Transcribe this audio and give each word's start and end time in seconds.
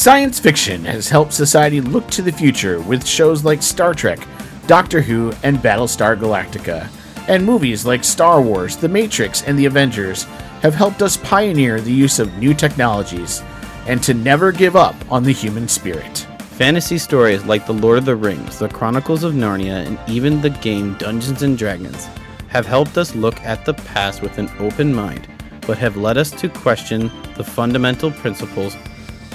Science 0.00 0.40
fiction 0.40 0.82
has 0.86 1.10
helped 1.10 1.30
society 1.30 1.82
look 1.82 2.08
to 2.08 2.22
the 2.22 2.32
future 2.32 2.80
with 2.80 3.06
shows 3.06 3.44
like 3.44 3.62
Star 3.62 3.92
Trek, 3.92 4.18
Doctor 4.66 5.02
Who, 5.02 5.30
and 5.42 5.58
Battlestar 5.58 6.18
Galactica. 6.18 6.88
And 7.28 7.44
movies 7.44 7.84
like 7.84 8.02
Star 8.02 8.40
Wars, 8.40 8.78
The 8.78 8.88
Matrix, 8.88 9.42
and 9.42 9.58
The 9.58 9.66
Avengers 9.66 10.22
have 10.62 10.72
helped 10.74 11.02
us 11.02 11.18
pioneer 11.18 11.82
the 11.82 11.92
use 11.92 12.18
of 12.18 12.34
new 12.38 12.54
technologies 12.54 13.42
and 13.86 14.02
to 14.02 14.14
never 14.14 14.52
give 14.52 14.74
up 14.74 14.96
on 15.12 15.22
the 15.22 15.34
human 15.34 15.68
spirit. 15.68 16.26
Fantasy 16.52 16.96
stories 16.96 17.44
like 17.44 17.66
The 17.66 17.74
Lord 17.74 17.98
of 17.98 18.06
the 18.06 18.16
Rings, 18.16 18.58
The 18.58 18.70
Chronicles 18.70 19.22
of 19.22 19.34
Narnia, 19.34 19.86
and 19.86 19.98
even 20.08 20.40
the 20.40 20.48
game 20.48 20.94
Dungeons 20.94 21.42
and 21.42 21.58
Dragons 21.58 22.06
have 22.48 22.64
helped 22.64 22.96
us 22.96 23.14
look 23.14 23.38
at 23.42 23.66
the 23.66 23.74
past 23.74 24.22
with 24.22 24.38
an 24.38 24.48
open 24.60 24.94
mind, 24.94 25.28
but 25.66 25.76
have 25.76 25.98
led 25.98 26.16
us 26.16 26.30
to 26.30 26.48
question 26.48 27.10
the 27.36 27.44
fundamental 27.44 28.10
principles 28.10 28.74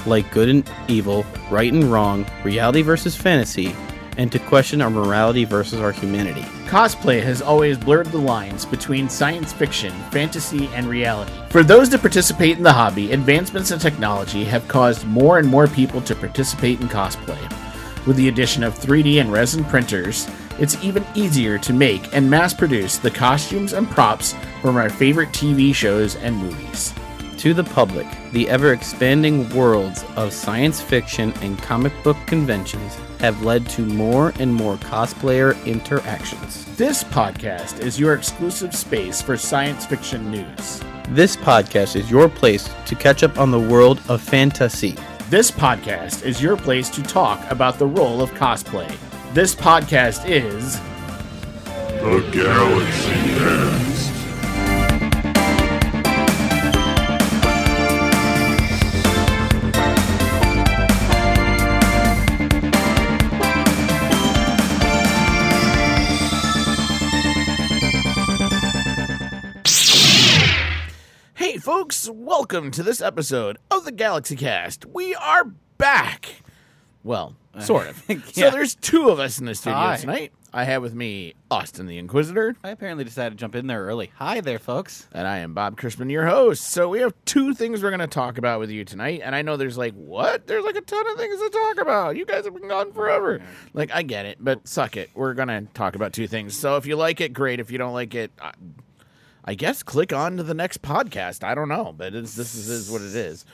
like 0.08 0.32
good 0.32 0.50
and 0.50 0.70
evil, 0.88 1.26
right 1.50 1.72
and 1.72 1.92
wrong, 1.92 2.26
reality 2.44 2.82
versus 2.82 3.16
fantasy, 3.16 3.76
and 4.18 4.32
to 4.32 4.40
question 4.40 4.82
our 4.82 4.90
morality 4.90 5.44
versus 5.44 5.80
our 5.80 5.92
humanity. 5.92 6.42
Cosplay 6.68 7.22
has 7.22 7.42
always 7.42 7.78
blurred 7.78 8.08
the 8.08 8.18
lines 8.18 8.66
between 8.66 9.10
science 9.10 9.54
fiction, 9.54 9.92
fantasy, 10.12 10.68
and 10.74 10.88
reality. 10.88 11.32
For 11.50 11.64
those 11.64 11.90
to 11.90 11.98
participate 11.98 12.58
in 12.58 12.64
the 12.64 12.74
hobby, 12.74 13.12
advancements 13.12 13.72
in 13.72 13.80
technology 13.80 14.44
have 14.46 14.68
caused 14.68 15.06
more 15.06 15.40
and 15.40 15.48
more 15.48 15.68
people 15.68 16.02
to 16.02 16.16
participate 16.16 16.80
in 16.80 16.88
cosplay. 16.88 17.40
With 18.06 18.18
the 18.18 18.28
addition 18.28 18.64
of 18.64 18.78
3D 18.78 19.20
and 19.20 19.32
resin 19.32 19.66
printers, 19.66 20.30
it's 20.60 20.82
even 20.84 21.06
easier 21.16 21.58
to 21.58 21.74
make 21.74 22.16
and 22.16 22.30
mass 22.30 22.54
produce 22.54 22.98
the 22.98 23.12
costumes 23.12 23.74
and 23.74 23.90
props 23.90 24.36
from 24.62 24.78
our 24.78 24.90
favorite 24.90 25.30
TV 25.30 25.74
shows 25.74 26.16
and 26.16 26.36
movies. 26.36 26.94
To 27.46 27.54
the 27.54 27.64
public, 27.64 28.08
the 28.32 28.50
ever 28.50 28.74
expanding 28.74 29.48
worlds 29.56 30.04
of 30.16 30.34
science 30.34 30.82
fiction 30.82 31.32
and 31.44 31.56
comic 31.60 31.94
book 32.04 32.18
conventions 32.26 32.98
have 33.20 33.46
led 33.46 33.70
to 33.70 33.84
more 33.84 34.34
and 34.40 34.52
more 34.52 34.78
cosplayer 34.78 35.64
interactions. 35.64 36.66
This 36.76 37.04
podcast 37.04 37.82
is 37.82 38.00
your 38.00 38.16
exclusive 38.16 38.74
space 38.74 39.22
for 39.22 39.38
science 39.38 39.86
fiction 39.86 40.32
news. 40.32 40.82
This 41.10 41.36
podcast 41.36 41.96
is 41.96 42.10
your 42.10 42.30
place 42.30 42.68
to 42.88 42.96
catch 42.96 43.22
up 43.22 43.38
on 43.38 43.52
the 43.52 43.60
world 43.60 44.02
of 44.10 44.24
fantasy. 44.24 44.98
This 45.30 45.52
podcast 45.52 46.26
is 46.26 46.42
your 46.42 46.58
place 46.58 46.90
to 46.90 47.04
talk 47.04 47.48
about 47.52 47.78
the 47.78 47.86
role 47.86 48.24
of 48.24 48.32
cosplay. 48.32 48.92
This 49.36 49.54
podcast 49.54 50.28
is 50.28 50.80
The 52.02 52.28
Galaxy 52.32 53.36
Cast. 53.38 54.15
Folks, 71.86 72.10
welcome 72.12 72.72
to 72.72 72.82
this 72.82 73.00
episode 73.00 73.60
of 73.70 73.86
the 73.86 73.92
Galaxy 73.92 74.36
Cast. 74.36 74.88
We 74.88 75.14
are 75.14 75.44
back. 75.78 76.42
Well, 77.04 77.36
uh, 77.54 77.62
sort 77.62 77.86
of. 77.86 78.04
So 78.34 78.50
there's 78.50 78.74
two 78.74 79.10
of 79.10 79.20
us 79.20 79.38
in 79.38 79.46
the 79.46 79.54
studio 79.54 79.78
Hi. 79.78 79.98
tonight. 79.98 80.34
I 80.52 80.64
have 80.64 80.82
with 80.82 80.96
me 80.96 81.36
Austin 81.52 81.86
the 81.86 82.00
Inquisitor, 82.00 82.56
I 82.64 82.70
apparently 82.72 83.04
decided 83.04 83.38
to 83.38 83.40
jump 83.40 83.54
in 83.54 83.68
there 83.68 83.84
early. 83.86 84.12
Hi 84.16 84.42
there, 84.42 84.58
folks. 84.58 85.08
and 85.12 85.28
I 85.28 85.40
am 85.40 85.54
Bob 85.54 85.78
Crispin, 85.78 86.10
your 86.10 86.26
host. 86.26 86.64
So 86.64 86.90
we 86.90 87.02
have 87.02 87.14
two 87.26 87.54
things 87.54 87.84
we're 87.84 87.92
going 87.92 88.00
to 88.00 88.08
talk 88.08 88.40
about 88.40 88.60
with 88.60 88.72
you 88.72 88.84
tonight. 88.84 89.22
And 89.24 89.36
I 89.36 89.44
know 89.44 89.56
there's 89.56 89.78
like, 89.78 89.94
what? 89.94 90.48
There's 90.48 90.66
like 90.66 90.78
a 90.78 90.82
ton 90.82 91.08
of 91.08 91.18
things 91.18 91.40
to 91.40 91.50
talk 91.52 91.78
about. 91.78 92.16
You 92.16 92.26
guys 92.26 92.46
have 92.46 92.56
been 92.56 92.68
gone 92.68 92.94
forever. 92.94 93.42
Like, 93.74 93.92
I 93.94 94.02
get 94.02 94.26
it, 94.26 94.38
but 94.40 94.68
suck 94.68 94.98
it. 94.98 95.12
We're 95.14 95.36
going 95.36 95.50
to 95.50 95.68
talk 95.76 95.94
about 95.94 96.14
two 96.14 96.26
things. 96.26 96.58
So 96.58 96.78
if 96.78 96.88
you 96.88 96.96
like 96.96 97.22
it, 97.22 97.32
great. 97.32 97.60
If 97.60 97.70
you 97.70 97.78
don't 97.78 97.94
like 97.94 98.16
it, 98.16 98.32
I, 98.42 98.54
I 99.46 99.54
guess 99.54 99.84
click 99.84 100.12
on 100.12 100.38
to 100.38 100.44
the 100.44 100.56
next 100.56 100.82
podcast. 100.82 101.44
I 101.44 101.54
don't 101.54 101.70
know, 101.70 101.94
but 101.96 102.16
it's, 102.16 102.36
this 102.36 102.56
is, 102.56 102.68
is 102.68 102.90
what 102.90 103.02
it 103.02 103.16
is. 103.16 103.46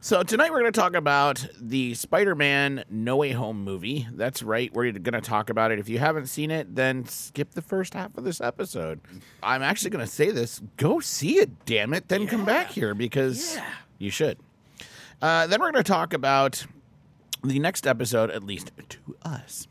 So 0.00 0.22
tonight 0.22 0.50
we're 0.50 0.60
going 0.60 0.72
to 0.72 0.80
talk 0.80 0.94
about 0.94 1.46
the 1.60 1.92
Spider-Man 1.94 2.84
No 2.88 3.16
Way 3.16 3.32
Home 3.32 3.62
movie. 3.62 4.06
That's 4.12 4.42
right. 4.42 4.72
We're 4.72 4.92
going 4.92 5.12
to 5.12 5.20
talk 5.20 5.50
about 5.50 5.70
it. 5.70 5.78
If 5.78 5.88
you 5.88 5.98
haven't 5.98 6.28
seen 6.28 6.50
it, 6.50 6.74
then 6.76 7.04
skip 7.04 7.50
the 7.50 7.62
first 7.62 7.94
half 7.94 8.16
of 8.16 8.24
this 8.24 8.40
episode. 8.40 9.00
I'm 9.42 9.62
actually 9.62 9.90
going 9.90 10.04
to 10.04 10.10
say 10.10 10.30
this: 10.30 10.62
go 10.76 11.00
see 11.00 11.38
it, 11.38 11.66
damn 11.66 11.92
it. 11.92 12.08
Then 12.08 12.26
come 12.26 12.44
back 12.44 12.70
here 12.70 12.94
because 12.94 13.58
you 13.98 14.10
should. 14.10 14.38
Uh, 15.20 15.48
then 15.48 15.60
we're 15.60 15.72
going 15.72 15.82
to 15.84 15.92
talk 15.92 16.14
about 16.14 16.64
the 17.42 17.58
next 17.58 17.86
episode, 17.86 18.30
at 18.30 18.44
least 18.44 18.70
to 18.88 18.98
us, 19.24 19.66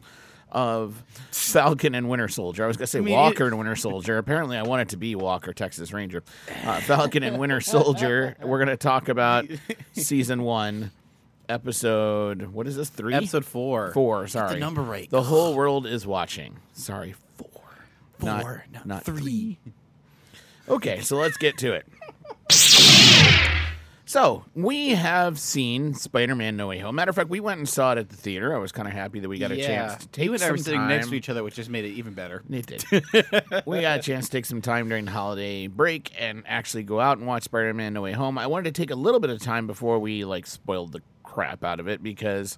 of 0.52 1.04
Falcon 1.32 1.94
and 1.96 2.10
Winter 2.10 2.28
Soldier. 2.28 2.64
I 2.64 2.68
was 2.68 2.78
going 2.78 2.86
to 2.86 2.92
say 2.92 3.00
mean, 3.02 3.14
Walker 3.14 3.48
and 3.48 3.58
Winter 3.58 3.76
Soldier. 3.76 4.18
Apparently, 4.18 4.58
I 4.58 4.64
want 4.64 4.82
it 4.84 4.90
to 4.90 4.98
be 4.98 5.16
Walker, 5.16 5.54
Texas 5.54 5.92
Ranger. 5.92 6.24
Uh, 6.66 6.80
Falcon 6.82 7.24
and 7.24 7.38
Winter 7.38 7.62
Soldier. 7.62 8.36
We're 8.42 8.58
going 8.58 8.70
to 8.70 8.78
talk 8.78 9.10
about 9.10 9.46
season 9.94 10.44
one, 10.44 10.92
episode. 11.50 12.44
What 12.54 12.68
is 12.68 12.76
this? 12.76 12.90
Three? 12.90 13.14
Episode 13.14 13.46
four. 13.46 13.92
Four. 13.92 14.28
Sorry. 14.28 14.60
number 14.60 14.82
right. 14.82 15.10
The 15.10 15.24
whole 15.24 15.54
world 15.56 15.86
is 15.86 16.06
watching. 16.08 16.58
Sorry, 16.74 17.16
four. 17.38 17.48
Not- 18.22 18.42
Four, 18.42 18.66
not 18.74 18.86
not 18.86 19.04
three. 19.04 19.60
Okay, 20.70 21.02
so 21.02 21.18
let's 21.18 21.38
get 21.38 21.58
to 21.60 21.74
it. 21.74 21.86
So 24.08 24.46
we 24.56 24.92
have 24.92 25.38
seen 25.38 25.94
Spider-Man: 25.94 26.56
No 26.56 26.68
Way 26.68 26.80
Home. 26.80 26.96
Matter 26.96 27.10
of 27.10 27.16
fact, 27.18 27.28
we 27.30 27.42
went 27.42 27.58
and 27.58 27.68
saw 27.68 27.92
it 27.92 27.98
at 27.98 28.08
the 28.08 28.16
theater. 28.16 28.56
I 28.56 28.58
was 28.58 28.72
kind 28.72 28.88
of 28.88 28.94
happy 28.94 29.20
that 29.20 29.28
we 29.28 29.38
got 29.38 29.52
a 29.52 29.58
chance 29.58 29.98
to 29.98 30.08
take 30.08 30.24
you 30.24 30.34
and 30.34 30.42
I 30.42 30.46
some 30.46 30.54
were 30.54 30.58
sitting 30.58 30.80
time. 30.80 30.88
next 30.88 31.10
to 31.10 31.16
each 31.16 31.28
other, 31.28 31.44
which 31.44 31.56
just 31.56 31.70
made 31.70 31.84
it 31.84 31.90
even 31.90 32.14
better. 32.14 32.42
It 32.50 32.66
did. 32.66 32.86
we 33.66 33.82
got 33.82 34.00
a 34.00 34.02
chance 34.02 34.28
to 34.28 34.32
take 34.32 34.46
some 34.46 34.62
time 34.62 34.88
during 34.88 35.04
the 35.04 35.12
holiday 35.12 35.68
break 35.68 36.14
and 36.18 36.44
actually 36.48 36.84
go 36.84 37.02
out 37.02 37.18
and 37.18 37.28
watch 37.28 37.44
Spider-Man: 37.44 37.94
No 37.94 38.02
Way 38.02 38.14
Home. 38.14 38.38
I 38.38 38.48
wanted 38.48 38.74
to 38.74 38.82
take 38.82 38.92
a 38.92 38.96
little 38.96 39.20
bit 39.20 39.30
of 39.30 39.42
time 39.42 39.68
before 39.68 40.00
we 40.00 40.24
like 40.24 40.48
spoiled 40.48 40.94
the 40.94 41.02
crap 41.24 41.66
out 41.66 41.82
of 41.82 41.90
it 41.90 42.02
because, 42.02 42.58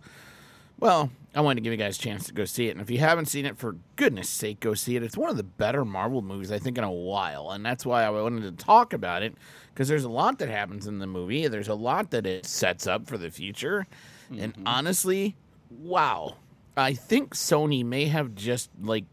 well, 0.79 1.12
I 1.35 1.41
wanted 1.41 1.56
to 1.56 1.62
give 1.62 1.73
you 1.73 1.78
guys 1.78 1.97
a 1.97 2.01
chance 2.01 2.25
to 2.25 2.34
go 2.34 2.45
see 2.45 2.67
it. 2.67 2.72
And 2.72 2.81
if 2.81 2.90
you 2.90 2.97
haven't 2.97 3.28
seen 3.28 3.45
it, 3.45 3.57
for 3.57 3.75
goodness 3.95 4.29
sake, 4.29 4.59
go 4.59 4.73
see 4.73 4.95
it. 4.95 5.03
It's 5.03 5.17
one 5.17 5.29
of 5.29 5.38
the 5.38 5.44
better 5.44 5.85
Marvel 5.85 6.22
movies 6.22 6.51
I 6.51 6.59
think 6.59 6.78
in 6.78 6.84
a 6.84 6.91
while, 6.91 7.51
and 7.51 7.66
that's 7.66 7.85
why 7.85 8.03
I 8.03 8.09
wanted 8.09 8.57
to 8.57 8.63
talk 8.63 8.94
about 8.94 9.23
it 9.23 9.35
because 9.73 9.88
there's 9.88 10.03
a 10.03 10.09
lot 10.09 10.39
that 10.39 10.50
happens 10.50 10.88
in 10.88 11.00
the 11.00 11.07
movie. 11.07 11.47
There's 11.47 11.68
a 11.68 11.75
lot 11.75 12.12
that 12.12 12.25
it 12.25 12.45
sets 12.45 12.88
up 12.88 13.07
for 13.07 13.18
the 13.18 13.29
future, 13.29 13.85
and 14.29 14.53
mm-hmm. 14.53 14.68
honestly, 14.68 15.35
wow. 15.69 16.35
I 16.75 16.94
think 16.94 17.35
Sony 17.35 17.84
may 17.84 18.06
have 18.06 18.35
just 18.35 18.69
like 18.81 19.06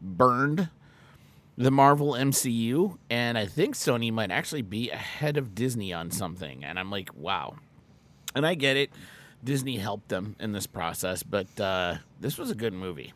burned 0.00 0.68
the 1.56 1.70
Marvel 1.70 2.12
MCU, 2.12 2.96
and 3.10 3.36
I 3.36 3.46
think 3.46 3.74
Sony 3.74 4.12
might 4.12 4.30
actually 4.30 4.62
be 4.62 4.90
ahead 4.90 5.36
of 5.36 5.54
Disney 5.54 5.92
on 5.92 6.10
something. 6.10 6.64
And 6.64 6.78
I'm 6.78 6.90
like, 6.90 7.10
wow. 7.14 7.56
And 8.34 8.46
I 8.46 8.54
get 8.54 8.76
it. 8.76 8.90
Disney 9.42 9.76
helped 9.76 10.08
them 10.08 10.36
in 10.38 10.52
this 10.52 10.66
process, 10.66 11.22
but 11.22 11.60
uh, 11.60 11.96
this 12.20 12.38
was 12.38 12.50
a 12.50 12.54
good 12.54 12.72
movie. 12.72 13.12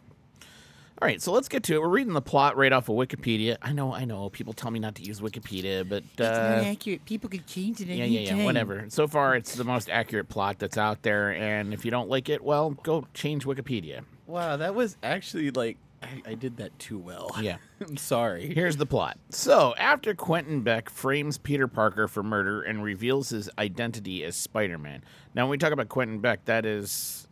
All 1.02 1.08
right, 1.08 1.20
so 1.20 1.32
let's 1.32 1.48
get 1.48 1.64
to 1.64 1.74
it. 1.74 1.80
We're 1.80 1.88
reading 1.88 2.12
the 2.12 2.22
plot 2.22 2.56
right 2.56 2.72
off 2.72 2.88
of 2.88 2.94
Wikipedia. 2.94 3.56
I 3.60 3.72
know, 3.72 3.92
I 3.92 4.04
know. 4.04 4.30
People 4.30 4.52
tell 4.52 4.70
me 4.70 4.78
not 4.78 4.94
to 4.94 5.02
use 5.02 5.20
Wikipedia, 5.20 5.86
but 5.86 6.04
uh, 6.20 6.62
accurate. 6.64 7.04
People 7.04 7.28
could 7.28 7.46
change 7.48 7.80
it. 7.80 7.88
yeah, 7.88 8.04
yeah, 8.04 8.36
yeah, 8.36 8.44
whatever. 8.44 8.84
So 8.88 9.08
far, 9.08 9.34
it's 9.34 9.56
the 9.56 9.64
most 9.64 9.90
accurate 9.90 10.28
plot 10.28 10.60
that's 10.60 10.78
out 10.78 11.02
there, 11.02 11.30
and 11.34 11.74
if 11.74 11.84
you 11.84 11.90
don't 11.90 12.08
like 12.08 12.28
it, 12.28 12.44
well, 12.44 12.70
go 12.70 13.06
change 13.12 13.44
Wikipedia. 13.44 14.02
Wow, 14.26 14.56
that 14.56 14.76
was 14.76 14.96
actually 15.02 15.50
like 15.50 15.78
I, 16.04 16.30
I 16.30 16.34
did 16.34 16.56
that 16.58 16.78
too 16.78 16.98
well. 16.98 17.30
Yeah. 17.40 17.56
I'm 17.80 17.96
sorry. 17.96 18.52
Here's 18.54 18.76
the 18.76 18.86
plot. 18.86 19.18
So, 19.30 19.74
after 19.76 20.14
Quentin 20.14 20.62
Beck 20.62 20.88
frames 20.90 21.38
Peter 21.38 21.66
Parker 21.68 22.08
for 22.08 22.22
murder 22.22 22.62
and 22.62 22.82
reveals 22.82 23.30
his 23.30 23.48
identity 23.58 24.24
as 24.24 24.36
Spider 24.36 24.78
Man. 24.78 25.02
Now, 25.34 25.44
when 25.44 25.50
we 25.50 25.58
talk 25.58 25.72
about 25.72 25.88
Quentin 25.88 26.18
Beck, 26.20 26.44
that 26.46 26.64
is. 26.66 27.26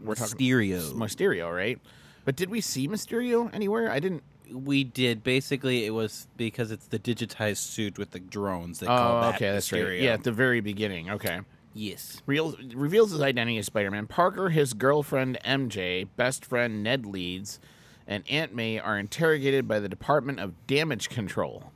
We're 0.00 0.14
talking 0.14 0.36
Mysterio. 0.36 0.92
Mysterio, 0.92 1.54
right? 1.54 1.78
But 2.24 2.36
did 2.36 2.50
we 2.50 2.60
see 2.60 2.86
Mysterio 2.86 3.52
anywhere? 3.54 3.90
I 3.90 3.98
didn't. 4.00 4.22
We 4.52 4.84
did. 4.84 5.24
Basically, 5.24 5.84
it 5.84 5.90
was 5.90 6.28
because 6.36 6.70
it's 6.70 6.86
the 6.86 6.98
digitized 6.98 7.56
suit 7.58 7.98
with 7.98 8.12
the 8.12 8.20
drones. 8.20 8.78
They 8.78 8.86
call 8.86 9.16
Oh, 9.18 9.20
that 9.22 9.34
okay, 9.34 9.50
that's 9.50 9.72
right. 9.72 9.82
Mysterio. 9.82 10.02
Yeah, 10.02 10.12
at 10.14 10.24
the 10.24 10.32
very 10.32 10.60
beginning. 10.60 11.10
Okay. 11.10 11.40
Yes. 11.74 12.22
Real, 12.26 12.56
reveals 12.74 13.12
his 13.12 13.20
identity 13.20 13.58
as 13.58 13.66
Spider 13.66 13.90
Man. 13.90 14.06
Parker, 14.06 14.48
his 14.48 14.72
girlfriend 14.72 15.38
MJ, 15.44 16.08
best 16.16 16.44
friend 16.44 16.82
Ned 16.82 17.06
Leeds, 17.06 17.60
and 18.08 18.24
Aunt 18.28 18.54
May 18.54 18.78
are 18.80 18.98
interrogated 18.98 19.68
by 19.68 19.78
the 19.78 19.88
Department 19.88 20.40
of 20.40 20.66
Damage 20.66 21.10
Control. 21.10 21.70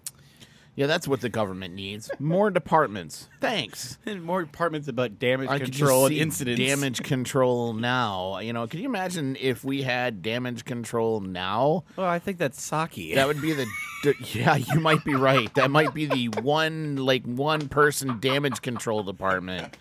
Yeah, 0.75 0.87
that's 0.87 1.07
what 1.07 1.21
the 1.21 1.29
government 1.29 1.75
needs. 1.75 2.11
More 2.19 2.51
departments. 2.51 3.29
Thanks. 3.41 3.99
And 4.07 4.23
more 4.25 4.43
departments 4.43 4.89
about 4.89 5.19
damage 5.19 5.49
I 5.51 5.59
control 5.59 6.07
and 6.07 6.15
incidents. 6.15 6.59
damage 6.61 7.03
control 7.03 7.73
now. 7.75 8.39
You 8.39 8.53
know, 8.55 8.67
can 8.67 8.81
you 8.81 8.87
imagine 8.87 9.37
if 9.41 9.65
we 9.65 9.83
had 9.83 10.23
damage 10.23 10.65
control 10.65 11.21
now? 11.21 11.85
Well, 11.97 12.07
I 12.07 12.19
think 12.19 12.39
that's 12.39 12.61
Saki. 12.63 13.15
That 13.15 13.27
would 13.27 13.41
be 13.43 13.53
the 13.53 13.67
d- 14.03 14.15
yeah. 14.33 14.57
You 14.57 14.81
might 14.81 15.05
be 15.05 15.15
right. 15.15 15.53
That 15.55 15.71
might 15.71 15.93
be 15.95 16.07
the 16.07 16.29
one 16.41 16.97
like 16.97 17.25
one 17.25 17.69
person 17.69 18.19
damage 18.21 18.63
control 18.63 19.03
department. 19.03 19.77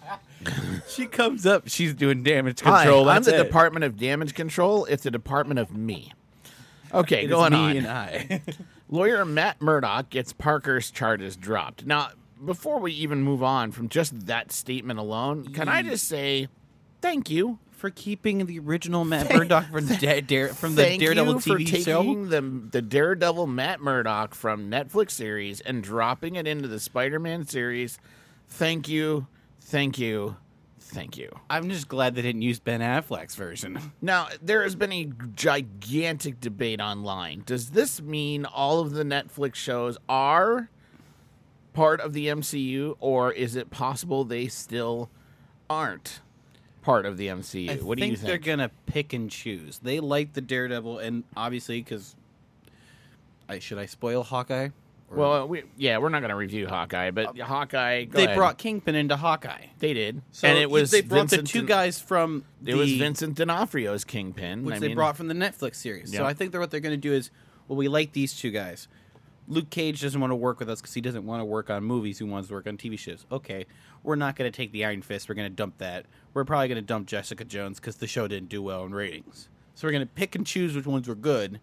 she 0.88 1.06
comes 1.06 1.46
up, 1.46 1.68
she's 1.68 1.92
doing 1.94 2.22
damage 2.22 2.60
Hi, 2.60 2.84
control. 2.84 3.08
I'm 3.08 3.22
the 3.22 3.38
it. 3.40 3.42
Department 3.44 3.84
of 3.84 3.96
Damage 3.98 4.34
Control. 4.34 4.84
It's 4.86 5.02
the 5.02 5.10
Department 5.10 5.58
of 5.60 5.76
me. 5.76 6.12
Okay, 6.92 7.24
It 7.24 7.28
going 7.28 7.52
me 7.52 7.58
on. 7.58 7.76
and 7.76 7.86
I. 7.86 8.42
Lawyer 8.90 9.24
Matt 9.24 9.62
Murdock 9.62 10.10
gets 10.10 10.32
Parker's 10.32 10.90
charges 10.90 11.36
dropped. 11.36 11.86
Now, 11.86 12.10
before 12.44 12.80
we 12.80 12.92
even 12.92 13.22
move 13.22 13.42
on 13.42 13.70
from 13.70 13.88
just 13.88 14.26
that 14.26 14.50
statement 14.52 14.98
alone, 14.98 15.52
can 15.52 15.68
I 15.68 15.82
just 15.82 16.08
say 16.08 16.48
thank 17.00 17.30
you? 17.30 17.58
for 17.80 17.88
keeping 17.88 18.44
the 18.44 18.58
original 18.58 19.06
Matt 19.06 19.32
Murdock 19.32 19.72
from, 19.72 19.86
da- 19.98 20.20
Dare, 20.20 20.48
from 20.48 20.74
the 20.74 20.82
Thank 20.82 21.00
Daredevil 21.00 21.36
TV 21.36 21.66
taking 21.66 21.82
show. 21.82 22.24
the 22.26 22.42
the 22.42 22.82
Daredevil 22.82 23.46
Matt 23.46 23.80
Murdock 23.80 24.34
from 24.34 24.70
Netflix 24.70 25.12
series 25.12 25.62
and 25.62 25.82
dropping 25.82 26.36
it 26.36 26.46
into 26.46 26.68
the 26.68 26.78
Spider-Man 26.78 27.46
series. 27.46 27.98
Thank 28.48 28.86
you, 28.86 29.28
thank 29.62 29.98
you, 29.98 30.36
thank 30.90 31.16
you. 31.16 31.30
I'm 31.48 31.68
just 31.70 31.88
glad 31.88 32.14
they 32.14 32.22
didn't 32.22 32.42
use 32.42 32.58
Ben 32.58 32.80
Affleck's 32.80 33.34
version. 33.34 33.78
Now, 34.02 34.28
there 34.42 34.62
has 34.62 34.74
been 34.74 34.92
a 34.92 35.04
gigantic 35.34 36.40
debate 36.40 36.80
online. 36.80 37.42
Does 37.46 37.70
this 37.70 38.00
mean 38.00 38.44
all 38.44 38.80
of 38.80 38.92
the 38.92 39.04
Netflix 39.04 39.54
shows 39.56 39.98
are 40.08 40.68
part 41.72 42.00
of 42.00 42.12
the 42.12 42.26
MCU, 42.26 42.96
or 43.00 43.32
is 43.32 43.56
it 43.56 43.70
possible 43.70 44.24
they 44.24 44.48
still 44.48 45.10
aren't 45.68 46.20
part 46.82 47.06
of 47.06 47.16
the 47.16 47.28
MCU? 47.28 47.70
I 47.70 47.74
what 47.82 47.98
do 47.98 48.04
you 48.04 48.16
think 48.16 48.26
they're 48.26 48.38
gonna 48.38 48.70
pick 48.86 49.12
and 49.12 49.30
choose. 49.30 49.78
They 49.78 50.00
like 50.00 50.32
the 50.32 50.40
Daredevil, 50.40 50.98
and 50.98 51.24
obviously, 51.36 51.80
because 51.80 52.16
I 53.48 53.58
should 53.58 53.78
I 53.78 53.86
spoil 53.86 54.22
Hawkeye? 54.22 54.68
Or- 55.10 55.16
well, 55.16 55.32
uh, 55.32 55.46
we, 55.46 55.64
yeah, 55.76 55.98
we're 55.98 56.08
not 56.08 56.20
going 56.20 56.30
to 56.30 56.36
review 56.36 56.68
Hawkeye, 56.68 57.10
but 57.10 57.36
Hawkeye. 57.38 58.04
Go 58.04 58.16
they 58.16 58.24
ahead. 58.26 58.36
brought 58.36 58.58
Kingpin 58.58 58.94
into 58.94 59.16
Hawkeye, 59.16 59.66
they 59.80 59.92
did, 59.92 60.22
so 60.30 60.46
and 60.46 60.56
it 60.56 60.70
was 60.70 60.90
they 60.92 61.00
brought 61.00 61.30
Vincent 61.30 61.42
the 61.48 61.52
two 61.60 61.66
guys 61.66 61.98
from 62.00 62.44
It 62.64 62.74
was 62.76 62.88
the- 62.88 62.98
Vincent 62.98 63.36
D'Onofrio's 63.36 64.04
Kingpin, 64.04 64.64
which 64.64 64.76
I 64.76 64.78
they 64.78 64.86
mean, 64.88 64.96
brought 64.96 65.16
from 65.16 65.26
the 65.28 65.34
Netflix 65.34 65.76
series. 65.76 66.14
So 66.14 66.24
I 66.24 66.32
think 66.32 66.52
they're 66.52 66.60
what 66.60 66.70
they're 66.70 66.80
going 66.80 66.92
to 66.92 66.96
do 66.96 67.12
is, 67.12 67.30
well, 67.66 67.76
we 67.76 67.88
like 67.88 68.12
these 68.12 68.34
two 68.36 68.50
guys. 68.50 68.86
Luke 69.48 69.68
Cage 69.70 70.00
doesn't 70.00 70.20
want 70.20 70.30
to 70.30 70.36
work 70.36 70.60
with 70.60 70.70
us 70.70 70.80
because 70.80 70.94
he 70.94 71.00
doesn't 71.00 71.26
want 71.26 71.40
to 71.40 71.44
work 71.44 71.70
on 71.70 71.82
movies. 71.82 72.18
He 72.18 72.24
wants 72.24 72.46
to 72.48 72.54
work 72.54 72.68
on 72.68 72.76
TV 72.76 72.96
shows. 72.96 73.26
Okay, 73.32 73.66
we're 74.04 74.14
not 74.14 74.36
going 74.36 74.50
to 74.50 74.56
take 74.56 74.70
the 74.70 74.84
Iron 74.84 75.02
Fist. 75.02 75.28
We're 75.28 75.34
going 75.34 75.50
to 75.50 75.54
dump 75.56 75.78
that. 75.78 76.06
We're 76.34 76.44
probably 76.44 76.68
going 76.68 76.76
to 76.76 76.82
dump 76.86 77.08
Jessica 77.08 77.44
Jones 77.44 77.80
because 77.80 77.96
the 77.96 78.06
show 78.06 78.28
didn't 78.28 78.48
do 78.48 78.62
well 78.62 78.84
in 78.84 78.92
ratings. 78.94 79.48
So 79.74 79.88
we're 79.88 79.92
going 79.92 80.06
to 80.06 80.12
pick 80.14 80.36
and 80.36 80.46
choose 80.46 80.76
which 80.76 80.86
ones 80.86 81.08
were 81.08 81.16
good, 81.16 81.58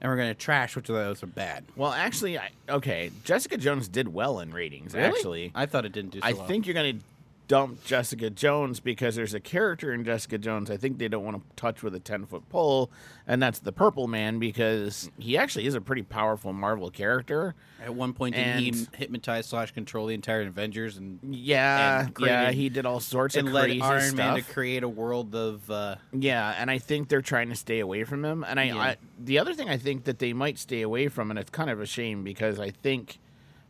and 0.00 0.10
we're 0.10 0.16
going 0.16 0.28
to 0.28 0.34
trash 0.34 0.76
which 0.76 0.88
of 0.88 0.94
those 0.94 1.22
are 1.22 1.26
bad. 1.26 1.64
Well, 1.76 1.92
actually, 1.92 2.38
I, 2.38 2.50
okay, 2.68 3.10
Jessica 3.24 3.56
Jones 3.56 3.88
did 3.88 4.08
well 4.08 4.40
in 4.40 4.52
ratings. 4.52 4.94
Actually, 4.94 5.52
I 5.54 5.66
thought 5.66 5.84
it 5.84 5.92
didn't 5.92 6.10
do. 6.12 6.20
So 6.20 6.26
I 6.26 6.32
well. 6.32 6.46
think 6.46 6.66
you're 6.66 6.74
going 6.74 6.98
to 6.98 7.04
dump 7.46 7.84
Jessica 7.84 8.30
Jones 8.30 8.80
because 8.80 9.16
there's 9.16 9.34
a 9.34 9.40
character 9.40 9.92
in 9.92 10.02
Jessica 10.04 10.38
Jones 10.38 10.70
I 10.70 10.76
think 10.76 10.98
they 10.98 11.08
don't 11.08 11.24
want 11.24 11.36
to 11.36 11.56
touch 11.56 11.82
with 11.82 11.94
a 11.94 12.00
10 12.00 12.26
foot 12.26 12.48
pole, 12.48 12.90
and 13.26 13.42
that's 13.42 13.58
the 13.58 13.72
Purple 13.72 14.08
Man 14.08 14.38
because 14.38 15.10
he 15.18 15.36
actually 15.36 15.66
is 15.66 15.74
a 15.74 15.80
pretty 15.80 16.02
powerful 16.02 16.52
Marvel 16.52 16.90
character. 16.90 17.54
at 17.82 17.94
one 17.94 18.14
point 18.14 18.34
did 18.34 18.56
he 18.56 18.68
and- 18.70 18.88
hypnotize 18.96 19.46
slash 19.46 19.72
control 19.72 20.06
the 20.06 20.14
entire 20.14 20.40
Avengers 20.42 20.96
and 20.96 21.18
Yeah, 21.22 22.06
And 22.06 22.16
yeah, 22.20 22.50
he 22.50 22.68
did 22.70 22.86
all 22.86 23.00
sorts 23.00 23.34
and 23.36 23.48
of 23.48 23.54
led 23.54 23.70
Iron 23.70 24.00
stuff. 24.02 24.16
Man 24.16 24.34
to 24.36 24.42
create 24.42 24.82
a 24.82 24.88
world 24.88 25.34
of. 25.34 25.70
Uh, 25.70 25.96
Yeah, 26.12 26.54
and 26.58 26.70
I 26.70 26.78
think 26.78 27.08
they're 27.08 27.20
trying 27.20 27.50
to 27.50 27.56
stay 27.56 27.80
away 27.80 28.04
from 28.04 28.24
him. 28.24 28.44
And 28.48 28.58
I, 28.58 28.64
Yeah. 28.64 28.76
I, 28.78 28.96
the 29.18 29.38
other 29.38 29.52
thing 29.54 29.68
I 29.68 29.76
think 29.76 30.04
that 30.04 30.18
they 30.18 30.32
might 30.32 30.58
stay 30.58 30.80
away 30.82 31.08
from, 31.08 31.30
and 31.30 31.38
it's 31.38 31.50
kind 31.50 31.68
of 31.68 31.80
a 31.80 31.86
shame 31.86 32.24
because 32.24 32.58
I 32.58 32.70
think 32.70 33.18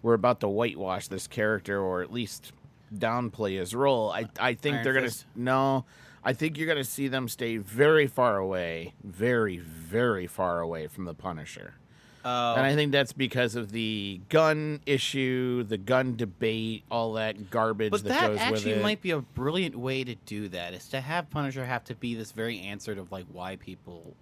we're 0.02 0.14
about 0.14 0.38
to 0.40 0.48
whitewash 0.48 1.08
this 1.08 1.26
character, 1.26 1.80
or 1.80 2.02
at 2.02 2.12
least 2.12 2.52
downplay 2.98 3.58
his 3.58 3.74
role. 3.74 4.10
I, 4.10 4.26
I 4.40 4.54
think 4.54 4.76
Iron 4.76 4.84
they're 4.84 4.92
gonna 4.94 5.10
no. 5.36 5.84
I 6.26 6.32
think 6.32 6.56
you're 6.56 6.66
gonna 6.66 6.84
see 6.84 7.08
them 7.08 7.28
stay 7.28 7.58
very 7.58 8.06
far 8.06 8.38
away, 8.38 8.94
very, 9.04 9.58
very 9.58 10.26
far 10.26 10.60
away 10.60 10.86
from 10.86 11.04
the 11.04 11.12
Punisher. 11.14 11.74
uh, 12.24 12.54
And 12.56 12.64
I 12.64 12.74
think 12.74 12.92
that's 12.92 13.12
because 13.12 13.54
of 13.56 13.72
the 13.72 14.20
gun 14.30 14.80
issue, 14.86 15.64
the 15.64 15.76
gun 15.76 16.16
debate, 16.16 16.84
all 16.90 17.12
that 17.14 17.50
garbage 17.50 17.90
But 17.90 18.04
that, 18.04 18.08
that 18.08 18.20
goes 18.28 18.30
with 18.38 18.40
it. 18.40 18.70
actually 18.70 18.82
might 18.82 19.02
be 19.02 19.10
a 19.10 19.20
brilliant 19.20 19.76
way 19.76 20.02
to 20.04 20.14
do 20.24 20.48
that. 20.48 20.72
Is 20.72 20.88
to 20.88 21.00
have 21.02 21.28
Punisher 21.28 21.66
have 21.66 21.84
to 21.84 21.94
be 21.94 22.14
this 22.14 22.32
very 22.32 22.58
answer 22.60 22.92
of 22.92 23.12
like 23.12 23.26
why 23.30 23.56
people 23.56 24.14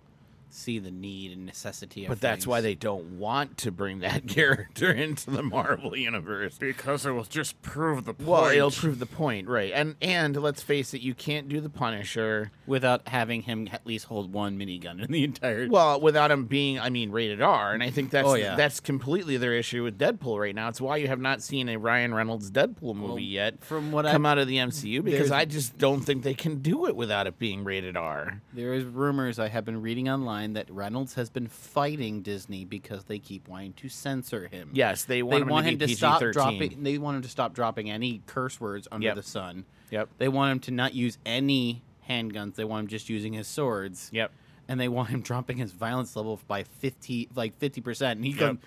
see 0.54 0.78
the 0.78 0.90
need 0.90 1.32
and 1.32 1.46
necessity 1.46 2.04
of. 2.04 2.10
But 2.10 2.20
that's 2.20 2.38
things. 2.40 2.46
why 2.46 2.60
they 2.60 2.74
don't 2.74 3.18
want 3.18 3.56
to 3.58 3.70
bring 3.72 4.00
that 4.00 4.26
character 4.28 4.90
into 4.92 5.30
the 5.30 5.42
Marvel 5.42 5.96
universe. 5.96 6.58
Because 6.58 7.06
it 7.06 7.12
will 7.12 7.24
just 7.24 7.60
prove 7.62 8.04
the 8.04 8.14
point. 8.14 8.28
Well, 8.28 8.44
it'll 8.50 8.70
prove 8.70 8.98
the 8.98 9.06
point, 9.06 9.48
right? 9.48 9.72
And 9.74 9.96
and 10.02 10.36
let's 10.40 10.62
face 10.62 10.94
it, 10.94 11.00
you 11.00 11.14
can't 11.14 11.48
do 11.48 11.60
the 11.60 11.70
Punisher 11.70 12.50
without 12.66 13.08
having 13.08 13.42
him 13.42 13.68
at 13.72 13.86
least 13.86 14.06
hold 14.06 14.32
one 14.32 14.58
minigun 14.58 15.04
in 15.04 15.10
the 15.12 15.24
entire. 15.24 15.68
well 15.68 16.00
without 16.00 16.30
him 16.30 16.44
being, 16.46 16.78
I 16.78 16.90
mean, 16.90 17.10
rated 17.10 17.40
R. 17.42 17.72
And 17.72 17.82
I 17.82 17.90
think 17.90 18.10
that's 18.10 18.28
Oh, 18.28 18.34
yeah. 18.34 18.54
that's 18.56 18.80
completely 18.80 19.36
their 19.36 19.52
issue 19.54 19.82
with 19.82 19.98
Deadpool 19.98 20.38
right 20.38 20.54
now. 20.54 20.68
It's 20.68 20.80
why 20.80 20.96
you 20.98 21.08
have 21.08 21.20
not 21.20 21.42
seen 21.42 21.68
a 21.68 21.76
Ryan 21.76 22.14
Reynolds 22.14 22.50
Deadpool 22.50 22.94
movie 22.94 23.08
Well, 23.08 23.18
yet 23.18 23.64
from 23.64 23.92
what 23.92 24.04
come 24.06 24.26
I 24.26 24.32
out 24.32 24.38
of 24.38 24.48
the 24.48 24.56
MCU 24.56 25.02
because 25.04 25.30
I 25.30 25.44
just 25.44 25.78
don't 25.78 26.00
think 26.00 26.22
they 26.22 26.34
can 26.34 26.56
do 26.62 26.86
it 26.86 26.94
without 26.96 27.26
it 27.26 27.38
being 27.38 27.64
rated 27.64 27.96
R. 27.96 28.40
there 28.52 28.72
is 28.74 28.84
rumors 28.84 29.38
I 29.38 29.48
have 29.48 29.64
been 29.64 29.82
reading 29.82 30.08
online 30.08 30.41
that 30.54 30.70
Reynolds 30.70 31.14
has 31.14 31.30
been 31.30 31.46
fighting 31.48 32.22
Disney 32.22 32.64
because 32.64 33.04
they 33.04 33.18
keep 33.18 33.48
wanting 33.48 33.72
to 33.74 33.88
censor 33.88 34.48
him. 34.48 34.70
Yes, 34.72 35.04
they 35.04 35.22
want 35.22 35.32
they 35.36 35.42
him 35.42 35.48
want 35.48 35.66
to 35.66 35.72
him 35.72 35.78
to 35.78 35.88
stop 35.88 36.20
PG-13. 36.20 36.32
dropping. 36.32 36.82
They 36.82 36.98
want 36.98 37.16
him 37.16 37.22
to 37.22 37.28
stop 37.28 37.54
dropping 37.54 37.90
any 37.90 38.22
curse 38.26 38.60
words 38.60 38.86
under 38.90 39.06
Yep. 39.06 39.16
the 39.16 39.22
sun. 39.22 39.64
Yep. 39.90 40.08
They 40.18 40.28
want 40.28 40.52
him 40.52 40.60
to 40.60 40.70
not 40.72 40.94
use 40.94 41.18
any 41.24 41.82
handguns. 42.08 42.56
They 42.56 42.64
want 42.64 42.82
him 42.84 42.88
just 42.88 43.08
using 43.08 43.32
his 43.32 43.46
swords. 43.46 44.10
Yep. 44.12 44.32
and 44.68 44.78
they 44.80 44.88
want 44.88 45.08
him 45.10 45.20
dropping 45.22 45.56
his 45.58 45.72
violence 45.72 46.14
level 46.14 46.40
by 46.46 46.62
50 46.62 47.28
like 47.34 47.58
50% 47.58 48.12
and 48.12 48.24
he's 48.24 48.34
Yep. 48.34 48.40
going 48.40 48.58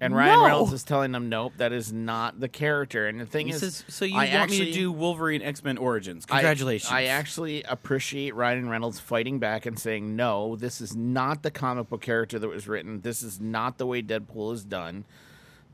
And 0.00 0.14
Ryan 0.14 0.38
No! 0.38 0.44
Reynolds 0.44 0.72
is 0.72 0.84
telling 0.84 1.12
them, 1.12 1.28
nope, 1.28 1.54
that 1.56 1.72
is 1.72 1.92
not 1.92 2.38
the 2.38 2.48
character. 2.48 3.06
And 3.06 3.20
the 3.20 3.26
thing 3.26 3.46
he 3.46 3.52
is, 3.52 3.60
says 3.60 3.84
so 3.88 4.04
you 4.04 4.14
I 4.14 4.24
want 4.24 4.32
actually, 4.34 4.60
me 4.60 4.66
to 4.66 4.72
do 4.72 4.92
Wolverine 4.92 5.42
X-Men 5.42 5.78
Origins 5.78 6.26
I- 6.28 6.34
congratulations 6.36 6.92
I, 6.92 7.04
actually 7.04 7.62
appreciate 7.62 8.34
Ryan 8.34 8.68
Reynolds 8.68 9.00
fighting 9.00 9.38
back 9.38 9.64
and 9.64 9.78
saying, 9.78 10.14
no, 10.14 10.56
this 10.56 10.80
is 10.80 10.94
not 10.94 11.42
the 11.42 11.50
comic 11.50 11.88
book 11.88 12.02
character 12.02 12.38
that 12.38 12.48
was 12.48 12.68
written. 12.68 13.00
This 13.00 13.22
is 13.22 13.40
not 13.40 13.78
the 13.78 13.86
way 13.86 14.02
Deadpool 14.02 14.52
is 14.52 14.64
done. 14.64 15.04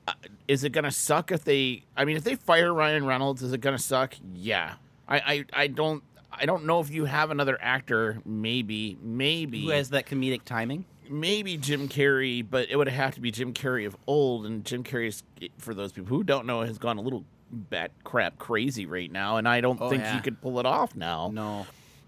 Uh, 0.07 0.12
is 0.49 0.64
it 0.64 0.71
going 0.71 0.85
to 0.85 0.91
suck 0.91 1.31
if 1.31 1.45
they? 1.45 1.85
I 1.97 2.05
mean, 2.05 2.17
if 2.17 2.25
they 2.25 2.35
fire 2.35 2.75
Ryan 2.75 3.07
Reynolds, 3.07 3.43
is 3.43 3.52
it 3.52 3.61
going 3.61 3.76
to 3.76 3.83
suck? 3.83 4.14
Yeah. 4.35 4.75
I, 5.09 5.19
I, 5.19 5.45
I 5.52 5.67
don't. 5.69 6.02
I 6.33 6.47
don't 6.47 6.64
know 6.64 6.81
if 6.81 6.91
you 6.91 7.05
have 7.05 7.31
another 7.31 7.59
actor. 7.61 8.21
Maybe, 8.25 8.97
maybe 9.02 9.62
who 9.62 9.71
has 9.71 9.91
that 9.91 10.07
comedic 10.07 10.45
timing 10.45 10.87
maybe 11.12 11.57
Jim 11.57 11.88
Carrey, 11.88 12.45
but 12.49 12.71
it 12.71 12.76
would 12.76 12.88
have 12.88 13.14
to 13.14 13.21
be 13.21 13.31
Jim 13.31 13.52
Carrey 13.52 13.87
of 13.87 13.97
old. 14.07 14.47
And 14.47 14.64
Jim 14.64 14.83
Carrey's, 14.83 15.23
for 15.59 15.75
those 15.75 15.92
people 15.92 16.09
who 16.16 16.25
don't 16.25 16.47
know, 16.47 16.62
has 16.62 16.78
gone 16.78 16.99
a 16.99 17.02
little 17.02 17.25
bat 17.52 17.90
crap 18.04 18.38
crazy 18.38 18.87
right 18.87 19.11
now. 19.12 19.37
And 19.37 19.47
I 19.49 19.61
don't 19.61 19.81
Oh, 19.81 19.90
think 19.90 20.02
yeah. 20.02 20.14
he 20.16 20.21
could 20.23 20.40
pull 20.40 20.59
it 20.59 20.66
off 20.66 20.97
now. 20.97 21.31
no 21.33 21.66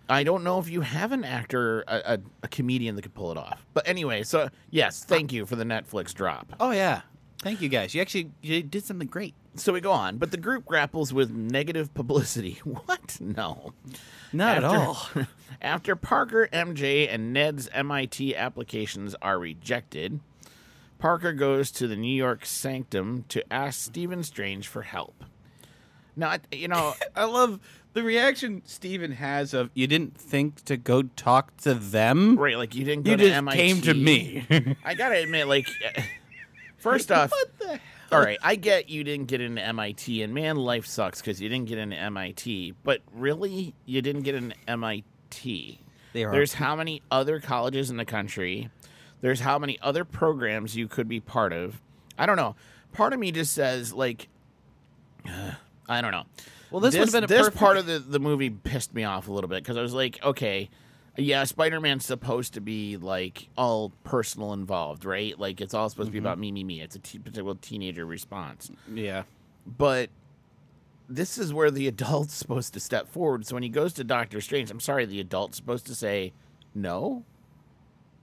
I 0.08 0.22
don't 0.22 0.44
know 0.44 0.58
if 0.58 0.68
you 0.68 0.82
have 0.82 1.12
an 1.12 1.24
actor, 1.24 1.82
a, 1.88 2.14
a, 2.14 2.18
a 2.42 2.48
comedian 2.48 2.94
that 2.96 3.02
could 3.02 3.14
pull 3.14 3.30
it 3.32 3.38
off. 3.38 3.64
But 3.72 3.88
anyway, 3.88 4.22
so 4.22 4.48
yes, 4.70 5.02
thank 5.02 5.32
you 5.32 5.46
for 5.46 5.56
the 5.56 5.64
Netflix 5.64 6.12
drop. 6.12 6.52
oh 6.60 6.70
yeah 6.72 7.02
thank 7.40 7.60
you 7.60 7.68
guys 7.68 7.94
you 7.94 8.00
actually 8.00 8.30
you 8.40 8.62
did 8.62 8.82
something 8.84 9.06
great 9.08 9.34
So 9.56 9.72
we 9.72 9.80
go 9.80 9.92
on, 9.92 10.18
but 10.18 10.30
the 10.32 10.36
group 10.36 10.64
grapples 10.64 11.12
with 11.12 11.30
negative 11.30 11.94
publicity. 11.94 12.60
What? 12.64 13.18
No. 13.20 13.72
not 14.32 14.56
at 14.56 14.64
all 14.64 15.08
After 15.62 15.94
Parker, 15.94 16.48
MJ, 16.52 17.08
and 17.12 17.32
Ned's 17.32 17.68
MIT 17.72 18.34
applications 18.34 19.14
are 19.22 19.38
rejected, 19.38 20.20
Parker 20.98 21.32
goes 21.32 21.70
to 21.72 21.86
the 21.86 21.96
New 21.96 22.14
York 22.14 22.44
Sanctum 22.44 23.24
to 23.28 23.52
ask 23.52 23.80
Stephen 23.80 24.22
Strange 24.24 24.66
for 24.66 24.82
help. 24.82 25.24
Now, 26.16 26.36
you 26.50 26.68
know, 26.68 26.94
I 27.16 27.24
love 27.24 27.60
the 27.92 28.02
reaction 28.02 28.62
Stephen 28.64 29.12
has 29.12 29.54
of 29.54 29.70
you 29.74 29.86
didn't 29.86 30.16
think 30.16 30.64
to 30.64 30.76
go 30.76 31.02
talk 31.02 31.56
to 31.58 31.74
them 31.74 32.36
right? 32.36 32.58
Like 32.58 32.74
you 32.74 32.84
didn't 32.84 33.04
go 33.04 33.12
you 33.12 33.16
to 33.18 33.24
just 33.24 33.36
MIT. 33.36 33.56
came 33.56 33.80
to 33.82 33.94
me 33.94 34.76
I 34.84 34.94
gotta 34.94 35.22
admit, 35.22 35.46
like, 35.46 35.68
first 36.76 37.12
off, 37.12 37.30
what 37.30 37.58
the 37.58 37.66
hell? 37.68 37.78
All 38.12 38.20
right, 38.20 38.38
I 38.42 38.56
get 38.56 38.88
you 38.88 39.04
didn't 39.04 39.26
get 39.26 39.40
into 39.40 39.62
MIT, 39.62 40.22
and 40.22 40.32
man, 40.34 40.56
life 40.56 40.86
sucks 40.86 41.20
because 41.20 41.40
you 41.40 41.48
didn't 41.48 41.66
get 41.68 41.78
into 41.78 41.96
MIT. 41.96 42.74
But 42.84 43.00
really, 43.12 43.74
you 43.86 44.02
didn't 44.02 44.22
get 44.22 44.34
into 44.34 44.54
MIT. 44.68 45.80
They 46.12 46.24
are- 46.24 46.30
There's 46.32 46.54
how 46.54 46.76
many 46.76 47.02
other 47.10 47.40
colleges 47.40 47.90
in 47.90 47.96
the 47.96 48.04
country? 48.04 48.70
There's 49.20 49.40
how 49.40 49.58
many 49.58 49.78
other 49.80 50.04
programs 50.04 50.76
you 50.76 50.86
could 50.86 51.08
be 51.08 51.18
part 51.20 51.52
of? 51.52 51.80
I 52.18 52.26
don't 52.26 52.36
know. 52.36 52.54
part 52.92 53.12
of 53.12 53.18
me 53.18 53.32
just 53.32 53.52
says 53.52 53.92
like, 53.92 54.28
I 55.88 56.00
don't 56.00 56.12
know. 56.12 56.24
Well, 56.70 56.80
this, 56.80 56.94
would 56.96 57.04
have 57.08 57.12
been 57.12 57.24
a 57.24 57.26
this 57.26 57.38
perfect- 57.46 57.56
part 57.58 57.76
of 57.76 57.86
the 57.86 57.98
the 57.98 58.18
movie 58.20 58.50
pissed 58.50 58.94
me 58.94 59.04
off 59.04 59.28
a 59.28 59.32
little 59.32 59.48
bit 59.48 59.62
because 59.62 59.76
I 59.76 59.82
was 59.82 59.94
like, 59.94 60.22
okay, 60.24 60.70
yeah, 61.16 61.44
Spider 61.44 61.80
Man's 61.80 62.04
supposed 62.04 62.54
to 62.54 62.60
be 62.60 62.96
like 62.96 63.48
all 63.56 63.92
personal 64.04 64.52
involved, 64.52 65.04
right? 65.04 65.38
Like 65.38 65.60
it's 65.60 65.74
all 65.74 65.88
supposed 65.88 66.08
to 66.08 66.12
be 66.12 66.18
Mm-hmm. 66.18 66.26
about 66.26 66.38
me, 66.38 66.50
me, 66.52 66.64
me. 66.64 66.80
It's 66.80 66.96
a 66.96 66.98
te- 66.98 67.18
typical 67.18 67.54
teenager 67.56 68.04
response, 68.04 68.70
Yeah. 68.92 69.22
but 69.66 70.10
this 71.08 71.38
is 71.38 71.52
where 71.52 71.70
the 71.70 71.86
adult's 71.94 72.34
supposed 72.34 72.72
to 72.74 72.80
step 72.80 73.08
forward. 73.08 73.46
So 73.46 73.54
when 73.54 73.62
he 73.62 73.68
goes 73.68 73.92
to 73.94 74.04
Doctor 74.04 74.40
Strange, 74.40 74.70
I'm 74.70 74.80
sorry, 74.80 75.04
the 75.06 75.20
adult's 75.20 75.56
supposed 75.56 75.86
to 75.86 75.94
say 75.94 76.32
no. 76.74 77.24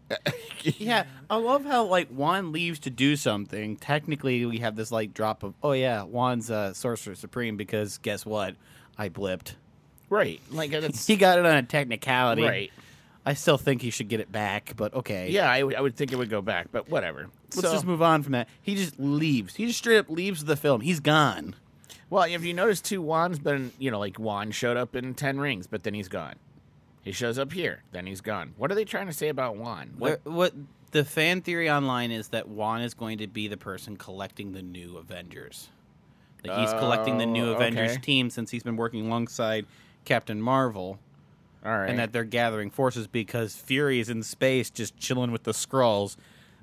Yeah, 0.64 1.06
I 1.28 1.38
love 1.38 1.66
how 1.66 1.86
like 1.86 2.10
Wong 2.12 2.52
leaves 2.52 2.78
to 2.82 2.92
do 2.92 3.16
something. 3.16 3.78
Technically, 3.78 4.46
we 4.46 4.60
have 4.60 4.76
this 4.76 4.92
like 4.92 5.12
drop 5.14 5.42
of, 5.42 5.56
oh 5.64 5.72
yeah, 5.72 6.04
Wong's 6.04 6.52
uh, 6.52 6.74
sorcerer 6.74 7.16
supreme 7.16 7.58
because 7.58 7.98
guess 7.98 8.28
what? 8.28 8.56
I 8.96 9.10
blipped. 9.10 9.56
Right, 10.12 10.40
like 10.52 10.74
uh, 10.74 10.80
it's 10.84 11.08
He 11.08 11.16
got 11.16 11.40
it 11.40 11.46
on 11.46 11.56
a 11.56 11.64
technicality. 11.64 12.44
right. 12.44 12.72
I 13.26 13.34
still 13.36 13.58
think 13.58 13.82
he 13.82 13.92
should 13.92 14.10
get 14.10 14.20
it 14.20 14.32
back, 14.32 14.74
but 14.76 14.94
okay. 14.96 15.30
Yeah, 15.30 15.50
I 15.50 15.64
would- 15.64 15.96
think 15.96 16.12
it 16.12 16.18
would 16.18 16.30
go 16.30 16.42
back, 16.42 16.68
but 16.72 16.90
whatever. 16.90 17.30
Let's 17.56 17.62
so, 17.68 17.72
just 17.72 17.86
move 17.86 18.02
on 18.02 18.24
from 18.24 18.32
that. 18.34 18.50
He 18.62 18.76
just 18.76 19.00
leaves. 19.00 19.56
He 19.56 19.68
just 19.68 19.78
straight 19.80 19.98
up 20.00 20.10
leaves 20.10 20.44
the 20.46 20.56
film. 20.56 20.82
He's 20.82 21.00
gone. 21.00 21.56
Well, 22.10 22.24
if 22.24 22.44
you 22.44 22.54
notice 22.54 22.82
too, 22.82 23.02
Wong's 23.02 23.40
been, 23.40 23.72
you 23.80 23.90
know, 23.92 24.00
like 24.00 24.20
Wong 24.20 24.52
showed 24.52 24.76
up 24.76 24.96
in 24.96 25.14
Ten 25.14 25.40
Rings, 25.40 25.66
but 25.68 25.84
then 25.84 25.94
he's 25.94 26.10
gone. 26.10 26.36
He 27.04 27.12
shows 27.14 27.38
up 27.40 27.54
here, 27.54 27.84
then 27.92 28.06
he's 28.06 28.22
gone. 28.22 28.54
What 28.58 28.70
are 28.72 28.76
they 28.76 28.86
trying 28.86 29.08
to 29.08 29.14
say 29.14 29.30
about 29.30 29.56
Wong? 29.56 29.92
What? 29.98 30.20
What, 30.26 30.34
what 30.34 30.54
the 30.92 31.06
fan 31.06 31.42
theory 31.42 31.70
online 31.70 32.12
is 32.12 32.30
that 32.30 32.50
Wong 32.50 32.82
is 32.82 32.94
going 32.94 33.20
to 33.20 33.28
be 33.28 33.48
the 33.48 33.56
person 33.58 33.96
collecting 33.98 34.52
the 34.52 34.62
new 34.62 34.98
Avengers. 34.98 35.70
That 36.44 36.60
he's 36.60 36.72
collecting 36.72 37.18
the 37.20 37.26
new 37.28 37.50
Oh, 37.52 37.54
Avengers 37.54 37.92
okay. 37.92 38.02
team 38.02 38.30
since 38.32 38.50
he's 38.52 38.64
been 38.64 38.76
working 38.76 39.06
alongside 39.06 39.66
Captain 40.06 40.42
Marvel. 40.42 41.00
All 41.64 41.72
right. 41.78 41.92
and 41.92 42.00
that 42.00 42.12
they're 42.12 42.24
gathering 42.24 42.72
forces 42.72 43.06
because 43.06 43.56
Fury 43.56 44.00
is 44.00 44.10
in 44.10 44.24
space 44.24 44.72
just 44.72 44.98
chilling 44.98 45.32
with 45.32 45.44
the 45.44 45.52
Skrulls. 45.52 46.16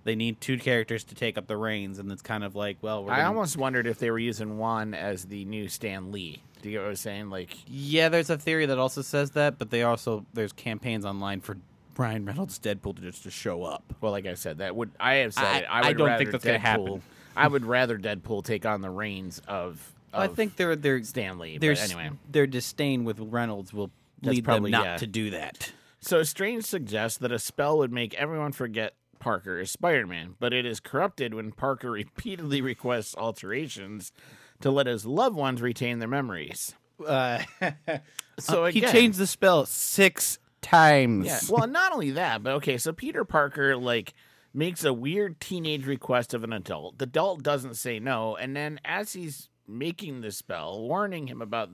They 0.03 0.17
need 0.17 0.41
two 0.41 0.59
characters 0.59 1.05
to 1.05 1.15
take 1.15 1.39
up 1.39 1.47
the 1.47 1.57
reins, 1.57 2.01
and 2.01 2.11
it's 2.11 2.21
kind 2.23 2.43
of 2.43 2.57
like, 2.57 2.79
well, 2.83 3.05
we're 3.05 3.13
I 3.13 3.19
gonna- 3.19 3.29
almost 3.29 3.57
wondered 3.57 3.87
if 3.87 4.01
they 4.01 4.11
were 4.11 4.19
using 4.19 4.59
Wong 4.59 4.95
as 4.95 5.27
the 5.27 5.45
new 5.45 5.69
Stan 5.69 6.11
Lee. 6.11 6.43
Do 6.63 6.69
you 6.69 6.75
get 6.75 6.81
what 6.81 6.87
I 6.87 6.91
was 6.91 7.01
saying? 7.01 7.31
Like, 7.31 7.57
yeah. 7.69 8.09
There's 8.09 8.29
a 8.31 8.37
theory 8.37 8.67
that 8.67 8.79
also 8.79 9.03
says 9.03 9.31
that, 9.33 9.57
but 9.57 9.71
they 9.71 9.85
also 9.85 10.27
there's 10.35 10.53
campaigns 10.53 11.05
online 11.05 11.43
for 11.43 11.59
Ryan 11.97 12.25
Reynolds 12.25 12.59
Deadpool 12.59 12.97
to 12.97 13.03
just 13.03 13.23
to 13.23 13.31
show 13.31 13.63
up. 13.63 13.85
well, 14.01 14.11
like 14.11 14.27
I 14.27 14.35
said, 14.35 14.59
that 14.59 14.75
would 14.75 14.91
I 14.99 15.15
have 15.17 15.35
said 15.35 15.45
I- 15.45 15.59
it. 15.59 15.65
I, 15.71 15.81
I 15.81 15.89
would 15.89 15.99
don't 15.99 16.07
rather 16.09 16.19
think 16.19 16.33
that's 16.33 16.45
gonna 16.45 16.59
happen. 16.59 17.03
I 17.37 17.47
would 17.47 17.65
rather 17.65 17.97
Deadpool 17.99 18.43
take 18.45 18.67
on 18.67 18.81
the 18.81 18.91
reins 18.91 19.41
of. 19.47 19.93
I 20.13 20.27
think 20.29 20.57
they're 20.57 20.77
they're 20.77 21.03
Stan 21.05 21.39
Lee. 21.39 21.59
their 21.59 21.75
But 21.75 21.83
anyway, 21.83 22.11
their 22.31 22.47
disdain 22.47 23.05
with 23.05 23.19
Reynolds 23.21 23.73
will 23.73 23.91
That's 24.23 24.35
lead 24.37 24.45
probably- 24.45 24.71
them 24.71 24.81
not 24.81 24.87
yeah. 24.87 24.97
to 24.99 25.07
do 25.07 25.31
that. 25.31 25.73
So 26.01 26.23
Strange 26.23 26.65
suggests 26.65 27.19
that 27.19 27.33
a 27.33 27.39
spell 27.39 27.79
would 27.79 27.93
make 27.93 28.15
everyone 28.15 28.53
forget 28.53 28.95
Parker 29.19 29.59
is 29.59 29.71
Spider-Man, 29.73 30.37
but 30.39 30.53
it 30.53 30.65
is 30.65 30.79
corrupted 30.81 31.35
when 31.35 31.51
Parker 31.53 31.91
repeatedly 31.93 32.61
requests 32.61 33.17
alterations 33.17 34.13
to 34.61 34.71
let 34.71 34.87
his 34.87 35.05
loved 35.05 35.37
ones 35.37 35.61
retain 35.61 35.99
their 35.99 36.09
memories. 36.09 36.75
Uh, 37.05 37.43
So 38.39 38.67
he 38.67 38.79
again- 38.79 38.93
changed 38.93 39.19
the 39.19 39.27
spell 39.27 39.67
six 39.67 40.39
times. 40.63 41.27
Yeah. 41.27 41.41
Well, 41.51 41.67
not 41.67 41.93
only 41.93 42.13
that, 42.13 42.43
but 42.45 42.53
okay, 42.55 42.79
so 42.79 42.93
Peter 42.93 43.25
Parker 43.25 43.77
like 43.77 44.15
makes 44.55 44.85
a 44.85 44.93
weird 44.93 45.41
teenage 45.41 45.87
request 45.87 46.35
of 46.35 46.45
an 46.45 46.53
adult. 46.53 46.99
The 46.99 47.05
adult 47.05 47.43
doesn't 47.43 47.75
say 47.75 47.99
no, 47.99 48.37
and 48.37 48.55
then 48.55 48.79
as 48.85 49.13
he's 49.13 49.49
making 49.69 50.21
the 50.21 50.33
spell, 50.33 50.81
warning 50.81 51.27
him 51.27 51.43
about 51.43 51.71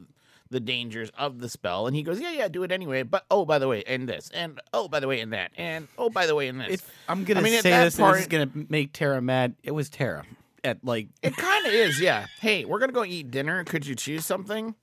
the 0.50 0.60
dangers 0.60 1.10
of 1.16 1.38
the 1.40 1.48
spell, 1.48 1.86
and 1.86 1.96
he 1.96 2.02
goes, 2.02 2.20
"Yeah, 2.20 2.32
yeah, 2.32 2.48
do 2.48 2.62
it 2.62 2.72
anyway." 2.72 3.02
But 3.02 3.24
oh, 3.30 3.44
by 3.44 3.58
the 3.58 3.68
way, 3.68 3.82
and 3.86 4.08
this, 4.08 4.30
and 4.34 4.60
oh, 4.72 4.88
by 4.88 5.00
the 5.00 5.08
way, 5.08 5.20
and 5.20 5.32
that, 5.32 5.52
and 5.56 5.88
oh, 5.98 6.10
by 6.10 6.26
the 6.26 6.34
way, 6.34 6.48
and 6.48 6.60
this. 6.60 6.74
If 6.74 6.90
I'm 7.08 7.24
gonna 7.24 7.40
I 7.40 7.42
mean, 7.42 7.60
say 7.62 7.70
this, 7.70 7.98
and 7.98 8.14
this 8.14 8.22
is 8.22 8.26
gonna 8.26 8.50
make 8.68 8.92
Tara 8.92 9.20
mad. 9.22 9.54
It 9.62 9.72
was 9.72 9.88
Tara 9.88 10.24
at 10.64 10.84
like 10.84 11.08
It 11.22 11.36
kind 11.36 11.66
of 11.66 11.72
is, 11.72 12.00
yeah. 12.00 12.26
Hey, 12.40 12.64
we're 12.64 12.78
gonna 12.78 12.92
go 12.92 13.04
eat 13.04 13.30
dinner. 13.30 13.62
Could 13.64 13.86
you 13.86 13.94
choose 13.94 14.24
something? 14.26 14.74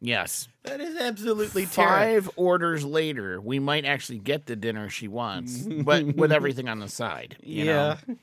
Yes. 0.00 0.48
that 0.64 0.80
is 0.80 0.96
absolutely 0.96 1.64
Five 1.64 2.30
orders 2.36 2.84
later, 2.84 3.40
we 3.40 3.58
might 3.58 3.84
actually 3.84 4.18
get 4.18 4.46
the 4.46 4.54
dinner 4.54 4.88
she 4.88 5.08
wants, 5.08 5.66
but 5.66 6.04
with 6.16 6.32
everything 6.32 6.68
on 6.68 6.78
the 6.78 6.88
side. 6.88 7.36
You 7.42 7.64
yeah. 7.64 7.96
know? 8.06 8.16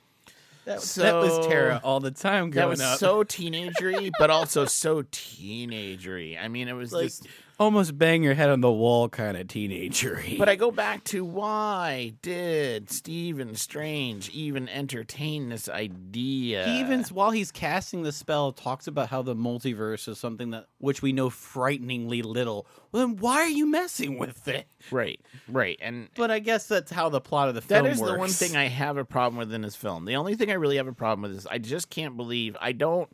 That, 0.65 0.81
that 0.81 1.15
was 1.15 1.45
Tara 1.47 1.81
all 1.83 1.99
the 1.99 2.11
time 2.11 2.49
growing 2.49 2.49
up. 2.49 2.53
That 2.53 2.69
was 2.69 2.81
up. 2.81 2.99
so 2.99 3.23
teenagery, 3.23 4.11
but 4.17 4.29
also 4.29 4.65
so 4.65 5.03
teenagery. 5.03 6.41
I 6.41 6.47
mean, 6.47 6.67
it 6.67 6.73
was 6.73 6.93
like 6.93 7.05
just. 7.05 7.27
Almost 7.59 7.97
bang 7.97 8.23
your 8.23 8.33
head 8.33 8.49
on 8.49 8.61
the 8.61 8.71
wall 8.71 9.09
kind 9.09 9.37
of 9.37 9.47
teenagery. 9.47 10.37
But 10.37 10.49
I 10.49 10.55
go 10.55 10.71
back 10.71 11.03
to 11.05 11.23
why 11.23 12.13
did 12.21 12.91
Stephen 12.91 13.55
Strange 13.55 14.29
even 14.29 14.67
entertain 14.69 15.49
this 15.49 15.69
idea? 15.69 16.65
he 16.65 16.79
even 16.79 17.03
while 17.05 17.31
he's 17.31 17.51
casting 17.51 18.03
the 18.03 18.11
spell 18.11 18.51
talks 18.51 18.87
about 18.87 19.09
how 19.09 19.21
the 19.21 19.35
multiverse 19.35 20.07
is 20.07 20.17
something 20.17 20.51
that 20.51 20.67
which 20.79 21.01
we 21.01 21.13
know 21.13 21.29
frighteningly 21.29 22.21
little. 22.21 22.67
Well, 22.91 23.07
then 23.07 23.17
why 23.17 23.37
are 23.37 23.47
you 23.47 23.65
messing 23.65 24.19
with 24.19 24.47
it? 24.47 24.67
right, 24.91 25.19
right, 25.47 25.79
and 25.81 26.09
But 26.15 26.31
I 26.31 26.39
guess 26.39 26.67
that's 26.67 26.91
how 26.91 27.09
the 27.09 27.21
plot 27.21 27.49
of 27.49 27.55
the 27.55 27.61
That 27.61 27.83
film 27.83 27.85
is 27.87 27.99
the 27.99 28.17
one 28.17 28.29
thing 28.29 28.55
I 28.55 28.65
have 28.65 28.97
a 28.97 29.05
problem 29.05 29.37
with 29.37 29.53
in 29.53 29.61
this 29.61 29.75
film. 29.75 30.05
The 30.05 30.15
only 30.15 30.35
thing 30.35 30.51
I 30.51 30.55
really 30.55 30.77
have 30.77 30.87
a 30.87 30.93
problem 30.93 31.23
with 31.23 31.37
is 31.37 31.47
I 31.47 31.57
just 31.57 31.89
can't 31.89 32.17
believe 32.17 32.57
I 32.59 32.71
don't 32.71 33.09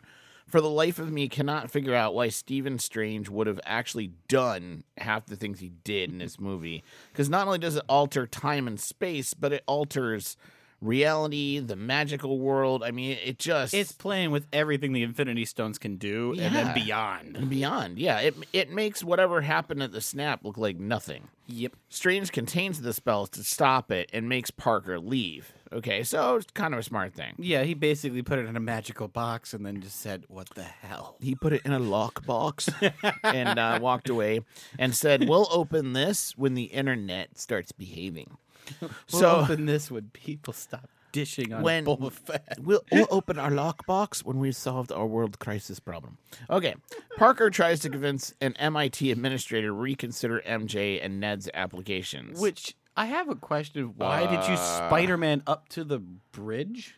for 0.49 0.61
the 0.61 0.69
life 0.69 0.99
of 0.99 1.11
me 1.11 1.27
cannot 1.29 1.69
figure 1.71 1.93
out 1.95 2.13
why 2.15 2.29
Stephen 2.29 2.79
Strange 2.79 3.29
would 3.29 3.47
have 3.47 3.59
actually 3.65 4.11
done 4.27 4.83
half 4.97 5.25
the 5.27 5.35
things 5.35 5.59
he 5.59 5.69
did 5.83 6.09
in 6.11 6.17
this 6.17 6.39
movie. 6.39 6.83
Because 7.11 7.29
not 7.29 7.45
only 7.47 7.59
does 7.59 7.75
it 7.75 7.83
alter 7.87 8.25
time 8.27 8.67
and 8.67 8.79
space, 8.79 9.33
but 9.33 9.53
it 9.53 9.63
alters 9.67 10.35
reality, 10.81 11.59
the 11.59 11.75
magical 11.75 12.39
world. 12.39 12.83
I 12.83 12.91
mean, 12.91 13.17
it 13.23 13.37
just 13.37 13.73
It's 13.73 13.91
playing 13.91 14.31
with 14.31 14.47
everything 14.53 14.93
the 14.93 15.03
Infinity 15.03 15.45
Stones 15.45 15.77
can 15.77 15.97
do 15.97 16.33
and 16.39 16.55
then 16.55 16.73
beyond. 16.73 17.35
and 17.37 17.49
beyond. 17.49 17.99
Yeah, 17.99 18.19
it 18.19 18.35
it 18.53 18.71
makes 18.71 19.03
whatever 19.03 19.41
happened 19.41 19.83
at 19.83 19.91
the 19.91 20.01
snap 20.01 20.43
look 20.43 20.57
like 20.57 20.77
nothing. 20.79 21.27
Yep. 21.47 21.73
Strange 21.89 22.31
contains 22.31 22.81
the 22.81 22.93
spells 22.93 23.29
to 23.31 23.43
stop 23.43 23.91
it 23.91 24.09
and 24.13 24.29
makes 24.29 24.51
Parker 24.51 24.99
leave. 24.99 25.51
Okay, 25.71 26.03
so 26.03 26.37
it's 26.37 26.47
kind 26.51 26.73
of 26.73 26.79
a 26.79 26.83
smart 26.83 27.13
thing. 27.13 27.35
Yeah, 27.37 27.63
he 27.63 27.73
basically 27.75 28.23
put 28.23 28.39
it 28.39 28.47
in 28.47 28.55
a 28.55 28.59
magical 28.59 29.07
box 29.07 29.53
and 29.53 29.65
then 29.65 29.81
just 29.81 29.99
said, 29.99 30.25
"What 30.27 30.49
the 30.55 30.63
hell?" 30.63 31.17
he 31.19 31.35
put 31.35 31.53
it 31.53 31.61
in 31.63 31.71
a 31.71 31.79
lock 31.79 32.25
box 32.25 32.69
and 33.23 33.59
uh, 33.59 33.79
walked 33.81 34.09
away 34.09 34.41
and 34.79 34.95
said, 34.95 35.29
"We'll 35.29 35.47
open 35.51 35.93
this 35.93 36.35
when 36.37 36.55
the 36.55 36.63
internet 36.63 37.37
starts 37.37 37.71
behaving." 37.71 38.37
We'll 38.81 39.21
so 39.21 39.35
open 39.37 39.65
this 39.65 39.89
when 39.89 40.09
people 40.13 40.53
stop 40.53 40.89
dishing 41.11 41.53
on 41.53 41.63
When- 41.63 41.85
Boba 41.85 42.11
Fett. 42.11 42.57
we'll, 42.61 42.83
we'll 42.91 43.07
open 43.09 43.39
our 43.39 43.49
lockbox 43.49 44.23
when 44.23 44.37
we've 44.37 44.55
solved 44.55 44.91
our 44.91 45.05
world 45.05 45.39
crisis 45.39 45.79
problem. 45.79 46.17
Okay, 46.49 46.75
Parker 47.17 47.49
tries 47.49 47.79
to 47.81 47.89
convince 47.89 48.33
an 48.41 48.53
MIT 48.57 49.11
administrator 49.11 49.67
to 49.67 49.73
reconsider 49.73 50.41
MJ 50.47 51.03
and 51.03 51.19
Ned's 51.19 51.49
applications. 51.53 52.39
Which 52.39 52.75
I 52.99 53.05
have 53.05 53.29
a 53.29 53.35
question. 53.35 53.93
Why 53.95 54.27
did 54.27 54.45
you 54.45 54.55
Uh. 54.55 54.87
Spider-Man 54.87 55.43
up 55.47 55.69
to 55.69 55.85
the 55.85 55.99
bridge? 55.99 56.95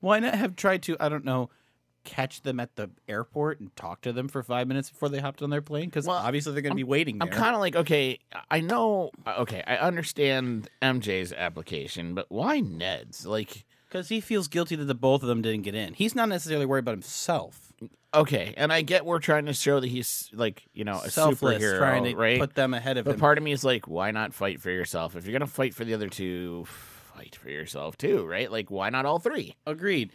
Why 0.00 0.20
not 0.20 0.34
have 0.34 0.56
tried 0.56 0.82
to, 0.82 0.96
I 1.00 1.08
don't 1.08 1.24
know, 1.24 1.48
catch 2.04 2.42
them 2.42 2.60
at 2.60 2.76
the 2.76 2.90
airport 3.08 3.58
and 3.58 3.74
talk 3.74 4.02
to 4.02 4.12
them 4.12 4.28
for 4.28 4.42
five 4.42 4.68
minutes 4.68 4.90
before 4.90 5.08
they 5.08 5.20
hopped 5.20 5.40
on 5.40 5.48
their 5.48 5.62
plane? 5.62 5.86
Because 5.86 6.06
Well, 6.06 6.18
obviously 6.18 6.52
they're 6.52 6.60
going 6.60 6.72
to 6.72 6.76
be 6.76 6.84
waiting 6.84 7.16
I'm 7.22 7.30
kind 7.30 7.54
of 7.54 7.60
like, 7.60 7.76
okay, 7.76 8.18
I 8.50 8.60
know, 8.60 9.10
okay, 9.26 9.62
I 9.66 9.76
understand 9.76 10.68
MJ's 10.82 11.32
application, 11.32 12.14
but 12.14 12.26
why 12.28 12.60
Ned's? 12.60 13.24
Like, 13.24 13.64
Because 13.88 14.10
he 14.10 14.20
feels 14.20 14.48
guilty 14.48 14.76
that 14.76 14.84
the 14.84 14.94
both 14.94 15.22
of 15.22 15.28
them 15.28 15.40
didn't 15.40 15.62
get 15.62 15.74
in. 15.74 15.94
He's 15.94 16.14
not 16.14 16.28
necessarily 16.28 16.66
worried 16.66 16.80
about 16.80 16.92
himself. 16.92 17.67
Okay, 18.14 18.54
and 18.56 18.72
I 18.72 18.82
get 18.82 19.04
we're 19.04 19.18
trying 19.18 19.46
to 19.46 19.52
show 19.52 19.80
that 19.80 19.86
he's 19.88 20.30
like, 20.32 20.64
you 20.72 20.84
know, 20.84 21.00
a 21.00 21.10
Selfless, 21.10 21.62
superhero, 21.62 21.78
trying 21.78 22.04
to 22.04 22.16
right? 22.16 22.38
put 22.40 22.54
them 22.54 22.74
ahead 22.74 22.96
of 22.96 23.04
But 23.04 23.14
him. 23.14 23.20
part 23.20 23.38
of 23.38 23.44
me 23.44 23.52
is 23.52 23.64
like, 23.64 23.86
why 23.88 24.10
not 24.10 24.34
fight 24.34 24.60
for 24.60 24.70
yourself? 24.70 25.16
If 25.16 25.26
you're 25.26 25.32
gonna 25.38 25.46
fight 25.46 25.74
for 25.74 25.84
the 25.84 25.94
other 25.94 26.08
two, 26.08 26.64
fight 26.66 27.36
for 27.36 27.50
yourself 27.50 27.96
too, 27.98 28.24
right? 28.26 28.50
Like, 28.50 28.70
why 28.70 28.90
not 28.90 29.04
all 29.06 29.18
three? 29.18 29.56
Agreed. 29.66 30.12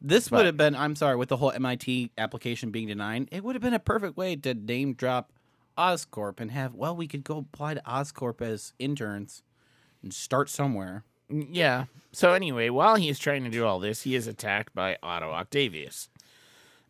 This 0.00 0.28
But- 0.28 0.38
would 0.38 0.46
have 0.46 0.56
been, 0.56 0.74
I'm 0.74 0.96
sorry, 0.96 1.16
with 1.16 1.28
the 1.28 1.36
whole 1.36 1.52
MIT 1.52 2.12
application 2.18 2.70
being 2.70 2.88
denied, 2.88 3.28
it 3.30 3.44
would 3.44 3.54
have 3.54 3.62
been 3.62 3.74
a 3.74 3.78
perfect 3.78 4.16
way 4.16 4.34
to 4.36 4.54
name 4.54 4.94
drop 4.94 5.32
Oscorp 5.78 6.40
and 6.40 6.50
have, 6.50 6.74
well, 6.74 6.94
we 6.96 7.06
could 7.08 7.24
go 7.24 7.38
apply 7.38 7.74
to 7.74 7.80
Oscorp 7.82 8.40
as 8.42 8.72
interns 8.78 9.42
and 10.02 10.12
start 10.12 10.48
somewhere. 10.50 11.04
Mm, 11.30 11.48
Yeah. 11.50 11.84
So 12.12 12.32
anyway, 12.32 12.68
while 12.70 12.96
he's 12.96 13.18
trying 13.18 13.44
to 13.44 13.50
do 13.50 13.64
all 13.64 13.78
this, 13.78 14.02
he 14.02 14.14
is 14.14 14.26
attacked 14.26 14.74
by 14.74 14.98
Otto 15.02 15.30
Octavius, 15.30 16.08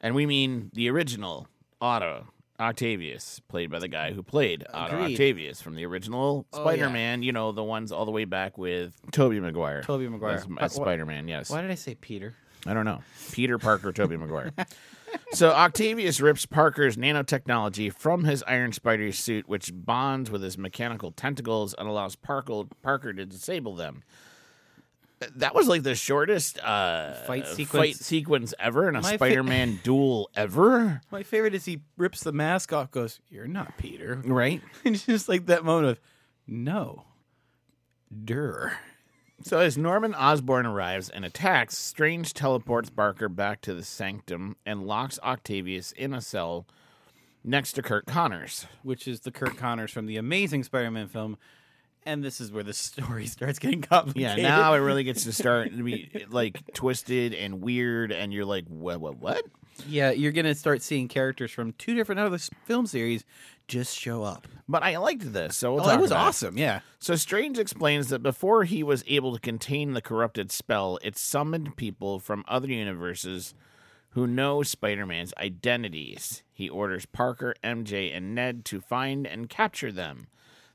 and 0.01 0.15
we 0.15 0.27
mean 0.27 0.71
the 0.75 0.89
original 0.91 1.49
Otto 1.81 2.29
Octavius, 2.59 3.41
played 3.49 3.71
by 3.71 3.79
the 3.79 3.89
guy 3.89 4.13
who 4.13 4.23
played 4.23 4.67
Otto 4.73 4.97
Agreed. 5.01 5.13
Octavius 5.15 5.63
from 5.63 5.75
the 5.77 5.87
original 5.87 6.47
Oh. 6.53 6.61
Spider-Man. 6.61 7.23
You 7.23 7.33
know, 7.33 7.53
the 7.53 7.65
ones 7.65 7.91
all 7.91 8.05
the 8.05 8.11
way 8.11 8.25
back 8.27 8.59
with 8.59 8.93
Tobey 9.13 9.41
Maguire. 9.41 9.83
Tobey 9.83 10.09
Maguire. 10.09 10.35
as, 10.37 10.45
Uh, 10.45 10.55
as 10.61 10.73
Spider-Man. 10.75 11.27
Yes. 11.29 11.49
Why 11.51 11.63
did 11.63 11.71
I 11.71 11.75
say 11.77 11.95
Peter? 11.95 12.35
I 12.67 12.75
don't 12.75 12.85
know. 12.85 13.01
Peter 13.33 13.59
Parker, 13.59 13.93
Tobey 13.93 14.17
Maguire. 14.17 14.53
So 15.33 15.51
Octavius 15.51 16.21
rips 16.21 16.47
Parker's 16.47 16.97
nanotechnology 16.97 17.93
from 17.93 18.23
his 18.23 18.45
Iron 18.45 18.71
Spider 18.73 19.11
suit, 19.11 19.49
which 19.49 19.73
bonds 19.75 20.31
with 20.31 20.41
his 20.41 20.57
mechanical 20.57 21.11
tentacles 21.11 21.75
and 21.77 21.89
allows 21.89 22.15
Parker, 22.15 22.63
Parker 22.81 23.13
to 23.13 23.27
disable 23.27 23.75
them. 23.75 24.05
That 25.37 25.55
was 25.55 25.69
like 25.69 25.83
the 25.83 25.95
shortest 25.95 26.59
uh, 26.61 27.13
Fight 27.27 27.47
fight 27.47 27.57
sequence. 27.57 27.97
sequence 27.99 28.55
ever 28.59 28.89
in 28.89 28.97
a 28.97 29.03
My 29.03 29.17
Spider-Man 29.17 29.81
duel 29.85 30.31
ever. 30.35 31.03
My 31.11 31.23
favorite 31.23 31.55
is 31.55 31.67
he 31.67 31.83
rips 31.99 32.23
the 32.23 32.33
mask 32.33 32.73
off, 32.73 32.91
goes, 32.91 33.21
You're 33.29 33.47
not 33.47 33.77
Peter. 33.77 34.23
Right. 34.25 34.63
And 34.85 34.95
it's 34.95 35.05
just 35.05 35.29
like 35.29 35.47
that 35.47 35.65
moment 35.65 35.89
of, 35.89 36.01
No. 36.47 37.05
Dur. 38.25 38.73
So 39.43 39.59
as 39.59 39.77
Norman 39.79 40.15
Osborn 40.15 40.67
arrives 40.67 41.09
and 41.09 41.25
attacks, 41.25 41.77
Strange 41.77 42.35
teleports 42.35 42.91
Parker 42.91 43.29
back 43.29 43.61
to 43.63 43.75
the 43.75 43.85
sanctum 43.85 44.57
and 44.67 44.87
locks 44.87 45.19
Octavius 45.23 45.93
in 45.93 46.13
a 46.15 46.21
cell 46.21 46.67
next 47.45 47.73
to 47.73 47.83
Curt 47.83 48.07
Connors. 48.07 48.67
Which 48.83 49.07
is 49.07 49.21
the 49.21 49.31
Curt 49.31 49.57
Connors 49.57 49.91
from 49.93 50.07
the 50.07 50.17
amazing 50.17 50.65
Spider 50.65 50.91
Man 50.91 51.09
film. 51.09 51.37
And 52.11 52.25
this 52.25 52.41
is 52.41 52.51
where 52.51 52.63
the 52.65 52.73
story 52.75 53.27
starts 53.27 53.59
getting 53.59 53.83
complicated. 53.83 54.39
Yeah, 54.39 54.49
now 54.49 54.75
it 54.75 54.79
really 54.79 55.05
gets 55.05 55.25
to 55.25 55.33
start 55.33 55.71
to 55.77 55.83
be 55.83 56.11
like 56.29 56.61
twisted 56.75 57.35
and 57.35 57.61
weird, 57.61 58.11
and 58.13 58.33
you're 58.33 58.45
like, 58.45 58.67
what, 58.67 59.01
what, 59.01 59.19
what? 59.19 59.45
Yeah, 59.89 60.11
you're 60.11 60.33
going 60.33 60.47
to 60.47 60.55
start 60.55 60.83
seeing 60.83 61.09
characters 61.09 61.51
from 61.51 61.73
two 61.73 61.95
different 61.95 62.21
other 62.21 62.39
film 62.67 62.87
series 62.87 63.25
just 63.67 63.97
show 63.97 64.23
up. 64.25 64.47
But 64.69 64.83
I 64.83 64.99
liked 64.99 65.33
this, 65.33 65.57
so 65.57 65.73
we'll 65.75 65.85
Oh, 65.85 65.87
that 65.89 66.01
was 66.01 66.11
about 66.11 66.25
it. 66.25 66.29
awesome. 66.29 66.59
Yeah. 66.59 66.81
So 66.99 67.15
Strange 67.17 67.59
explains 67.59 68.09
that 68.09 68.23
before 68.23 68.65
he 68.65 68.83
was 68.83 69.05
able 69.07 69.33
to 69.33 69.41
contain 69.41 69.93
the 69.95 70.03
corrupted 70.03 70.51
spell, 70.53 70.99
it 71.03 71.17
summoned 71.17 71.77
people 71.77 72.19
from 72.19 72.45
other 72.49 72.69
universes 72.69 73.55
who 74.11 74.27
know 74.27 74.63
Spider-Man's 74.65 75.33
identities. 75.39 76.43
He 76.53 76.69
orders 76.69 77.07
Parker, 77.07 77.55
MJ, 77.65 78.15
and 78.15 78.35
Ned 78.35 78.65
to 78.67 78.81
find 78.81 79.27
and 79.27 79.49
capture 79.49 79.93
them. 79.93 80.27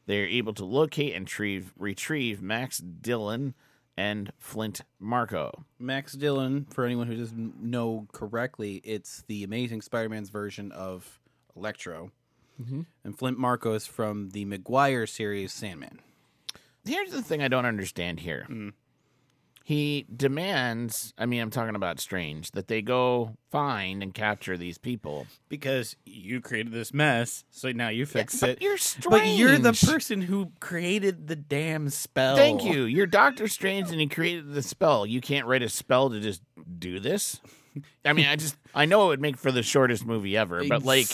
They 0.05 0.21
are 0.21 0.27
able 0.27 0.53
to 0.53 0.65
locate 0.65 1.15
and 1.15 1.25
retrieve, 1.25 1.73
retrieve 1.77 2.41
Max 2.41 2.77
Dillon 2.77 3.55
and 3.97 4.31
Flint 4.37 4.81
Marko. 4.99 5.65
Max 5.79 6.13
Dillon, 6.13 6.65
for 6.69 6.85
anyone 6.85 7.07
who 7.07 7.15
doesn't 7.15 7.61
know 7.61 8.07
correctly, 8.11 8.81
it's 8.83 9.23
the 9.27 9.43
Amazing 9.43 9.81
Spider-Man's 9.81 10.29
version 10.29 10.71
of 10.71 11.19
Electro, 11.55 12.11
mm-hmm. 12.61 12.81
and 13.03 13.17
Flint 13.17 13.39
Marko's 13.39 13.87
from 13.87 14.31
the 14.31 14.45
Maguire 14.45 15.07
series 15.07 15.53
Sandman. 15.53 16.01
Here's 16.85 17.11
the 17.11 17.23
thing 17.23 17.41
I 17.41 17.47
don't 17.47 17.65
understand 17.65 18.19
here. 18.19 18.45
Mm. 18.49 18.73
He 19.67 20.05
demands, 20.15 21.11
I 21.17 21.25
mean, 21.25 21.41
I'm 21.41 21.49
talking 21.49 21.73
about 21.73 21.99
Strange, 21.99 22.51
that 22.51 22.67
they 22.67 22.83
go 22.83 23.35
find 23.49 24.03
and 24.03 24.13
capture 24.13 24.57
these 24.57 24.77
people. 24.77 25.25
Because 25.49 25.95
you 26.05 26.39
created 26.39 26.71
this 26.71 26.93
mess, 26.93 27.45
so 27.49 27.71
now 27.71 27.87
you 27.87 28.05
fix 28.05 28.39
but 28.39 28.51
it. 28.51 28.61
you're 28.61 28.77
strange 28.77 29.09
But 29.09 29.25
you're 29.25 29.57
the 29.57 29.73
person 29.73 30.21
who 30.21 30.51
created 30.59 31.25
the 31.25 31.35
damn 31.35 31.89
spell. 31.89 32.35
Thank 32.35 32.63
you. 32.63 32.83
You're 32.83 33.07
Doctor 33.07 33.47
Strange 33.47 33.89
and 33.89 33.99
he 33.99 34.05
created 34.05 34.53
the 34.53 34.61
spell. 34.61 35.03
You 35.03 35.19
can't 35.19 35.47
write 35.47 35.63
a 35.63 35.69
spell 35.69 36.11
to 36.11 36.19
just 36.19 36.43
do 36.77 36.99
this. 36.99 37.41
I 38.05 38.13
mean, 38.13 38.27
I 38.27 38.35
just 38.35 38.55
I 38.75 38.85
know 38.85 39.05
it 39.05 39.07
would 39.07 39.21
make 39.21 39.35
for 39.35 39.51
the 39.51 39.63
shortest 39.63 40.05
movie 40.05 40.37
ever, 40.37 40.63
but 40.69 40.83
like 40.83 41.07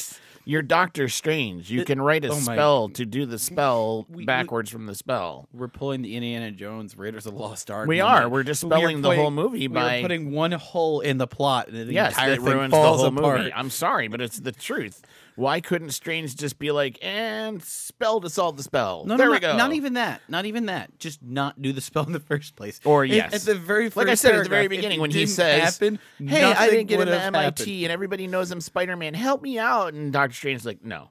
you're 0.51 0.61
Doctor 0.61 1.07
Strange. 1.07 1.71
You 1.71 1.85
can 1.85 2.01
write 2.01 2.25
a 2.25 2.29
oh 2.29 2.35
my- 2.35 2.55
spell 2.55 2.89
to 2.89 3.05
do 3.05 3.25
the 3.25 3.39
spell 3.39 4.05
We- 4.09 4.17
we- 4.17 4.25
backwards 4.25 4.69
from 4.69 4.85
the 4.85 4.93
spell. 4.95 5.47
We're 5.53 5.67
pulling 5.69 6.01
the 6.01 6.15
Indiana 6.15 6.51
Jones 6.51 6.97
Raiders 6.97 7.25
of 7.25 7.33
the 7.33 7.39
Lost 7.39 7.71
Ark. 7.71 7.87
We 7.87 8.01
are. 8.01 8.27
We're 8.29 8.43
dispelling 8.43 8.97
We 8.97 9.01
the 9.01 9.15
whole 9.15 9.31
movie 9.31 9.67
by- 9.67 10.01
putting 10.01 10.31
one 10.31 10.51
hole 10.51 10.99
in 10.99 11.17
the 11.17 11.27
plot, 11.27 11.69
and 11.69 11.87
the 11.89 11.93
Yes, 11.93 12.13
entire 12.13 12.35
thing 12.35 12.43
ruins 12.45 12.71
the 12.71 12.77
whole 12.77 13.05
apart. 13.05 13.39
movie. 13.39 13.53
I'm 13.53 13.69
sorry, 13.69 14.07
but 14.09 14.19
it's 14.21 14.39
the 14.39 14.51
truth. 14.51 15.01
Why 15.35 15.61
couldn't 15.61 15.91
Strange 15.91 16.35
just 16.35 16.59
be 16.59 16.71
like, 16.71 16.99
and 17.01 17.63
spell 17.63 18.19
to 18.21 18.29
solve 18.29 18.57
the 18.57 18.63
spell? 18.63 19.05
No, 19.05 19.15
there 19.17 19.27
no, 19.27 19.31
we 19.31 19.37
no, 19.37 19.51
go. 19.53 19.57
Not 19.57 19.73
even 19.73 19.93
that. 19.93 20.21
Not 20.27 20.45
even 20.45 20.65
that. 20.67 20.99
Just 20.99 21.23
not 21.23 21.61
do 21.61 21.71
the 21.73 21.81
spell 21.81 22.05
in 22.05 22.11
the 22.11 22.19
first 22.19 22.55
place. 22.55 22.79
Or, 22.83 23.05
If- 23.05 23.11
yes. 23.11 23.33
at 23.33 23.41
the 23.41 23.55
very 23.55 23.85
first 23.85 23.97
like 23.97 24.07
I 24.09 24.15
said 24.15 24.35
at 24.35 24.43
the 24.43 24.49
very 24.49 24.67
beginning 24.67 24.99
when 24.99 25.11
he 25.11 25.25
says, 25.25 25.77
happen, 25.79 25.99
"Hey, 26.19 26.43
I 26.43 26.69
didn't 26.69 26.87
get 26.87 26.99
into 26.99 27.13
MIT, 27.19 27.43
happened. 27.63 27.83
and 27.85 27.91
everybody 27.91 28.27
knows 28.27 28.51
I'm 28.51 28.61
Spider-Man. 28.61 29.13
Help 29.13 29.41
me 29.41 29.57
out!" 29.57 29.93
And 29.93 30.11
Doctor 30.13 30.35
Strange's 30.35 30.65
like, 30.65 30.83
"No, 30.83 31.09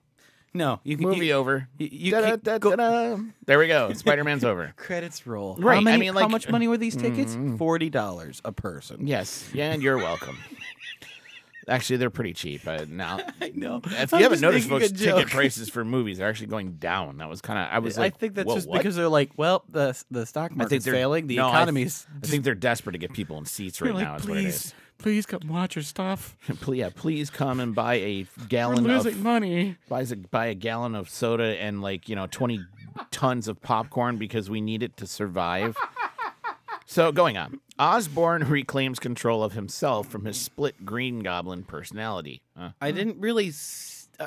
No, 0.52 0.80
you 0.84 0.96
can 0.96 1.06
movie 1.08 1.26
you, 1.28 1.32
over. 1.34 1.68
you- 1.78 1.88
you 1.92 2.10
Da-da, 2.10 2.26
can't 2.30 2.42
da, 2.44 2.58
go-. 2.58 3.24
There 3.46 3.58
we 3.58 3.68
go. 3.68 3.92
Spider-Man's 3.94 4.44
over. 4.44 4.72
Credits 4.76 5.26
roll. 5.26 5.56
Right, 5.58 5.74
I 5.74 5.76
How, 5.76 5.80
many, 5.82 5.98
mean, 6.00 6.08
how 6.08 6.14
like- 6.14 6.24
mm-hmm. 6.24 6.32
much 6.32 6.48
money 6.50 6.66
were 6.68 6.76
these 6.76 6.96
tickets? 6.96 7.36
Forty 7.56 7.88
dollars 7.88 8.42
a 8.44 8.52
person. 8.52 9.06
Yes, 9.06 9.48
yeah, 9.54 9.72
and 9.72 9.82
you're 9.82 9.96
welcome. 9.98 10.36
Actually, 11.70 11.96
they're 11.98 12.10
pretty 12.10 12.34
cheap 12.34 12.66
uh, 12.66 12.84
now. 12.88 13.20
I 13.40 13.52
know. 13.54 13.80
If 13.84 14.12
you 14.12 14.18
I'm 14.18 14.22
haven't 14.24 14.30
just 14.40 14.42
noticed, 14.42 14.68
making 14.68 14.76
a 14.86 14.88
folks, 14.88 15.00
ticket 15.00 15.18
joke. 15.20 15.28
prices 15.30 15.68
for 15.70 15.84
movies 15.84 16.20
are 16.20 16.28
actually 16.28 16.48
going 16.48 16.72
down. 16.72 17.16
That 17.18 17.28
was 17.30 17.40
kind 17.40 17.58
of 17.58 17.68
I 17.72 17.78
was 17.78 17.96
like, 17.96 18.14
I 18.14 18.18
think 18.18 18.34
that's 18.34 18.46
"Whoa, 18.48 18.54
just 18.56 18.68
what?" 18.68 18.78
because 18.78 18.96
they're 18.96 19.08
like, 19.08 19.30
well, 19.36 19.64
the 19.68 19.98
the 20.10 20.26
stock 20.26 20.54
market's 20.54 20.84
they're 20.84 20.92
failing, 20.94 21.26
the 21.28 21.36
no, 21.36 21.46
I- 21.46 21.50
economy's. 21.58 22.06
I, 22.22 22.26
think 22.26 22.44
they're 22.44 22.54
desperate 22.54 22.92
to 22.92 22.98
get 22.98 23.12
people 23.12 23.38
in 23.38 23.44
seats 23.46 23.80
right 23.80 23.94
now. 23.94 24.12
like, 24.14 24.20
Is 24.22 24.28
what 24.28 24.38
it 24.38 24.42
please, 24.42 24.54
is. 24.66 24.74
please 24.98 25.26
come 25.26 25.40
watch 25.48 25.76
your 25.76 25.82
stuff. 25.84 26.36
Yeah, 26.72 26.90
please 26.94 27.30
come 27.30 27.60
and 27.60 27.74
buy 27.74 27.94
a 27.94 28.26
We're 28.38 28.46
gallon 28.48 28.84
losing 28.84 29.12
of 29.14 29.20
money. 29.22 29.76
buys 29.88 30.10
a 30.12 30.16
buy 30.16 30.46
a 30.46 30.54
gallon 30.54 30.94
of 30.94 31.08
soda 31.08 31.56
and 31.62 31.80
like 31.80 32.08
you 32.08 32.16
know 32.16 32.26
twenty 32.26 32.60
tons 33.12 33.46
of 33.48 33.62
popcorn 33.62 34.18
because 34.18 34.50
we 34.50 34.60
need 34.60 34.82
it 34.82 34.96
to 34.98 35.06
survive. 35.06 35.76
So 36.86 37.12
going 37.12 37.36
on, 37.38 37.60
Osborn 37.80 38.44
reclaims 38.48 38.98
control 38.98 39.42
of 39.42 39.54
himself 39.54 40.06
from 40.08 40.26
his 40.26 40.40
split 40.40 40.84
Green 40.84 41.20
Goblin 41.20 41.64
personality. 41.64 42.42
Huh? 42.56 42.70
I 42.80 42.90
didn't 42.92 43.18
really. 43.20 43.48
s- 43.48 44.08
Uh, 44.20 44.26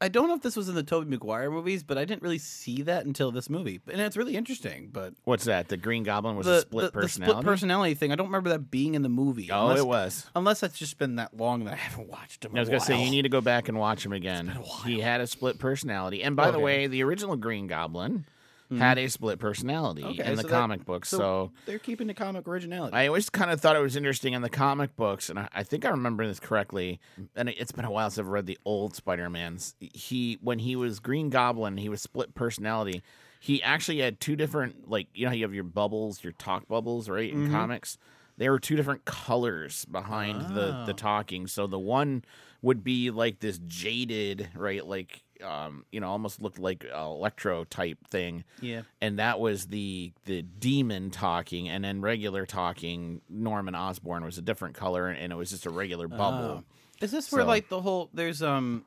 I 0.00 0.08
don't 0.08 0.28
know 0.28 0.34
if 0.34 0.42
this 0.42 0.56
was 0.56 0.68
in 0.68 0.74
the 0.74 0.82
Tobey 0.82 1.08
Maguire 1.08 1.50
movies, 1.50 1.82
but 1.84 1.96
I 1.96 2.04
didn't 2.04 2.20
really 2.22 2.36
see 2.38 2.82
that 2.82 3.06
until 3.06 3.30
this 3.30 3.48
movie, 3.48 3.80
and 3.90 4.00
it's 4.00 4.16
really 4.16 4.36
interesting. 4.36 4.90
But 4.92 5.14
What's 5.22 5.44
that? 5.44 5.68
The 5.68 5.76
Green 5.78 6.02
Goblin 6.02 6.36
was 6.36 6.46
the, 6.46 6.54
a 6.56 6.60
split 6.60 6.86
the, 6.92 6.98
the 6.98 7.02
personality. 7.02 7.32
split 7.40 7.44
personality 7.46 7.94
thing, 7.94 8.12
I 8.12 8.16
don't 8.16 8.26
remember 8.26 8.50
that 8.50 8.70
being 8.70 8.96
in 8.96 9.02
the 9.02 9.08
movie. 9.08 9.50
oh, 9.52 9.62
unless, 9.62 9.78
it 9.78 9.86
was. 9.86 10.26
Unless 10.34 10.60
that's 10.60 10.76
just 10.78 10.98
been 10.98 11.16
that 11.16 11.34
long 11.36 11.64
that 11.64 11.74
I 11.74 11.76
haven't 11.76 12.08
watched 12.08 12.44
him. 12.44 12.50
I 12.54 12.60
was 12.60 12.68
going 12.68 12.80
gonna 12.80 12.86
to 12.90 12.98
say 12.98 13.04
you 13.04 13.10
need 13.10 13.22
to 13.22 13.28
go 13.30 13.40
back 13.40 13.68
and 13.68 13.78
watch 13.78 14.04
him 14.04 14.12
again. 14.12 14.52
He 14.84 14.98
had 15.00 15.20
a 15.22 15.26
split 15.28 15.58
personality, 15.60 16.22
and 16.24 16.34
by 16.36 16.50
the 16.50 16.58
way, 16.58 16.86
the 16.88 17.02
original 17.04 17.36
Green 17.36 17.66
Goblin 17.68 18.26
Mm-hmm. 18.74 18.82
had 18.82 18.98
a 18.98 19.08
split 19.08 19.38
personality 19.38 20.04
Okay, 20.04 20.24
in 20.24 20.36
the 20.36 20.42
so 20.42 20.48
that- 20.48 20.54
comic 20.54 20.84
book. 20.84 21.04
so 21.06 21.52
they're 21.66 21.78
keeping 21.78 22.06
the 22.06 22.14
comic 22.14 22.46
originality. 22.48 22.94
I 22.94 23.06
always 23.06 23.30
kind 23.30 23.50
of 23.50 23.60
thought 23.60 23.76
it 23.76 23.80
was 23.82 23.96
interesting 23.96 24.32
in 24.34 24.42
the 24.42 24.50
comic 24.50 24.94
books, 24.96 25.28
and 25.30 25.38
I, 25.38 25.48
I 25.52 25.62
think 25.62 25.84
I 25.84 25.90
remember 25.90 26.26
this 26.26 26.40
correctly. 26.40 27.00
And 27.36 27.48
it- 27.48 27.56
it's 27.58 27.72
been 27.72 27.84
a 27.84 27.90
while 27.90 28.10
since 28.10 28.18
I've 28.24 28.28
read 28.32 28.46
the 28.46 28.58
old 28.64 28.94
Spider 28.94 29.28
Mans. 29.30 29.74
He 29.80 30.38
when 30.40 30.58
he 30.58 30.76
was 30.76 31.00
Green 31.00 31.30
Goblin, 31.30 31.76
he 31.76 31.88
was 31.88 32.02
split 32.02 32.34
personality. 32.34 33.02
He 33.40 33.62
actually 33.62 33.98
had 33.98 34.20
two 34.20 34.36
different, 34.36 34.88
like 34.88 35.08
you 35.14 35.24
know, 35.24 35.30
how 35.30 35.34
you 35.36 35.44
have 35.44 35.54
your 35.54 35.64
bubbles, 35.64 36.24
your 36.24 36.32
talk 36.32 36.66
bubbles, 36.68 37.08
right? 37.10 37.30
In 37.30 37.44
mm-hmm. 37.44 37.52
comics, 37.52 37.98
there 38.38 38.50
were 38.52 38.58
two 38.58 38.74
different 38.76 39.04
colors 39.04 39.84
behind 39.84 40.54
the 40.54 40.84
the 40.86 40.92
Oh. 40.92 40.96
talking. 40.96 41.46
So 41.46 41.66
the 41.66 41.78
one 41.78 42.24
would 42.62 42.82
be 42.82 43.10
like 43.10 43.40
this 43.40 43.58
jaded, 43.66 44.48
right? 44.54 44.86
Like 44.86 45.23
um, 45.42 45.84
you 45.90 46.00
know, 46.00 46.08
almost 46.08 46.40
looked 46.40 46.58
like 46.58 46.84
a 46.84 47.00
electro 47.00 47.64
type 47.64 47.98
thing 48.08 48.44
yeah. 48.60 48.82
and 49.00 49.18
that 49.18 49.40
was 49.40 49.66
the 49.66 50.12
the 50.26 50.42
demon 50.42 51.10
talking 51.10 51.68
and 51.68 51.84
then 51.84 52.00
regular 52.00 52.46
talking 52.46 53.20
norman 53.28 53.74
osborn 53.74 54.24
was 54.24 54.38
a 54.38 54.42
different 54.42 54.74
color 54.74 55.08
and 55.08 55.32
it 55.32 55.36
was 55.36 55.50
just 55.50 55.66
a 55.66 55.70
regular 55.70 56.08
bubble 56.08 56.44
Oh. 56.44 56.64
Is 57.00 57.10
this 57.10 57.30
where 57.32 57.44
like 57.44 57.68
the 57.68 57.80
whole 57.80 58.10
there's 58.14 58.42
um 58.42 58.84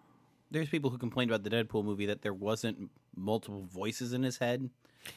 there's 0.51 0.69
people 0.69 0.89
who 0.89 0.97
complained 0.97 1.29
about 1.29 1.43
the 1.43 1.49
Deadpool 1.49 1.83
movie 1.83 2.05
that 2.05 2.21
there 2.21 2.33
wasn't 2.33 2.89
multiple 3.15 3.67
voices 3.69 4.13
in 4.13 4.23
his 4.23 4.37
head. 4.37 4.69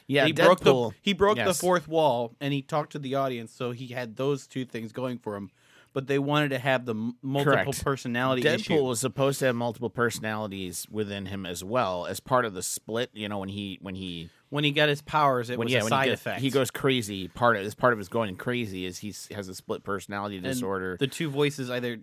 yeah 0.07 0.25
he 0.25 0.33
Deadpool, 0.33 0.45
broke 0.45 0.59
the 0.59 0.89
he 1.01 1.13
broke 1.13 1.37
the 1.37 1.53
fourth 1.53 1.87
wall 1.87 2.35
and 2.41 2.53
he 2.53 2.61
talked 2.61 2.91
to 2.93 2.99
the 2.99 3.15
audience, 3.15 3.51
so 3.51 3.71
he 3.71 3.87
had 3.87 4.17
those 4.17 4.47
two 4.47 4.65
things 4.65 4.91
going 4.91 5.17
for 5.17 5.35
him. 5.35 5.51
But 5.93 6.07
they 6.07 6.19
wanted 6.19 6.49
to 6.49 6.59
have 6.59 6.85
the 6.85 6.93
multiple 7.21 7.43
Correct. 7.63 7.83
personality 7.83 8.43
deadpool 8.43 8.55
issue. 8.59 8.83
was 8.83 8.99
supposed 9.01 9.39
to 9.39 9.45
have 9.47 9.55
multiple 9.55 9.89
personalities 9.89 10.87
within 10.89 11.25
him 11.25 11.45
as 11.45 11.63
well 11.63 12.05
as 12.05 12.19
part 12.19 12.45
of 12.45 12.53
the 12.53 12.63
split 12.63 13.09
you 13.13 13.27
know 13.27 13.39
when 13.39 13.49
he 13.49 13.77
when 13.81 13.95
he 13.95 14.29
When 14.49 14.63
he 14.63 14.71
got 14.71 14.87
his 14.89 15.01
powers, 15.01 15.49
it 15.49 15.57
when 15.57 15.65
was 15.65 15.73
yeah 15.73 15.79
a 15.79 15.83
side 15.89 16.03
he, 16.05 16.09
gets, 16.11 16.21
effect. 16.21 16.41
he 16.41 16.49
goes 16.49 16.71
crazy 16.71 17.27
part 17.27 17.57
of 17.57 17.65
as 17.65 17.75
part 17.75 17.91
of 17.93 17.99
his 17.99 18.07
going 18.09 18.35
crazy 18.37 18.85
is 18.85 18.99
he 18.99 19.13
has 19.33 19.49
a 19.49 19.55
split 19.55 19.83
personality 19.83 20.37
And 20.37 20.45
disorder 20.45 20.95
The 20.99 21.07
two 21.07 21.29
voices 21.29 21.69
either 21.69 21.99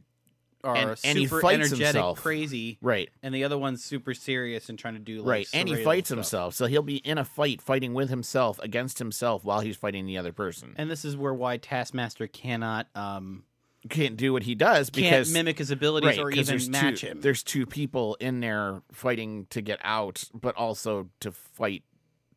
are 0.65 0.77
And- 0.77 0.99
super 0.99 1.09
and 1.11 1.19
he 1.19 1.27
fights 1.29 1.55
energetic, 1.55 1.79
himself. 1.87 2.21
crazy, 2.21 2.79
right 2.83 3.09
and 3.23 3.33
the 3.35 3.45
other 3.45 3.57
one's 3.57 3.83
super 3.85 4.13
serious 4.13 4.69
and 4.69 4.79
trying 4.79 4.95
to 4.95 5.01
do 5.01 5.19
like 5.23 5.27
right 5.31 5.49
and 5.55 5.69
he 5.69 5.83
fights 5.85 6.09
stuff. 6.09 6.17
himself 6.17 6.55
so 6.55 6.67
he'll 6.67 6.83
be 6.83 6.97
in 6.97 7.17
a 7.17 7.25
fight 7.25 7.63
fighting 7.63 7.95
with 7.95 8.11
himself 8.11 8.59
against 8.61 8.99
himself 8.99 9.45
while 9.45 9.61
he's 9.61 9.77
fighting 9.77 10.05
the 10.05 10.19
other 10.19 10.33
person 10.33 10.75
And 10.77 10.91
this 10.91 11.05
is 11.05 11.17
where 11.17 11.33
why 11.33 11.57
Taskmaster 11.59 12.27
cannot 12.27 12.89
um 12.95 13.45
can't 13.89 14.17
do 14.17 14.33
what 14.33 14.43
he 14.43 14.55
does 14.55 14.91
can't 14.91 15.05
because 15.05 15.33
mimic 15.33 15.59
his 15.59 15.71
abilities 15.71 16.19
right, 16.19 16.19
or 16.19 16.31
even 16.31 16.71
match 16.71 17.01
two, 17.01 17.07
him. 17.09 17.21
There's 17.21 17.43
two 17.43 17.67
people 17.67 18.17
in 18.21 18.41
there 18.41 18.83
fighting 18.93 19.47
to 19.51 19.61
get 19.61 19.79
out, 19.83 20.25
but 20.35 20.57
also 20.57 21.09
to 21.21 21.33
fight 21.33 21.85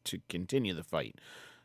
to 0.05 0.19
continue 0.29 0.73
the 0.73 0.83
fight. 0.83 1.15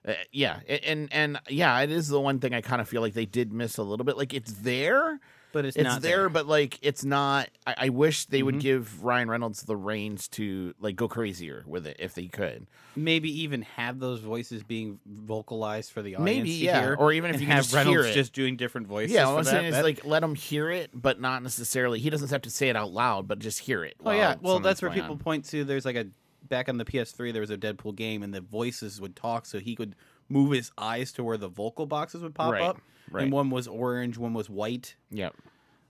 Uh, 0.06 0.14
yeah, 0.30 0.60
and 0.68 1.08
and 1.12 1.40
yeah, 1.48 1.78
it 1.80 1.90
is 1.90 2.08
the 2.08 2.20
one 2.20 2.38
thing 2.38 2.54
I 2.54 2.60
kind 2.60 2.80
of 2.80 2.88
feel 2.88 3.02
like 3.02 3.14
they 3.14 3.26
did 3.26 3.52
miss 3.52 3.76
a 3.76 3.82
little 3.82 4.04
bit. 4.04 4.16
Like 4.16 4.32
it's 4.32 4.52
there, 4.52 5.20
but 5.56 5.64
it's, 5.64 5.74
it's, 5.76 5.84
not 5.84 6.02
there, 6.02 6.28
but 6.28 6.46
like 6.46 6.78
it's 6.82 7.02
not. 7.02 7.48
I, 7.66 7.74
I 7.78 7.88
wish 7.88 8.26
they 8.26 8.42
would 8.42 8.56
Mhm. 8.56 8.60
give 8.60 9.02
Ryan 9.02 9.30
Reynolds 9.30 9.62
the 9.62 9.74
reins 9.74 10.28
to 10.28 10.74
like 10.80 10.96
go 10.96 11.08
crazier 11.08 11.64
with 11.66 11.86
it 11.86 11.96
if 11.98 12.12
they 12.12 12.26
could. 12.26 12.66
maybe 12.94 13.30
even 13.42 13.62
have 13.62 13.98
those 13.98 14.20
voices 14.20 14.62
being 14.62 15.00
vocalized 15.06 15.92
for 15.92 16.02
the 16.02 16.16
audience 16.16 16.24
Maybe 16.46 16.58
to 16.58 16.64
yeah, 16.66 16.80
hear, 16.82 16.94
or 16.98 17.12
even 17.12 17.34
if 17.34 17.40
you 17.40 17.46
have 17.46 17.64
just 17.64 17.74
Reynolds 17.74 18.02
hear 18.02 18.10
it. 18.10 18.14
just 18.14 18.32
doing 18.34 18.56
different 18.56 18.86
voices. 18.86 19.14
yeah, 19.14 19.26
what 19.30 19.38
I'm 19.38 19.44
saying 19.44 19.66
is 19.66 19.82
like 19.82 20.04
let 20.04 20.22
him 20.22 20.34
hear 20.34 20.70
it, 20.70 20.90
but 20.92 21.20
not 21.20 21.42
necessarily. 21.42 21.98
He 22.00 22.10
doesn't 22.10 22.30
have 22.30 22.42
to 22.42 22.50
say 22.50 22.68
it 22.68 22.76
out 22.76 22.92
loud, 22.92 23.26
but 23.26 23.38
just 23.38 23.60
hear 23.60 23.82
it. 23.82 23.96
Oh 24.04 24.10
yeah, 24.12 24.34
well 24.42 24.60
that's 24.60 24.82
where 24.82 24.90
people 24.90 25.12
on. 25.12 25.18
point 25.18 25.46
to. 25.46 25.64
There's 25.64 25.86
like 25.86 25.96
a 25.96 26.06
back 26.48 26.68
on 26.68 26.76
the 26.78 26.84
PS3, 26.84 27.32
there 27.32 27.40
was 27.40 27.50
a 27.50 27.56
Deadpool 27.56 27.96
game, 27.96 28.22
and 28.22 28.32
the 28.32 28.40
voices 28.40 29.00
would 29.00 29.16
talk, 29.16 29.46
so 29.46 29.58
he 29.58 29.74
could 29.74 29.96
move 30.28 30.52
his 30.52 30.70
eyes 30.78 31.10
to 31.12 31.24
where 31.24 31.36
the 31.36 31.48
vocal 31.48 31.86
boxes 31.86 32.22
would 32.22 32.34
pop 32.34 32.52
Right, 32.52 32.62
up. 32.62 32.80
Right. 33.10 33.24
And 33.24 33.32
one 33.32 33.50
was 33.50 33.68
orange, 33.68 34.18
one 34.18 34.34
was 34.34 34.48
white. 34.50 34.94
Yep. 35.10 35.34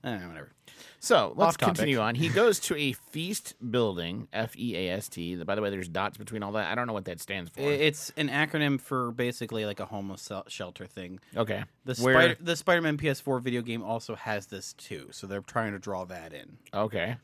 Eh, 0.04 0.26
whatever. 0.26 0.52
So 1.00 1.32
let's 1.36 1.56
topic. 1.56 1.74
continue 1.76 1.98
on. 1.98 2.14
He 2.14 2.28
goes 2.28 2.60
to 2.60 2.76
a 2.76 2.92
feast 2.92 3.54
building, 3.70 4.28
F 4.32 4.56
E 4.56 4.76
A 4.76 4.90
S 4.92 5.08
T. 5.08 5.34
By 5.42 5.54
the 5.54 5.62
way, 5.62 5.70
there's 5.70 5.88
dots 5.88 6.16
between 6.16 6.42
all 6.42 6.52
that. 6.52 6.70
I 6.70 6.74
don't 6.74 6.86
know 6.86 6.92
what 6.92 7.06
that 7.06 7.20
stands 7.20 7.50
for. 7.50 7.60
It's 7.60 8.12
an 8.16 8.28
acronym 8.28 8.80
for 8.80 9.10
basically 9.10 9.64
like 9.64 9.80
a 9.80 9.86
homeless 9.86 10.30
shelter 10.48 10.86
thing. 10.86 11.18
okay. 11.36 11.64
The 11.84 11.94
Where- 11.96 12.14
Spider 12.14 12.36
the 12.40 12.56
Spider-Man 12.56 12.98
PS4 12.98 13.40
video 13.40 13.62
game 13.62 13.82
also 13.82 14.14
has 14.14 14.46
this 14.46 14.74
too, 14.74 15.08
so 15.10 15.26
they're 15.26 15.40
trying 15.40 15.72
to 15.72 15.78
draw 15.78 16.04
that 16.04 16.32
in. 16.32 16.58
Okay. 16.72 17.16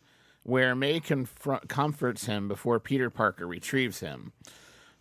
Where 0.45 0.75
May 0.75 0.99
confront, 0.99 1.69
comforts 1.69 2.27
him 2.27 2.49
before 2.49 2.81
Peter 2.81 3.11
Parker 3.11 3.47
retrieves 3.47 4.01
him. 4.01 4.33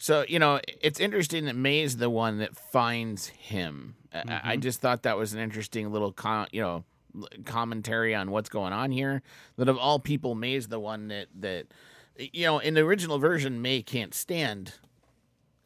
So, 0.02 0.26
you 0.28 0.40
know, 0.40 0.60
it's 0.82 1.00
interesting 1.00 1.46
that 1.46 1.56
May 1.56 1.82
is 1.82 1.98
the 1.98 2.10
one 2.10 2.40
that 2.40 2.56
finds 2.58 3.28
him. 3.28 3.96
I- 4.12 4.18
I, 4.18 4.22
I 4.22 4.24
Mm-hmm. 4.54 4.62
just 4.62 4.82
thought 4.82 5.04
that 5.04 5.16
was 5.16 5.34
an 5.34 5.40
interesting 5.40 5.92
little, 5.92 6.16
you 6.52 6.62
know, 6.62 6.84
commentary 7.46 8.16
on 8.16 8.32
what's 8.32 8.50
going 8.50 8.74
on 8.74 8.92
here. 8.92 9.22
That 9.58 9.70
of 9.70 9.78
all 9.78 10.00
people, 10.00 10.34
May 10.34 10.56
is 10.56 10.70
the 10.70 10.80
one 10.80 11.10
that, 11.10 11.28
that, 11.40 11.68
you 12.18 12.46
know, 12.48 12.58
in 12.58 12.74
the 12.74 12.82
original 12.82 13.20
version, 13.20 13.62
May 13.62 13.84
can't 13.84 14.16
stand 14.16 14.74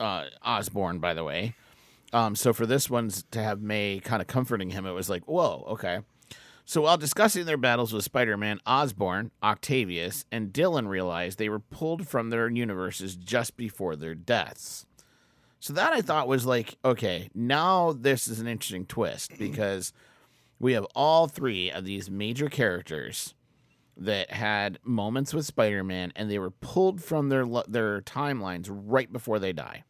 uh, 0.01 0.25
Osborn, 0.43 0.99
by 0.99 1.13
the 1.13 1.23
way. 1.23 1.55
Um, 2.11 2.35
so 2.35 2.51
for 2.51 2.65
this 2.65 2.89
one's 2.89 3.23
to 3.31 3.41
have 3.41 3.61
May 3.61 4.01
kind 4.03 4.21
of 4.21 4.27
comforting 4.27 4.71
him, 4.71 4.85
it 4.85 4.91
was 4.91 5.09
like, 5.09 5.23
whoa, 5.29 5.63
okay. 5.69 5.99
So 6.67 6.82
while 6.82 6.97
discussing 6.97 7.45
their 7.45 7.58
battles 7.58 7.93
with 7.93 8.04
Spider 8.04 8.38
Man, 8.38 8.60
Osborn, 8.65 9.30
Octavius, 9.43 10.25
and 10.32 10.51
Dillon 10.51 10.88
realized 10.88 11.38
they 11.38 11.49
were 11.49 11.60
pulled 11.60 12.08
from 12.08 12.32
their 12.32 12.49
universes 12.49 13.15
just 13.15 13.56
before 13.56 13.95
their 13.95 14.15
deaths. 14.15 14.88
So 15.60 15.73
that 15.73 15.93
I 15.93 16.01
thought 16.01 16.28
was 16.28 16.45
like, 16.45 16.78
okay, 16.84 17.30
now 17.36 17.93
this 17.93 18.28
is 18.28 18.39
an 18.39 18.47
interesting 18.47 18.88
twist 18.88 19.32
because 19.39 19.93
we 20.60 20.73
have 20.73 20.86
all 20.95 21.28
three 21.28 21.69
of 21.69 21.86
these 21.86 22.10
major 22.10 22.49
characters 22.49 23.36
that 23.97 24.32
had 24.32 24.80
moments 24.84 25.34
with 25.34 25.45
Spider 25.45 25.84
Man 25.84 26.12
and 26.15 26.30
they 26.30 26.39
were 26.39 26.51
pulled 26.51 27.01
from 27.01 27.30
their 27.30 27.45
their 27.67 28.01
timelines 28.01 28.67
right 28.69 29.12
before 29.13 29.38
they 29.38 29.54
die. 29.54 29.84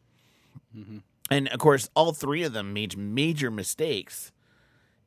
Mm-hmm. 0.78 0.98
And 1.32 1.48
of 1.48 1.60
course, 1.60 1.90
all 1.96 2.12
three 2.12 2.44
of 2.44 2.54
them 2.54 2.74
made 2.74 2.98
major 2.98 3.50
mistakes 3.50 4.32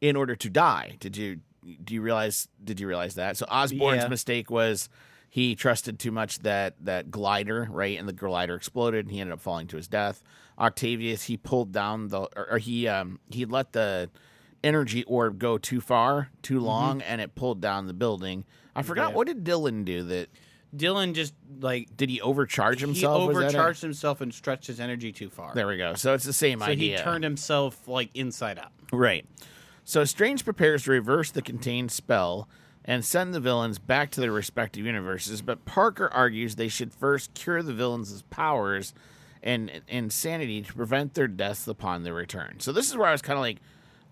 in 0.01 0.17
order 0.17 0.35
to 0.35 0.51
die. 0.51 0.97
Did 0.99 1.17
you 1.17 1.41
do 1.85 1.95
you 1.95 2.03
realize 2.03 2.49
did 2.63 2.81
you 2.81 2.87
realize 2.89 3.15
that? 3.15 3.37
So 3.37 3.47
Osborn's 3.51 4.03
Yeah. 4.03 4.09
mistake 4.09 4.51
was 4.51 4.89
he 5.31 5.55
trusted 5.55 5.99
too 5.99 6.11
much 6.11 6.39
that 6.41 6.75
that 6.81 7.11
glider, 7.11 7.69
right? 7.71 7.99
And 7.99 8.09
the 8.09 8.13
glider 8.13 8.55
exploded 8.55 9.07
and 9.07 9.13
he 9.15 9.21
ended 9.21 9.33
up 9.35 9.41
falling 9.41 9.67
to 9.69 9.77
his 9.77 9.89
death. 9.89 10.23
Octavius, 10.59 11.25
he 11.25 11.37
pulled 11.37 11.73
down 11.73 12.09
the 12.09 12.21
or, 12.37 12.53
or 12.53 12.59
he 12.59 12.89
um 12.89 13.21
he 13.31 13.45
let 13.45 13.73
the 13.73 14.11
energy 14.65 15.05
orb 15.05 15.39
go 15.39 15.57
too 15.59 15.81
far, 15.81 16.31
too 16.43 16.59
long, 16.61 17.01
and 17.03 17.21
it 17.21 17.35
pulled 17.35 17.61
down 17.61 17.87
the 17.87 17.93
building. 17.95 18.45
I 18.75 18.83
forgot 18.83 19.11
Yeah. 19.11 19.17
what 19.17 19.27
did 19.27 19.45
Dillon 19.45 19.85
do 19.85 20.03
that 20.05 20.29
Dillon 20.75 21.15
just 21.15 21.33
like 21.61 21.97
did 21.97 22.11
he 22.11 22.21
overcharge 22.21 22.81
himself? 22.81 23.23
he 23.23 23.29
Was 23.29 23.37
that 23.37 23.43
it? 23.43 23.47
overcharged 23.49 23.83
himself 23.83 24.21
and 24.21 24.33
stretched 24.35 24.67
his 24.67 24.81
energy 24.81 25.13
too 25.13 25.29
far. 25.31 25.55
There 25.55 25.67
we 25.67 25.77
go. 25.79 25.95
So 25.95 26.15
it's 26.15 26.25
the 26.25 26.33
same 26.33 26.59
so 26.61 26.67
idea. 26.67 26.99
he 26.99 27.03
turned 27.03 27.25
himself 27.25 27.87
like 27.89 28.11
inside 28.15 28.59
out. 28.59 28.73
Right. 28.93 29.25
So 29.89 30.05
Strange 30.05 30.45
prepares 30.45 30.83
to 30.85 30.91
reverse 30.91 31.31
the 31.31 31.41
contained 31.41 31.91
spell 31.91 32.47
and 32.85 33.03
send 33.03 33.33
the 33.33 33.41
villains 33.41 33.79
back 33.79 34.11
to 34.11 34.21
their 34.21 34.31
respective 34.31 34.85
universes, 34.85 35.41
but 35.41 35.65
Parker 35.65 36.11
argues 36.13 36.57
they 36.57 36.69
should 36.69 36.93
first 36.93 37.33
cure 37.33 37.63
the 37.63 37.73
villains' 37.73 38.21
powers 38.29 38.93
and 39.43 39.71
insanity 39.89 40.61
to 40.61 40.75
prevent 40.75 41.15
their 41.15 41.27
deaths 41.27 41.67
upon 41.67 42.03
their 42.03 42.13
return. 42.13 42.57
So 42.61 42.71
this 42.71 42.91
is 42.91 42.99
where 42.99 43.09
I 43.09 43.13
was 43.13 43.23
kind 43.23 43.39
of 43.39 43.41
like, 43.41 43.61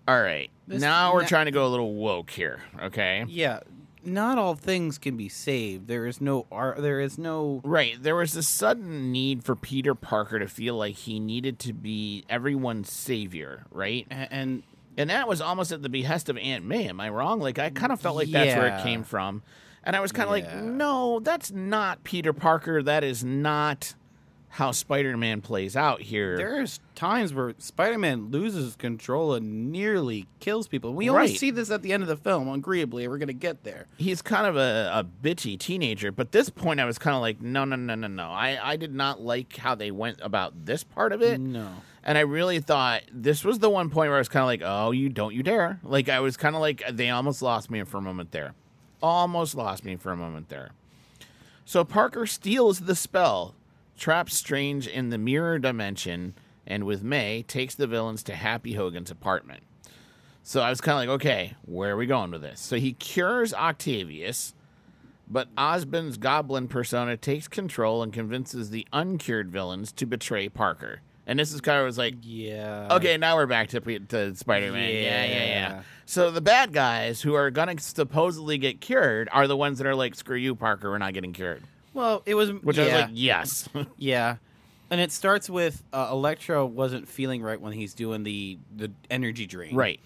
all 0.07 0.19
right, 0.19 0.49
This- 0.67 0.81
now 0.81 1.13
we're 1.13 1.27
trying 1.27 1.45
to 1.45 1.51
go 1.51 1.67
a 1.67 1.69
little 1.69 1.93
woke 1.93 2.31
here, 2.31 2.61
okay? 2.81 3.23
Yeah, 3.27 3.59
not 4.03 4.39
all 4.39 4.55
things 4.55 4.97
can 4.97 5.15
be 5.15 5.29
saved. 5.29 5.87
There 5.87 6.07
is 6.07 6.19
no 6.19 6.47
art. 6.51 6.81
There 6.81 6.99
is 6.99 7.19
no. 7.19 7.61
Right. 7.63 8.01
There 8.01 8.15
was 8.15 8.35
a 8.35 8.41
sudden 8.41 9.11
need 9.11 9.43
for 9.43 9.55
Peter 9.55 9.93
Parker 9.93 10.39
to 10.39 10.47
feel 10.47 10.73
like 10.75 10.95
he 10.95 11.19
needed 11.19 11.59
to 11.59 11.73
be 11.73 12.23
everyone's 12.29 12.91
savior, 12.91 13.65
right? 13.69 14.07
a- 14.09 14.33
And 14.33 14.63
And 14.97 15.09
that 15.11 15.27
was 15.27 15.41
almost 15.41 15.71
at 15.71 15.83
the 15.83 15.89
behest 15.89 16.27
of 16.27 16.37
Aunt 16.37 16.65
May. 16.65 16.89
Am 16.89 16.99
I 16.99 17.09
wrong? 17.09 17.39
Like 17.39 17.59
I 17.59 17.69
kind 17.69 17.91
of 17.91 18.01
felt 18.01 18.15
like 18.15 18.29
that's 18.29 18.55
where 18.55 18.75
it 18.75 18.83
came 18.83 19.03
from, 19.03 19.43
and 19.83 19.95
I 19.95 19.99
was 19.99 20.11
kind 20.11 20.25
of 20.25 20.31
like, 20.31 20.55
no, 20.55 21.19
that's 21.19 21.51
not 21.51 22.03
Peter 22.03 22.33
Parker. 22.33 22.81
That 22.81 23.03
is 23.03 23.23
not 23.23 23.93
how 24.57 24.71
Spider-Man 24.71 25.41
plays 25.41 25.75
out 25.75 26.01
here. 26.01 26.35
there's 26.35 26.79
times 26.95 27.31
where 27.31 27.53
Spider-Man 27.59 28.31
loses 28.31 28.75
control 28.75 29.35
and 29.35 29.71
nearly 29.71 30.25
kills 30.39 30.67
people. 30.67 30.95
We 30.95 31.11
only 31.11 31.35
see 31.35 31.51
this 31.51 31.69
at 31.69 31.83
the 31.83 31.93
end 31.93 32.01
of 32.01 32.09
the 32.09 32.17
film. 32.17 32.49
Agreeably, 32.49 33.07
we're 33.07 33.19
gonna 33.19 33.33
get 33.33 33.63
there. 33.63 33.85
He's 33.97 34.23
kind 34.23 34.47
of 34.47 34.57
a, 34.57 34.89
a 34.91 35.03
bitchy 35.03 35.59
teenager, 35.59 36.11
but 36.11 36.31
this 36.31 36.49
point 36.49 36.79
I 36.79 36.85
was 36.85 36.97
kind 36.97 37.15
of 37.15 37.21
like, 37.21 37.39
no, 37.39 37.65
no, 37.65 37.75
no, 37.75 37.93
no, 37.93 38.07
no. 38.07 38.29
I 38.31 38.57
I 38.61 38.77
did 38.77 38.95
not 38.95 39.21
like 39.21 39.57
how 39.57 39.75
they 39.75 39.91
went 39.91 40.17
about 40.23 40.65
this 40.65 40.83
part 40.83 41.11
of 41.11 41.21
it. 41.21 41.39
No. 41.39 41.69
And 42.03 42.17
I 42.17 42.21
really 42.21 42.59
thought 42.59 43.03
this 43.11 43.43
was 43.43 43.59
the 43.59 43.69
one 43.69 43.91
point 43.91 44.09
where 44.09 44.15
I 44.15 44.19
was 44.19 44.29
kind 44.29 44.41
of 44.41 44.47
like, 44.47 44.63
oh, 44.63 44.89
you 44.89 45.09
don't 45.09 45.35
you 45.35 45.43
dare. 45.43 45.79
Like, 45.83 46.09
I 46.09 46.19
was 46.19 46.35
kind 46.35 46.55
of 46.55 46.61
like, 46.61 46.81
they 46.89 47.11
almost 47.11 47.43
lost 47.43 47.69
me 47.69 47.83
for 47.83 47.97
a 47.97 48.01
moment 48.01 48.31
there. 48.31 48.55
Almost 49.03 49.53
lost 49.53 49.85
me 49.85 49.97
for 49.97 50.11
a 50.11 50.17
moment 50.17 50.49
there. 50.49 50.71
So 51.63 51.83
Parker 51.83 52.25
steals 52.25 52.79
the 52.79 52.95
spell, 52.95 53.53
traps 53.97 54.35
Strange 54.35 54.87
in 54.87 55.09
the 55.09 55.17
mirror 55.17 55.59
dimension, 55.59 56.35
and 56.65 56.83
with 56.85 57.03
May, 57.03 57.43
takes 57.43 57.75
the 57.75 57.87
villains 57.87 58.23
to 58.23 58.35
Happy 58.35 58.73
Hogan's 58.73 59.11
apartment. 59.11 59.63
So 60.43 60.61
I 60.61 60.69
was 60.69 60.79
kind 60.79 60.95
of 60.95 60.99
like, 60.99 61.15
okay, 61.21 61.55
where 61.65 61.91
are 61.91 61.97
we 61.97 62.05
going 62.05 62.31
with 62.31 62.41
this? 62.41 62.61
So 62.61 62.77
he 62.77 62.93
cures 62.93 63.53
Octavius, 63.53 64.53
but 65.27 65.49
Osborn's 65.57 66.17
goblin 66.17 66.69
persona 66.69 67.17
takes 67.17 67.47
control 67.49 68.01
and 68.01 68.13
convinces 68.13 68.69
the 68.69 68.87
uncured 68.93 69.49
villains 69.51 69.91
to 69.93 70.05
betray 70.05 70.47
Parker. 70.47 71.01
And 71.25 71.37
this 71.37 71.51
is 71.51 71.59
kind 71.59 71.77
of 71.79 71.85
was 71.85 71.97
like, 71.97 72.15
Yeah. 72.21 72.87
okay, 72.91 73.17
now 73.17 73.35
we're 73.35 73.45
back 73.47 73.67
to, 73.69 73.81
to 73.81 74.33
Spider 74.37 74.71
Man. 74.71 74.89
Yeah. 74.89 75.01
yeah, 75.01 75.25
yeah, 75.25 75.45
Yeah. 75.45 75.81
So 76.05 76.31
the 76.31 76.39
bad 76.39 76.71
guys 76.71 77.21
who 77.21 77.33
are 77.33 77.51
going 77.51 77.75
to 77.75 77.83
supposedly 77.83 78.57
get 78.57 78.79
cured 78.79 79.27
are 79.33 79.47
the 79.47 79.57
ones 79.57 79.79
that 79.79 79.87
are 79.87 79.95
like, 79.95 80.15
screw 80.15 80.37
you, 80.37 80.55
Parker, 80.55 80.89
we're 80.89 80.97
not 80.97 81.13
getting 81.13 81.33
cured. 81.33 81.61
Well, 81.97 82.21
it 82.27 82.35
was. 82.35 82.51
Which 82.51 82.77
yeah. 82.77 82.83
I 82.83 82.85
was 82.85 82.93
like, 82.93 83.09
yes. 83.13 83.69
Yeah, 83.97 84.35
and 84.91 85.01
it 85.01 85.11
starts 85.11 85.49
with 85.49 85.83
uh, 85.91 86.09
Electro 86.11 86.63
wasn't 86.63 87.07
feeling 87.07 87.41
right 87.41 87.59
when 87.59 87.73
he's 87.73 87.95
doing 87.95 88.21
the 88.21 88.59
the 88.75 88.91
energy 89.09 89.47
drain, 89.47 89.75
right. 89.75 89.99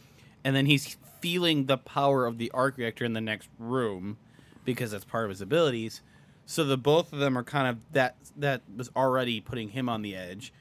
And 0.45 0.56
then 0.56 0.65
he's 0.65 0.97
feeling 1.19 1.65
the 1.65 1.77
power 1.77 2.25
of 2.25 2.38
the 2.38 2.49
arc 2.51 2.77
reactor 2.77 3.04
in 3.04 3.12
the 3.12 3.21
next 3.21 3.49
room 3.60 4.17
because 4.63 4.91
that's 4.91 5.04
part 5.04 5.25
of 5.25 5.32
his 5.32 5.41
abilities. 5.41 6.01
So 6.45 6.63
the 6.63 6.77
both 6.77 7.12
of 7.12 7.19
them 7.19 7.38
are 7.38 7.43
kind 7.43 7.67
of 7.67 7.80
that 7.91 8.15
that 8.38 8.62
was 8.73 8.89
already 8.95 9.41
putting 9.41 9.69
him 9.69 9.89
on 9.89 10.01
the 10.01 10.15
edge. 10.15 10.54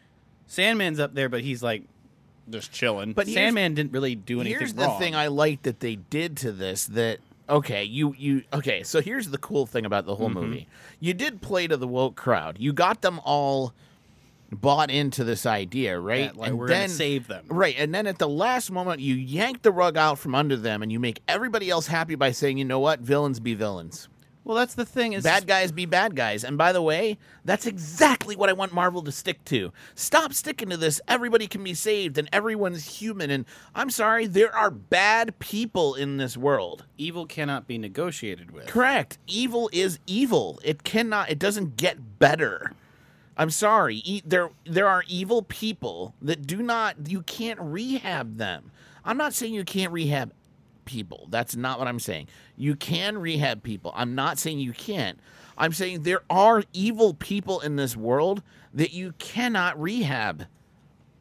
Sandman's 0.48 0.98
up 0.98 1.14
there, 1.14 1.28
but 1.28 1.42
he's 1.42 1.62
like 1.62 1.84
just 2.50 2.72
chilling. 2.72 3.12
But 3.12 3.28
Sandman 3.28 3.74
didn't 3.74 3.92
really 3.92 4.16
do 4.16 4.40
anything 4.40 4.58
Here's 4.58 4.74
the 4.74 4.86
wrong. 4.86 4.98
thing 4.98 5.14
I 5.14 5.28
like 5.28 5.62
that 5.62 5.78
they 5.78 5.94
did 5.94 6.36
to 6.38 6.50
this 6.50 6.86
that 6.86 7.20
okay, 7.50 7.84
you 7.84 8.14
you 8.16 8.42
okay, 8.52 8.82
so 8.82 9.00
here's 9.02 9.28
the 9.28 9.38
cool 9.38 9.66
thing 9.66 9.84
about 9.84 10.06
the 10.06 10.14
whole 10.14 10.28
Mm-hmm. 10.30 10.40
movie. 10.40 10.68
You 11.00 11.12
did 11.14 11.42
play 11.42 11.66
to 11.66 11.76
the 11.76 11.88
woke 11.88 12.14
crowd. 12.16 12.56
You 12.58 12.72
got 12.72 13.02
them 13.02 13.20
all 13.24 13.74
bought 14.52 14.90
into 14.90 15.22
this 15.24 15.46
idea, 15.46 15.98
right? 15.98 16.32
Yeah, 16.34 16.40
like 16.40 16.52
we're 16.52 16.68
gonna 16.68 16.88
save 16.88 17.26
them. 17.28 17.44
Right, 17.48 17.74
and 17.78 17.94
then 17.94 18.06
at 18.06 18.18
the 18.18 18.28
last 18.28 18.70
moment 18.70 19.00
you 19.00 19.14
yank 19.14 19.62
the 19.62 19.70
rug 19.72 19.96
out 19.96 20.18
from 20.18 20.34
under 20.34 20.56
them 20.56 20.82
and 20.82 20.90
you 20.90 20.98
make 20.98 21.20
everybody 21.28 21.70
else 21.70 21.86
happy 21.86 22.14
by 22.16 22.30
saying, 22.32 22.58
"You 22.58 22.64
know 22.64 22.80
what? 22.80 23.00
Villains 23.00 23.38
be 23.40 23.54
villains. 23.54 24.08
Well, 24.44 24.56
that's 24.56 24.74
the 24.74 24.86
thing 24.86 25.12
is 25.12 25.22
Bad 25.22 25.46
guys 25.46 25.70
be 25.70 25.86
bad 25.86 26.16
guys." 26.16 26.44
And 26.44 26.56
by 26.56 26.72
the 26.72 26.82
way, 26.82 27.18
that's 27.44 27.66
exactly 27.66 28.34
what 28.36 28.48
I 28.48 28.52
want 28.52 28.72
Marvel 28.72 29.02
to 29.02 29.12
stick 29.12 29.44
to. 29.46 29.72
Stop 29.94 30.32
sticking 30.32 30.70
to 30.70 30.76
this 30.76 31.00
everybody 31.06 31.46
can 31.46 31.62
be 31.62 31.74
saved 31.74 32.16
and 32.18 32.28
everyone's 32.32 33.00
human 33.00 33.30
and 33.30 33.44
I'm 33.74 33.90
sorry, 33.90 34.26
there 34.26 34.54
are 34.54 34.70
bad 34.70 35.38
people 35.38 35.94
in 35.94 36.16
this 36.16 36.36
world. 36.36 36.84
evil 36.98 37.26
cannot 37.26 37.66
be 37.66 37.78
negotiated 37.78 38.50
with. 38.50 38.66
Correct. 38.66 39.18
Evil 39.26 39.68
is 39.72 39.98
evil. 40.06 40.60
It 40.64 40.84
cannot 40.84 41.30
it 41.30 41.38
doesn't 41.38 41.76
get 41.76 42.18
better. 42.18 42.72
I'm 43.36 43.50
sorry. 43.50 43.96
E- 44.04 44.22
there 44.24 44.50
there 44.64 44.88
are 44.88 45.04
evil 45.08 45.42
people 45.42 46.14
that 46.20 46.46
do 46.46 46.62
not 46.62 47.08
you 47.08 47.22
can't 47.22 47.60
rehab 47.60 48.38
them. 48.38 48.70
I'm 49.04 49.16
not 49.16 49.32
saying 49.34 49.54
you 49.54 49.64
can't 49.64 49.92
rehab 49.92 50.32
people. 50.90 51.28
That's 51.30 51.54
not 51.54 51.78
what 51.78 51.86
I'm 51.86 52.00
saying. 52.00 52.26
You 52.56 52.74
can 52.74 53.16
rehab 53.18 53.62
people. 53.62 53.92
I'm 53.94 54.16
not 54.16 54.38
saying 54.38 54.58
you 54.58 54.72
can't. 54.72 55.20
I'm 55.56 55.72
saying 55.72 56.02
there 56.02 56.22
are 56.28 56.64
evil 56.72 57.14
people 57.14 57.60
in 57.60 57.76
this 57.76 57.96
world 57.96 58.42
that 58.74 58.92
you 58.92 59.12
cannot 59.18 59.80
rehab. 59.80 60.46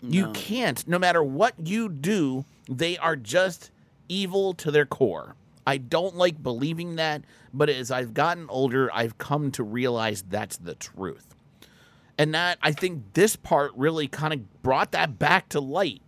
You 0.02 0.32
can't. 0.32 0.88
No 0.88 0.98
matter 0.98 1.22
what 1.22 1.54
you 1.64 1.88
do, 1.88 2.46
they 2.68 2.98
are 2.98 3.16
just 3.16 3.70
evil 4.08 4.56
to 4.56 4.72
their 4.72 4.86
core. 4.88 5.36
I 5.68 5.78
don't 5.78 6.16
like 6.16 6.42
believing 6.42 6.96
that, 6.96 7.22
but 7.54 7.70
as 7.70 7.92
I've 7.92 8.16
gotten 8.16 8.50
older, 8.50 8.90
I've 8.92 9.20
come 9.20 9.52
to 9.52 9.64
realize 9.64 10.24
that's 10.24 10.58
the 10.58 10.74
truth. 10.74 11.36
And 12.18 12.34
that 12.34 12.58
I 12.64 12.72
think 12.72 13.14
this 13.14 13.36
part 13.36 13.72
really 13.76 14.08
kind 14.08 14.34
of 14.34 14.64
brought 14.64 14.94
that 14.94 15.20
back 15.20 15.50
to 15.50 15.60
light. 15.60 16.02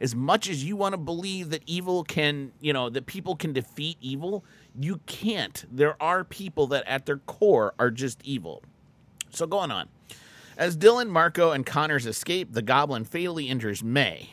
As 0.00 0.14
much 0.14 0.48
as 0.48 0.64
you 0.64 0.76
want 0.76 0.92
to 0.92 0.98
believe 0.98 1.50
that 1.50 1.62
evil 1.66 2.04
can, 2.04 2.52
you 2.60 2.72
know, 2.72 2.88
that 2.88 3.06
people 3.06 3.34
can 3.34 3.52
defeat 3.52 3.98
evil, 4.00 4.44
you 4.78 5.00
can't. 5.06 5.64
There 5.70 6.00
are 6.00 6.24
people 6.24 6.66
that 6.68 6.84
at 6.86 7.06
their 7.06 7.18
core 7.18 7.74
are 7.78 7.90
just 7.90 8.20
evil. 8.22 8.62
So 9.30 9.46
going 9.46 9.70
on. 9.70 9.88
As 10.56 10.76
Dillon, 10.76 11.08
Marko, 11.08 11.52
and 11.52 11.64
Connors 11.64 12.06
escape, 12.06 12.52
the 12.52 12.62
goblin 12.62 13.04
fatally 13.04 13.48
injures 13.48 13.82
May. 13.82 14.30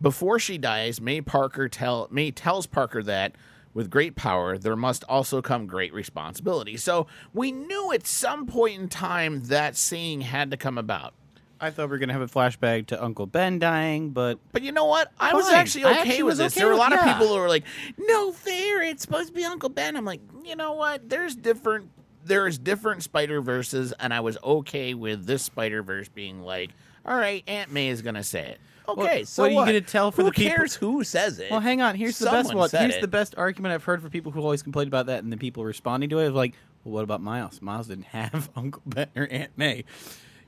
Before 0.00 0.38
she 0.38 0.58
dies, 0.58 1.00
May 1.00 1.20
Parker 1.20 1.68
tell 1.68 2.08
May 2.10 2.30
tells 2.30 2.66
Parker 2.66 3.02
that 3.04 3.34
with 3.72 3.90
great 3.90 4.16
power 4.16 4.58
there 4.58 4.76
must 4.76 5.04
also 5.04 5.40
come 5.40 5.66
great 5.66 5.92
responsibility. 5.92 6.76
So 6.76 7.06
we 7.32 7.52
knew 7.52 7.92
at 7.92 8.06
some 8.06 8.46
point 8.46 8.80
in 8.80 8.88
time 8.88 9.44
that 9.44 9.76
saying 9.76 10.22
had 10.22 10.50
to 10.50 10.56
come 10.56 10.78
about. 10.78 11.14
I 11.60 11.70
thought 11.70 11.86
we 11.88 11.92
were 11.92 11.98
gonna 11.98 12.12
have 12.12 12.22
a 12.22 12.26
flashback 12.26 12.86
to 12.88 13.02
Uncle 13.02 13.26
Ben 13.26 13.58
dying, 13.58 14.10
but 14.10 14.38
But 14.52 14.62
you 14.62 14.72
know 14.72 14.84
what? 14.84 15.10
I 15.18 15.34
was 15.34 15.46
Fine. 15.46 15.54
actually 15.54 15.84
I 15.84 15.90
okay 15.92 15.98
actually 16.00 16.22
with 16.24 16.32
was 16.32 16.38
this. 16.38 16.52
okay 16.52 16.60
there 16.60 16.66
were 16.66 16.72
a 16.72 16.76
with- 16.76 16.80
lot 16.80 16.92
of 16.92 17.00
people 17.04 17.28
who 17.28 17.40
were 17.40 17.48
like, 17.48 17.64
"No 17.98 18.32
fair! 18.32 18.82
It's 18.82 19.02
supposed 19.02 19.28
to 19.28 19.32
be 19.34 19.44
Uncle 19.44 19.68
Ben." 19.70 19.96
I'm 19.96 20.04
like, 20.04 20.20
you 20.44 20.54
know 20.56 20.72
what? 20.72 21.08
There's 21.08 21.34
different. 21.34 21.90
There's 22.24 22.58
different 22.58 23.02
Spider 23.04 23.40
Verses, 23.40 23.92
and 24.00 24.12
I 24.12 24.20
was 24.20 24.36
okay 24.42 24.94
with 24.94 25.26
this 25.26 25.42
Spider 25.44 25.82
Verse 25.82 26.08
being 26.08 26.42
like, 26.42 26.70
"All 27.04 27.16
right, 27.16 27.42
Aunt 27.46 27.72
May 27.72 27.88
is 27.88 28.02
gonna 28.02 28.24
say 28.24 28.40
it." 28.50 28.60
Okay, 28.88 29.24
so 29.24 29.42
what 29.42 29.48
are 29.48 29.54
you 29.54 29.58
gonna 29.66 29.80
tell 29.80 30.10
for 30.12 30.22
who 30.22 30.28
the 30.28 30.32
people- 30.34 30.56
cares 30.56 30.74
who 30.74 31.02
says 31.04 31.38
it? 31.40 31.50
well, 31.50 31.60
hang 31.60 31.80
on. 31.80 31.94
Here's 31.96 32.18
the 32.18 32.26
best 32.26 32.48
Someone 32.48 32.62
one. 32.62 32.68
said 32.68 32.82
Here's 32.82 32.96
it. 32.96 33.00
the 33.00 33.08
best 33.08 33.34
argument 33.36 33.74
I've 33.74 33.82
heard 33.84 34.00
for 34.02 34.08
people 34.10 34.30
who 34.32 34.40
always 34.40 34.62
complained 34.62 34.88
about 34.88 35.06
that, 35.06 35.24
and 35.24 35.32
the 35.32 35.36
people 35.36 35.64
responding 35.64 36.10
to 36.10 36.18
it 36.18 36.24
it 36.24 36.26
is 36.28 36.32
like, 36.34 36.54
"Well, 36.84 36.92
what 36.94 37.02
about 37.04 37.20
Miles? 37.22 37.62
Miles 37.62 37.86
didn't 37.88 38.06
have 38.06 38.50
Uncle 38.56 38.82
Ben 38.86 39.08
or 39.16 39.26
Aunt 39.30 39.50
May. 39.56 39.84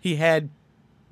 He 0.01 0.17
had 0.17 0.51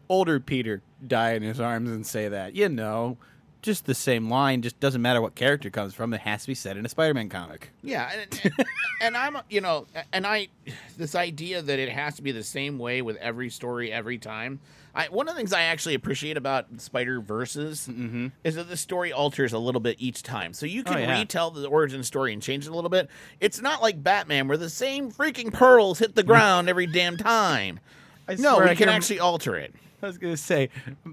older 0.09 0.41
Peter 0.41 0.83
die 1.07 1.33
in 1.33 1.43
his 1.43 1.61
arms 1.61 1.91
and 1.91 2.07
say 2.07 2.29
that. 2.29 2.55
You 2.55 2.69
know, 2.69 3.17
just 3.63 3.87
the 3.87 3.95
same 3.95 4.31
line. 4.31 4.63
Just 4.63 4.79
doesn't 4.81 5.03
matter 5.03 5.21
what 5.21 5.35
character 5.35 5.71
comes 5.71 5.95
from. 5.95 6.15
It 6.15 6.21
has 6.21 6.43
to 6.43 6.49
be 6.49 6.55
said 6.55 6.77
in 6.77 6.87
a 6.87 6.89
Spider-Man 6.89 7.29
comic. 7.29 7.71
Yeah, 7.83 8.11
and, 8.13 8.41
and, 8.45 8.67
and 9.01 9.17
I'm, 9.17 9.39
you 9.51 9.61
know, 9.61 9.87
and 10.13 10.27
I, 10.27 10.49
this 10.97 11.15
idea 11.15 11.63
that 11.63 11.79
it 11.79 11.89
has 11.91 12.17
to 12.17 12.23
be 12.23 12.33
the 12.33 12.45
same 12.45 12.79
way 12.79 13.03
with 13.03 13.17
every 13.17 13.51
story 13.51 13.93
every 13.93 14.19
time. 14.19 14.61
I, 14.95 15.09
one 15.09 15.29
of 15.29 15.35
the 15.35 15.39
things 15.39 15.53
I 15.53 15.63
actually 15.65 15.95
appreciate 15.95 16.39
about 16.39 16.69
Spider 16.79 17.21
Verses 17.21 17.87
mm-hmm. 17.91 18.29
is 18.45 18.55
that 18.55 18.71
the 18.71 18.79
story 18.79 19.13
alters 19.13 19.53
a 19.53 19.59
little 19.59 19.81
bit 19.81 19.97
each 19.99 20.23
time, 20.23 20.55
so 20.55 20.65
you 20.65 20.81
oh, 20.87 20.91
can 20.91 20.97
Oh, 20.97 21.01
yeah. 21.01 21.19
retell 21.19 21.51
the 21.51 21.67
origin 21.67 22.03
story 22.03 22.33
and 22.33 22.41
change 22.41 22.67
it 22.67 22.71
a 22.71 22.75
little 22.75 22.89
bit. 22.89 23.11
It's 23.39 23.61
not 23.61 23.83
like 23.83 24.03
Batman 24.03 24.49
where 24.49 24.57
the 24.57 24.71
same 24.71 25.13
freaking 25.13 25.53
pearls 25.53 25.99
hit 25.99 26.15
the 26.15 26.23
ground 26.23 26.71
every 26.71 26.87
damn 26.87 27.19
time. 27.19 27.81
I 28.29 28.37
No, 28.37 28.59
we 28.59 28.65
I 28.65 28.75
can 28.75 28.89
hear- 28.89 28.97
actually 28.97 29.21
alter 29.21 29.57
it. 29.57 29.75
I 30.07 30.09
was 30.09 30.19
gonna 30.19 30.37
say, 30.37 30.71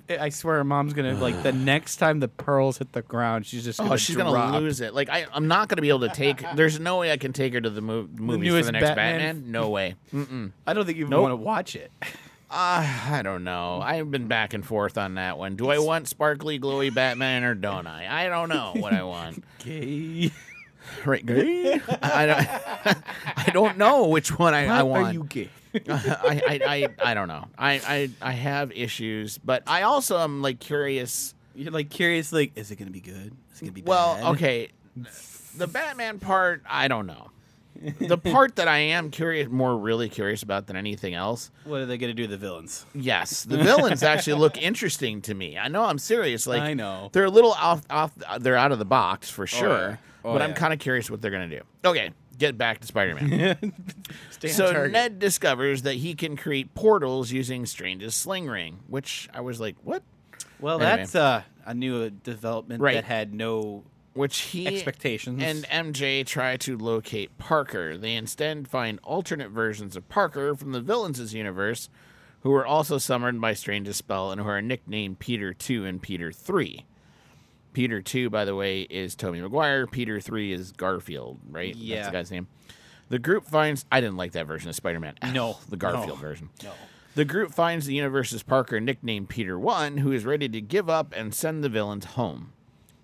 I 0.09 0.29
swear, 0.29 0.63
mom's 0.63 0.93
gonna 0.93 1.15
like 1.15 1.41
the 1.43 1.51
next 1.51 1.97
time 1.97 2.19
the 2.19 2.27
pearls 2.27 2.77
hit 2.77 2.91
the 2.93 3.01
ground, 3.01 3.45
she's 3.45 3.63
just 3.65 3.79
gonna 3.79 3.93
Oh, 3.93 3.97
she's 3.97 4.15
drop. 4.15 4.31
gonna 4.33 4.59
lose 4.59 4.79
it. 4.81 4.93
Like 4.93 5.09
I, 5.09 5.25
I'm 5.33 5.47
not 5.47 5.67
gonna 5.67 5.81
be 5.81 5.89
able 5.89 6.01
to 6.01 6.09
take. 6.09 6.43
There's 6.55 6.79
no 6.79 6.99
way 6.99 7.11
I 7.11 7.17
can 7.17 7.33
take 7.33 7.53
her 7.53 7.61
to 7.61 7.69
the 7.69 7.81
mo- 7.81 8.07
movies 8.15 8.49
for 8.49 8.53
newest 8.53 8.65
the 8.67 8.71
next 8.73 8.85
Batman? 8.89 9.17
Batman. 9.35 9.51
No 9.51 9.69
way. 9.69 9.95
Mm-mm. 10.13 10.51
I 10.67 10.73
don't 10.73 10.85
think 10.85 10.97
you 10.97 11.03
even 11.05 11.11
Nope. 11.11 11.23
want 11.23 11.31
to 11.33 11.35
watch 11.37 11.75
it. 11.75 11.91
Uh, 12.55 12.85
I 13.09 13.21
don't 13.23 13.43
know. 13.43 13.81
I've 13.83 14.11
been 14.11 14.27
back 14.27 14.53
and 14.53 14.63
forth 14.63 14.97
on 14.99 15.15
that 15.15 15.39
one. 15.39 15.55
Do 15.55 15.69
I 15.71 15.79
want 15.79 16.07
sparkly, 16.07 16.59
glowy 16.59 16.93
Batman 16.93 17.43
or 17.43 17.55
don't 17.55 17.87
I? 17.87 18.25
I 18.25 18.29
don't 18.29 18.47
know 18.47 18.73
what 18.75 18.93
I 18.93 19.01
want. 19.01 19.43
Gay. 19.59 20.29
right? 21.03 21.25
Gay? 21.25 21.81
I 22.03 22.25
don't. 22.27 22.47
I 23.37 23.49
don't 23.51 23.77
know 23.79 24.07
which 24.07 24.37
one 24.37 24.53
I, 24.53 24.67
I 24.67 24.83
want. 24.83 25.07
Are 25.07 25.13
you 25.13 25.23
gay? 25.23 25.49
I, 25.89 26.41
I, 26.47 26.59
I, 26.65 27.11
I 27.11 27.13
don't 27.13 27.27
know. 27.27 27.45
I, 27.57 27.73
I, 27.85 28.09
I 28.21 28.31
have 28.33 28.71
issues, 28.71 29.37
but 29.37 29.63
I 29.67 29.83
also 29.83 30.17
am 30.19 30.41
like 30.41 30.59
curious. 30.59 31.33
You're 31.55 31.71
like 31.71 31.89
curious, 31.89 32.31
like, 32.31 32.51
is 32.55 32.71
it 32.71 32.77
gonna 32.77 32.91
be 32.91 33.01
good? 33.01 33.35
Is 33.53 33.61
it 33.61 33.65
gonna 33.65 33.71
be 33.71 33.81
Well, 33.81 34.15
bad? 34.15 34.25
okay, 34.33 34.69
the 35.57 35.67
Batman 35.67 36.19
part, 36.19 36.63
I 36.67 36.87
don't 36.87 37.07
know. 37.07 37.29
The 37.99 38.17
part 38.17 38.57
that 38.57 38.67
I 38.67 38.77
am 38.77 39.09
curious, 39.09 39.49
more 39.49 39.75
really 39.77 40.07
curious 40.07 40.43
about 40.43 40.67
than 40.67 40.75
anything 40.75 41.15
else, 41.15 41.51
What 41.65 41.81
are 41.81 41.85
they 41.85 41.97
gonna 41.97 42.13
do 42.13 42.23
to 42.23 42.29
the 42.29 42.37
villains? 42.37 42.85
Yes, 42.93 43.43
the 43.43 43.57
villains 43.63 44.03
actually 44.03 44.39
look 44.39 44.61
interesting 44.61 45.21
to 45.23 45.33
me. 45.33 45.57
I 45.57 45.67
know 45.67 45.83
I'm 45.83 45.97
serious. 45.97 46.45
Like 46.47 46.61
I 46.61 46.75
know. 46.75 47.09
they're 47.13 47.25
a 47.25 47.29
little 47.31 47.53
off, 47.53 47.81
off. 47.89 48.11
They're 48.39 48.55
out 48.55 48.71
of 48.71 48.79
the 48.79 48.85
box 48.85 49.29
for 49.29 49.43
oh, 49.43 49.45
sure. 49.47 49.89
yeah. 49.89 49.97
Oh, 50.25 50.33
but 50.33 50.41
I'm 50.41 50.53
kind 50.53 50.71
of 50.71 50.79
curious 50.79 51.09
what 51.11 51.21
they're 51.21 51.31
gonna 51.31 51.49
do. 51.49 51.61
Okay, 51.83 52.11
get 52.37 52.57
back 52.57 52.79
to 52.79 52.87
Spider-Man. 52.87 53.73
So 54.45 54.73
target. 54.73 54.91
Ned 54.91 55.19
discovers 55.19 55.83
that 55.83 55.93
he 55.93 56.15
can 56.15 56.35
create 56.35 56.75
portals 56.75 57.31
using 57.31 57.65
Strange's 57.65 58.13
sling 58.13 58.47
ring, 58.47 58.79
which 58.87 59.29
I 59.33 59.39
was 59.39 59.61
like, 59.61 59.77
what? 59.83 60.03
well, 60.59 60.81
Anyway. 60.81 60.97
that's 60.97 61.15
uh, 61.15 61.43
a 61.65 61.73
new 61.73 62.09
development 62.09 62.81
Right. 62.81 62.95
that 62.95 63.05
had 63.05 63.33
no 63.33 63.83
Which 64.13 64.39
he 64.39 64.67
expectations. 64.67 65.41
and 65.41 65.63
MJ 65.95 66.25
try 66.25 66.57
to 66.57 66.77
locate 66.77 67.37
Parker. 67.37 67.95
They 67.97 68.15
instead 68.15 68.67
find 68.67 68.99
alternate 69.01 69.49
versions 69.49 69.95
of 69.95 70.09
Parker 70.09 70.55
from 70.55 70.73
the 70.73 70.81
villains' 70.81 71.33
universe, 71.33 71.87
who 72.41 72.49
were 72.49 72.65
also 72.65 72.97
summoned 72.97 73.39
by 73.39 73.53
Strange's 73.53 73.95
spell 73.95 74.29
and 74.29 74.41
who 74.41 74.47
are 74.49 74.61
nicknamed 74.61 75.19
Peter 75.19 75.53
2 75.53 75.85
and 75.85 76.01
Peter 76.01 76.33
3. 76.33 76.85
Peter 77.73 78.01
2, 78.01 78.29
by 78.29 78.45
the 78.45 78.55
way, 78.55 78.81
is 78.81 79.15
Tobey 79.15 79.41
Maguire. 79.41 79.87
Peter 79.87 80.19
3 80.19 80.53
is 80.53 80.71
Garfield, 80.71 81.39
right? 81.49 81.73
That's 81.73 81.83
Yeah. 81.83 82.05
the 82.05 82.11
guy's 82.11 82.31
name. 82.31 82.47
The 83.09 83.19
group 83.19 83.45
finds. 83.45 83.85
I 83.91 83.99
didn't 84.01 84.17
like 84.17 84.31
that 84.33 84.47
version 84.47 84.69
of 84.69 84.75
Spider 84.75 84.99
Man. 84.99 85.15
No, 85.33 85.57
the 85.69 85.77
Garfield 85.77 86.07
no. 86.09 86.15
version. 86.15 86.49
no. 86.63 86.71
The 87.15 87.25
group 87.25 87.51
finds 87.51 87.85
the 87.85 87.93
universe's 87.93 88.41
Parker, 88.41 88.79
nicknamed 88.79 89.29
Peter 89.29 89.59
1, 89.59 89.97
who 89.97 90.11
is 90.11 90.25
ready 90.25 90.49
to 90.49 90.61
give 90.61 90.89
up 90.89 91.13
and 91.15 91.33
send 91.33 91.63
the 91.63 91.69
villains 91.69 92.05
home. 92.05 92.53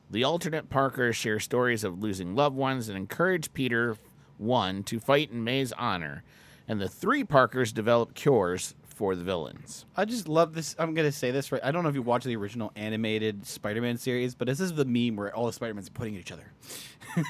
The 0.09 0.23
alternate 0.23 0.69
Parkers 0.71 1.15
share 1.15 1.39
stories 1.39 1.83
of 1.83 2.01
losing 2.01 2.33
loved 2.33 2.55
ones 2.55 2.89
and 2.89 2.97
encourage 2.97 3.53
Peter 3.53 3.97
1 4.39 4.81
to 4.85 4.99
fight 4.99 5.29
in 5.31 5.43
May's 5.43 5.71
honor, 5.73 6.23
and 6.67 6.81
the 6.81 6.89
three 6.89 7.23
Parkers 7.23 7.71
develop 7.71 8.15
cures 8.15 8.73
for 8.99 9.15
the 9.15 9.23
villains. 9.23 9.85
I 9.95 10.03
just 10.03 10.27
love 10.27 10.53
this. 10.53 10.75
I'm 10.77 10.93
gonna 10.93 11.13
say 11.13 11.31
this 11.31 11.53
right. 11.53 11.61
I 11.63 11.71
don't 11.71 11.83
know 11.83 11.89
if 11.89 11.95
you 11.95 12.01
watched 12.01 12.25
the 12.25 12.35
original 12.35 12.69
animated 12.75 13.47
Spider-Man 13.47 13.97
series, 13.97 14.35
but 14.35 14.45
this 14.45 14.59
is 14.59 14.73
the 14.73 14.83
meme 14.83 15.15
where 15.15 15.33
all 15.33 15.45
the 15.45 15.53
Spider-Mans 15.53 15.87
are 15.87 15.91
pointing 15.91 16.15
at 16.15 16.19
each 16.19 16.33
other. 16.33 16.51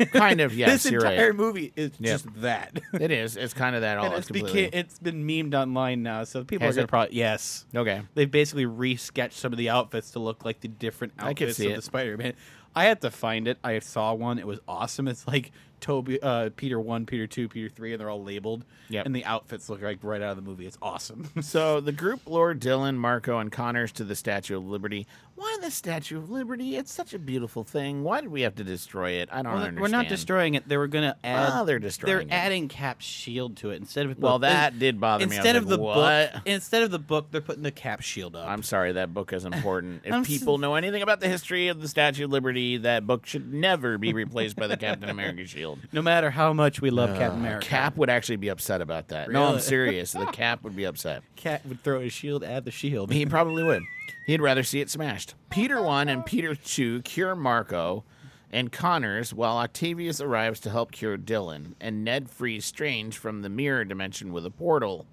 Kind 0.11 0.41
of, 0.41 0.55
yes, 0.57 0.81
this 0.83 0.91
you're 0.91 1.05
entire 1.05 1.27
right. 1.27 1.35
movie 1.35 1.71
is 1.75 1.91
Yep. 1.99 2.11
just 2.11 2.41
that. 2.41 2.79
It 2.99 3.11
is. 3.11 3.37
It's 3.37 3.53
kind 3.53 3.75
of 3.75 3.83
that 3.83 3.99
all. 3.99 4.07
It's 4.07 4.17
it's, 4.17 4.27
completely. 4.27 4.63
it's 4.79 4.97
been 4.97 5.23
memed 5.27 5.53
online 5.53 6.01
now, 6.01 6.23
so 6.23 6.43
people 6.43 6.65
Has 6.65 6.75
are 6.75 6.79
gonna 6.79 6.85
it? 6.85 6.89
probably 6.89 7.15
yes. 7.17 7.65
okay. 7.75 8.01
They've 8.15 8.29
basically 8.31 8.65
resketched 8.65 9.33
some 9.33 9.53
of 9.53 9.59
the 9.59 9.69
outfits 9.69 10.09
to 10.11 10.19
look 10.19 10.43
like 10.43 10.61
the 10.61 10.67
different 10.69 11.13
outfits 11.19 11.59
of 11.59 11.67
it. 11.67 11.75
the 11.75 11.81
Spider-Man. 11.83 12.33
I 12.75 12.85
had 12.85 13.01
to 13.01 13.11
find 13.11 13.47
it. 13.47 13.59
I 13.63 13.77
saw 13.77 14.15
one. 14.15 14.39
It 14.39 14.47
was 14.47 14.59
awesome. 14.67 15.07
It's 15.07 15.27
like 15.27 15.51
Tobey, 15.79 16.21
uh, 16.21 16.49
Peter 16.55 16.79
one, 16.79 17.05
Peter 17.05 17.27
two, 17.27 17.47
Peter 17.49 17.69
three, 17.69 17.91
and 17.93 17.99
they're 18.01 18.09
all 18.09 18.23
labeled. 18.23 18.65
Yep. 18.89 19.05
And 19.05 19.15
the 19.15 19.25
outfits 19.25 19.69
look 19.69 19.81
like 19.81 19.99
right 20.03 20.21
out 20.21 20.31
of 20.31 20.35
the 20.37 20.41
movie. 20.49 20.65
It's 20.67 20.77
awesome. 20.81 21.29
So 21.41 21.79
the 21.81 21.91
group 21.91 22.21
lured 22.27 22.59
Dillon, 22.59 22.97
Marko, 22.97 23.39
and 23.39 23.51
Connors 23.51 23.91
to 23.93 24.03
the 24.03 24.15
Statue 24.15 24.57
of 24.57 24.67
Liberty. 24.67 25.07
Why 25.35 25.57
the 25.61 25.71
Statue 25.71 26.17
of 26.17 26.29
Liberty? 26.29 26.75
It's 26.75 26.91
such 26.93 27.13
a 27.13 27.19
beautiful 27.19 27.63
thing. 27.63 28.03
Why 28.03 28.19
did 28.21 28.29
we 28.29 28.41
have 28.41 28.55
to 28.55 28.63
destroy 28.63 29.11
it? 29.11 29.29
I 29.31 29.37
don't 29.41 29.45
Well, 29.53 29.55
understand. 29.63 29.79
we're 29.81 29.87
not 29.87 30.07
destroying 30.09 30.53
it. 30.55 30.67
They 30.67 30.75
were 30.77 30.87
going 30.87 31.05
to 31.09 31.15
add. 31.23 31.49
Well, 31.49 31.65
they're 31.65 31.79
destroying 31.79 32.27
They're 32.27 32.27
it. 32.27 32.31
adding 32.31 32.67
Cap's 32.67 33.05
shield 33.05 33.55
to 33.57 33.69
it 33.71 33.77
instead 33.77 34.05
of. 34.05 34.19
Well, 34.19 34.35
in- 34.35 34.41
that 34.41 34.77
did 34.77 34.99
bother 34.99 35.25
me. 35.25 35.35
Instead 35.35 35.55
of 35.55 35.63
like, 35.65 35.77
the 35.77 35.83
what? 35.83 36.33
book, 36.33 36.41
instead 36.45 36.83
of 36.83 36.91
the 36.91 36.99
book, 36.99 37.27
they're 37.31 37.41
putting 37.41 37.63
the 37.63 37.71
Cap 37.71 38.01
shield 38.01 38.35
up. 38.35 38.47
I'm 38.49 38.63
sorry, 38.63 38.91
that 38.93 39.13
book 39.13 39.31
is 39.33 39.45
important. 39.45 40.01
If 40.09 40.25
people 40.27 40.57
know 40.57 40.75
anything 40.75 41.01
about 41.01 41.19
the 41.21 41.29
history 41.29 41.67
of 41.69 41.79
the 41.81 41.87
Statue 41.87 42.25
of 42.25 42.31
Liberty, 42.31 42.77
that 42.77 43.07
book 43.07 43.25
should 43.25 43.53
never 43.53 43.97
be 43.97 44.11
replaced 44.13 44.55
by 44.57 44.67
the 44.67 44.75
Captain 44.77 45.09
America 45.09 45.45
shield. 45.45 45.68
No 45.91 46.01
matter 46.01 46.29
how 46.31 46.53
much 46.53 46.81
we 46.81 46.89
love 46.89 47.09
Captain 47.17 47.39
uh, 47.39 47.41
America, 47.41 47.67
Cap 47.67 47.97
would 47.97 48.09
actually 48.09 48.37
be 48.37 48.47
upset 48.49 48.81
about 48.81 49.09
that. 49.09 49.29
No, 49.29 49.43
I'm 49.43 49.49
Really? 49.51 49.61
serious. 49.61 50.11
The 50.13 50.25
Cap 50.27 50.63
would 50.63 50.75
be 50.75 50.85
upset. 50.85 51.23
Cap 51.35 51.65
would 51.65 51.83
throw 51.83 51.99
his 51.99 52.13
shield 52.13 52.43
at 52.43 52.65
the 52.65 52.71
shield. 52.71 53.11
He 53.11 53.25
probably 53.25 53.63
would. 53.63 53.83
He'd 54.25 54.41
rather 54.41 54.63
see 54.63 54.79
it 54.81 54.89
smashed. 54.89 55.35
Peter 55.49 55.81
1 55.81 56.07
and 56.07 56.25
Peter 56.25 56.53
2 56.55 57.01
cure 57.01 57.35
Marko 57.35 58.03
and 58.51 58.71
Connors 58.71 59.33
while 59.33 59.57
Octavius 59.57 60.19
arrives 60.21 60.59
to 60.61 60.69
help 60.69 60.91
cure 60.91 61.17
Dillon, 61.17 61.75
and 61.79 62.03
Ned 62.03 62.29
frees 62.29 62.65
Strange 62.65 63.17
from 63.17 63.41
the 63.41 63.49
mirror 63.49 63.85
dimension 63.85 64.31
with 64.33 64.45
a 64.45 64.51
portal. 64.51 65.05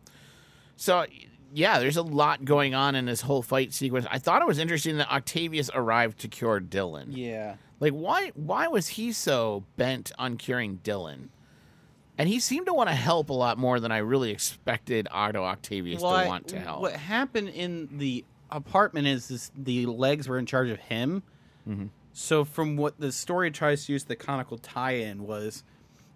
So 0.77 1.05
yeah, 1.53 1.79
there's 1.79 1.97
a 1.97 2.03
lot 2.03 2.45
going 2.45 2.75
on 2.75 2.95
in 2.95 3.07
this 3.07 3.21
whole 3.21 3.43
fight 3.43 3.73
sequence. 3.73 4.07
I 4.11 4.19
thought 4.19 4.43
it 4.43 4.49
was 4.49 4.59
interesting 4.59 4.97
that 4.99 5.11
Octavius 5.11 5.71
arrived 5.75 6.19
to 6.21 6.29
cure 6.29 6.61
Dillon. 6.61 7.13
Yeah. 7.13 7.57
Like, 7.81 7.93
why? 7.93 8.33
Why 8.35 8.69
was 8.69 8.89
he 8.89 9.13
so 9.13 9.65
bent 9.77 10.13
on 10.19 10.37
curing 10.37 10.77
Dillon? 10.83 11.31
And 12.19 12.29
he 12.29 12.41
seemed 12.41 12.67
to 12.67 12.73
want 12.73 12.89
to 12.89 12.95
help 12.95 13.29
a 13.29 13.35
lot 13.35 13.59
more 13.59 13.79
than 13.79 13.93
I 13.93 13.99
really 13.99 14.31
expected 14.31 15.07
Otto 15.11 15.45
Octavius 15.45 16.01
Well, 16.01 16.23
to 16.23 16.27
want 16.27 16.49
to 16.49 16.59
help. 16.59 16.81
What 16.81 16.95
happened 16.95 17.51
in 17.51 17.99
the 17.99 18.25
apartment 18.51 19.07
is 19.07 19.29
this, 19.29 19.53
the 19.55 19.85
legs 19.85 20.27
were 20.27 20.39
in 20.39 20.47
charge 20.47 20.71
of 20.71 20.79
him. 20.79 21.23
Mm-hmm. 21.69 21.87
So 22.15 22.47
from 22.47 22.79
what 22.79 22.99
the 22.99 23.13
story 23.13 23.51
tries 23.51 23.85
to 23.85 23.93
use 23.93 24.05
the 24.05 24.17
conical 24.17 24.57
tie-in 24.57 25.27
was, 25.27 25.63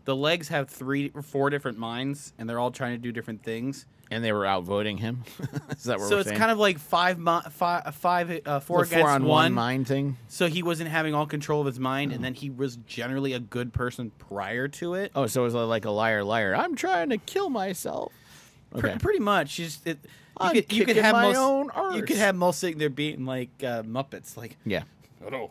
the 0.06 0.16
legs 0.16 0.48
have 0.48 0.70
three 0.70 1.12
or 1.14 1.20
four 1.20 1.50
different 1.50 1.76
minds, 1.76 2.32
and 2.38 2.48
they're 2.48 2.58
all 2.58 2.70
trying 2.70 2.92
to 2.92 2.98
do 2.98 3.12
different 3.12 3.42
things. 3.42 3.84
And 4.10 4.24
they 4.24 4.32
were 4.32 4.44
outvoting 4.44 4.98
him. 4.98 5.22
Is 5.70 5.84
that 5.84 5.98
what 5.98 6.08
so 6.08 6.16
we're 6.16 6.20
it's 6.20 6.28
saying? 6.28 6.38
kind 6.38 6.50
of 6.50 6.58
like 6.58 6.78
five, 6.78 7.18
mi- 7.18 7.40
five, 7.50 7.94
five 7.94 8.40
uh, 8.44 8.60
four 8.60 8.78
the 8.84 8.86
against 8.86 9.00
four 9.02 9.10
on 9.10 9.24
one. 9.24 9.52
mind 9.52 9.86
thing. 9.86 10.16
So 10.28 10.48
he 10.48 10.62
wasn't 10.62 10.90
having 10.90 11.14
all 11.14 11.26
control 11.26 11.60
of 11.60 11.66
his 11.66 11.78
mind, 11.78 12.12
and 12.12 12.24
then 12.24 12.34
he 12.34 12.50
was 12.50 12.76
generally 12.86 13.32
a 13.32 13.40
good 13.40 13.72
person 13.72 14.10
prior 14.18 14.68
to 14.68 14.94
it. 14.94 15.12
Oh, 15.14 15.26
so 15.26 15.42
it 15.42 15.44
was 15.44 15.54
like 15.54 15.84
a 15.84 15.90
liar, 15.90 16.24
liar. 16.24 16.54
I'm 16.54 16.74
trying 16.76 17.10
to 17.10 17.18
kill 17.18 17.50
myself. 17.50 18.12
Okay. 18.74 18.96
pretty 19.00 19.18
much. 19.20 19.56
Just 19.56 19.86
it, 19.86 19.98
you 20.04 20.10
I'm 20.38 20.54
could 20.54 20.72
you 20.72 20.84
could 20.84 20.88
kicking 20.96 21.02
have 21.02 21.12
my 21.12 21.22
most 21.32 21.36
own 21.36 21.64
you 21.96 22.02
could 22.02 22.10
arse. 22.12 22.18
have 22.20 22.34
most 22.36 22.58
sitting 22.60 22.78
there 22.78 22.88
beating 22.90 23.26
like 23.26 23.50
uh, 23.62 23.82
Muppets, 23.82 24.36
like 24.36 24.56
Yeah. 24.64 24.82
oh 25.32 25.50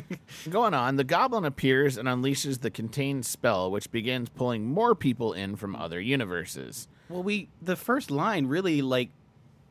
Going 0.50 0.74
on, 0.74 0.96
the 0.96 1.02
goblin 1.04 1.44
appears 1.44 1.96
and 1.96 2.06
unleashes 2.06 2.60
the 2.60 2.70
contained 2.70 3.26
spell, 3.26 3.70
which 3.70 3.90
begins 3.90 4.28
pulling 4.28 4.64
more 4.66 4.94
people 4.94 5.32
in 5.32 5.56
from 5.56 5.74
other 5.74 6.00
universes. 6.00 6.88
Well, 7.08 7.22
we 7.22 7.48
the 7.62 7.76
first 7.76 8.10
line 8.10 8.46
really 8.46 8.82
like 8.82 9.10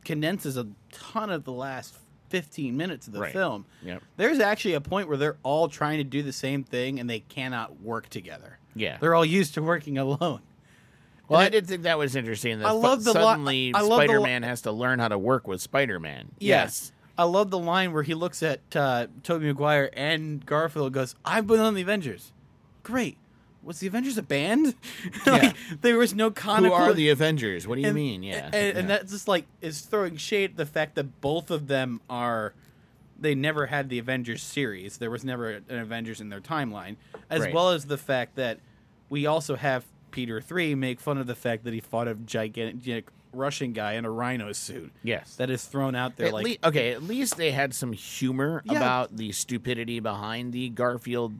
condenses 0.06 0.58
a 0.58 0.68
ton 0.92 1.30
of 1.30 1.44
the 1.44 1.52
last 1.52 1.98
15 2.30 2.76
minutes 2.76 3.08
of 3.08 3.14
the 3.14 3.22
Right. 3.22 3.34
film. 3.34 3.66
Yep. 3.84 4.04
There's 4.18 4.40
actually 4.40 4.74
a 4.74 4.82
point 4.82 5.08
where 5.08 5.18
they're 5.18 5.38
all 5.44 5.70
trying 5.70 5.98
to 5.98 6.04
do 6.04 6.22
the 6.24 6.34
same 6.34 6.64
thing 6.64 7.00
and 7.00 7.10
they 7.10 7.20
cannot 7.22 7.82
work 7.82 8.10
together. 8.10 8.60
Yeah. 8.76 8.98
They're 9.00 9.16
all 9.16 9.26
used 9.26 9.54
to 9.56 9.62
working 9.62 9.98
alone. 9.98 10.42
Well, 11.30 11.42
And 11.42 11.48
I 11.48 11.50
did 11.50 11.68
think 11.68 11.84
that 11.84 11.98
was 11.98 12.16
interesting. 12.16 12.60
That 12.60 12.68
I 12.68 12.72
love 12.72 13.04
the 13.04 13.12
suddenly 13.14 13.72
I 13.74 13.82
love 13.82 13.90
the 13.90 13.96
li- 13.98 14.06
Spider-Man 14.08 14.44
has 14.44 14.62
to 14.62 14.72
learn 14.72 15.00
how 15.00 15.10
to 15.10 15.18
work 15.18 15.46
with 15.48 15.62
Spider-Man. 15.62 16.30
Yes. 16.40 16.92
I 17.18 17.24
love 17.24 17.50
the 17.50 17.58
line 17.58 17.92
where 17.94 18.04
he 18.04 18.14
looks 18.14 18.44
at 18.44 18.60
uh, 18.76 19.08
Tobey 19.24 19.48
Maguire 19.48 19.90
and 19.94 20.46
Garfield 20.46 20.86
and 20.88 20.94
goes, 20.94 21.16
I've 21.26 21.48
been 21.48 21.60
on 21.60 21.74
the 21.74 21.82
Avengers. 21.82 22.32
Great. 22.84 23.18
Was 23.68 23.80
the 23.80 23.88
Avengers 23.88 24.18
a 24.18 24.24
band? 24.24 24.74
like, 25.28 25.56
there 25.82 25.98
was 25.98 26.16
no 26.16 26.26
Who 26.28 26.32
conical. 26.32 26.76
are 26.76 26.94
the 26.94 27.10
Avengers? 27.10 27.68
What 27.68 27.76
do 27.76 27.82
you 27.82 27.88
and, 27.88 27.96
mean? 27.96 28.24
Yeah. 28.24 28.46
And, 28.46 28.56
and 28.56 28.90
yeah. 28.90 28.98
that 29.00 29.08
just 29.10 29.28
like 29.28 29.46
is 29.62 29.82
throwing 29.82 30.16
shade 30.18 30.52
at 30.52 30.58
the 30.58 30.66
fact 30.66 30.96
that 30.96 31.20
both 31.22 31.52
of 31.52 31.68
them 31.68 32.02
are. 32.10 32.54
They 33.20 33.34
never 33.36 33.66
had 33.66 33.90
the 33.90 33.98
Avengers 34.00 34.42
series. 34.44 34.98
There 35.00 35.10
was 35.12 35.26
never 35.26 35.50
an 35.70 35.80
Avengers 35.80 36.22
in 36.22 36.30
their 36.30 36.40
timeline, 36.40 36.96
as 37.32 37.42
Right. 37.42 37.54
well 37.54 37.72
as 37.72 37.86
the 37.86 37.98
fact 37.98 38.36
that 38.36 38.60
we 39.10 39.26
also 39.26 39.56
have 39.56 39.86
Peter 40.12 40.40
three 40.40 40.76
make 40.76 41.00
fun 41.00 41.18
of 41.18 41.26
the 41.28 41.34
fact 41.36 41.64
that 41.64 41.74
he 41.74 41.80
fought 41.82 42.08
a 42.08 42.14
gigantic 42.14 43.10
Russian 43.34 43.74
guy 43.74 43.94
in 43.94 44.06
a 44.06 44.10
rhino 44.12 44.52
suit. 44.54 44.94
Yes. 45.04 45.36
that 45.36 45.50
is 45.50 45.66
thrown 45.66 45.94
out 45.96 46.16
there 46.16 46.28
At 46.28 46.34
like 46.34 46.46
lea- 46.46 46.60
okay, 46.64 46.92
at 46.92 47.04
least 47.04 47.38
they 47.38 47.52
had 47.52 47.74
some 47.74 47.92
humor 47.92 48.62
Yeah. 48.66 48.78
about 48.78 49.18
the 49.18 49.32
stupidity 49.32 50.00
behind 50.00 50.54
the 50.54 50.70
Garfield 50.70 51.34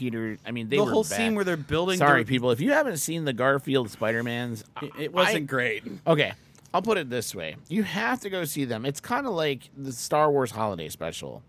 Peter. 0.00 0.38
I 0.46 0.50
mean, 0.50 0.68
they 0.70 0.78
the 0.78 0.84
whole 0.86 1.04
bad. 1.04 1.12
scene 1.16 1.34
where 1.34 1.44
they're 1.44 1.56
building. 1.58 1.98
Sorry, 1.98 2.22
their- 2.22 2.28
people. 2.28 2.50
If 2.50 2.60
you 2.60 2.72
haven't 2.72 2.96
seen 2.96 3.26
the 3.26 3.32
Garfield 3.34 3.90
Spider-Mans, 3.90 4.64
it, 4.82 4.90
it 4.98 5.12
wasn't 5.12 5.36
I- 5.36 5.40
great. 5.40 5.84
Okay, 6.06 6.32
I'll 6.72 6.80
put 6.82 6.96
it 6.96 7.10
this 7.10 7.34
way: 7.34 7.56
you 7.68 7.82
have 7.82 8.20
to 8.20 8.30
go 8.30 8.44
see 8.44 8.64
them. 8.64 8.86
It's 8.86 9.00
kind 9.00 9.26
of 9.26 9.34
like 9.34 9.68
the 9.76 9.92
Star 9.92 10.30
Wars 10.30 10.52
Holiday 10.52 10.88
Special. 10.88 11.42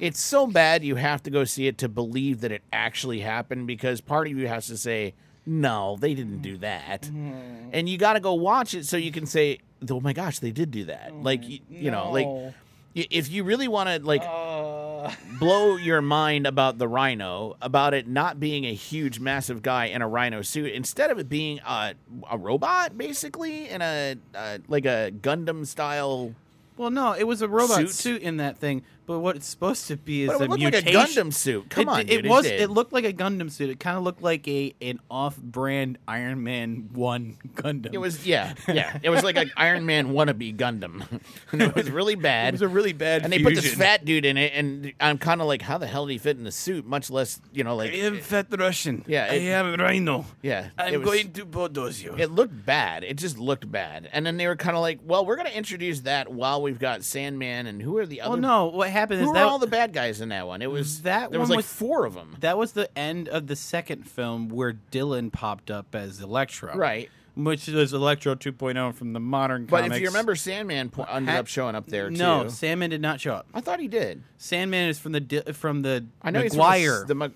It's 0.00 0.20
so 0.20 0.46
bad 0.46 0.84
you 0.84 0.94
have 0.94 1.22
to 1.24 1.30
go 1.30 1.42
see 1.44 1.66
it 1.66 1.78
to 1.78 1.88
believe 1.88 2.40
that 2.42 2.52
it 2.52 2.62
actually 2.72 3.18
happened 3.20 3.66
because 3.66 4.00
part 4.00 4.28
of 4.28 4.38
you 4.38 4.46
has 4.46 4.68
to 4.68 4.76
say, 4.76 5.14
"No, 5.44 5.96
they 6.00 6.14
didn't 6.14 6.40
do 6.42 6.56
that," 6.58 7.08
and 7.08 7.88
you 7.88 7.98
got 7.98 8.12
to 8.12 8.20
go 8.20 8.34
watch 8.34 8.74
it 8.74 8.86
so 8.86 8.96
you 8.96 9.10
can 9.10 9.26
say, 9.26 9.58
"Oh 9.90 10.00
my 10.00 10.12
gosh, 10.12 10.38
they 10.38 10.52
did 10.52 10.70
do 10.70 10.84
that!" 10.84 11.12
like 11.14 11.42
y- 11.42 11.60
you 11.68 11.90
know, 11.90 12.12
like 12.12 12.54
if 12.94 13.30
you 13.30 13.42
really 13.44 13.68
want 13.68 13.88
to 13.88 13.98
like 14.06 14.22
Uh, 14.22 14.87
blow 15.38 15.76
your 15.76 16.02
mind 16.02 16.46
about 16.46 16.78
the 16.78 16.88
rhino, 16.88 17.56
about 17.60 17.94
it 17.94 18.08
not 18.08 18.40
being 18.40 18.64
a 18.64 18.74
huge, 18.74 19.20
massive 19.20 19.62
guy 19.62 19.86
in 19.86 20.02
a 20.02 20.08
rhino 20.08 20.42
suit, 20.42 20.72
instead 20.72 21.10
of 21.10 21.18
it 21.18 21.28
being 21.28 21.60
a, 21.66 21.94
a 22.30 22.38
robot, 22.38 22.96
basically, 22.96 23.68
in 23.68 23.82
a 23.82 24.16
uh, 24.34 24.58
like 24.68 24.84
a 24.84 25.12
Gundam 25.20 25.66
style. 25.66 26.34
well, 26.76 26.90
no, 26.90 27.12
it 27.12 27.24
was 27.24 27.42
a 27.42 27.48
robot 27.48 27.76
Suit? 27.78 27.90
suit, 27.90 28.22
in 28.22 28.38
that 28.38 28.58
thing. 28.58 28.82
But 29.08 29.20
what 29.20 29.36
it's 29.36 29.46
supposed 29.46 29.88
to 29.88 29.96
be 29.96 30.24
is 30.24 30.28
But 30.28 30.34
it 30.42 30.44
a 30.44 30.50
look 30.50 30.60
like 30.60 30.74
a. 30.74 30.82
Gundam 30.82 31.32
suit. 31.32 31.70
Come 31.70 31.82
it, 31.82 31.88
on, 31.88 32.00
it, 32.00 32.06
dude, 32.08 32.26
was. 32.26 32.44
did. 32.44 32.60
It 32.60 32.68
looked 32.68 32.92
like 32.92 33.06
a 33.06 33.12
Gundam 33.14 33.50
suit. 33.50 33.70
It 33.70 33.80
kind 33.80 33.96
of 33.96 34.02
looked 34.02 34.20
like 34.20 34.46
a 34.46 34.74
an 34.82 35.00
off-brand 35.10 35.96
Iron 36.06 36.42
Man 36.44 36.90
One 36.92 37.38
Gundam. 37.54 37.94
It 37.94 37.98
was 37.98 38.26
yeah, 38.26 38.52
yeah. 38.68 38.98
It 39.02 39.08
was 39.08 39.24
like 39.24 39.36
an 39.38 39.50
Iron 39.56 39.86
Man 39.86 40.08
wannabe 40.08 40.54
Gundam, 40.56 41.06
and 41.52 41.62
it 41.62 41.74
was 41.74 41.90
really 41.90 42.16
bad. 42.16 42.48
It 42.48 42.52
was 42.52 42.62
a 42.62 42.68
really 42.68 42.92
bad. 42.92 43.22
and 43.24 43.32
they 43.32 43.42
put 43.42 43.54
this 43.54 43.72
fat 43.72 44.04
dude 44.04 44.26
in 44.26 44.36
it, 44.36 44.52
and 44.54 44.92
I'm 45.00 45.16
kind 45.16 45.40
of 45.40 45.46
like, 45.46 45.62
how 45.62 45.78
the 45.78 45.86
hell 45.86 46.04
did 46.04 46.12
he 46.12 46.18
fit 46.18 46.36
in 46.36 46.44
the 46.44 46.52
suit? 46.52 46.84
Much 46.84 47.08
less, 47.10 47.40
you 47.50 47.64
know, 47.64 47.76
like 47.76 47.92
I 47.92 47.96
am 47.96 48.20
fat 48.20 48.48
Russian. 48.58 49.04
Yeah, 49.06 49.26
I 49.30 49.34
it- 49.36 49.42
am 49.48 49.74
rhino. 49.80 50.26
yeah. 50.42 50.68
I'm 50.76 50.92
it 50.92 50.98
was- 50.98 51.06
going 51.06 51.32
to 51.32 51.46
bulldoze 51.46 52.02
you. 52.02 52.14
It 52.18 52.30
looked 52.30 52.66
bad. 52.66 53.04
It 53.04 53.16
just 53.16 53.38
looked 53.38 53.70
bad. 53.72 54.10
And 54.12 54.26
then 54.26 54.36
they 54.36 54.46
were 54.46 54.56
kind 54.56 54.76
of 54.76 54.82
like, 54.82 55.00
well, 55.02 55.24
we're 55.24 55.36
going 55.36 55.48
to 55.48 55.56
introduce 55.56 56.00
that 56.00 56.30
while 56.30 56.60
we've 56.60 56.78
got 56.78 57.04
Sandman 57.04 57.66
and 57.66 57.80
who 57.80 57.96
are 57.96 58.04
the 58.04 58.20
other 58.20 58.32
well, 58.32 58.38
no. 58.40 58.66
What 58.66 58.90
happened 58.98 59.20
Who 59.20 59.24
is 59.24 59.28
were 59.28 59.34
that 59.34 59.46
all 59.46 59.58
the 59.58 59.66
bad 59.66 59.92
guys 59.92 60.20
in 60.20 60.28
that 60.30 60.46
one? 60.46 60.60
It 60.62 60.70
was 60.70 61.02
That 61.02 61.30
there 61.30 61.40
was 61.40 61.48
one 61.48 61.56
like 61.56 61.64
was- 61.64 61.72
four 61.72 62.04
of 62.04 62.14
them. 62.14 62.36
that 62.40 62.58
was 62.58 62.72
the 62.72 62.88
end 62.98 63.28
of 63.28 63.46
the 63.46 63.56
second 63.56 64.08
film 64.08 64.48
where 64.48 64.72
Dillon 64.72 65.30
popped 65.30 65.70
up 65.70 65.94
as 65.94 66.20
Electro. 66.20 66.74
Right. 66.76 67.08
Which 67.34 67.68
was 67.68 67.92
Electro 67.92 68.34
2.0 68.34 68.92
from 68.94 69.12
the 69.12 69.20
modern 69.20 69.66
But 69.66 69.86
if 69.92 70.00
you 70.00 70.08
remember, 70.08 70.34
Sandman 70.34 70.88
po- 70.90 71.04
ended 71.04 71.32
Ha- 71.34 71.38
up 71.40 71.46
showing 71.46 71.76
up 71.76 71.86
there 71.86 72.10
too. 72.10 72.16
No, 72.16 72.48
Sandman 72.48 72.90
did 72.90 73.00
not 73.00 73.20
show 73.20 73.34
up. 73.34 73.46
I 73.54 73.60
thought 73.60 73.78
he 73.78 73.86
did. 73.86 74.24
Sandman 74.38 74.88
is 74.88 74.98
from 74.98 75.12
the 75.12 75.20
Di- 75.20 75.52
from 75.52 75.82
the 75.82 76.04
I 76.20 76.32
know 76.32 76.42
he's 76.42 76.54
from 76.56 76.64
the, 76.72 77.04
the 77.06 77.14
Mag- 77.14 77.32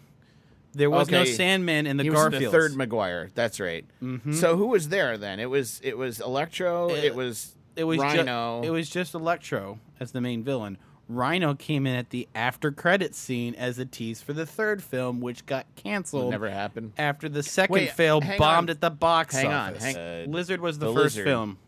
there 0.74 0.90
was 0.90 1.08
no 1.08 1.20
Okay. 1.20 1.32
Sandman 1.32 1.86
in 1.86 1.98
the 1.98 2.02
he 2.02 2.10
was 2.10 2.18
Garfield. 2.18 2.42
the 2.44 2.50
third 2.50 2.74
Maguire. 2.76 3.30
That's 3.36 3.60
right. 3.60 3.84
Mm-hmm. 4.02 4.32
So 4.32 4.56
who 4.56 4.66
was 4.68 4.88
there 4.88 5.16
then? 5.18 5.38
It 5.38 5.48
was 5.50 5.80
it 5.84 5.96
was 5.96 6.18
Electro. 6.20 6.88
It- 6.90 7.04
It, 7.04 7.14
was 7.14 7.54
it 7.76 7.84
was 7.84 7.98
ju- 7.98 8.02
Rhino. 8.02 8.62
it 8.64 8.70
was 8.70 8.90
just 8.90 9.14
Electro 9.14 9.78
as 10.00 10.10
the 10.10 10.20
main 10.20 10.42
villain. 10.42 10.78
Rhino 11.08 11.54
came 11.54 11.86
in 11.86 11.94
at 11.96 12.10
the 12.10 12.28
after 12.34 12.70
credits 12.72 13.18
scene 13.18 13.54
as 13.56 13.78
a 13.78 13.84
tease 13.84 14.22
for 14.22 14.32
the 14.32 14.46
third 14.46 14.82
film, 14.82 15.20
which 15.20 15.44
got 15.46 15.66
canceled 15.76 16.30
never 16.30 16.48
happened. 16.50 16.92
after 16.96 17.28
the 17.28 17.42
second 17.42 17.74
Wait, 17.74 17.90
fail 17.90 18.20
bombed 18.20 18.40
on. 18.40 18.70
at 18.70 18.80
the 18.80 18.90
box 18.90 19.34
Hang 19.34 19.46
on, 19.48 19.70
office. 19.72 19.82
hang- 19.84 19.96
uh, 19.96 20.24
Lizard 20.28 20.60
was 20.60 20.78
the, 20.78 20.86
the 20.86 20.92
first 20.94 21.16
Lizard. 21.16 21.24
film. 21.26 21.58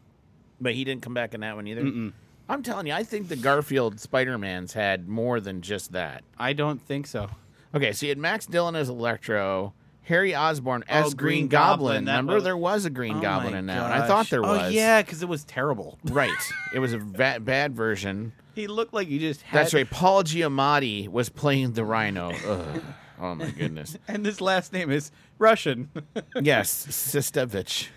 But 0.61 0.75
he 0.75 0.85
didn't 0.85 1.03
come 1.03 1.15
back 1.15 1.35
in 1.35 1.41
that 1.41 1.57
one 1.57 1.67
either. 1.67 2.13
I'm 2.49 2.63
telling 2.63 2.87
you, 2.87 2.93
I 2.93 3.03
think 3.03 3.29
the 3.29 3.37
Garfield 3.37 3.99
Spider 4.01 4.39
Mans 4.39 4.73
had 4.73 5.09
more 5.09 5.41
than 5.41 5.63
just 5.63 5.93
that. 5.93 6.23
I 6.39 6.53
don't 6.53 6.81
think 6.81 7.07
so. 7.07 7.29
Okay, 7.75 7.93
so 7.93 8.07
you 8.07 8.11
had 8.11 8.19
Max 8.19 8.47
Dillon 8.47 8.77
as 8.77 8.89
Electro, 8.89 9.75
Harry 10.05 10.35
Osborn 10.35 10.85
as 10.89 11.07
Oh, 11.07 11.11
Green, 11.17 11.17
Green 11.17 11.49
Goblin. 11.49 11.79
Goblin, 11.79 12.01
Remember, 12.07 12.35
was- 12.35 12.45
there 12.45 12.57
was 12.57 12.85
a 12.85 12.91
Green 12.91 13.17
Oh 13.17 13.21
Goblin 13.21 13.55
in 13.55 13.67
that 13.67 13.83
one. 13.83 13.93
I 13.93 14.07
thought 14.07 14.29
there 14.31 14.45
oh, 14.45 14.49
was. 14.49 14.63
Oh 14.63 14.69
yeah, 14.69 15.03
because 15.03 15.23
it 15.23 15.29
was 15.29 15.45
terrible. 15.45 15.99
Right. 16.05 16.31
It 16.75 16.79
was 16.79 16.93
a 16.93 16.99
va- 16.99 17.39
bad 17.41 17.75
version. 17.75 18.33
He 18.55 18.67
looked 18.69 18.95
like 18.95 19.09
he 19.09 19.19
just 19.19 19.43
had. 19.43 19.59
That's 19.61 19.75
right. 19.75 19.89
Paul 19.91 20.23
Giamatti 20.23 21.09
was 21.09 21.29
playing 21.29 21.73
the 21.73 21.85
Rhino. 21.85 22.31
Ugh. 22.47 22.83
Oh 23.21 23.35
my 23.35 23.51
goodness. 23.51 23.97
And 24.09 24.25
his 24.27 24.41
last 24.41 24.73
name 24.73 24.91
is 24.91 25.11
Russian. 25.39 25.89
Yes, 26.41 26.87
Sytsevich. 26.89 27.89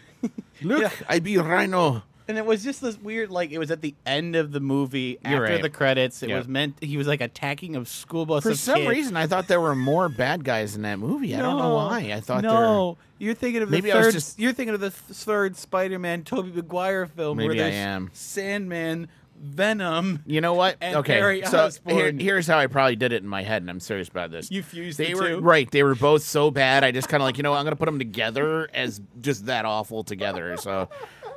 Look, 0.62 0.82
Yeah. 0.82 0.90
I 1.08 1.20
be 1.20 1.38
Rhino. 1.38 2.04
And 2.28 2.38
it 2.38 2.46
was 2.46 2.64
just 2.64 2.82
this 2.82 2.98
weird, 3.00 3.30
like 3.32 3.52
it 3.52 3.58
was 3.58 3.72
at 3.72 3.82
the 3.82 3.96
end 4.06 4.36
of 4.36 4.52
the 4.52 4.60
movie 4.60 5.18
You're 5.26 5.44
after 5.46 5.54
right. 5.54 5.62
the 5.62 5.70
credits. 5.70 6.22
It 6.24 6.30
Yeah. 6.30 6.38
was 6.40 6.48
meant 6.48 6.76
he 6.82 6.98
was 6.98 7.08
like 7.08 7.22
attacking 7.22 7.76
a 7.78 7.86
school 7.86 8.26
bus. 8.26 8.44
For 8.44 8.50
of 8.52 8.60
some 8.60 8.76
kids. 8.80 8.90
reason, 8.90 9.16
I 9.16 9.28
thought 9.28 9.48
there 9.48 9.62
were 9.62 9.76
more 9.76 10.10
bad 10.10 10.44
guys 10.44 10.76
in 10.76 10.82
that 10.82 11.00
movie. 11.00 11.36
I 11.36 11.40
don't 11.42 11.58
know 11.58 11.76
why. 11.76 12.12
I 12.14 12.20
thought 12.20 12.44
no. 12.44 12.98
You're 13.20 13.34
thinking 13.34 13.62
of 13.64 13.70
the 13.70 13.78
Maybe 13.78 13.92
I 13.92 13.98
was 13.98 14.06
third. 14.08 14.14
just- 14.14 14.40
You're 14.40 14.54
thinking 14.54 14.76
of 14.76 14.82
the 14.82 14.92
third 14.92 15.56
Spider-Man, 15.56 16.24
Tobey 16.24 16.52
Maguire 16.52 17.06
film, 17.08 17.38
Maybe 17.38 17.56
where 17.58 17.66
I 17.66 17.70
am. 17.70 18.10
Sandman, 18.14 19.08
Venom. 19.40 20.24
You 20.26 20.42
know 20.42 20.54
what? 20.54 20.78
And 20.82 20.98
okay, 20.98 21.14
Harry 21.14 21.44
so 21.46 21.70
here, 21.88 22.12
here's 22.12 22.48
how 22.48 22.58
I 22.58 22.68
probably 22.68 22.96
did 22.96 23.12
it 23.14 23.22
in 23.24 23.28
my 23.30 23.44
head, 23.44 23.62
and 23.62 23.70
I'm 23.70 23.80
serious 23.80 24.08
about 24.10 24.32
this. 24.32 24.50
You 24.52 24.64
fused 24.64 24.98
They 24.98 25.14
the 25.14 25.16
were 25.16 25.28
two. 25.30 25.40
right. 25.40 25.70
They 25.70 25.84
were 25.84 25.96
both 25.96 26.24
so 26.24 26.50
bad. 26.52 26.84
I 26.84 26.92
just 26.92 27.08
kind 27.08 27.22
of 27.22 27.26
like 27.26 27.38
you 27.38 27.44
know 27.44 27.54
I'm 27.54 27.64
gonna 27.64 27.76
put 27.76 27.86
them 27.86 28.00
together 28.00 28.68
as 28.74 29.00
just 29.22 29.46
that 29.46 29.64
awful 29.66 30.04
together. 30.04 30.58
So 30.58 30.90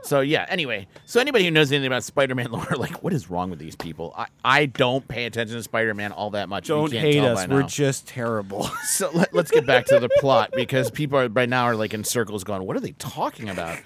So 0.03 0.21
yeah. 0.21 0.47
Anyway, 0.49 0.89
so 1.07 1.21
anybody 1.21 1.45
who 1.45 1.51
knows 1.51 1.71
anything 1.71 1.87
about 1.87 2.05
Spider-Man 2.05 2.51
lore, 2.53 2.77
like, 2.77 3.03
what 3.03 3.13
is 3.13 3.31
wrong 3.31 3.51
with 3.51 3.59
these 3.59 3.77
people? 3.77 4.15
I, 4.17 4.27
I 4.45 4.67
don't 4.67 5.07
pay 5.07 5.27
attention 5.27 5.57
to 5.57 5.63
Spider-Man 5.63 6.13
all 6.13 6.31
that 6.31 6.49
much. 6.49 6.69
Don't 6.69 6.93
hate 6.93 7.23
us. 7.23 7.47
We're 7.49 7.63
just 7.63 8.07
terrible. 8.07 8.69
So 8.91 9.11
let, 9.13 9.35
us 9.35 9.51
get 9.51 9.67
back 9.67 9.87
to 9.87 10.01
the 10.01 10.09
plot 10.19 10.51
because 10.53 10.91
people 10.91 11.19
are 11.19 11.29
by 11.29 11.47
now 11.47 11.65
are 11.65 11.77
like 11.77 11.95
in 11.95 12.03
circles 12.03 12.45
going, 12.45 12.65
"What 12.65 12.77
are 12.77 12.81
they 12.81 12.93
talking 12.93 13.49
about?" 13.49 13.79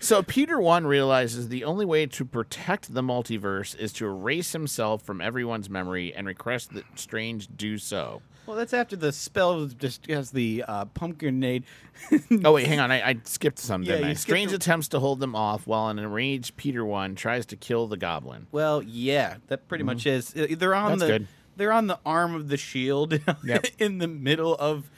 So 0.00 0.22
Peter 0.22 0.60
One 0.60 0.86
realizes 0.86 1.48
the 1.48 1.64
only 1.64 1.84
way 1.86 2.06
to 2.06 2.24
protect 2.24 2.92
the 2.92 3.02
multiverse 3.02 3.78
is 3.78 3.92
to 3.94 4.06
erase 4.06 4.52
himself 4.52 5.02
from 5.02 5.20
everyone's 5.20 5.70
memory 5.70 6.12
and 6.14 6.26
request 6.26 6.74
that 6.74 6.84
Strange 6.96 7.48
do 7.56 7.78
so. 7.78 8.20
Well, 8.48 8.56
that's 8.56 8.72
after 8.74 8.96
the 8.96 9.12
spell 9.12 9.66
just 9.66 10.06
has 10.10 10.32
the 10.32 10.64
uh, 10.66 10.84
pumpkinade. 10.86 11.62
Oh 12.44 12.52
wait, 12.52 12.66
hang 12.66 12.80
on, 12.80 12.90
I, 12.90 13.02
I 13.10 13.16
skipped 13.24 13.58
some. 13.58 13.82
Yeah, 13.82 13.96
didn't 13.96 14.08
I? 14.10 14.14
Strange 14.14 14.52
a- 14.52 14.56
attempts 14.56 14.88
to 14.88 15.00
hold 15.00 15.20
them 15.20 15.34
off, 15.36 15.66
while 15.66 15.88
an 15.88 15.98
enraged 15.98 16.56
Peter 16.56 16.84
One 16.84 17.14
tries 17.14 17.44
to 17.46 17.56
kill 17.56 17.86
the 17.88 17.96
Goblin. 17.96 18.46
Well, 18.52 18.82
yeah, 18.82 19.36
that 19.48 19.68
pretty 19.68 19.84
much 19.84 20.06
is. 20.06 20.34
Uh, 20.36 20.46
They're 20.56 20.74
on 20.74 20.90
That's 20.92 21.00
the 21.02 21.06
good. 21.06 21.26
they're 21.56 21.72
on 21.72 21.86
the 21.88 21.98
arm 22.06 22.34
of 22.34 22.48
the 22.48 22.56
shield 22.56 23.12
Yep. 23.44 23.66
in 23.78 23.98
the 23.98 24.08
middle 24.08 24.54
of. 24.56 24.90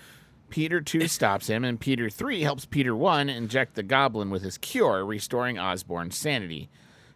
Peter 0.50 0.80
2 0.80 1.06
stops 1.06 1.46
him, 1.46 1.62
and 1.64 1.78
Peter 1.78 2.10
3 2.10 2.40
helps 2.42 2.64
Peter 2.66 2.94
1 2.96 3.28
inject 3.28 3.76
the 3.76 3.84
goblin 3.84 4.30
with 4.30 4.42
his 4.42 4.58
cure, 4.58 5.04
restoring 5.06 5.60
Osborn's 5.60 6.16
sanity. 6.16 6.68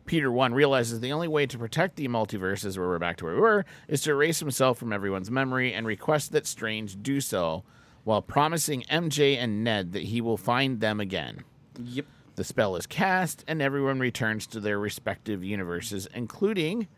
Peter 0.06 0.30
1 0.30 0.54
realizes 0.54 1.00
the 1.00 1.12
only 1.12 1.28
way 1.28 1.46
to 1.46 1.58
protect 1.58 1.96
the 1.96 2.08
multiverse, 2.08 2.76
where 2.76 2.88
we're 2.88 2.98
back 2.98 3.16
to 3.16 3.24
where 3.24 3.34
we 3.34 3.40
were, 3.40 3.64
is 3.88 4.02
to 4.02 4.10
erase 4.10 4.40
himself 4.40 4.78
from 4.78 4.92
everyone's 4.92 5.30
memory 5.30 5.72
and 5.72 5.86
request 5.86 6.32
that 6.32 6.46
Strange 6.46 7.02
do 7.02 7.20
so, 7.20 7.64
while 8.04 8.22
promising 8.22 8.82
MJ 8.90 9.36
and 9.36 9.64
Ned 9.64 9.92
that 9.92 10.04
he 10.04 10.20
will 10.20 10.36
find 10.36 10.80
them 10.80 11.00
again. 11.00 11.44
Yep. 11.82 12.06
The 12.36 12.44
spell 12.44 12.76
is 12.76 12.86
cast, 12.86 13.44
and 13.46 13.62
everyone 13.62 14.00
returns 14.00 14.46
to 14.48 14.60
their 14.60 14.78
respective 14.78 15.44
universes, 15.44 16.08
including 16.14 16.88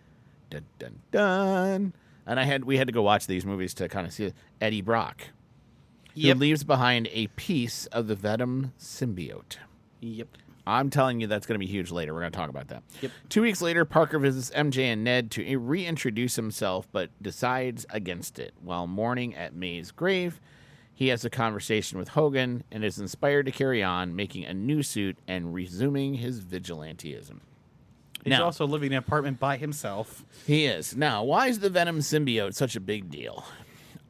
dun 0.51 0.65
dun 0.79 1.01
dun. 1.11 1.93
And 2.27 2.41
I 2.41 2.45
had 2.45 2.65
we 2.65 2.79
had 2.79 2.89
to 2.89 2.93
go 2.93 3.03
watch 3.03 3.27
these 3.27 3.45
movies 3.45 3.75
to 3.75 3.89
kind 3.89 4.07
of 4.07 4.13
see 4.13 4.27
it. 4.27 4.35
Eddie 4.61 4.81
Brock 4.81 5.29
who 6.17 6.35
leaves 6.35 6.65
behind 6.65 7.09
a 7.13 7.27
piece 7.29 7.87
of 7.87 8.07
the 8.07 8.15
Venom 8.15 8.73
symbiote. 8.79 9.59
Yep. 10.01 10.29
I'm 10.67 10.91
telling 10.91 11.21
you, 11.21 11.27
that's 11.29 11.47
going 11.47 11.55
to 11.55 11.65
be 11.65 11.71
huge 11.71 11.91
later. 11.93 12.13
We're 12.13 12.21
going 12.21 12.33
to 12.33 12.37
talk 12.39 12.51
about 12.51 12.69
that. 12.69 12.83
Yep. 13.01 13.13
Two 13.29 13.43
weeks 13.43 13.63
later, 13.63 13.85
Parker 13.85 14.19
visits 14.19 14.51
MJ 14.51 14.85
and 14.85 15.05
Ned 15.05 15.31
to 15.33 15.57
reintroduce 15.59 16.35
himself, 16.37 16.89
but 16.91 17.11
decides 17.23 17.87
against 17.91 18.39
it. 18.39 18.53
While 18.63 18.87
mourning 18.87 19.35
at 19.37 19.55
May's 19.55 19.93
grave, 19.93 20.41
he 20.93 21.09
has 21.09 21.25
a 21.25 21.31
conversation 21.31 21.99
with 21.99 22.09
Hogan 22.09 22.65
and 22.73 22.85
is 22.85 22.99
inspired 22.99 23.47
to 23.47 23.53
carry 23.53 23.83
on, 23.83 24.17
making 24.17 24.45
a 24.45 24.55
new 24.55 24.83
suit 24.83 25.19
and 25.29 25.55
resuming 25.55 26.15
his 26.15 26.41
vigilanteism. 26.41 27.41
He's 28.25 28.31
Now- 28.31 28.45
also 28.45 28.67
living 28.67 28.89
in 28.89 28.93
an 28.95 28.99
apartment 28.99 29.39
by 29.39 29.57
himself. 29.59 30.25
He 30.47 30.65
is. 30.67 30.97
Now, 30.97 31.23
why 31.23 31.47
is 31.47 31.61
the 31.61 31.71
Venom 31.71 32.01
symbiote 32.01 32.55
such 32.55 32.75
a 32.75 32.81
big 32.81 33.09
deal? 33.09 33.45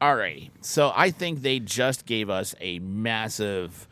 Alrighty. 0.01 0.49
So 0.61 0.91
I 0.95 1.11
think 1.11 1.41
they 1.41 1.59
just 1.59 2.05
gave 2.07 2.29
us 2.29 2.55
a 2.59 2.79
massive, 2.79 3.87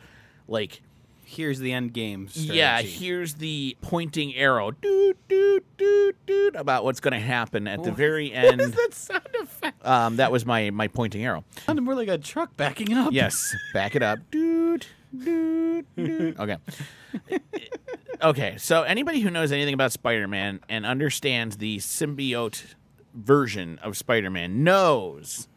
like, 0.48 0.82
Here's 1.26 1.60
the 1.60 1.74
end 1.74 1.94
game. 1.94 2.28
Strategy. 2.28 2.54
yeah, 2.56 2.82
here's 2.82 3.34
the 3.36 3.76
pointing 3.82 4.36
arrow, 4.36 4.72
doot, 4.72 5.18
doot, 5.28 5.66
doot, 5.78 6.16
doot, 6.26 6.56
about 6.56 6.84
what's 6.84 7.00
going 7.00 7.14
to 7.14 7.20
happen 7.20 7.68
at 7.68 7.84
the 7.84 7.92
very 7.92 8.32
end. 8.32 8.46
What 8.60 8.60
is 8.62 8.66
end. 8.68 8.74
that 8.74 8.94
sound 8.94 9.28
effect? 9.42 9.86
Um, 9.86 10.18
that 10.18 10.32
was 10.32 10.46
my, 10.46 10.70
my 10.70 10.88
pointing 10.88 11.26
arrow. 11.26 11.44
Sounded 11.66 11.82
more 11.82 11.96
like 11.96 12.08
a 12.08 12.18
truck 12.20 12.56
backing 12.56 12.94
up. 12.94 13.12
Yes, 13.12 13.56
back 13.74 13.96
it 13.96 14.04
up. 14.04 14.20
Doot, 14.32 14.88
doot, 15.18 15.86
doot. 15.96 16.40
Okay. 16.40 16.58
okay, 18.22 18.56
so 18.58 18.84
anybody 18.84 19.20
who 19.22 19.30
knows 19.32 19.52
anything 19.52 19.74
about 19.74 19.92
Spider 19.92 20.28
Man 20.28 20.60
and 20.70 20.86
understands 20.86 21.58
the 21.58 21.78
symbiote 21.78 22.76
version 23.14 23.80
of 23.82 23.98
Spider 23.98 24.30
Man 24.30 24.64
knows 24.64 25.48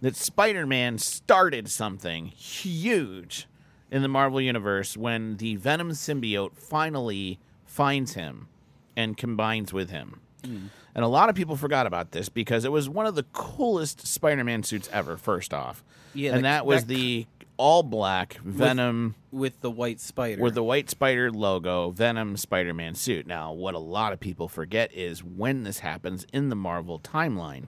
that 0.00 0.16
Spider 0.16 0.66
Man 0.66 0.98
started 0.98 1.70
something 1.70 2.26
huge 2.26 3.46
in 3.94 4.02
the 4.02 4.08
Marvel 4.08 4.40
Universe 4.40 4.96
when 4.96 5.36
the 5.36 5.54
Venom 5.56 5.90
symbiote 5.92 6.56
finally 6.56 7.38
finds 7.64 8.14
him 8.14 8.48
and 8.96 9.16
combines 9.16 9.72
with 9.72 9.90
him. 9.90 10.20
And 10.42 11.02
a 11.04 11.06
lot 11.08 11.28
of 11.30 11.34
people 11.34 11.56
forgot 11.56 11.86
about 11.86 12.10
this 12.10 12.28
because 12.28 12.64
it 12.64 12.72
was 12.72 12.88
one 12.88 13.06
of 13.06 13.14
the 13.14 13.22
coolest 13.32 14.06
Spider 14.06 14.44
Man 14.44 14.62
suits 14.62 14.90
ever, 14.92 15.16
first 15.16 15.54
off. 15.54 15.82
Yeah, 16.12 16.32
and 16.34 16.38
that- 16.44 16.58
that 16.58 16.66
was 16.66 16.82
that- 16.82 16.88
the 16.94 17.26
all 17.56 17.82
black 17.84 18.34
Venom 18.44 19.14
with 19.30 19.60
the 19.60 19.70
white 19.70 20.00
spider. 20.00 20.42
with 20.42 20.54
the 20.54 20.62
white 20.64 20.90
spider 20.90 21.30
logo, 21.30 21.90
Venom 21.90 22.36
Spider 22.36 22.74
Man 22.74 22.94
suit. 22.96 23.26
Now, 23.28 23.52
what 23.52 23.74
a 23.74 23.78
lot 23.78 24.12
of 24.12 24.18
people 24.20 24.48
forget 24.48 24.92
is 24.92 25.22
when 25.22 25.62
this 25.62 25.78
happens 25.78 26.26
in 26.32 26.48
the 26.48 26.56
Marvel 26.56 26.98
timeline, 26.98 27.66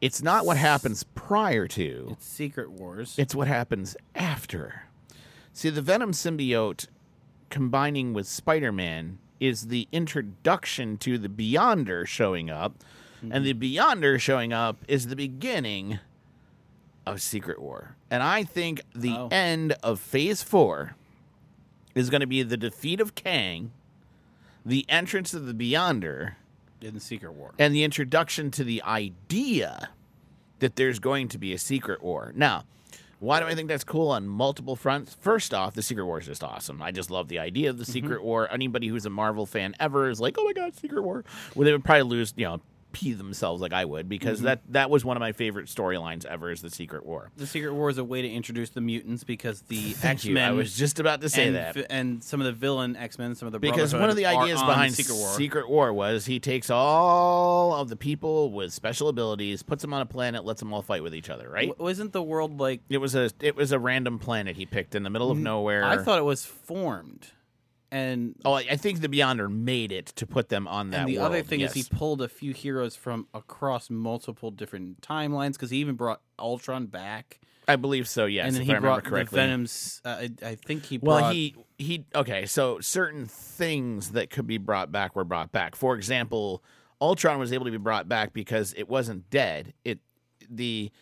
it's 0.00 0.22
not 0.22 0.46
what 0.46 0.56
happens 0.56 1.02
prior 1.02 1.66
to, 1.68 2.08
it's 2.12 2.26
Secret 2.26 2.70
Wars. 2.70 3.16
it's 3.18 3.34
what 3.34 3.48
happens 3.48 3.96
after. 4.14 4.84
See, 5.56 5.70
the 5.70 5.80
Venom 5.80 6.12
symbiote 6.12 6.86
combining 7.48 8.12
with 8.12 8.26
Spider 8.28 8.70
Man 8.72 9.16
is 9.40 9.68
the 9.68 9.88
introduction 9.90 10.98
to 10.98 11.16
the 11.16 11.30
Beyonder 11.30 12.06
showing 12.06 12.50
up, 12.50 12.74
and 13.22 13.42
the 13.42 13.54
Beyonder 13.54 14.20
showing 14.20 14.52
up 14.52 14.76
is 14.86 15.06
the 15.06 15.16
beginning 15.16 15.98
of 17.06 17.22
Secret 17.22 17.58
War. 17.58 17.96
And 18.10 18.22
I 18.22 18.44
think 18.44 18.82
the 18.94 19.12
Oh. 19.14 19.28
end 19.30 19.72
of 19.82 19.98
Phase 19.98 20.42
4 20.42 20.94
is 21.94 22.10
going 22.10 22.20
to 22.20 22.26
be 22.26 22.42
the 22.42 22.58
defeat 22.58 23.00
of 23.00 23.14
Kang, 23.14 23.72
the 24.62 24.84
entrance 24.90 25.32
of 25.32 25.46
the 25.46 25.54
Beyonder, 25.54 26.34
in 26.82 26.92
the 26.92 27.00
Secret 27.00 27.32
War. 27.32 27.54
and 27.58 27.74
the 27.74 27.82
introduction 27.82 28.50
to 28.50 28.62
the 28.62 28.82
idea 28.82 29.88
that 30.58 30.76
there's 30.76 30.98
going 30.98 31.28
to 31.28 31.38
be 31.38 31.54
a 31.54 31.58
secret 31.58 32.02
war. 32.02 32.32
Now, 32.36 32.64
why 33.18 33.40
do 33.40 33.46
I 33.46 33.54
think 33.54 33.68
that's 33.68 33.84
cool 33.84 34.08
on 34.08 34.26
multiple 34.26 34.76
fronts? 34.76 35.16
First 35.20 35.54
off, 35.54 35.74
the 35.74 35.82
Secret 35.82 36.04
War 36.04 36.20
is 36.20 36.26
just 36.26 36.44
awesome. 36.44 36.82
I 36.82 36.90
just 36.90 37.10
love 37.10 37.28
the 37.28 37.38
idea 37.38 37.70
of 37.70 37.78
the 37.78 37.84
Secret 37.84 38.18
mm-hmm. 38.18 38.26
War. 38.26 38.52
Anybody 38.52 38.88
who's 38.88 39.06
a 39.06 39.10
Marvel 39.10 39.46
fan 39.46 39.74
ever 39.80 40.10
is 40.10 40.20
like, 40.20 40.36
"Oh 40.38 40.44
my 40.44 40.52
god, 40.52 40.74
Secret 40.76 41.02
War!" 41.02 41.24
Well, 41.54 41.64
they 41.64 41.72
would 41.72 41.84
probably 41.84 42.02
lose, 42.02 42.34
you 42.36 42.44
know, 42.44 42.60
pee 42.96 43.12
themselves 43.12 43.60
like 43.60 43.74
I 43.74 43.84
would 43.84 44.08
because 44.08 44.38
mm-hmm. 44.38 44.46
that 44.46 44.60
that 44.70 44.88
was 44.88 45.04
one 45.04 45.18
of 45.18 45.20
my 45.20 45.32
favorite 45.32 45.66
storylines 45.66 46.24
ever. 46.24 46.50
Is 46.50 46.62
the 46.62 46.70
Secret 46.70 47.04
War? 47.04 47.30
The 47.36 47.46
Secret 47.46 47.74
War 47.74 47.90
is 47.90 47.98
a 47.98 48.04
way 48.04 48.22
to 48.22 48.28
introduce 48.28 48.70
the 48.70 48.80
mutants 48.80 49.22
because 49.22 49.60
the 49.62 49.94
X 50.02 50.24
you. 50.24 50.32
I 50.32 50.34
Men 50.34 50.56
was 50.56 50.74
just 50.74 50.98
about 50.98 51.20
to 51.20 51.28
say 51.28 51.48
and, 51.48 51.56
that. 51.56 51.76
and 51.90 52.24
some 52.24 52.40
of 52.40 52.46
the 52.46 52.52
villain 52.52 52.96
X 52.96 53.18
Men, 53.18 53.34
some 53.34 53.46
of 53.46 53.52
the 53.52 53.58
because 53.58 53.92
one 53.92 54.08
of 54.08 54.16
the 54.16 54.24
ideas 54.24 54.60
are 54.60 54.64
on 54.64 54.70
behind 54.70 54.94
Secret 54.94 55.68
War. 55.68 55.92
was 55.92 56.24
he 56.24 56.40
takes 56.40 56.70
all 56.70 57.74
of 57.74 57.90
the 57.90 57.96
people 57.96 58.50
with 58.50 58.72
special 58.72 59.08
abilities, 59.08 59.62
puts 59.62 59.82
them 59.82 59.92
on 59.92 60.00
a 60.00 60.06
planet, 60.06 60.46
lets 60.46 60.60
them 60.60 60.72
all 60.72 60.80
fight 60.80 61.02
with 61.02 61.14
each 61.14 61.28
other. 61.28 61.50
Right? 61.50 61.78
Wasn't 61.78 62.12
the 62.12 62.22
world 62.22 62.58
like? 62.58 62.80
It 62.88 62.98
was 62.98 63.14
a 63.14 63.30
it 63.40 63.56
was 63.56 63.72
a 63.72 63.78
random 63.78 64.18
planet 64.18 64.56
he 64.56 64.64
picked 64.64 64.94
in 64.94 65.02
the 65.02 65.10
middle 65.10 65.30
of 65.30 65.36
nowhere. 65.36 65.84
I 65.84 65.98
thought 65.98 66.18
it 66.18 66.24
was 66.24 66.46
formed, 66.46 67.28
and 67.96 68.34
Oh, 68.44 68.52
I 68.54 68.76
think 68.76 69.00
the 69.00 69.08
Beyonder 69.08 69.50
made 69.50 69.92
it 69.92 70.06
to 70.16 70.26
put 70.26 70.48
them 70.48 70.66
on 70.68 70.90
that. 70.90 71.00
and 71.00 71.08
the 71.08 71.18
other 71.18 71.42
thing 71.42 71.60
yes. 71.60 71.74
is 71.76 71.86
he 71.88 71.96
pulled 71.96 72.20
a 72.22 72.28
few 72.28 72.52
heroes 72.52 72.94
from 72.96 73.26
across 73.34 73.88
multiple 73.90 74.50
different 74.50 75.00
timelines 75.00 75.52
because 75.54 75.70
he 75.70 75.78
even 75.78 75.94
brought 75.96 76.20
Ultron 76.38 76.86
back, 76.86 77.40
I 77.68 77.76
believe 77.76 78.06
so. 78.08 78.26
Yes, 78.26 78.46
and 78.46 78.54
then 78.54 78.62
if 78.62 78.66
he 78.66 78.72
I 78.72 78.76
remember 78.76 78.88
brought 78.94 79.04
the 79.04 79.10
correctly. 79.10 79.36
Venom's. 79.38 80.00
Uh, 80.04 80.26
I, 80.42 80.48
I 80.50 80.54
think 80.54 80.84
he 80.84 80.98
Well, 80.98 81.18
brought. 81.18 81.34
he 81.34 81.54
he 81.78 82.04
okay. 82.14 82.46
So 82.46 82.78
certain 82.80 83.26
things 83.26 84.12
that 84.12 84.30
could 84.30 84.46
be 84.46 84.58
brought 84.58 84.92
back 84.92 85.16
were 85.16 85.24
brought 85.24 85.50
back. 85.52 85.74
For 85.74 85.94
example, 85.96 86.62
Ultron 87.00 87.38
was 87.38 87.52
able 87.52 87.64
to 87.64 87.70
be 87.72 87.76
brought 87.78 88.08
back 88.08 88.32
because 88.32 88.72
it 88.76 88.88
wasn't 88.88 89.28
dead. 89.30 89.72
It 89.84 89.98
the 90.48 90.92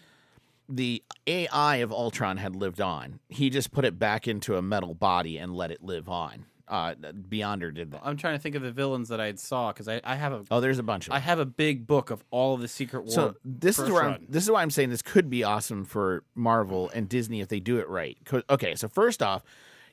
the 0.68 1.02
AI 1.26 1.76
of 1.76 1.92
Ultron 1.92 2.38
had 2.38 2.56
lived 2.56 2.80
on. 2.80 3.20
He 3.28 3.50
just 3.50 3.70
put 3.70 3.84
it 3.84 3.98
back 3.98 4.26
into 4.26 4.56
a 4.56 4.62
metal 4.62 4.94
body 4.94 5.36
and 5.36 5.54
let 5.54 5.70
it 5.70 5.82
live 5.82 6.08
on. 6.08 6.46
Uh, 6.74 6.94
Beyonder 7.12 7.72
did 7.72 7.92
that. 7.92 8.00
I'm 8.04 8.16
trying 8.16 8.34
to 8.34 8.38
think 8.42 8.56
of 8.56 8.62
the 8.62 8.72
villains 8.72 9.08
that 9.10 9.20
I 9.20 9.32
saw 9.34 9.70
because 9.72 9.86
I, 9.86 10.00
I 10.02 10.16
have 10.16 10.32
a 10.32 10.42
Oh, 10.50 10.60
there's 10.60 10.78
a 10.80 10.82
bunch 10.82 11.06
of. 11.06 11.12
I 11.12 11.16
them. 11.18 11.22
have 11.24 11.38
a 11.38 11.44
big 11.46 11.86
book 11.86 12.10
of 12.10 12.24
all 12.32 12.54
of 12.54 12.60
the 12.60 12.66
Secret 12.68 13.04
War. 13.04 13.12
So 13.12 13.34
this 13.44 13.78
is 13.78 13.90
where 13.90 14.02
run. 14.02 14.12
I'm, 14.14 14.26
this 14.28 14.42
is 14.42 14.50
why 14.50 14.62
I'm 14.62 14.70
saying 14.70 14.90
this 14.90 15.02
could 15.02 15.30
be 15.30 15.44
awesome 15.44 15.84
for 15.84 16.24
Marvel 16.34 16.90
and 16.92 17.08
Disney 17.08 17.40
if 17.40 17.48
they 17.48 17.60
do 17.60 17.78
it 17.78 17.88
right. 17.88 18.18
Okay, 18.50 18.74
so 18.74 18.88
first 18.88 19.22
off, 19.22 19.44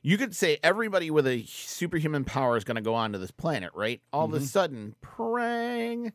you 0.02 0.18
could 0.18 0.36
say 0.36 0.58
everybody 0.64 1.12
with 1.12 1.28
a 1.28 1.44
superhuman 1.46 2.24
power 2.24 2.58
is 2.58 2.64
going 2.64 2.76
to 2.76 2.82
go 2.82 2.96
onto 2.96 3.20
this 3.20 3.30
planet, 3.32 3.70
right? 3.76 4.02
All 4.12 4.26
Mm-hmm. 4.28 4.36
of 4.38 4.42
a 4.42 4.46
sudden, 4.46 4.96
prang, 5.02 6.14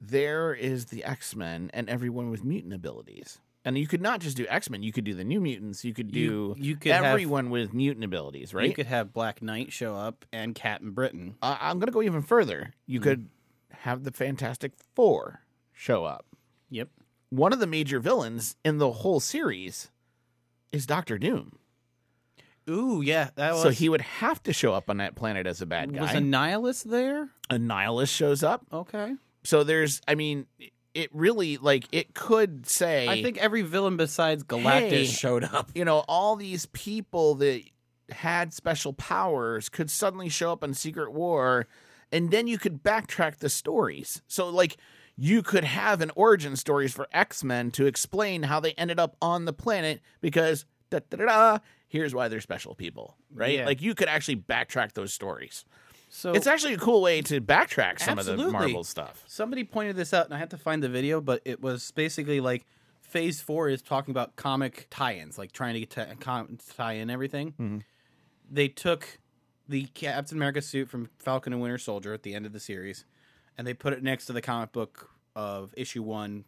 there 0.00 0.52
is 0.54 0.86
the 0.86 1.04
X 1.04 1.36
Men 1.36 1.70
and 1.72 1.88
everyone 1.88 2.30
with 2.30 2.42
mutant 2.44 2.72
abilities. 2.74 3.38
And 3.68 3.76
you 3.76 3.86
could 3.86 4.00
not 4.00 4.20
just 4.20 4.36
do 4.36 4.46
X 4.48 4.70
Men; 4.70 4.82
you 4.82 4.92
could 4.92 5.04
do 5.04 5.12
the 5.12 5.24
New 5.24 5.40
Mutants. 5.40 5.84
You 5.84 5.92
could 5.92 6.10
do 6.10 6.18
You- 6.18 6.56
you 6.58 6.76
could 6.76 6.92
have- 6.92 7.04
everyone 7.04 7.50
with 7.50 7.74
mutant 7.74 8.02
abilities, 8.04 8.54
right? 8.54 8.66
You 8.66 8.74
could 8.74 8.86
have 8.86 9.12
Black 9.12 9.42
Knight 9.42 9.72
show 9.72 9.94
up 9.94 10.24
and 10.32 10.54
Captain 10.54 10.92
Britain. 10.92 11.34
uh, 11.42 11.58
I'm 11.60 11.78
going 11.78 11.88
to 11.88 11.92
go 11.92 12.00
even 12.02 12.22
further. 12.22 12.70
Mm. 12.70 12.72
You 12.86 13.00
could 13.00 13.28
have 13.70 14.04
the 14.04 14.10
Fantastic 14.10 14.72
Four 14.94 15.42
show 15.72 16.04
up. 16.04 16.24
Yep. 16.70 16.88
one 17.30 17.52
of 17.52 17.58
the 17.60 17.66
major 17.66 18.00
villains 18.00 18.56
in 18.64 18.78
the 18.78 18.90
whole 18.90 19.20
series 19.20 19.90
is 20.72 20.86
Doctor 20.86 21.18
Doom. 21.18 21.58
Ooh, 22.70 23.02
yeah, 23.02 23.30
that 23.36 23.52
was. 23.52 23.62
so 23.62 23.68
he 23.70 23.88
would 23.90 24.00
have 24.00 24.42
to 24.44 24.52
show 24.54 24.72
up 24.74 24.88
on 24.90 24.96
that 24.98 25.14
planet 25.14 25.46
as 25.46 25.60
a 25.62 25.66
bad 25.66 25.92
guy. 25.94 26.00
was 26.00 26.10
Annihilus 26.10 26.84
there. 26.84 27.28
Annihilus 27.50 28.08
shows 28.14 28.42
up. 28.42 28.66
Okay, 28.72 29.14
So 29.44 29.62
there's, 29.64 30.00
I 30.08 30.14
mean, 30.14 30.46
it 30.94 31.10
really 31.14 31.56
like 31.56 31.86
it 31.92 32.14
could 32.14 32.66
say. 32.66 33.08
I 33.08 33.22
think 33.22 33.38
every 33.38 33.62
villain 33.62 33.96
besides 33.96 34.44
Galactus 34.44 34.88
Hey. 34.90 35.04
showed 35.06 35.44
up. 35.44 35.70
you 35.74 35.84
know 35.84 36.04
all 36.08 36.36
these 36.36 36.66
people 36.66 37.34
that 37.36 37.62
had 38.10 38.52
special 38.54 38.92
powers 38.94 39.68
could 39.68 39.90
suddenly 39.90 40.28
show 40.28 40.50
up 40.52 40.64
in 40.64 40.72
Secret 40.74 41.12
War, 41.12 41.66
and 42.10 42.30
then 42.30 42.46
you 42.46 42.58
could 42.58 42.82
backtrack 42.82 43.38
the 43.38 43.48
stories. 43.48 44.22
So 44.28 44.48
like. 44.48 44.76
You 45.20 45.42
could 45.42 45.64
have 45.64 46.00
an 46.00 46.12
origin 46.14 46.54
stories 46.54 46.94
for 46.94 47.08
X 47.10 47.42
Men 47.42 47.72
to 47.72 47.86
explain 47.86 48.44
how 48.44 48.60
they 48.60 48.70
ended 48.74 49.00
up 49.00 49.16
on 49.20 49.46
the 49.46 49.52
planet 49.52 50.00
because 50.20 50.64
da 50.90 51.00
da 51.10 51.16
da. 51.16 51.58
Here's 51.88 52.14
why 52.14 52.28
they're 52.28 52.40
special 52.40 52.76
people, 52.76 53.16
right? 53.34 53.58
Yeah. 53.58 53.66
Like 53.66 53.82
you 53.82 53.96
could 53.96 54.06
actually 54.06 54.36
backtrack 54.36 54.92
those 54.92 55.12
stories. 55.12 55.64
So 56.10 56.32
It's 56.32 56.46
actually 56.46 56.74
a 56.74 56.78
cool 56.78 57.02
way 57.02 57.20
to 57.22 57.40
backtrack 57.40 58.00
some 58.00 58.18
of 58.18 58.26
the 58.26 58.36
Marvel 58.36 58.82
stuff. 58.84 59.22
Somebody 59.26 59.64
pointed 59.64 59.96
this 59.96 60.14
out, 60.14 60.24
and 60.26 60.34
I 60.34 60.38
had 60.38 60.50
to 60.50 60.56
find 60.58 60.82
the 60.82 60.88
video, 60.88 61.20
but 61.20 61.42
it 61.44 61.60
was 61.60 61.90
basically 61.90 62.40
like 62.40 62.66
Phase 63.00 63.40
Four 63.40 63.68
is 63.68 63.82
talking 63.82 64.12
about 64.12 64.36
comic 64.36 64.86
tie-ins, 64.90 65.38
like 65.38 65.52
trying 65.52 65.74
to 65.74 65.80
get 65.80 65.90
to 65.90 66.16
com- 66.20 66.58
tie 66.76 66.94
in 66.94 67.10
everything. 67.10 67.52
Mm-hmm. 67.52 67.78
They 68.50 68.68
took 68.68 69.18
the 69.68 69.84
Captain 69.94 70.38
America 70.38 70.62
suit 70.62 70.88
from 70.88 71.10
Falcon 71.18 71.52
and 71.52 71.60
Winter 71.60 71.78
Soldier 71.78 72.14
at 72.14 72.22
the 72.22 72.34
end 72.34 72.46
of 72.46 72.52
the 72.52 72.60
series, 72.60 73.04
and 73.58 73.66
they 73.66 73.74
put 73.74 73.92
it 73.92 74.02
next 74.02 74.26
to 74.26 74.32
the 74.32 74.40
comic 74.40 74.72
book 74.72 75.10
of 75.36 75.74
issue 75.76 76.02
one, 76.02 76.44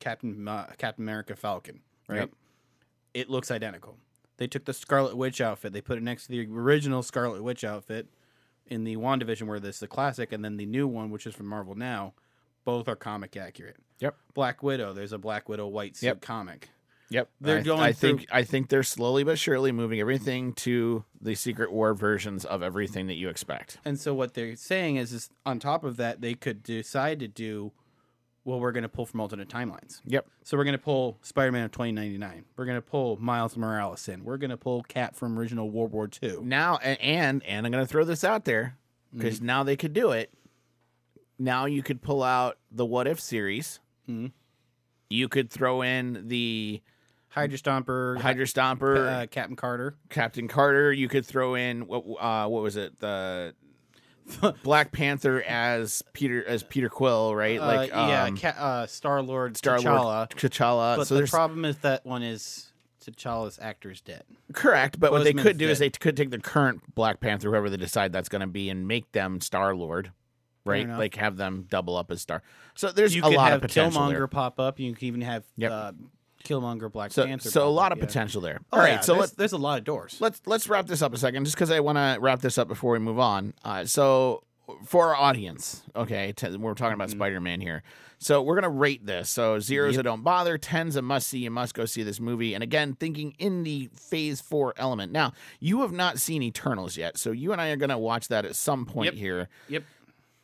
Captain 0.00 0.42
Ma- 0.42 0.66
Captain 0.78 1.04
America 1.04 1.36
Falcon. 1.36 1.80
Right, 2.08 2.20
Yep. 2.20 2.30
it 3.14 3.30
looks 3.30 3.50
identical. 3.50 3.96
They 4.38 4.46
took 4.48 4.64
the 4.64 4.72
Scarlet 4.72 5.16
Witch 5.16 5.40
outfit, 5.40 5.72
they 5.72 5.80
put 5.80 5.98
it 5.98 6.02
next 6.02 6.24
to 6.26 6.28
the 6.30 6.46
original 6.46 7.02
Scarlet 7.02 7.42
Witch 7.44 7.62
outfit 7.62 8.08
in 8.66 8.84
the 8.84 8.96
WandaVision 8.96 9.46
where 9.46 9.60
this 9.60 9.76
is 9.76 9.80
the 9.80 9.88
classic, 9.88 10.32
and 10.32 10.44
then 10.44 10.56
the 10.56 10.66
new 10.66 10.86
one, 10.86 11.10
which 11.10 11.26
is 11.26 11.34
from 11.34 11.46
Marvel 11.46 11.74
now, 11.74 12.14
both 12.64 12.88
are 12.88 12.96
comic 12.96 13.36
accurate. 13.36 13.76
Yep. 14.00 14.16
Black 14.34 14.62
Widow, 14.62 14.92
there's 14.92 15.12
a 15.12 15.18
Black 15.18 15.48
Widow 15.48 15.66
white 15.68 15.96
suit 15.96 16.06
Yep. 16.06 16.20
comic. 16.22 16.68
Yep, 17.12 17.28
They're 17.40 17.58
I, 17.58 17.62
going 17.62 17.80
I 17.80 17.90
think 17.92 18.26
I 18.30 18.44
think 18.44 18.68
they're 18.68 18.84
slowly 18.84 19.24
but 19.24 19.36
surely 19.36 19.72
moving 19.72 19.98
everything 19.98 20.52
to 20.54 21.04
the 21.20 21.34
Secret 21.34 21.72
War 21.72 21.92
versions 21.92 22.44
of 22.44 22.62
everything 22.62 23.08
that 23.08 23.16
you 23.16 23.28
expect. 23.28 23.78
And 23.84 23.98
so 23.98 24.14
what 24.14 24.34
they're 24.34 24.54
saying 24.54 24.94
is, 24.94 25.12
is 25.12 25.28
on 25.44 25.58
top 25.58 25.82
of 25.82 25.96
that, 25.96 26.20
they 26.20 26.34
could 26.34 26.62
decide 26.62 27.18
to 27.18 27.26
do, 27.26 27.72
well, 28.50 28.60
we're 28.60 28.72
going 28.72 28.82
to 28.82 28.88
pull 28.88 29.06
from 29.06 29.20
alternate 29.20 29.48
timelines. 29.48 30.00
Yep. 30.06 30.26
So 30.44 30.56
we're 30.56 30.64
going 30.64 30.76
to 30.76 30.82
pull 30.82 31.18
Spider-Man 31.22 31.64
of 31.64 31.70
2099. 31.72 32.44
We're 32.56 32.64
going 32.64 32.76
to 32.76 32.82
pull 32.82 33.16
Miles 33.20 33.56
Morales 33.56 34.08
in. 34.08 34.24
We're 34.24 34.36
going 34.38 34.50
to 34.50 34.56
pull 34.56 34.82
Cat 34.82 35.14
from 35.16 35.38
original 35.38 35.70
World 35.70 35.92
War 35.92 36.08
II. 36.22 36.38
Now 36.42 36.76
and 36.82 37.42
and, 37.42 37.66
I'm 37.66 37.70
going 37.72 37.84
to 37.84 37.88
throw 37.88 38.04
this 38.04 38.24
out 38.24 38.44
there 38.44 38.76
because 39.14 39.36
Mm-hmm. 39.36 39.46
now 39.46 39.62
they 39.62 39.76
could 39.76 39.92
do 39.92 40.10
it. 40.10 40.32
Now 41.38 41.64
you 41.66 41.82
could 41.82 42.02
pull 42.02 42.22
out 42.22 42.58
the 42.70 42.84
What 42.84 43.06
If 43.06 43.18
series. 43.20 43.80
Mhm. 44.08 44.32
You 45.08 45.28
could 45.28 45.50
throw 45.50 45.82
in 45.82 46.28
the 46.28 46.82
Hydra 47.28 47.58
Stomper, 47.58 48.18
Hydra 48.18 48.44
Stomper, 48.44 49.22
uh, 49.22 49.26
Captain 49.26 49.56
Carter. 49.56 49.94
Captain 50.08 50.48
Carter. 50.48 50.92
You 50.92 51.08
could 51.08 51.24
throw 51.24 51.54
in 51.54 51.86
what 51.86 52.04
uh, 52.20 52.46
what 52.48 52.62
was 52.62 52.76
it 52.76 52.98
the 53.00 53.54
Black 54.62 54.92
Panther 54.92 55.42
as 55.42 56.02
Peter 56.12 56.44
as 56.46 56.62
Peter 56.62 56.88
Quill, 56.88 57.34
right? 57.34 57.60
Like 57.60 57.92
uh, 57.94 58.06
yeah, 58.08 58.24
um, 58.24 58.36
Ca- 58.36 58.48
uh, 58.58 58.86
Star 58.86 59.22
Lord, 59.22 59.56
Star 59.56 59.78
T'Challa. 59.78 60.04
Lord 60.04 60.30
T'Challa. 60.30 60.96
But 60.96 61.06
so 61.06 61.16
the 61.16 61.26
problem 61.26 61.64
is 61.64 61.76
that 61.78 62.04
one 62.06 62.22
is 62.22 62.70
T'Challa's 63.04 63.58
actor 63.60 63.90
is 63.90 64.00
dead. 64.00 64.24
correct, 64.52 65.00
but 65.00 65.10
what 65.10 65.24
they 65.24 65.32
could 65.32 65.56
do 65.58 65.68
is 65.68 65.78
they 65.78 65.90
could 65.90 66.16
take 66.16 66.30
the 66.30 66.38
current 66.38 66.94
Black 66.94 67.20
Panther, 67.20 67.48
whoever 67.50 67.70
they 67.70 67.76
decide 67.76 68.12
that's 68.12 68.28
going 68.28 68.40
to 68.42 68.46
be, 68.46 68.68
and 68.68 68.86
make 68.86 69.10
them 69.12 69.40
Star 69.40 69.74
Lord, 69.74 70.12
right? 70.64 70.86
Like 70.88 71.16
have 71.16 71.36
them 71.36 71.66
double 71.68 71.96
up 71.96 72.10
as 72.12 72.20
Star. 72.20 72.42
So 72.74 72.92
there's 72.92 73.14
You 73.14 73.22
a 73.24 73.28
lot 73.30 73.48
have 73.50 73.56
of 73.56 73.62
potential 73.62 74.00
Killmonger 74.02 74.10
there. 74.12 74.26
pop 74.28 74.60
up. 74.60 74.78
You 74.78 74.94
can 74.94 75.06
even 75.08 75.22
have 75.22 75.44
Yep. 75.56 75.72
uh, 75.72 75.92
Killmonger 76.44 76.90
Black 76.90 77.12
So, 77.12 77.26
Panther. 77.26 77.50
so 77.50 77.66
a 77.66 77.70
lot 77.70 77.92
of 77.92 77.98
yeah. 77.98 78.04
potential 78.04 78.40
there. 78.40 78.60
Oh, 78.72 78.76
All 78.76 78.82
right, 78.82 78.92
yeah, 78.94 79.00
so 79.00 79.12
there's, 79.12 79.20
let's 79.20 79.32
there's 79.32 79.52
a 79.52 79.58
lot 79.58 79.78
of 79.78 79.84
doors. 79.84 80.16
let's 80.20 80.40
let's 80.46 80.68
wrap 80.68 80.86
this 80.86 81.02
up 81.02 81.12
a 81.14 81.18
second, 81.18 81.44
just 81.44 81.56
because 81.56 81.70
I 81.70 81.80
want 81.80 81.96
to 81.98 82.18
wrap 82.20 82.40
this 82.40 82.58
up 82.58 82.68
before 82.68 82.92
we 82.92 82.98
move 82.98 83.18
on. 83.18 83.54
Uh, 83.64 83.84
so 83.84 84.42
for 84.84 85.08
our 85.08 85.16
audience, 85.16 85.82
okay, 85.96 86.32
t- 86.32 86.56
we're 86.56 86.74
talking 86.74 86.94
about 86.94 87.10
Spider 87.10 87.40
Man 87.40 87.60
here. 87.60 87.82
So 88.22 88.42
we're 88.42 88.54
gonna 88.54 88.68
rate 88.68 89.06
this. 89.06 89.30
So 89.30 89.58
zeros 89.60 89.96
a 89.96 90.02
don't 90.02 90.22
bother, 90.22 90.58
tens 90.58 90.94
a 90.94 91.00
must 91.02 91.26
see. 91.28 91.38
You 91.38 91.50
must 91.50 91.72
go 91.74 91.86
see 91.86 92.02
this 92.02 92.20
movie. 92.20 92.52
And 92.52 92.62
again, 92.62 92.94
thinking 92.94 93.34
in 93.38 93.62
the 93.62 93.88
Phase 93.96 94.42
Four 94.42 94.74
element. 94.76 95.10
Now 95.10 95.32
you 95.58 95.80
have 95.80 95.92
not 95.92 96.18
seen 96.18 96.42
Eternals 96.42 96.98
yet, 96.98 97.16
so 97.16 97.32
you 97.32 97.50
and 97.52 97.60
I 97.62 97.68
are 97.70 97.76
gonna 97.76 97.98
watch 97.98 98.28
that 98.28 98.44
at 98.44 98.56
some 98.56 98.84
point 98.84 99.06
Yep. 99.06 99.14
here. 99.14 99.48
Yep. 99.68 99.84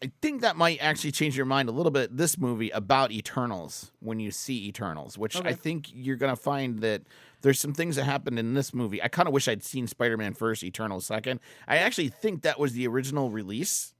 I 0.06 0.12
think 0.22 0.42
that 0.42 0.56
might 0.56 0.78
actually 0.80 1.10
change 1.10 1.36
your 1.36 1.46
mind 1.46 1.68
a 1.68 1.72
little 1.72 1.90
bit. 1.90 2.16
This 2.16 2.38
movie 2.38 2.70
about 2.70 3.10
Eternals 3.10 3.90
when 3.98 4.20
you 4.20 4.30
see 4.30 4.68
Eternals, 4.68 5.18
which 5.18 5.34
I 5.44 5.52
think 5.52 5.88
you're 5.92 6.14
gonna 6.16 6.36
find 6.36 6.78
that 6.80 7.02
there's 7.42 7.58
some 7.58 7.72
things 7.74 7.96
that 7.96 8.04
happened 8.04 8.38
in 8.38 8.54
this 8.54 8.72
movie. 8.72 9.02
I 9.02 9.08
kind 9.08 9.26
of 9.26 9.34
wish 9.34 9.48
I'd 9.48 9.64
seen 9.64 9.88
Spider-Man 9.88 10.34
first, 10.34 10.62
Eternals 10.62 11.06
second. 11.06 11.40
I 11.66 11.78
actually 11.78 12.08
think 12.08 12.42
that 12.42 12.60
was 12.60 12.74
the 12.74 12.86
original 12.86 13.30
release, 13.30 13.94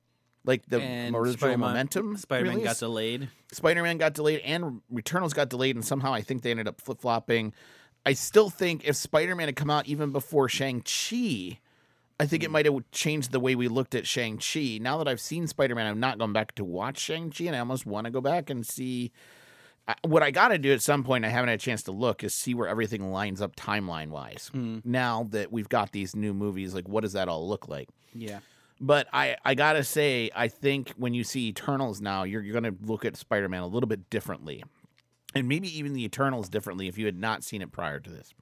like 0.45 0.65
the 0.67 0.81
And 0.81 1.17
original 1.17 1.39
Spider-Man- 1.39 1.59
momentum. 1.71 2.17
Spider-Man 2.19 2.63
got 2.63 2.79
delayed. 2.79 3.29
Spider-Man 3.51 3.99
got 3.99 4.15
delayed 4.15 4.43
and 4.45 4.83
Eternals 4.97 5.33
got 5.35 5.49
delayed, 5.49 5.75
and 5.75 5.85
somehow 5.85 6.15
I 6.15 6.23
think 6.23 6.43
they 6.43 6.53
ended 6.53 6.69
up 6.69 6.81
flip 6.81 7.01
flopping. 7.01 7.53
I 8.05 8.13
still 8.13 8.49
think 8.49 8.87
if 8.87 8.95
Spider-Man 8.95 9.49
had 9.49 9.57
come 9.57 9.71
out 9.71 9.87
even 9.87 10.13
before 10.13 10.49
Shang-Chi, 10.49 11.59
I 12.19 12.27
think 12.27 12.43
it 12.43 12.47
hmm. 12.47 12.53
might 12.53 12.67
have 12.67 12.83
changed 12.93 13.33
the 13.33 13.41
way 13.41 13.55
we 13.55 13.69
looked 13.69 13.95
at 13.95 14.07
Shang-Chi. 14.07 14.79
Now 14.81 14.99
that 14.99 15.09
I've 15.09 15.21
seen 15.21 15.47
Spider-Man, 15.47 15.87
I've 15.87 15.97
not 15.97 16.19
gone 16.19 16.33
back 16.33 16.55
to 16.55 16.65
watch 16.65 16.99
Shang-Chi, 16.99 17.45
and 17.45 17.57
I 17.57 17.59
almost 17.59 17.87
want 17.87 18.07
to 18.07 18.11
go 18.11 18.21
back 18.21 18.51
and 18.51 18.67
see. 18.67 19.13
What 20.03 20.23
I 20.23 20.33
got 20.33 20.49
to 20.49 20.59
do 20.59 20.73
at 20.73 20.83
some 20.83 21.05
point, 21.05 21.25
I 21.25 21.29
haven't 21.29 21.49
had 21.49 21.61
a 21.61 21.63
chance 21.63 21.85
to 21.85 21.93
look, 21.93 22.25
is 22.25 22.35
see 22.35 22.55
where 22.55 22.67
everything 22.67 23.13
lines 23.13 23.41
up 23.41 23.55
timeline 23.55 24.09
wise. 24.09 24.51
Hmm. 24.53 24.79
Now 24.85 25.29
that 25.31 25.53
we've 25.53 25.69
got 25.69 25.93
these 25.93 26.17
new 26.17 26.35
movies, 26.35 26.75
like 26.75 26.89
what 26.89 27.03
does 27.03 27.13
that 27.13 27.29
all 27.29 27.47
look 27.49 27.69
like? 27.69 27.89
Yeah. 28.13 28.41
But 28.81 29.07
I, 29.13 29.37
I 29.45 29.55
gotta 29.55 29.85
say, 29.85 30.31
I 30.35 30.49
think 30.49 30.93
when 30.97 31.15
you 31.15 31.25
see 31.25 31.49
Eternals 31.49 32.01
now, 32.01 32.25
you're, 32.25 32.43
you're 32.43 32.55
gonna 32.55 32.75
look 32.83 33.05
at 33.05 33.17
Spider 33.17 33.49
Man 33.49 33.63
a 33.63 33.67
little 33.67 33.87
bit 33.87 34.11
differently, 34.11 34.65
and 35.35 35.49
maybe 35.49 35.79
even 35.79 35.93
the 35.93 36.05
Eternals 36.05 36.49
differently 36.49 36.89
if 36.89 36.99
you 36.99 37.07
had 37.07 37.19
not 37.19 37.45
seen 37.45 37.63
it 37.63 37.73
prior 37.73 38.01
to 38.01 38.11
this. 38.11 38.35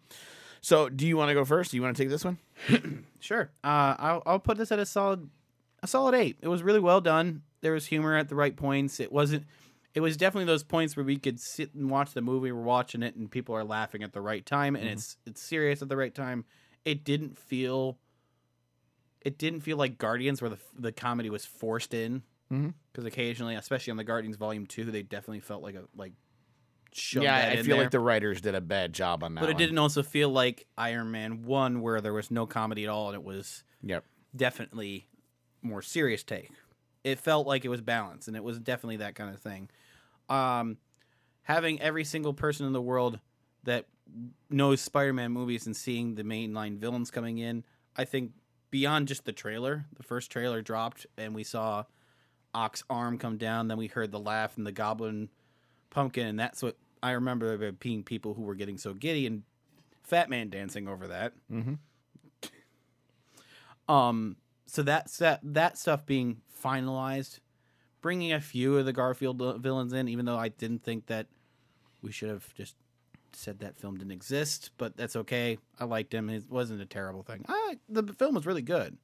So, 0.64 0.88
do 0.88 1.06
you 1.06 1.18
want 1.18 1.28
to 1.28 1.34
go 1.34 1.44
first? 1.44 1.72
Do 1.72 1.76
you 1.76 1.82
want 1.82 1.94
to 1.94 2.02
take 2.02 2.08
this 2.08 2.24
one? 2.24 2.38
Sure. 3.20 3.50
Uh, 3.62 3.96
I'll, 3.98 4.22
I'll 4.26 4.38
put 4.38 4.58
this 4.58 4.70
at 4.70 4.78
a 4.78 4.84
solid, 4.84 5.30
a 5.82 5.86
solid 5.86 6.14
eight. 6.14 6.36
It 6.42 6.48
was 6.48 6.62
really 6.62 6.78
well 6.78 7.00
done. 7.00 7.40
There 7.62 7.72
was 7.72 7.86
humor 7.86 8.14
at 8.18 8.28
the 8.28 8.34
right 8.34 8.54
points. 8.54 9.00
It 9.00 9.10
wasn't. 9.10 9.44
It 9.94 10.00
was 10.00 10.18
definitely 10.18 10.44
those 10.44 10.62
points 10.62 10.94
where 10.94 11.06
we 11.06 11.16
could 11.16 11.40
sit 11.40 11.74
and 11.74 11.88
watch 11.88 12.12
the 12.12 12.20
movie. 12.20 12.52
We're 12.52 12.60
watching 12.60 13.02
it, 13.02 13.16
and 13.16 13.30
people 13.30 13.54
are 13.54 13.64
laughing 13.64 14.02
at 14.02 14.12
the 14.12 14.20
right 14.20 14.44
time, 14.44 14.76
and 14.76 14.86
it's 14.86 15.16
it's 15.24 15.40
serious 15.40 15.80
at 15.80 15.88
the 15.88 15.96
right 15.96 16.14
time. 16.14 16.44
It 16.84 17.02
didn't 17.02 17.38
feel. 17.38 17.96
It 19.22 19.38
didn't 19.38 19.60
feel 19.60 19.78
like 19.78 19.96
Guardians, 19.96 20.42
where 20.42 20.50
the 20.50 20.58
the 20.78 20.92
comedy 20.92 21.30
was 21.30 21.46
forced 21.46 21.94
in. 21.94 22.22
Because 22.92 23.06
occasionally, 23.06 23.54
especially 23.54 23.92
on 23.92 23.96
the 23.96 24.04
Guardians 24.04 24.36
Volume 24.36 24.66
Two, 24.66 24.84
they 24.90 25.02
definitely 25.02 25.40
felt 25.40 25.62
like 25.62 25.76
a 25.76 25.84
like. 25.96 26.12
Yeah, 27.12 27.36
I 27.52 27.56
feel 27.56 27.64
there. 27.76 27.76
like 27.84 27.90
the 27.90 28.00
writers 28.00 28.40
did 28.40 28.54
a 28.54 28.60
bad 28.60 28.92
job 28.92 29.22
on 29.24 29.34
that. 29.34 29.40
But 29.40 29.50
it 29.50 29.54
one. 29.54 29.58
didn't 29.58 29.78
also 29.78 30.02
feel 30.02 30.30
like 30.30 30.66
Iron 30.78 31.10
Man 31.10 31.42
1 31.42 31.80
where 31.80 32.00
there 32.00 32.12
was 32.12 32.30
no 32.30 32.46
comedy 32.46 32.84
at 32.84 32.90
all 32.90 33.08
and 33.08 33.14
it 33.16 33.24
was 33.24 33.64
Yep. 33.82 34.04
definitely 34.34 35.08
more 35.62 35.82
serious 35.82 36.22
take. 36.22 36.50
It 37.02 37.18
felt 37.18 37.46
like 37.46 37.64
it 37.64 37.68
was 37.68 37.80
balanced 37.80 38.28
and 38.28 38.36
it 38.36 38.44
was 38.44 38.58
definitely 38.58 38.96
that 38.98 39.14
kind 39.14 39.34
of 39.34 39.40
thing. 39.40 39.68
Um 40.28 40.78
having 41.42 41.80
every 41.80 42.04
single 42.04 42.32
person 42.32 42.66
in 42.66 42.72
the 42.72 42.80
world 42.82 43.18
that 43.64 43.86
knows 44.50 44.80
Spider-Man 44.80 45.32
movies 45.32 45.66
and 45.66 45.76
seeing 45.76 46.14
the 46.14 46.22
mainline 46.22 46.78
villains 46.78 47.10
coming 47.10 47.38
in, 47.38 47.64
I 47.96 48.04
think 48.04 48.32
beyond 48.70 49.08
just 49.08 49.24
the 49.24 49.32
trailer, 49.32 49.86
the 49.96 50.02
first 50.02 50.30
trailer 50.30 50.62
dropped 50.62 51.06
and 51.18 51.34
we 51.34 51.44
saw 51.44 51.84
Ock's 52.54 52.84
arm 52.88 53.18
come 53.18 53.36
down, 53.36 53.68
then 53.68 53.78
we 53.78 53.88
heard 53.88 54.12
the 54.12 54.18
laugh 54.20 54.56
and 54.56 54.66
the 54.66 54.72
goblin 54.72 55.28
pumpkin 55.90 56.26
and 56.26 56.38
that's 56.38 56.62
what 56.62 56.76
I 57.04 57.10
remember 57.12 57.58
there 57.58 57.70
being 57.72 58.02
people 58.02 58.32
who 58.32 58.42
were 58.42 58.54
getting 58.54 58.78
so 58.78 58.94
giddy 58.94 59.26
and 59.26 59.42
Fat 60.02 60.30
Man 60.30 60.48
dancing 60.48 60.88
over 60.88 61.06
that. 61.08 61.34
Mhm. 61.52 61.78
Um, 63.88 64.36
so 64.64 64.82
that 64.82 65.12
that 65.18 65.40
that 65.42 65.76
stuff 65.76 66.06
being 66.06 66.40
finalized, 66.62 67.40
bringing 68.00 68.32
a 68.32 68.40
few 68.40 68.78
of 68.78 68.86
the 68.86 68.92
Garfield 68.94 69.60
villains 69.60 69.92
in, 69.92 70.08
even 70.08 70.24
though 70.24 70.38
I 70.38 70.48
didn't 70.48 70.82
think 70.82 71.06
that 71.06 71.26
we 72.00 72.10
should 72.10 72.30
have 72.30 72.54
just 72.54 72.74
said 73.32 73.58
that 73.58 73.76
film 73.76 73.98
didn't 73.98 74.12
exist, 74.12 74.70
but 74.78 74.96
that's 74.96 75.16
okay. 75.16 75.58
I 75.78 75.84
liked 75.84 76.14
him. 76.14 76.30
It 76.30 76.50
wasn't 76.50 76.80
a 76.80 76.86
terrible 76.86 77.22
thing. 77.22 77.44
I, 77.48 77.78
the 77.88 78.14
film 78.14 78.34
was 78.36 78.46
really 78.46 78.62
good. 78.62 78.96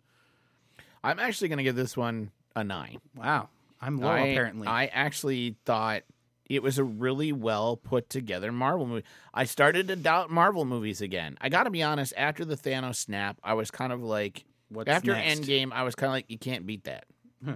I'm 1.04 1.18
actually 1.18 1.48
gonna 1.48 1.62
give 1.64 1.76
this 1.76 1.96
one 1.98 2.30
a 2.56 2.64
nine. 2.64 2.98
Wow, 3.14 3.50
I'm 3.78 3.98
low 3.98 4.08
I, 4.08 4.20
apparently. 4.20 4.68
I 4.68 4.86
actually 4.86 5.56
thought 5.66 6.04
It 6.50 6.64
was 6.64 6.78
a 6.78 6.84
really 6.84 7.32
well 7.32 7.76
put 7.76 8.10
together 8.10 8.50
Marvel 8.50 8.84
movie. 8.84 9.04
I 9.32 9.44
started 9.44 9.86
to 9.86 9.94
doubt 9.94 10.30
Marvel 10.30 10.64
movies 10.64 11.00
again. 11.00 11.38
I 11.40 11.48
got 11.48 11.62
to 11.62 11.70
be 11.70 11.80
honest. 11.80 12.12
After 12.16 12.44
the 12.44 12.56
Thanos 12.56 12.96
snap, 12.96 13.38
I 13.44 13.54
was 13.54 13.70
kind 13.70 13.92
of 13.92 14.02
like, 14.02 14.44
What's 14.68 14.90
after 14.90 15.12
next? 15.12 15.42
Endgame, 15.42 15.72
I 15.72 15.84
was 15.84 15.94
kind 15.94 16.08
of 16.08 16.12
like, 16.12 16.24
you 16.28 16.38
can't 16.38 16.66
beat 16.66 16.84
that. 16.84 17.04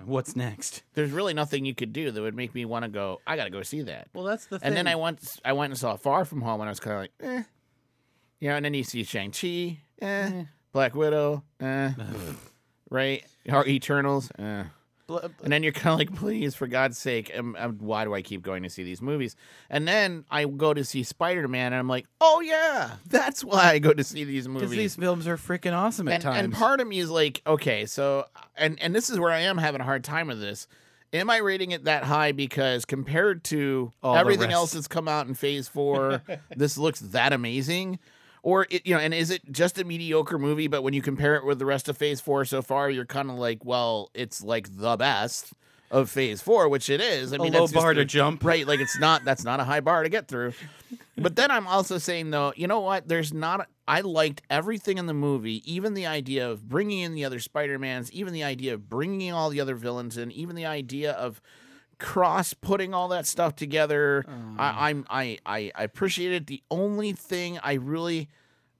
What's 0.04 0.36
next? 0.36 0.84
There's 0.94 1.10
really 1.10 1.34
nothing 1.34 1.64
you 1.64 1.74
could 1.74 1.92
do 1.92 2.12
that 2.12 2.22
would 2.22 2.36
make 2.36 2.54
me 2.54 2.64
want 2.64 2.84
to 2.84 2.88
go. 2.88 3.20
I 3.26 3.36
got 3.36 3.44
to 3.44 3.50
go 3.50 3.62
see 3.62 3.82
that. 3.82 4.06
Well, 4.14 4.24
that's 4.24 4.46
the 4.46 4.60
thing. 4.60 4.68
And 4.68 4.76
then 4.76 4.86
I 4.86 4.94
went, 4.94 5.40
I 5.44 5.52
went 5.54 5.72
and 5.72 5.78
saw 5.78 5.96
Far 5.96 6.24
From 6.24 6.40
Home, 6.42 6.60
and 6.60 6.68
I 6.68 6.70
was 6.70 6.78
kind 6.80 6.94
of 6.94 7.00
like, 7.00 7.12
eh, 7.20 7.42
you 8.38 8.48
know. 8.48 8.54
And 8.56 8.64
then 8.64 8.74
you 8.74 8.84
see 8.84 9.02
Shang 9.02 9.32
Chi, 9.32 9.80
eh, 10.00 10.44
Black 10.72 10.94
Widow, 10.94 11.42
eh, 11.60 11.90
right, 12.90 13.24
or 13.50 13.66
Eternals, 13.66 14.30
eh. 14.38 14.64
And 15.08 15.52
then 15.52 15.62
you're 15.62 15.72
kind 15.72 15.92
of 15.92 15.98
like, 15.98 16.14
please, 16.18 16.54
for 16.54 16.66
God's 16.66 16.96
sake, 16.96 17.30
um, 17.36 17.56
um, 17.58 17.78
why 17.78 18.04
do 18.04 18.14
I 18.14 18.22
keep 18.22 18.42
going 18.42 18.62
to 18.62 18.70
see 18.70 18.82
these 18.82 19.02
movies? 19.02 19.36
And 19.68 19.86
then 19.86 20.24
I 20.30 20.44
go 20.46 20.72
to 20.72 20.84
see 20.84 21.02
Spider 21.02 21.46
Man, 21.46 21.72
and 21.72 21.76
I'm 21.76 21.88
like, 21.88 22.06
oh 22.20 22.40
yeah, 22.40 22.92
that's 23.08 23.44
why 23.44 23.72
I 23.72 23.78
go 23.78 23.92
to 23.92 24.04
see 24.04 24.24
these 24.24 24.46
because 24.46 24.62
movies. 24.62 24.78
these 24.78 24.96
films 24.96 25.28
are 25.28 25.36
freaking 25.36 25.74
awesome 25.74 26.08
at 26.08 26.14
and, 26.14 26.22
times. 26.22 26.44
and 26.44 26.52
part 26.52 26.80
of 26.80 26.86
me 26.86 26.98
is 26.98 27.10
like, 27.10 27.42
okay, 27.46 27.86
so 27.86 28.24
and 28.56 28.80
and 28.80 28.94
this 28.94 29.10
is 29.10 29.18
where 29.18 29.30
I 29.30 29.40
am 29.40 29.58
having 29.58 29.80
a 29.80 29.84
hard 29.84 30.04
time 30.04 30.28
with 30.28 30.40
this. 30.40 30.66
Am 31.12 31.30
I 31.30 31.36
rating 31.36 31.70
it 31.70 31.84
that 31.84 32.02
high 32.04 32.32
because 32.32 32.84
compared 32.84 33.44
to 33.44 33.92
All 34.02 34.16
everything 34.16 34.50
else 34.50 34.72
that's 34.72 34.88
come 34.88 35.06
out 35.06 35.28
in 35.28 35.34
Phase 35.34 35.68
Four, 35.68 36.22
this 36.56 36.76
looks 36.76 37.00
that 37.00 37.32
amazing? 37.32 37.98
Or 38.44 38.66
it, 38.68 38.86
you 38.86 38.94
know, 38.94 39.00
and 39.00 39.14
is 39.14 39.30
it 39.30 39.40
just 39.50 39.78
a 39.78 39.84
mediocre 39.84 40.38
movie? 40.38 40.66
But 40.68 40.82
when 40.82 40.92
you 40.92 41.00
compare 41.00 41.34
it 41.36 41.46
with 41.46 41.58
the 41.58 41.64
rest 41.64 41.88
of 41.88 41.96
Phase 41.96 42.20
Four 42.20 42.44
so 42.44 42.60
far, 42.60 42.90
you're 42.90 43.06
kind 43.06 43.30
of 43.30 43.36
like, 43.36 43.64
well, 43.64 44.10
it's 44.12 44.44
like 44.44 44.68
the 44.76 44.96
best 44.98 45.54
of 45.90 46.10
Phase 46.10 46.42
Four, 46.42 46.68
which 46.68 46.90
it 46.90 47.00
is. 47.00 47.32
I 47.32 47.36
a 47.36 47.38
mean, 47.38 47.52
low 47.54 47.60
that's 47.60 47.72
just 47.72 47.82
bar 47.82 47.94
the- 47.94 48.00
to 48.00 48.04
jump. 48.04 48.44
right? 48.44 48.66
Like 48.66 48.80
it's 48.80 48.98
not 49.00 49.24
that's 49.24 49.44
not 49.44 49.60
a 49.60 49.64
high 49.64 49.80
bar 49.80 50.02
to 50.02 50.10
get 50.10 50.28
through. 50.28 50.52
But 51.16 51.36
then 51.36 51.50
I'm 51.50 51.66
also 51.66 51.96
saying 51.96 52.30
though, 52.32 52.52
you 52.54 52.66
know 52.66 52.80
what? 52.80 53.08
There's 53.08 53.32
not. 53.32 53.66
I 53.88 54.00
liked 54.02 54.42
everything 54.50 54.98
in 54.98 55.06
the 55.06 55.14
movie, 55.14 55.62
even 55.70 55.94
the 55.94 56.06
idea 56.06 56.50
of 56.50 56.68
bringing 56.68 57.00
in 57.00 57.14
the 57.14 57.24
other 57.24 57.38
Spider 57.40 57.78
Mans, 57.78 58.12
even 58.12 58.32
the 58.34 58.44
idea 58.44 58.74
of 58.74 58.90
bringing 58.90 59.32
all 59.32 59.48
the 59.50 59.60
other 59.60 59.74
villains 59.74 60.16
in, 60.18 60.30
even 60.32 60.54
the 60.56 60.66
idea 60.66 61.12
of 61.12 61.40
cross 62.04 62.52
putting 62.52 62.92
all 62.92 63.08
that 63.08 63.26
stuff 63.26 63.56
together. 63.56 64.24
Oh. 64.28 64.54
I, 64.58 64.90
I'm 64.90 65.06
I, 65.08 65.38
I 65.46 65.72
I 65.74 65.82
appreciate 65.84 66.32
it. 66.32 66.46
The 66.46 66.62
only 66.70 67.12
thing 67.12 67.58
I 67.62 67.74
really, 67.74 68.28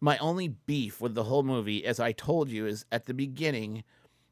my 0.00 0.18
only 0.18 0.48
beef 0.48 1.00
with 1.00 1.14
the 1.14 1.24
whole 1.24 1.42
movie, 1.42 1.84
as 1.84 1.98
I 1.98 2.12
told 2.12 2.50
you, 2.50 2.66
is 2.66 2.84
at 2.92 3.06
the 3.06 3.14
beginning. 3.14 3.82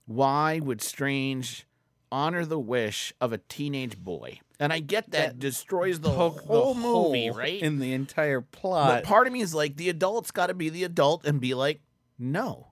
Why 0.05 0.61
would 0.61 0.83
Strange 0.83 1.67
honor 2.11 2.45
the 2.45 2.59
wish 2.59 3.15
of 3.21 3.33
a 3.33 3.39
teenage 3.39 3.97
boy? 3.97 4.41
And 4.61 4.73
I 4.73 4.81
get 4.81 5.11
that, 5.13 5.13
That 5.13 5.39
destroys 5.39 6.01
the 6.01 6.11
the 6.11 6.15
whole 6.15 6.75
movie, 6.75 7.31
right? 7.31 7.63
In 7.63 7.79
the 7.79 7.93
entire 7.93 8.41
plot. 8.41 8.89
But 8.89 9.05
plot. 9.05 9.05
part 9.05 9.27
of 9.27 9.33
me 9.33 9.41
is 9.41 9.55
like, 9.55 9.77
the 9.77 9.89
adult's 9.89 10.31
got 10.31 10.49
to 10.49 10.55
be 10.55 10.69
the 10.69 10.85
adult 10.85 11.25
and 11.25 11.41
be 11.41 11.55
like, 11.55 11.81
no, 12.19 12.69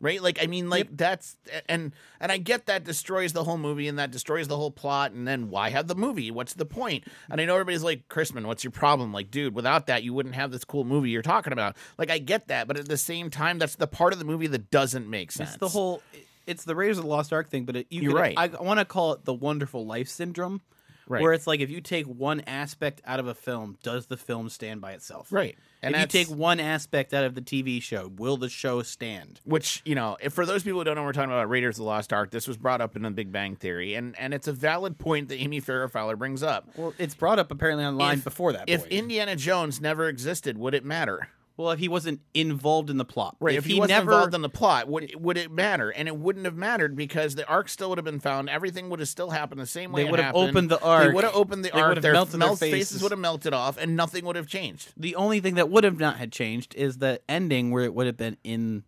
right? 0.00 0.22
Like, 0.22 0.42
I 0.42 0.46
mean, 0.46 0.68
like 0.70 0.96
that's 0.96 1.36
and 1.68 1.92
and 2.20 2.30
I 2.32 2.38
get 2.38 2.66
that 2.66 2.84
destroys 2.84 3.32
the 3.32 3.44
whole 3.44 3.58
movie 3.58 3.88
and 3.88 3.98
that 3.98 4.10
destroys 4.10 4.48
the 4.48 4.56
whole 4.56 4.70
plot. 4.70 5.12
And 5.12 5.26
then 5.26 5.50
why 5.50 5.70
have 5.70 5.86
the 5.86 5.94
movie? 5.94 6.30
What's 6.30 6.54
the 6.54 6.66
point? 6.66 7.04
And 7.30 7.40
I 7.40 7.44
know 7.44 7.54
everybody's 7.54 7.82
like, 7.82 8.08
Chrisman, 8.08 8.46
what's 8.46 8.64
your 8.64 8.70
problem? 8.70 9.12
Like, 9.12 9.30
dude, 9.30 9.54
without 9.54 9.86
that, 9.86 10.02
you 10.02 10.12
wouldn't 10.14 10.34
have 10.34 10.50
this 10.50 10.64
cool 10.64 10.84
movie 10.84 11.10
you're 11.10 11.22
talking 11.22 11.52
about. 11.52 11.76
Like, 11.98 12.10
I 12.10 12.18
get 12.18 12.48
that, 12.48 12.66
but 12.68 12.76
at 12.78 12.88
the 12.88 12.96
same 12.96 13.30
time, 13.30 13.58
that's 13.58 13.76
the 13.76 13.86
part 13.86 14.12
of 14.12 14.18
the 14.18 14.24
movie 14.24 14.46
that 14.48 14.70
doesn't 14.70 15.08
make 15.08 15.32
sense. 15.32 15.50
It's 15.50 15.58
the 15.58 15.68
whole. 15.68 16.02
It's 16.46 16.62
the 16.62 16.76
Raiders 16.76 16.98
of 16.98 17.02
the 17.04 17.10
Lost 17.10 17.32
Ark 17.32 17.48
thing, 17.50 17.64
but 17.64 17.74
it, 17.74 17.86
you 17.90 18.02
You're 18.02 18.12
could- 18.12 18.20
right. 18.20 18.34
I 18.38 18.46
want 18.62 18.78
to 18.78 18.84
call 18.84 19.12
it 19.14 19.24
the 19.24 19.34
Wonderful 19.34 19.84
Life 19.84 20.08
syndrome, 20.08 20.60
Right. 21.08 21.22
where 21.22 21.32
it's 21.32 21.46
like 21.46 21.60
if 21.60 21.70
you 21.70 21.80
take 21.80 22.06
one 22.06 22.40
aspect 22.48 23.00
out 23.06 23.20
of 23.20 23.28
a 23.28 23.34
film, 23.34 23.78
does 23.82 24.06
the 24.06 24.16
film 24.16 24.48
stand 24.48 24.80
by 24.80 24.92
itself? 24.92 25.32
right. 25.32 25.56
And 25.82 25.94
if 25.94 26.00
you 26.00 26.06
take 26.24 26.28
one 26.36 26.58
aspect 26.58 27.14
out 27.14 27.22
of 27.22 27.36
the 27.36 27.40
TV 27.42 27.80
show, 27.80 28.10
will 28.16 28.36
the 28.38 28.48
show 28.48 28.82
stand? 28.82 29.40
which 29.44 29.82
you 29.84 29.94
know 29.94 30.16
if 30.20 30.32
for 30.32 30.44
those 30.44 30.62
people 30.64 30.80
who 30.80 30.84
don't 30.84 30.96
know 30.96 31.04
we're 31.04 31.12
talking 31.12 31.30
about 31.30 31.48
raiders 31.48 31.76
of 31.76 31.84
the 31.84 31.84
lost 31.84 32.12
ark 32.12 32.30
this 32.32 32.48
was 32.48 32.56
brought 32.56 32.80
up 32.80 32.96
in 32.96 33.02
the 33.02 33.10
big 33.10 33.30
bang 33.30 33.54
theory 33.54 33.94
and 33.94 34.18
and 34.18 34.34
it's 34.34 34.48
a 34.48 34.52
valid 34.52 34.98
point 34.98 35.28
that 35.28 35.36
amy 35.36 35.60
farrah 35.60 35.88
fowler 35.90 36.16
brings 36.16 36.42
up 36.42 36.68
Well, 36.76 36.92
it's 36.98 37.14
brought 37.14 37.38
up 37.38 37.50
apparently 37.52 37.84
online 37.84 38.18
If- 38.18 38.24
before 38.24 38.52
that. 38.54 38.68
if 38.68 38.80
point. 38.80 38.92
indiana 38.92 39.36
jones 39.36 39.80
never 39.80 40.08
existed 40.08 40.58
would 40.58 40.74
it 40.74 40.84
matter 40.84 41.28
well, 41.58 41.70
if 41.70 41.78
he 41.78 41.88
wasn't 41.88 42.20
involved 42.34 42.90
in 42.90 42.98
the 42.98 43.04
plot, 43.04 43.36
right 43.40 43.54
if, 43.54 43.64
if, 43.64 43.70
he, 43.70 43.78
wasn't 43.78 43.98
never, 43.98 44.12
involved 44.12 44.34
in 44.34 44.42
the 44.42 44.48
plot 44.48 44.88
would 44.88 45.14
would 45.16 45.36
it 45.38 45.50
matter 45.50 45.90
and 45.90 46.06
it 46.08 46.16
wouldn't 46.16 46.44
have 46.44 46.56
mattered 46.56 46.94
because 46.96 47.34
the 47.34 47.46
ark 47.48 47.68
still 47.68 47.88
would 47.88 47.98
have 47.98 48.04
been 48.04 48.20
found 48.20 48.48
everything 48.50 48.90
would 48.90 49.00
have 49.00 49.08
still 49.08 49.30
happened 49.30 49.60
the 49.60 49.66
same 49.66 49.90
way 49.92 50.04
They 50.04 50.10
would 50.10 50.18
have 50.20 50.26
happened. 50.34 50.48
opened 50.50 50.70
the 50.70 50.80
ark. 50.82 51.08
they 51.08 51.14
would 51.14 51.24
have 51.24 51.34
opened 51.34 51.64
the 51.64 51.70
They 51.72 51.80
ark 51.80 52.00
their 52.00 52.12
melted 52.12 52.40
their 52.40 52.48
faces. 52.56 52.70
faces. 52.70 53.02
would 53.02 53.10
have 53.12 53.20
melted 53.20 53.54
off 53.54 53.78
and 53.78 53.96
nothing 53.96 54.24
would 54.26 54.36
have 54.36 54.46
changed 54.48 54.92
the 54.96 55.16
only 55.16 55.40
thing 55.40 55.54
that 55.54 55.70
would 55.70 55.84
have 55.84 55.98
not 55.98 56.16
had 56.18 56.30
changed 56.32 56.74
is 56.74 56.98
the 56.98 57.20
ending 57.28 57.70
where 57.70 57.84
it 57.84 57.94
would 57.94 58.06
have 58.06 58.16
been 58.16 58.36
in 58.44 58.84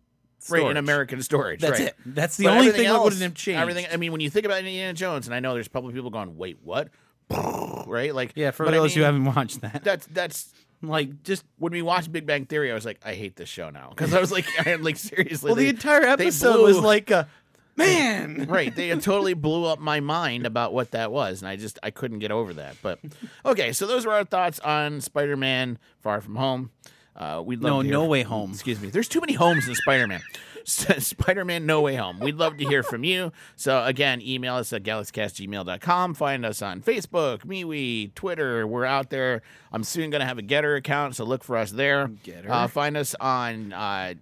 right 0.49 0.69
in 0.69 0.77
american 0.77 1.21
storage 1.21 1.59
That's 1.61 1.79
right 1.79 1.89
it. 1.89 1.95
That's 2.05 2.37
the 2.37 2.45
But 2.45 2.57
only 2.57 2.71
thing 2.71 2.83
that 2.87 3.01
wouldn't 3.03 3.21
have 3.21 3.33
changed. 3.33 3.59
Everything. 3.59 3.87
I 3.91 3.97
mean, 3.97 4.11
when 4.11 4.21
you 4.21 4.29
think 4.29 4.45
about 4.45 4.59
Indiana 4.59 4.93
Jones, 4.93 5.27
and 5.27 5.35
I 5.35 5.39
know 5.41 5.53
there's 5.53 5.67
probably 5.67 5.93
people 5.93 6.09
going, 6.11 6.37
"Wait, 6.37 6.59
what?" 6.63 6.89
Right? 7.87 8.13
Like, 8.15 8.33
Yeah, 8.35 8.51
for 8.51 8.65
but 8.65 8.73
I 8.73 8.77
those 8.77 8.93
who 8.95 9.01
haven't 9.01 9.25
watched 9.25 9.61
that, 9.61 9.83
that's 9.83 10.05
that's 10.07 10.53
like 10.81 11.23
just 11.23 11.43
when 11.57 11.71
we 11.73 11.81
watched 11.81 12.11
Big 12.11 12.25
Bang 12.25 12.45
Theory. 12.45 12.71
I 12.71 12.73
was 12.73 12.85
like, 12.85 12.99
I 13.05 13.13
hate 13.13 13.35
this 13.35 13.49
show 13.49 13.69
now 13.69 13.89
because 13.89 14.13
I 14.13 14.19
was 14.19 14.31
like, 14.31 14.45
I 14.65 14.71
am 14.71 14.83
like 14.83 14.97
seriously. 14.97 15.49
well, 15.49 15.55
the 15.55 15.67
entire 15.69 16.03
episode 16.03 16.53
blew- 16.53 16.63
was 16.65 16.79
like 16.79 17.11
a 17.11 17.27
man. 17.75 18.45
right. 18.49 18.75
They 18.75 18.89
totally 18.91 19.33
blew 19.33 19.65
up 19.65 19.79
my 19.79 19.99
mind 19.99 20.45
about 20.45 20.73
what 20.73 20.91
that 20.91 21.11
was, 21.11 21.41
and 21.41 21.49
I 21.49 21.55
just 21.55 21.79
I 21.83 21.91
couldn't 21.91 22.19
get 22.19 22.31
over 22.31 22.53
that. 22.53 22.75
But 22.81 22.99
okay, 23.45 23.73
so 23.73 23.87
those 23.87 24.05
were 24.05 24.13
our 24.13 24.25
thoughts 24.25 24.59
on 24.59 25.01
Spider-Man: 25.01 25.77
Far 25.99 26.21
From 26.21 26.35
Home. 26.35 26.71
Uh, 27.15 27.41
we'd 27.45 27.59
love 27.61 27.83
No, 27.85 27.89
No 27.89 28.05
Way 28.05 28.23
Home. 28.23 28.51
Excuse 28.51 28.79
me. 28.79 28.89
There's 28.89 29.09
too 29.09 29.19
many 29.19 29.33
homes 29.33 29.67
in 29.67 29.75
Spider-Man. 29.75 30.21
Spider-Man 30.65 31.65
No 31.65 31.81
Way 31.81 31.95
Home. 31.95 32.19
We'd 32.19 32.35
love 32.35 32.57
to 32.57 32.65
hear 32.65 32.83
from 32.83 33.03
you. 33.03 33.31
So 33.55 33.83
again, 33.83 34.21
email 34.21 34.55
us 34.55 34.71
at 34.73 34.83
galaxycastgmail.com. 34.83 36.13
Find 36.13 36.45
us 36.45 36.61
on 36.61 36.81
Facebook, 36.81 37.45
MeWe, 37.45 38.13
Twitter. 38.15 38.65
We're 38.67 38.85
out 38.85 39.09
there. 39.09 39.41
I'm 39.71 39.83
soon 39.83 40.09
going 40.09 40.21
to 40.21 40.27
have 40.27 40.37
a 40.37 40.43
Gettr 40.43 40.77
account, 40.77 41.15
so 41.15 41.23
look 41.23 41.43
for 41.43 41.57
us 41.57 41.71
there. 41.71 42.07
Gettr. 42.07 42.49
Uh, 42.49 42.67
find 42.67 42.97
us 42.97 43.15
on 43.19 43.73
uh, 43.73 44.13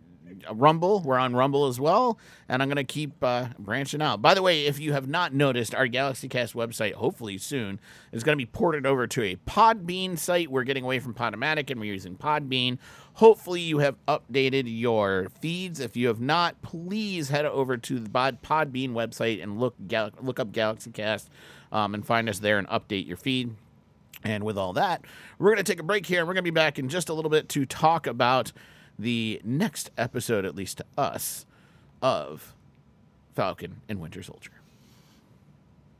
Rumble. 0.53 1.01
We're 1.01 1.17
on 1.17 1.35
Rumble 1.35 1.67
as 1.67 1.79
well, 1.79 2.19
and 2.49 2.61
I'm 2.61 2.67
going 2.67 2.77
to 2.77 2.83
keep 2.83 3.23
uh, 3.23 3.47
branching 3.57 4.01
out. 4.01 4.21
By 4.21 4.33
the 4.33 4.41
way, 4.41 4.65
if 4.65 4.79
you 4.79 4.93
have 4.93 5.07
not 5.07 5.33
noticed, 5.33 5.73
our 5.73 5.87
GalaxyCast 5.87 6.53
website, 6.53 6.93
hopefully 6.93 7.37
soon, 7.37 7.79
is 8.11 8.23
going 8.23 8.37
to 8.37 8.41
be 8.41 8.45
ported 8.45 8.85
over 8.85 9.07
to 9.07 9.23
a 9.23 9.35
Podbean 9.35 10.17
site. 10.17 10.51
We're 10.51 10.63
getting 10.63 10.83
away 10.83 10.99
from 10.99 11.13
Podomatic 11.13 11.69
and 11.71 11.79
we're 11.79 11.93
using 11.93 12.15
Podbean. 12.17 12.77
Hopefully, 13.17 13.61
you 13.61 13.79
have 13.79 13.95
updated 14.07 14.65
your 14.67 15.29
feeds. 15.41 15.79
If 15.79 15.97
you 15.97 16.07
have 16.07 16.21
not, 16.21 16.61
please 16.61 17.29
head 17.29 17.45
over 17.45 17.75
to 17.75 17.99
the 17.99 18.09
Pod- 18.11 18.43
Podbean 18.43 18.91
website 18.91 19.41
and 19.41 19.59
look 19.59 19.73
gal- 19.87 20.11
look 20.21 20.39
up 20.39 20.51
GalaxyCast 20.51 21.25
um, 21.71 21.95
and 21.95 22.05
find 22.05 22.29
us 22.29 22.37
there 22.37 22.59
and 22.59 22.67
update 22.67 23.07
your 23.07 23.17
feed. 23.17 23.55
And 24.23 24.43
with 24.43 24.55
all 24.55 24.71
that, 24.73 25.03
we're 25.39 25.49
going 25.49 25.57
to 25.57 25.63
take 25.63 25.79
a 25.79 25.83
break 25.83 26.05
here 26.05 26.19
and 26.19 26.27
we're 26.27 26.35
going 26.35 26.45
to 26.45 26.51
be 26.51 26.53
back 26.53 26.77
in 26.77 26.89
just 26.89 27.09
a 27.09 27.13
little 27.15 27.31
bit 27.31 27.49
to 27.49 27.65
talk 27.65 28.05
about 28.05 28.51
the 28.99 29.41
next 29.43 29.89
episode, 29.97 30.45
at 30.45 30.55
least 30.55 30.77
to 30.77 30.85
us, 30.95 31.47
of 32.03 32.53
Falcon 33.33 33.81
and 33.89 33.99
Winter 33.99 34.21
Soldier. 34.21 34.51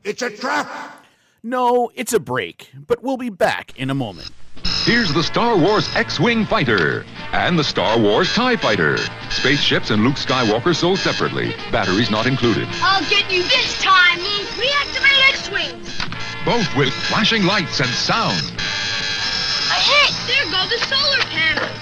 It's 0.04 0.22
a 0.22 0.30
trap! 0.30 1.04
No, 1.42 1.90
it's 1.96 2.12
a 2.12 2.20
break, 2.20 2.70
but 2.86 3.02
we'll 3.02 3.16
be 3.16 3.30
back 3.30 3.76
in 3.76 3.90
a 3.90 3.94
moment. 3.94 4.30
Here's 4.84 5.12
the 5.12 5.22
Star 5.22 5.56
Wars 5.56 5.94
X-Wing 5.94 6.46
Fighter 6.46 7.04
and 7.32 7.58
the 7.58 7.64
Star 7.64 7.98
Wars 7.98 8.32
TIE 8.34 8.56
Fighter. 8.56 8.96
Spaceships 9.28 9.90
and 9.90 10.02
Luke 10.02 10.16
Skywalker 10.16 10.74
sold 10.74 10.98
separately. 10.98 11.54
Batteries 11.70 12.10
not 12.10 12.26
included. 12.26 12.66
I'll 12.80 13.06
get 13.10 13.30
you 13.30 13.42
this 13.42 13.78
time! 13.82 14.18
Luke. 14.18 14.46
Reactivate 14.56 15.28
X-Wings! 15.28 16.00
Both 16.44 16.74
with 16.74 16.92
flashing 16.94 17.44
lights 17.44 17.80
and 17.80 17.90
sound. 17.90 18.40
A 18.40 19.78
hit! 19.78 20.14
There 20.26 20.44
go 20.46 20.64
the 20.68 20.78
solar 20.86 21.22
panels! 21.28 21.78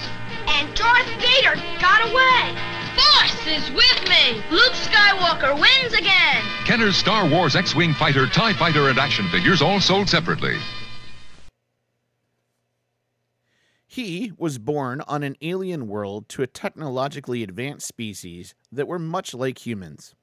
And 0.49 0.73
Darth 0.75 1.07
Vader 1.21 1.55
got 1.79 2.11
away! 2.11 2.57
Force 2.97 3.47
is 3.47 3.71
with 3.71 4.09
me! 4.09 4.41
Luke 4.51 4.73
Skywalker 4.73 5.53
wins 5.53 5.93
again! 5.93 6.43
Kenner's 6.65 6.97
Star 6.97 7.25
Wars 7.25 7.55
X-Wing 7.55 7.93
Fighter, 7.93 8.27
TIE 8.27 8.53
Fighter, 8.53 8.89
and 8.89 8.99
action 8.99 9.27
figures 9.29 9.61
all 9.61 9.79
sold 9.79 10.09
separately. 10.09 10.57
He 13.97 14.31
was 14.37 14.59
born 14.59 15.01
on 15.07 15.23
an 15.23 15.37
alien 15.41 15.87
world 15.87 16.29
to 16.29 16.43
a 16.43 16.45
technologically 16.45 17.41
advanced 17.41 17.87
species 17.87 18.53
that 18.71 18.87
were 18.87 18.99
much 18.99 19.33
like 19.33 19.65
humans. 19.65 20.13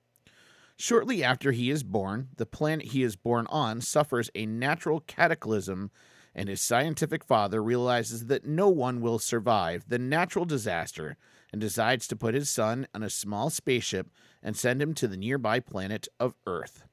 Shortly 0.76 1.24
after 1.24 1.50
he 1.50 1.70
is 1.70 1.82
born, 1.82 2.28
the 2.36 2.46
planet 2.46 2.92
he 2.92 3.02
is 3.02 3.16
born 3.16 3.48
on 3.50 3.80
suffers 3.80 4.30
a 4.32 4.46
natural 4.46 5.00
cataclysm, 5.00 5.90
and 6.36 6.48
his 6.48 6.62
scientific 6.62 7.24
father 7.24 7.60
realizes 7.60 8.26
that 8.26 8.46
no 8.46 8.68
one 8.68 9.00
will 9.00 9.18
survive 9.18 9.86
the 9.88 9.98
natural 9.98 10.44
disaster 10.44 11.16
and 11.50 11.60
decides 11.60 12.06
to 12.06 12.14
put 12.14 12.34
his 12.34 12.48
son 12.48 12.86
on 12.94 13.02
a 13.02 13.10
small 13.10 13.50
spaceship 13.50 14.08
and 14.40 14.56
send 14.56 14.80
him 14.80 14.94
to 14.94 15.08
the 15.08 15.16
nearby 15.16 15.58
planet 15.58 16.06
of 16.20 16.36
Earth. 16.46 16.84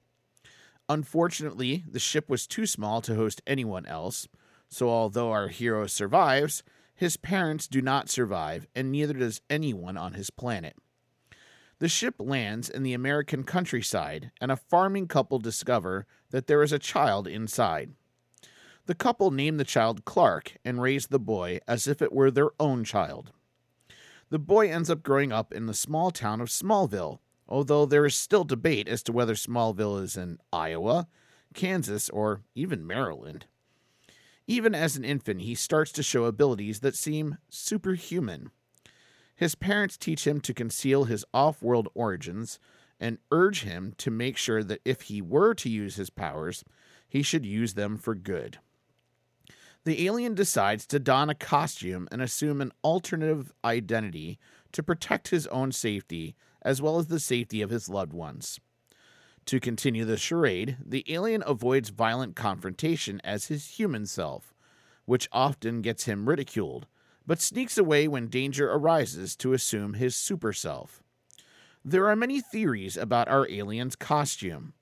Unfortunately, 0.90 1.84
the 1.88 2.00
ship 2.00 2.28
was 2.28 2.48
too 2.48 2.66
small 2.66 3.02
to 3.02 3.14
host 3.14 3.40
anyone 3.46 3.86
else, 3.86 4.28
so 4.72 4.90
although 4.90 5.32
our 5.32 5.50
hero 5.50 5.86
survives, 5.86 6.64
his 6.96 7.18
parents 7.18 7.68
do 7.68 7.82
not 7.82 8.10
survive, 8.10 8.68
and 8.74 8.92
neither 8.92 9.14
does 9.14 9.42
anyone 9.50 9.98
on 9.98 10.14
his 10.14 10.30
planet. 10.30 10.78
The 11.80 11.90
ship 11.90 12.16
lands 12.20 12.70
in 12.70 12.84
the 12.84 12.94
American 12.94 13.44
countryside, 13.44 14.32
and 14.40 14.52
a 14.52 14.56
farming 14.56 15.08
couple 15.08 15.40
discover 15.40 16.06
that 16.30 16.48
there 16.48 16.64
is 16.64 16.72
a 16.72 16.80
child 16.80 17.28
inside. 17.28 17.94
The 18.86 18.96
couple 18.96 19.30
name 19.32 19.58
the 19.58 19.64
child 19.64 20.06
Clark 20.06 20.58
and 20.64 20.82
raise 20.82 21.08
the 21.08 21.20
boy 21.20 21.60
as 21.68 21.88
if 21.88 22.02
it 22.02 22.14
were 22.14 22.32
their 22.32 22.52
own 22.60 22.84
child. 22.84 23.32
The 24.30 24.40
boy 24.40 24.70
ends 24.70 24.90
up 24.90 25.04
growing 25.04 25.34
up 25.34 25.52
in 25.54 25.66
the 25.66 25.74
small 25.74 26.12
town 26.12 26.40
of 26.40 26.48
Smallville, 26.48 27.20
although 27.48 27.86
there 27.86 28.06
is 28.06 28.16
still 28.16 28.46
debate 28.46 28.88
as 28.88 29.04
to 29.04 29.12
whether 29.12 29.34
Smallville 29.34 30.02
is 30.02 30.16
in 30.16 30.38
Iowa, 30.54 31.08
Kansas, 31.54 32.10
or 32.10 32.42
even 32.56 32.88
Maryland. 32.88 33.48
Even 34.52 34.76
as 34.76 34.98
an 34.98 35.06
infant, 35.06 35.44
he 35.44 35.56
starts 35.56 35.94
to 35.94 36.04
show 36.04 36.26
abilities 36.26 36.82
that 36.82 36.98
seem 36.98 37.38
superhuman. 37.48 38.52
His 39.34 39.56
parents 39.56 39.96
teach 39.96 40.28
him 40.28 40.42
to 40.42 40.54
conceal 40.54 41.06
his 41.06 41.24
off 41.34 41.62
world 41.62 41.88
origins 41.94 42.60
and 43.00 43.20
urge 43.32 43.64
him 43.64 43.94
to 44.00 44.12
make 44.12 44.36
sure 44.36 44.62
that 44.62 44.82
if 44.84 45.04
he 45.04 45.22
were 45.22 45.54
to 45.54 45.70
use 45.70 45.96
his 45.96 46.10
powers, 46.10 46.66
he 47.08 47.22
should 47.22 47.46
use 47.46 47.76
them 47.76 47.98
for 47.98 48.14
good. 48.14 48.58
The 49.86 50.06
alien 50.06 50.36
decides 50.36 50.86
to 50.88 51.00
don 51.00 51.30
a 51.30 51.34
costume 51.34 52.10
and 52.12 52.22
assume 52.22 52.60
an 52.60 52.74
alternative 52.84 53.54
identity 53.64 54.38
to 54.74 54.84
protect 54.84 55.30
his 55.30 55.48
own 55.48 55.72
safety 55.72 56.36
as 56.62 56.82
well 56.82 57.00
as 57.00 57.08
the 57.08 57.22
safety 57.22 57.62
of 57.62 57.70
his 57.70 57.88
loved 57.88 58.12
ones. 58.12 58.60
To 59.46 59.60
continue 59.60 60.06
the 60.06 60.18
charade, 60.18 60.78
the 60.86 61.04
alien 61.08 61.44
avoids 61.46 61.90
violent 61.90 62.36
confrontation 62.36 63.20
as 63.24 63.48
his 63.48 63.80
human 63.80 64.06
self, 64.06 64.54
which 65.06 65.28
often 65.32 65.82
gets 65.82 66.06
him 66.06 66.30
ridiculed, 66.30 66.88
but 67.26 67.42
sneaks 67.42 67.78
away 67.78 68.08
when 68.08 68.28
danger 68.28 68.72
arises 68.72 69.36
to 69.38 69.54
assume 69.54 69.94
his 69.94 70.16
super 70.16 70.54
self. 70.54 71.04
There 71.84 72.08
are 72.08 72.16
many 72.16 72.42
theories 72.42 72.96
about 72.96 73.28
our 73.28 73.50
alien's 73.50 73.96
costume. 73.96 74.74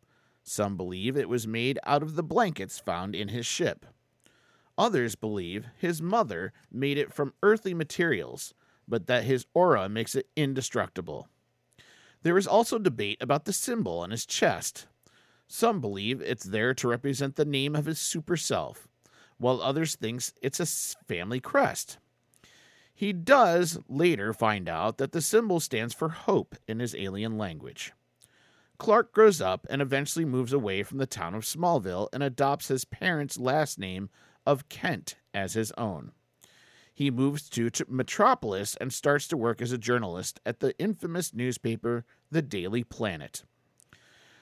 Some 0.44 0.76
believe 0.76 1.16
it 1.16 1.30
was 1.30 1.48
made 1.48 1.80
out 1.86 2.04
of 2.04 2.16
the 2.16 2.24
blankets 2.24 2.80
found 2.80 3.16
in 3.16 3.30
his 3.30 3.46
ship. 3.46 3.86
Others 4.78 5.16
believe 5.16 5.68
his 5.78 6.02
mother 6.02 6.54
made 6.72 6.98
it 6.98 7.14
from 7.14 7.34
earthly 7.44 7.74
materials, 7.74 8.54
but 8.88 9.08
that 9.08 9.24
his 9.24 9.46
aura 9.54 9.88
makes 9.90 10.16
it 10.16 10.30
indestructible. 10.36 11.28
There 12.22 12.38
is 12.38 12.48
also 12.48 12.80
debate 12.80 13.18
about 13.22 13.46
the 13.46 13.54
symbol 13.54 14.00
on 14.00 14.12
his 14.12 14.26
chest. 14.26 14.88
Some 15.48 15.82
believe 15.82 16.22
it's 16.22 16.44
there 16.44 16.74
to 16.76 16.88
represent 16.88 17.36
the 17.36 17.46
name 17.46 17.76
of 17.76 17.86
his 17.86 18.00
super 18.00 18.38
self, 18.38 18.88
while 19.38 19.62
others 19.62 19.96
think 19.96 20.22
it's 20.42 20.60
a 20.60 21.06
family 21.06 21.40
crest. 21.40 21.98
He 22.94 23.14
does 23.14 23.80
later 23.88 24.34
find 24.34 24.68
out 24.68 24.98
that 24.98 25.14
the 25.14 25.22
symbol 25.22 25.62
stands 25.62 25.94
for 25.94 26.10
hope 26.10 26.56
in 26.68 26.80
his 26.80 26.94
alien 26.94 27.38
language. 27.38 27.94
Clark 28.78 29.14
grows 29.14 29.40
up 29.40 29.66
and 29.70 29.82
eventually 29.82 30.26
moves 30.26 30.54
away 30.54 30.84
from 30.84 30.98
the 30.98 31.06
town 31.06 31.34
of 31.34 31.44
Smallville 31.44 32.10
and 32.12 32.22
adopts 32.22 32.68
his 32.68 32.86
parents' 32.86 33.38
last 33.38 33.80
name 33.80 34.10
of 34.46 34.68
Kent 34.70 35.16
as 35.34 35.54
his 35.54 35.72
own. 35.78 36.12
He 37.00 37.12
moves 37.12 37.48
to 37.52 37.72
Metropolis 37.88 38.76
and 38.76 38.92
starts 38.92 39.26
to 39.30 39.38
work 39.38 39.62
as 39.62 39.72
a 39.72 39.78
journalist 39.78 40.42
at 40.46 40.60
the 40.60 40.78
infamous 40.78 41.34
newspaper, 41.34 42.04
The 42.30 42.42
Daily 42.42 42.84
Planet. 42.84 43.46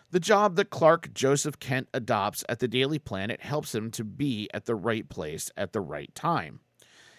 The 0.09 0.19
job 0.19 0.55
that 0.55 0.71
Clark 0.71 1.13
Joseph 1.13 1.59
Kent 1.59 1.87
adopts 1.93 2.43
at 2.49 2.57
the 2.57 2.67
Daily 2.67 2.97
Planet 2.97 3.41
helps 3.41 3.75
him 3.75 3.91
to 3.91 4.03
be 4.03 4.49
at 4.55 4.65
the 4.65 4.73
right 4.73 5.07
place 5.07 5.51
at 5.55 5.71
the 5.71 5.81
right 5.81 6.09
time. 6.15 6.61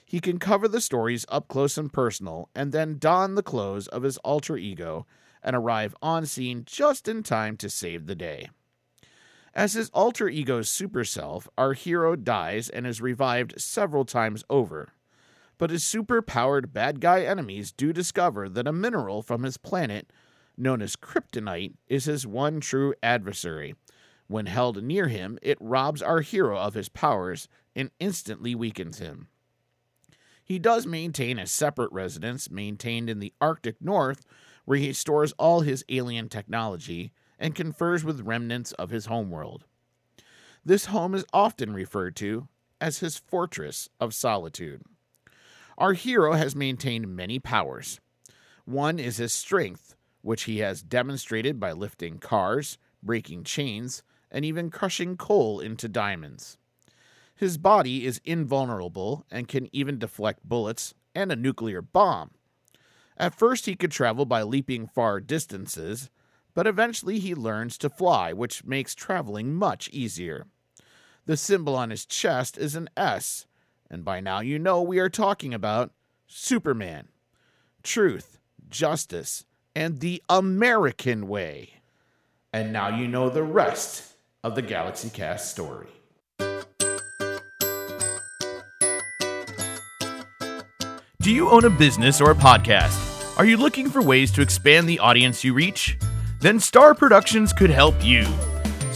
He 0.05 0.19
can 0.19 0.41
cover 0.41 0.67
the 0.67 0.81
stories 0.81 1.25
up 1.29 1.47
close 1.47 1.79
and 1.79 1.93
personal 1.93 2.51
and 2.53 2.73
then 2.73 2.99
don 2.99 3.37
the 3.37 3.43
clothes 3.45 3.87
of 3.87 4.03
his 4.03 4.19
alter 4.25 4.57
ego 4.57 5.07
and 5.41 5.55
arrive 5.55 5.95
on 6.03 6.27
scene 6.27 6.65
just 6.67 7.07
in 7.07 7.23
time 7.23 7.57
to 7.59 7.71
save 7.71 8.07
the 8.07 8.17
day. 8.17 8.51
As 9.55 9.75
his 9.75 9.89
alter 9.91 10.29
ego's 10.29 10.69
super 10.69 11.05
self, 11.05 11.49
our 11.57 11.75
hero 11.75 12.17
dies 12.17 12.69
and 12.69 12.89
is 12.89 13.01
revived 13.01 13.61
several 13.61 14.05
times 14.05 14.43
over 14.51 14.95
but 15.59 15.71
his 15.71 15.85
super 15.85 16.23
powered 16.23 16.73
bad 16.73 17.01
guy 17.01 17.23
enemies 17.23 17.73
do 17.73 17.93
discover 17.93 18.49
that 18.49 18.67
a 18.67 18.73
mineral 18.73 19.23
from 19.23 19.43
his 19.43 19.57
planet, 19.57 20.13
known 20.57 20.81
as 20.81 20.97
kryptonite, 20.97 21.75
is 21.89 22.05
his 22.05 22.27
one 22.27 22.61
true 22.61 22.95
adversary. 23.03 23.75
When 24.29 24.47
held 24.47 24.83
near 24.83 25.09
him, 25.09 25.39
it 25.43 25.59
robs 25.61 26.01
our 26.01 26.21
hero 26.21 26.59
of 26.59 26.75
his 26.75 26.89
powers 26.89 27.49
and 27.75 27.91
instantly 27.99 28.55
weakens 28.55 28.99
him. 28.99 29.29
He 30.45 30.59
does 30.59 30.87
maintain 30.87 31.39
a 31.39 31.47
separate 31.47 31.93
residence 31.93 32.51
maintained 32.51 33.11
in 33.11 33.19
the 33.19 33.35
Arctic 33.41 33.83
North, 33.83 34.25
where 34.65 34.79
he 34.79 34.93
stores 34.93 35.33
all 35.39 35.61
his 35.61 35.85
alien 35.89 36.29
technology 36.29 37.13
and 37.39 37.55
confers 37.55 38.05
with 38.05 38.23
remnants 38.23 38.73
of 38.73 38.91
his 38.91 39.07
homeworld. 39.07 39.65
This 40.65 40.87
home 40.87 41.15
is 41.15 41.25
often 41.33 41.73
referred 41.73 42.17
to 42.17 42.49
as 42.81 42.99
his 42.99 43.17
Fortress 43.17 43.89
of 44.01 44.15
Solitude. 44.15 44.83
Our 45.79 45.93
hero 45.93 46.33
has 46.33 46.57
maintained 46.57 47.15
many 47.15 47.39
powers. 47.39 48.01
One 48.65 48.99
is 48.99 49.19
his 49.19 49.33
strength, 49.33 49.95
which 50.23 50.43
he 50.43 50.59
has 50.59 50.83
demonstrated 50.83 51.61
by 51.61 51.71
lifting 51.71 52.19
cars, 52.19 52.79
breaking 53.01 53.45
chains, 53.45 54.03
and 54.29 54.45
even 54.45 54.71
crushing 54.71 55.17
coal 55.17 55.61
into 55.61 55.89
diamonds. 55.89 56.59
His 57.33 57.59
body 57.59 58.05
is 58.05 58.21
invulnerable 58.25 59.25
and 59.31 59.47
can 59.47 59.73
even 59.73 60.01
deflect 60.01 60.49
bullets 60.49 60.95
and 61.15 61.31
a 61.31 61.37
nuclear 61.37 61.81
bomb. 61.81 62.33
At 63.17 63.39
first, 63.39 63.67
he 63.67 63.77
could 63.77 63.93
travel 63.93 64.27
by 64.27 64.43
leaping 64.43 64.89
far 64.89 65.21
distances, 65.21 66.11
but 66.55 66.67
eventually 66.67 67.21
he 67.21 67.37
learns 67.37 67.79
to 67.79 67.89
fly, 67.89 68.33
which 68.33 68.65
makes 68.65 68.97
traveling 68.97 69.55
much 69.55 69.89
easier. 69.91 70.49
The 71.27 71.37
symbol 71.37 71.77
on 71.77 71.91
his 71.91 72.05
chest 72.05 72.59
is 72.59 72.75
an 72.75 72.91
S, 72.97 73.47
and 73.91 74.05
by 74.05 74.21
now 74.21 74.41
you 74.41 74.59
know 74.59 74.83
we 74.83 74.99
are 74.99 75.09
talking 75.09 75.55
about 75.55 75.93
Superman, 76.27 77.09
truth, 77.83 78.39
justice, 78.69 79.45
and 79.75 80.01
the 80.01 80.23
American 80.29 81.27
way. 81.29 81.81
And 82.53 82.73
now 82.73 82.97
you 82.97 83.09
know 83.09 83.31
the 83.31 83.43
rest 83.43 84.15
of 84.45 84.55
the 84.55 84.63
Galaxy 84.63 85.11
Cast 85.11 85.51
story. 85.51 85.89
Do 91.21 91.35
you 91.35 91.51
own 91.51 91.65
a 91.65 91.71
business 91.71 92.21
or 92.21 92.31
a 92.31 92.35
podcast? 92.35 93.39
Are 93.39 93.45
you 93.45 93.57
looking 93.57 93.91
for 93.91 94.01
ways 94.01 94.31
to 94.33 94.41
expand 94.41 94.89
the 94.89 94.99
audience 94.99 95.45
you 95.45 95.53
reach? 95.53 95.99
Then 96.41 96.59
Star 96.59 96.95
Productions 96.95 97.53
could 97.53 97.71
help 97.71 98.03
you. 98.03 98.27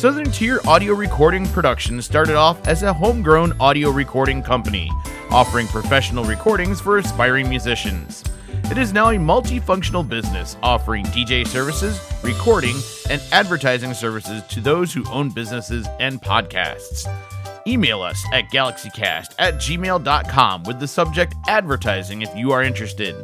Southern 0.03 0.33
Tier 0.33 0.59
Audio 0.67 0.95
Recording 0.95 1.47
Productions 1.47 2.07
started 2.07 2.35
off 2.35 2.67
as 2.67 2.83
a 2.83 2.93
homegrown 2.93 3.53
audio 3.61 3.89
recording 3.89 4.43
company, 4.43 4.91
offering 5.31 5.69
professional 5.69 6.25
recordings 6.25 6.81
for 6.81 6.99
aspiring 6.99 7.49
musicians. 7.49 8.25
It 8.65 8.79
is 8.79 8.93
now 8.93 9.11
a 9.11 9.15
multifunctional 9.15 10.09
business 10.09 10.57
offering 10.61 11.05
DJ 11.05 11.47
services, 11.47 12.01
recording, 12.25 12.75
and 13.11 13.23
advertising 13.31 13.95
services 13.95 14.43
to 14.49 14.61
those 14.61 14.93
who 14.93 15.09
own 15.09 15.31
businesses 15.31 15.87
and 16.01 16.21
podcasts. 16.21 17.07
Email 17.69 18.03
us 18.03 18.21
at 18.33 18.51
galaxycast 18.51 19.37
at 19.39 19.55
gmail.com 19.55 20.65
with 20.65 20.81
the 20.81 20.89
subject 20.89 21.37
advertising 21.47 22.23
if 22.23 22.37
you 22.37 22.51
are 22.51 22.65
interested. 22.65 23.15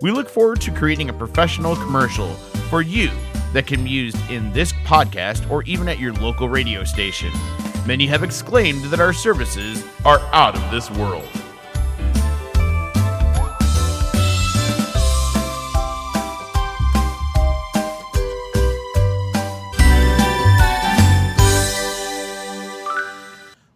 We 0.00 0.10
look 0.10 0.30
forward 0.30 0.62
to 0.62 0.72
creating 0.72 1.10
a 1.10 1.12
professional 1.12 1.76
commercial 1.76 2.32
for 2.70 2.80
you 2.80 3.10
that 3.52 3.66
can 3.66 3.84
be 3.84 3.90
used 3.90 4.18
in 4.30 4.52
this 4.52 4.72
podcast 4.84 5.50
or 5.50 5.62
even 5.64 5.88
at 5.88 5.98
your 5.98 6.12
local 6.14 6.48
radio 6.48 6.84
station. 6.84 7.30
Many 7.86 8.06
have 8.06 8.22
exclaimed 8.22 8.84
that 8.84 9.00
our 9.00 9.12
services 9.12 9.84
are 10.04 10.20
out 10.32 10.54
of 10.54 10.70
this 10.70 10.90
world. 10.90 11.28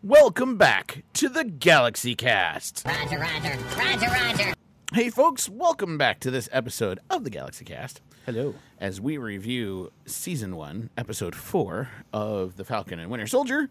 Welcome 0.02 0.56
back 0.56 1.02
to 1.14 1.28
the 1.28 1.44
Galaxy 1.44 2.14
Cast. 2.14 2.84
Roger, 2.86 3.18
Roger, 3.18 3.58
Roger, 3.76 4.06
Roger. 4.06 4.54
Hey, 4.92 5.10
folks, 5.10 5.48
welcome 5.48 5.98
back 5.98 6.20
to 6.20 6.30
this 6.30 6.48
episode 6.52 7.00
of 7.10 7.24
the 7.24 7.30
Galaxy 7.30 7.64
Cast 7.64 8.00
Hello. 8.24 8.54
as 8.78 9.00
we 9.00 9.18
review 9.18 9.92
season 10.06 10.56
one, 10.56 10.90
episode 10.96 11.34
four 11.34 11.88
of 12.12 12.56
The 12.56 12.64
Falcon 12.64 12.98
and 12.98 13.10
Winter 13.10 13.26
Soldier, 13.26 13.68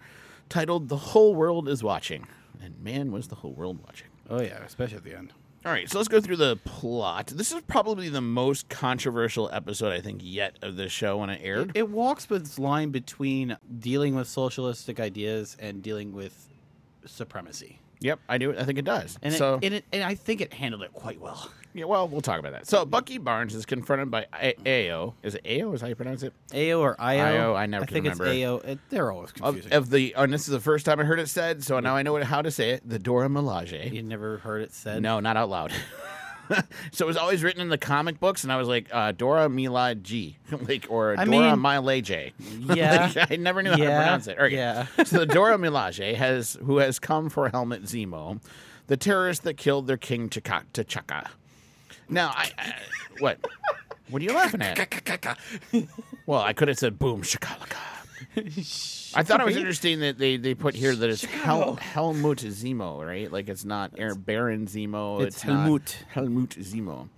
titled 0.49 0.89
The 0.89 0.97
Whole 0.97 1.33
World 1.33 1.69
is 1.69 1.81
Watching. 1.83 2.27
And 2.61 2.77
man, 2.83 3.11
was 3.11 3.27
the 3.29 3.35
whole 3.35 3.53
world 3.53 3.79
watching. 3.85 4.07
Oh 4.29 4.41
yeah, 4.41 4.61
especially 4.63 4.97
at 4.97 5.03
the 5.03 5.15
end. 5.17 5.33
All 5.65 5.71
right, 5.71 5.89
so 5.89 5.97
let's 5.97 6.09
go 6.09 6.21
through 6.21 6.35
the 6.35 6.57
plot. 6.57 7.27
This 7.27 7.51
is 7.51 7.61
probably 7.63 8.09
the 8.09 8.21
most 8.21 8.69
controversial 8.69 9.49
episode 9.51 9.93
I 9.93 10.01
think 10.01 10.19
yet 10.21 10.57
of 10.61 10.75
the 10.75 10.89
show 10.89 11.17
when 11.17 11.29
it 11.31 11.41
aired. 11.43 11.71
It 11.75 11.89
walks 11.89 12.29
with 12.29 12.41
its 12.43 12.59
line 12.59 12.91
between 12.91 13.57
dealing 13.79 14.15
with 14.15 14.27
socialistic 14.27 14.99
ideas 14.99 15.57
and 15.59 15.81
dealing 15.81 16.13
with 16.13 16.49
supremacy. 17.05 17.79
Yep, 18.01 18.19
I 18.29 18.37
do. 18.37 18.57
I 18.57 18.63
think 18.63 18.77
it 18.77 18.85
does. 18.85 19.17
And, 19.21 19.33
so, 19.33 19.55
it, 19.61 19.65
and, 19.65 19.73
it, 19.75 19.85
and 19.93 20.03
I 20.03 20.15
think 20.15 20.41
it 20.41 20.53
handled 20.53 20.83
it 20.83 20.93
quite 20.93 21.19
well. 21.19 21.49
yeah, 21.73 21.85
well, 21.85 22.07
we'll 22.07 22.21
talk 22.21 22.39
about 22.39 22.51
that. 22.51 22.67
So, 22.67 22.85
Bucky 22.85 23.17
Barnes 23.17 23.55
is 23.55 23.65
confronted 23.65 24.11
by 24.11 24.27
A- 24.41 24.89
Ao. 24.91 25.13
Is 25.23 25.35
it 25.35 25.41
Ao? 25.45 25.71
Is 25.73 25.81
how 25.81 25.87
you 25.87 25.95
pronounce 25.95 26.21
it? 26.23 26.33
AO 26.53 26.79
or 26.81 26.99
IO? 26.99 27.23
IO, 27.25 27.55
I 27.55 27.65
never 27.65 27.83
I 27.83 27.87
think 27.87 28.03
remember. 28.03 28.25
it's 28.25 28.43
AO. 28.45 28.55
It, 28.71 28.79
they're 28.89 29.11
always 29.11 29.29
Of, 29.31 29.35
confusing. 29.35 29.73
of 29.73 29.89
the, 29.89 30.13
oh, 30.15 30.23
and 30.23 30.33
this 30.33 30.41
is 30.41 30.47
the 30.51 30.59
first 30.59 30.85
time 30.85 30.99
I 30.99 31.03
heard 31.03 31.19
it 31.19 31.29
said, 31.29 31.63
so 31.63 31.79
now 31.79 31.95
I 31.95 32.03
know 32.03 32.21
how 32.23 32.41
to 32.41 32.51
say 32.51 32.71
it. 32.71 32.87
The 32.87 32.99
Dora 32.99 33.27
Milaje. 33.29 33.91
you 33.93 34.03
never 34.03 34.37
heard 34.39 34.61
it 34.61 34.73
said? 34.73 35.01
No, 35.01 35.19
not 35.19 35.37
out 35.37 35.49
loud. 35.49 35.71
so 36.91 37.05
it 37.05 37.07
was 37.07 37.17
always 37.17 37.43
written 37.43 37.61
in 37.61 37.69
the 37.69 37.77
comic 37.77 38.19
books, 38.19 38.43
and 38.43 38.51
I 38.51 38.57
was 38.57 38.67
like 38.67 38.87
uh, 38.91 39.11
Dora 39.11 39.47
Milaje, 39.47 40.35
like 40.67 40.87
or 40.89 41.11
I 41.17 41.25
Dora 41.25 41.27
mean- 41.55 41.55
Milaje. 41.63 42.33
Yeah. 42.75 43.11
Like, 43.15 43.31
I 43.31 43.35
never 43.37 43.61
knew 43.63 43.71
how 43.71 43.77
to 43.77 43.83
pronounce 43.83 44.27
it. 44.27 44.37
Right. 44.39 44.51
yeah. 44.51 44.85
so 45.03 45.19
the 45.19 45.25
Dora 45.25 45.57
Milaje 45.57 46.15
has 46.15 46.57
who 46.65 46.77
has 46.77 46.99
come 46.99 47.29
for 47.29 47.49
Helmet 47.49 47.83
Zemo, 47.83 48.41
the 48.87 48.97
terrorist 48.97 49.43
that 49.43 49.55
killed 49.57 49.87
their 49.87 49.97
king 49.97 50.29
Chaka- 50.29 50.65
T'Chaka. 50.73 51.27
Now, 52.09 52.29
I, 52.35 52.51
I 52.57 52.73
what? 53.19 53.39
What 54.09 54.21
are 54.21 54.25
you 54.25 54.33
laughing 54.33 54.61
at? 54.61 54.77
well, 56.27 56.41
I 56.41 56.53
could 56.53 56.67
have 56.67 56.77
said 56.77 56.99
boom 56.99 57.21
shakalaka. 57.23 57.77
I 59.15 59.23
thought 59.23 59.39
it 59.39 59.45
was 59.45 59.55
interesting 59.55 59.99
that 60.01 60.17
they, 60.17 60.37
they 60.37 60.53
put 60.53 60.75
here 60.75 60.95
that 60.95 61.09
it's 61.09 61.23
Hel- 61.23 61.75
Helmut 61.75 62.39
Zemo, 62.39 63.05
right? 63.05 63.31
Like 63.31 63.49
it's 63.49 63.65
not 63.65 63.91
Aaron 63.97 64.19
Baron 64.19 64.67
Zemo. 64.67 65.21
It's 65.21 65.43
not 65.45 65.63
Helmut. 65.63 65.97
Helmut 66.09 66.49
Zemo. 66.51 67.09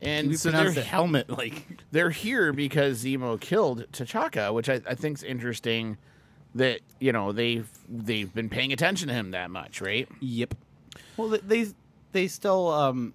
And 0.00 0.28
we 0.28 0.36
so 0.36 0.50
pronounce 0.50 0.74
they're, 0.74 0.84
the 0.84 0.88
helmet 0.88 1.28
like 1.28 1.66
they're 1.90 2.10
here 2.10 2.52
because 2.52 3.02
Zemo 3.04 3.40
killed 3.40 3.90
T'Chaka, 3.92 4.52
which 4.54 4.68
I, 4.68 4.80
I 4.86 4.94
think 4.94 5.18
is 5.18 5.24
interesting. 5.24 5.98
That 6.54 6.80
you 6.98 7.12
know 7.12 7.32
they've 7.32 7.68
they've 7.88 8.32
been 8.32 8.48
paying 8.48 8.72
attention 8.72 9.08
to 9.08 9.14
him 9.14 9.32
that 9.32 9.50
much, 9.50 9.80
right? 9.82 10.08
Yep. 10.20 10.54
Well, 11.16 11.28
they 11.28 11.38
they, 11.38 11.66
they 12.12 12.28
still 12.28 12.68
um 12.70 13.12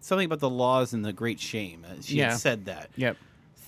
something 0.00 0.24
about 0.24 0.40
the 0.40 0.48
laws 0.50 0.92
and 0.94 1.04
the 1.04 1.12
great 1.12 1.38
shame. 1.40 1.84
Uh, 1.88 2.00
She 2.00 2.16
Yeah. 2.16 2.30
had 2.30 2.38
said 2.38 2.64
that. 2.66 2.88
Yep. 2.96 3.16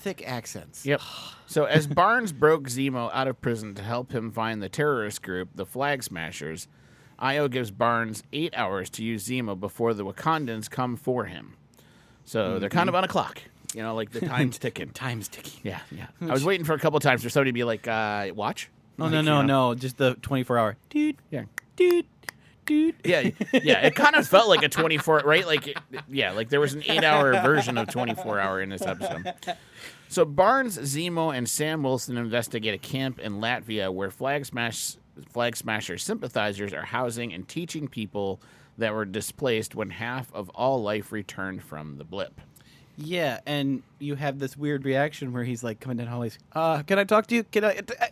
Thick 0.01 0.23
accents. 0.27 0.85
Yep. 0.85 1.01
So 1.47 1.65
as 1.65 1.85
Barnes 1.85 2.31
broke 2.31 2.69
Zemo 2.69 3.09
out 3.13 3.27
of 3.27 3.41
prison 3.41 3.75
to 3.75 3.81
help 3.83 4.13
him 4.13 4.31
find 4.31 4.63
the 4.63 4.69
terrorist 4.69 5.21
group, 5.21 5.49
the 5.53 5.65
Flag 5.65 6.01
Smashers, 6.01 6.69
Ayo 7.21 7.51
gives 7.51 7.71
Barnes 7.71 8.23
eight 8.31 8.53
hours 8.55 8.89
to 8.91 9.03
use 9.03 9.27
Zemo 9.27 9.59
before 9.59 9.93
the 9.93 10.05
Wakandans 10.05 10.69
come 10.69 10.95
for 10.95 11.25
him. 11.25 11.57
So 12.23 12.57
they're 12.57 12.69
kind 12.69 12.87
of 12.87 12.95
on 12.95 13.03
a 13.03 13.07
clock. 13.09 13.41
You 13.73 13.83
know, 13.83 13.95
like 13.95 14.11
the 14.11 14.21
time's 14.21 14.57
ticking. 14.59 14.91
Time's 14.91 15.27
ticking. 15.27 15.59
Yeah, 15.63 15.81
yeah. 15.91 16.07
I 16.21 16.31
was 16.31 16.45
waiting 16.45 16.65
for 16.65 16.71
a 16.73 16.79
couple 16.79 16.97
times 17.01 17.21
for 17.21 17.29
somebody 17.29 17.49
to 17.49 17.53
be 17.53 17.65
like, 17.65 17.85
uh, 17.85 18.29
"Watch." 18.33 18.69
No, 18.97 19.05
Like, 19.05 19.11
no, 19.11 19.17
you 19.19 19.23
no, 19.25 19.41
know? 19.41 19.69
no. 19.71 19.75
Just 19.75 19.97
the 19.97 20.15
twenty-four 20.21 20.57
hour. 20.57 20.77
Dude, 20.89 21.17
Yeah. 21.31 21.43
dude. 21.75 22.05
Yeah, 22.69 23.31
yeah. 23.53 23.79
It 23.85 23.95
kind 23.95 24.15
of 24.15 24.27
felt 24.29 24.47
like 24.47 24.63
a 24.63 24.69
twenty-four, 24.69 25.23
right? 25.25 25.45
Like, 25.45 25.77
yeah, 26.09 26.31
like 26.31 26.49
there 26.49 26.59
was 26.59 26.73
an 26.73 26.83
eight-hour 26.85 27.33
version 27.41 27.77
of 27.77 27.89
twenty-four 27.89 28.39
hour 28.39 28.61
in 28.61 28.69
this 28.69 28.83
episode. 28.83 29.33
So 30.07 30.25
Barnes, 30.25 30.77
Zemo, 30.77 31.35
and 31.35 31.49
Sam 31.49 31.83
Wilson 31.83 32.17
investigate 32.17 32.73
a 32.73 32.77
camp 32.77 33.19
in 33.19 33.39
Latvia 33.39 33.93
where 33.93 34.11
Flag 34.11 34.45
Smash 34.45 34.97
Flag 35.29 35.55
Smasher 35.55 35.97
sympathizers 35.97 36.73
are 36.73 36.83
housing 36.83 37.33
and 37.33 37.47
teaching 37.47 37.87
people 37.87 38.41
that 38.77 38.93
were 38.93 39.05
displaced 39.05 39.75
when 39.75 39.89
half 39.89 40.33
of 40.33 40.49
all 40.49 40.81
life 40.81 41.11
returned 41.11 41.63
from 41.63 41.97
the 41.97 42.03
blip. 42.03 42.41
Yeah, 42.97 43.39
and 43.45 43.83
you 43.99 44.15
have 44.15 44.39
this 44.39 44.55
weird 44.55 44.85
reaction 44.85 45.33
where 45.33 45.43
he's 45.43 45.63
like 45.63 45.79
coming 45.79 45.97
down 45.97 46.07
hallways. 46.07 46.37
Uh, 46.53 46.83
can 46.83 46.99
I 46.99 47.03
talk 47.03 47.27
to 47.27 47.35
you? 47.35 47.43
Can 47.43 47.63
I? 47.63 47.81
I 47.99 48.09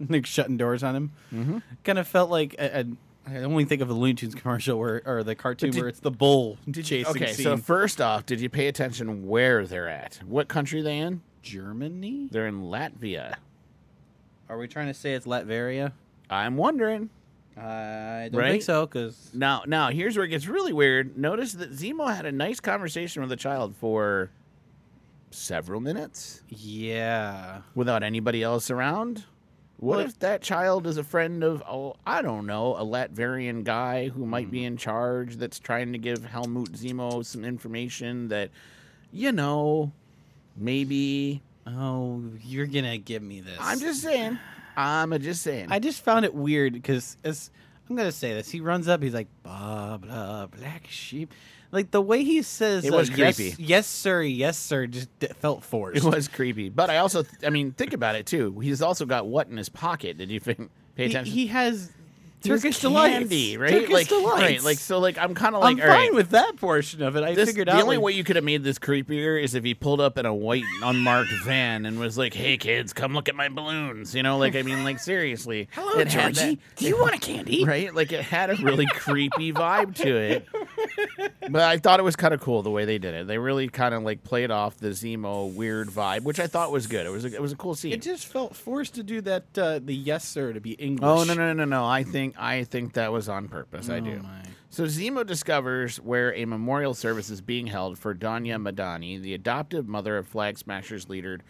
like 0.08 0.26
shutting 0.26 0.56
doors 0.56 0.82
on 0.82 0.96
him. 0.96 1.12
Mm-hmm. 1.32 1.58
Kind 1.84 1.98
of 1.98 2.06
felt 2.08 2.30
like 2.30 2.54
a, 2.58 2.80
a, 2.80 2.84
I 3.30 3.38
only 3.42 3.64
think 3.64 3.80
of 3.80 3.88
the 3.88 3.94
Looney 3.94 4.14
Tunes 4.14 4.34
commercial 4.34 4.78
where, 4.78 5.02
or 5.06 5.22
the 5.22 5.34
cartoon 5.34 5.70
did- 5.70 5.78
where 5.80 5.88
it's 5.88 6.00
the 6.00 6.10
bull 6.10 6.58
chasing 6.72 7.06
Okay, 7.06 7.32
scene. 7.32 7.44
so 7.44 7.56
first 7.56 8.00
off, 8.00 8.26
did 8.26 8.40
you 8.40 8.48
pay 8.48 8.66
attention 8.66 9.26
where 9.26 9.66
they're 9.66 9.88
at? 9.88 10.20
What 10.26 10.48
country 10.48 10.82
they 10.82 10.98
in? 10.98 11.22
Germany? 11.42 12.28
They're 12.30 12.46
in 12.48 12.62
Latvia. 12.62 13.36
Are 14.48 14.58
we 14.58 14.66
trying 14.66 14.88
to 14.88 14.94
say 14.94 15.14
it's 15.14 15.26
Latveria? 15.26 15.92
I'm 16.28 16.56
wondering. 16.56 17.10
I 17.56 18.28
don't 18.32 18.40
Right? 18.40 18.50
think 18.52 18.62
so 18.62 18.86
because 18.86 19.30
Now, 19.34 19.62
now 19.66 19.90
here's 19.90 20.16
where 20.16 20.24
it 20.24 20.28
gets 20.30 20.46
really 20.46 20.72
weird. 20.72 21.16
Notice 21.16 21.52
that 21.54 21.72
Zemo 21.72 22.14
had 22.14 22.26
a 22.26 22.32
nice 22.32 22.58
conversation 22.58 23.20
with 23.22 23.28
the 23.30 23.36
child 23.36 23.74
for 23.76 24.30
several 25.30 25.80
minutes 25.80 26.42
yeah, 26.48 27.60
without 27.74 28.02
anybody 28.02 28.42
else 28.42 28.70
around. 28.70 29.24
What 29.80 29.96
What- 29.96 30.06
if 30.06 30.18
that 30.18 30.42
child 30.42 30.86
is 30.86 30.98
a 30.98 31.04
friend 31.04 31.42
of, 31.42 31.62
oh, 31.66 31.96
I 32.06 32.20
don't 32.20 32.46
know, 32.46 32.76
a 32.76 32.84
Latvian 32.84 33.64
guy 33.64 34.08
who 34.08 34.26
might 34.26 34.50
be 34.50 34.60
hmm. 34.60 34.66
in 34.66 34.76
charge 34.76 35.36
that's 35.36 35.58
trying 35.58 35.92
to 35.92 35.98
give 35.98 36.22
Helmut 36.24 36.72
Zemo 36.72 37.24
some 37.24 37.46
information 37.46 38.28
that, 38.28 38.50
you 39.10 39.32
know, 39.32 39.92
maybe. 40.54 41.40
oh, 41.66 42.22
you're 42.42 42.66
gonna 42.66 42.98
give 42.98 43.22
me 43.22 43.40
this. 43.40 43.56
I'm 43.58 43.80
just 43.80 44.02
saying. 44.02 44.38
I'm 44.76 45.18
just 45.20 45.42
saying. 45.42 45.68
I 45.70 45.78
just 45.78 46.02
found 46.02 46.24
it 46.24 46.34
weird 46.34 46.74
because 46.74 47.16
as 47.24 47.50
I'm 47.88 47.96
gonna 47.96 48.12
say 48.12 48.34
this, 48.34 48.50
he 48.50 48.60
runs 48.60 48.86
up, 48.86 49.02
he's 49.02 49.14
like 49.14 49.28
blah 49.42 49.96
blah 49.96 50.46
black 50.46 50.86
sheep, 50.88 51.32
like 51.72 51.90
the 51.90 52.00
way 52.00 52.24
he 52.24 52.42
says 52.42 52.84
It 52.84 52.92
was 52.92 53.10
uh, 53.10 53.14
yes- 53.16 53.36
creepy. 53.36 53.62
Yes, 53.62 53.86
sir, 53.86 54.22
yes 54.22 54.58
sir, 54.58 54.86
just 54.86 55.08
felt 55.40 55.62
forced. 55.64 56.04
It 56.04 56.08
was 56.08 56.28
creepy, 56.28 56.68
but 56.68 56.90
I 56.90 56.98
also, 56.98 57.24
I 57.46 57.50
mean, 57.50 57.72
think 57.72 57.92
about 57.92 58.14
it 58.16 58.26
too. 58.26 58.58
He's 58.60 58.82
also 58.82 59.06
got 59.06 59.26
what 59.26 59.48
in 59.48 59.56
his 59.56 59.68
pocket? 59.68 60.18
Did 60.18 60.30
you 60.30 60.40
think, 60.40 60.70
pay 60.96 61.06
attention? 61.06 61.32
he 61.32 61.42
He 61.42 61.46
has 61.48 61.90
Turkish 62.42 62.78
delights, 62.80 63.18
candy, 63.18 63.56
right? 63.58 63.70
Turkish 63.70 63.90
like, 63.90 64.08
delights. 64.08 64.40
right, 64.40 64.62
like 64.62 64.78
so. 64.78 64.98
Like, 64.98 65.18
I'm 65.18 65.34
kind 65.34 65.54
of 65.54 65.60
like, 65.60 65.72
I'm 65.74 65.78
fine 65.78 65.88
right. 65.88 66.14
with 66.14 66.30
that 66.30 66.56
portion 66.56 67.02
of 67.02 67.16
it. 67.16 67.22
I 67.22 67.34
This, 67.34 67.48
figured 67.50 67.68
the 67.68 67.72
out 67.72 67.76
the 67.76 67.82
only 67.82 67.96
like, 67.98 68.04
way 68.06 68.12
you 68.12 68.24
could 68.24 68.36
have 68.36 68.44
made 68.44 68.64
this 68.64 68.78
creepier 68.78 69.42
is 69.42 69.54
if 69.54 69.62
he 69.64 69.74
pulled 69.74 70.00
up 70.00 70.16
in 70.18 70.26
a 70.26 70.34
white 70.34 70.64
unmarked 70.82 71.30
van 71.44 71.84
and 71.86 71.98
was 71.98 72.16
like, 72.18 72.32
"Hey 72.34 72.56
kids, 72.56 72.92
come 72.92 73.12
look 73.14 73.28
at 73.28 73.34
my 73.34 73.48
balloons." 73.48 74.14
You 74.14 74.22
know, 74.22 74.38
like 74.38 74.56
I 74.56 74.62
mean, 74.62 74.84
like 74.84 74.98
seriously. 75.00 75.68
Hello, 75.72 76.02
Georgie. 76.04 76.54
that- 76.56 76.58
Do 76.76 76.86
you 76.86 76.98
want 77.00 77.14
a 77.14 77.18
candy? 77.18 77.64
Right, 77.64 77.94
like 77.94 78.12
it 78.12 78.22
had 78.22 78.50
a 78.50 78.56
really 78.56 78.86
creepy 78.86 79.52
vibe 79.52 79.94
to 79.96 80.16
it. 80.16 80.48
But 81.50 81.62
I 81.62 81.78
thought 81.78 82.00
it 82.00 82.04
was 82.04 82.16
kind 82.16 82.32
of 82.34 82.40
cool 82.40 82.62
the 82.62 82.70
way 82.70 82.84
they 82.84 82.98
did 82.98 83.14
it. 83.14 83.26
They 83.26 83.38
really 83.38 83.68
kind 83.68 83.94
of 83.94 84.02
like 84.02 84.22
played 84.24 84.50
off 84.50 84.76
the 84.76 84.88
Zemo 84.88 85.52
weird 85.52 85.88
vibe, 85.88 86.22
which 86.22 86.38
I 86.40 86.46
thought 86.46 86.70
was 86.70 86.86
good. 86.86 87.06
It 87.06 87.10
was 87.10 87.24
a, 87.24 87.34
it 87.34 87.42
was 87.42 87.52
a 87.52 87.56
cool 87.56 87.74
scene. 87.74 87.92
It 87.92 88.02
just 88.02 88.26
felt 88.26 88.54
forced 88.56 88.94
to 88.94 89.02
do 89.02 89.20
that. 89.22 89.44
Uh, 89.58 89.78
the 89.82 89.94
yes 89.94 90.24
sir 90.26 90.52
to 90.52 90.60
be 90.60 90.72
English. 90.72 91.02
Oh 91.02 91.24
no 91.24 91.34
no 91.34 91.52
no 91.52 91.64
no! 91.64 91.84
I 91.84 92.02
think 92.04 92.29
I 92.38 92.64
think 92.64 92.94
that 92.94 93.12
was 93.12 93.28
on 93.28 93.48
purpose. 93.48 93.88
I 93.88 93.98
Oh, 93.98 94.00
do. 94.00 94.20
my. 94.22 94.42
So 94.70 94.84
Zemo 94.84 95.26
discovers 95.26 95.96
where 95.98 96.32
a 96.34 96.44
memorial 96.44 96.94
service 96.94 97.28
is 97.30 97.40
being 97.40 97.66
held 97.66 97.98
for 97.98 98.14
Donya 98.14 98.56
Madani, 98.62 99.20
the 99.20 99.34
adoptive 99.34 99.88
mother 99.88 100.16
of 100.16 100.28
Flag 100.28 100.58
Smashers 100.58 101.08
leader 101.08 101.40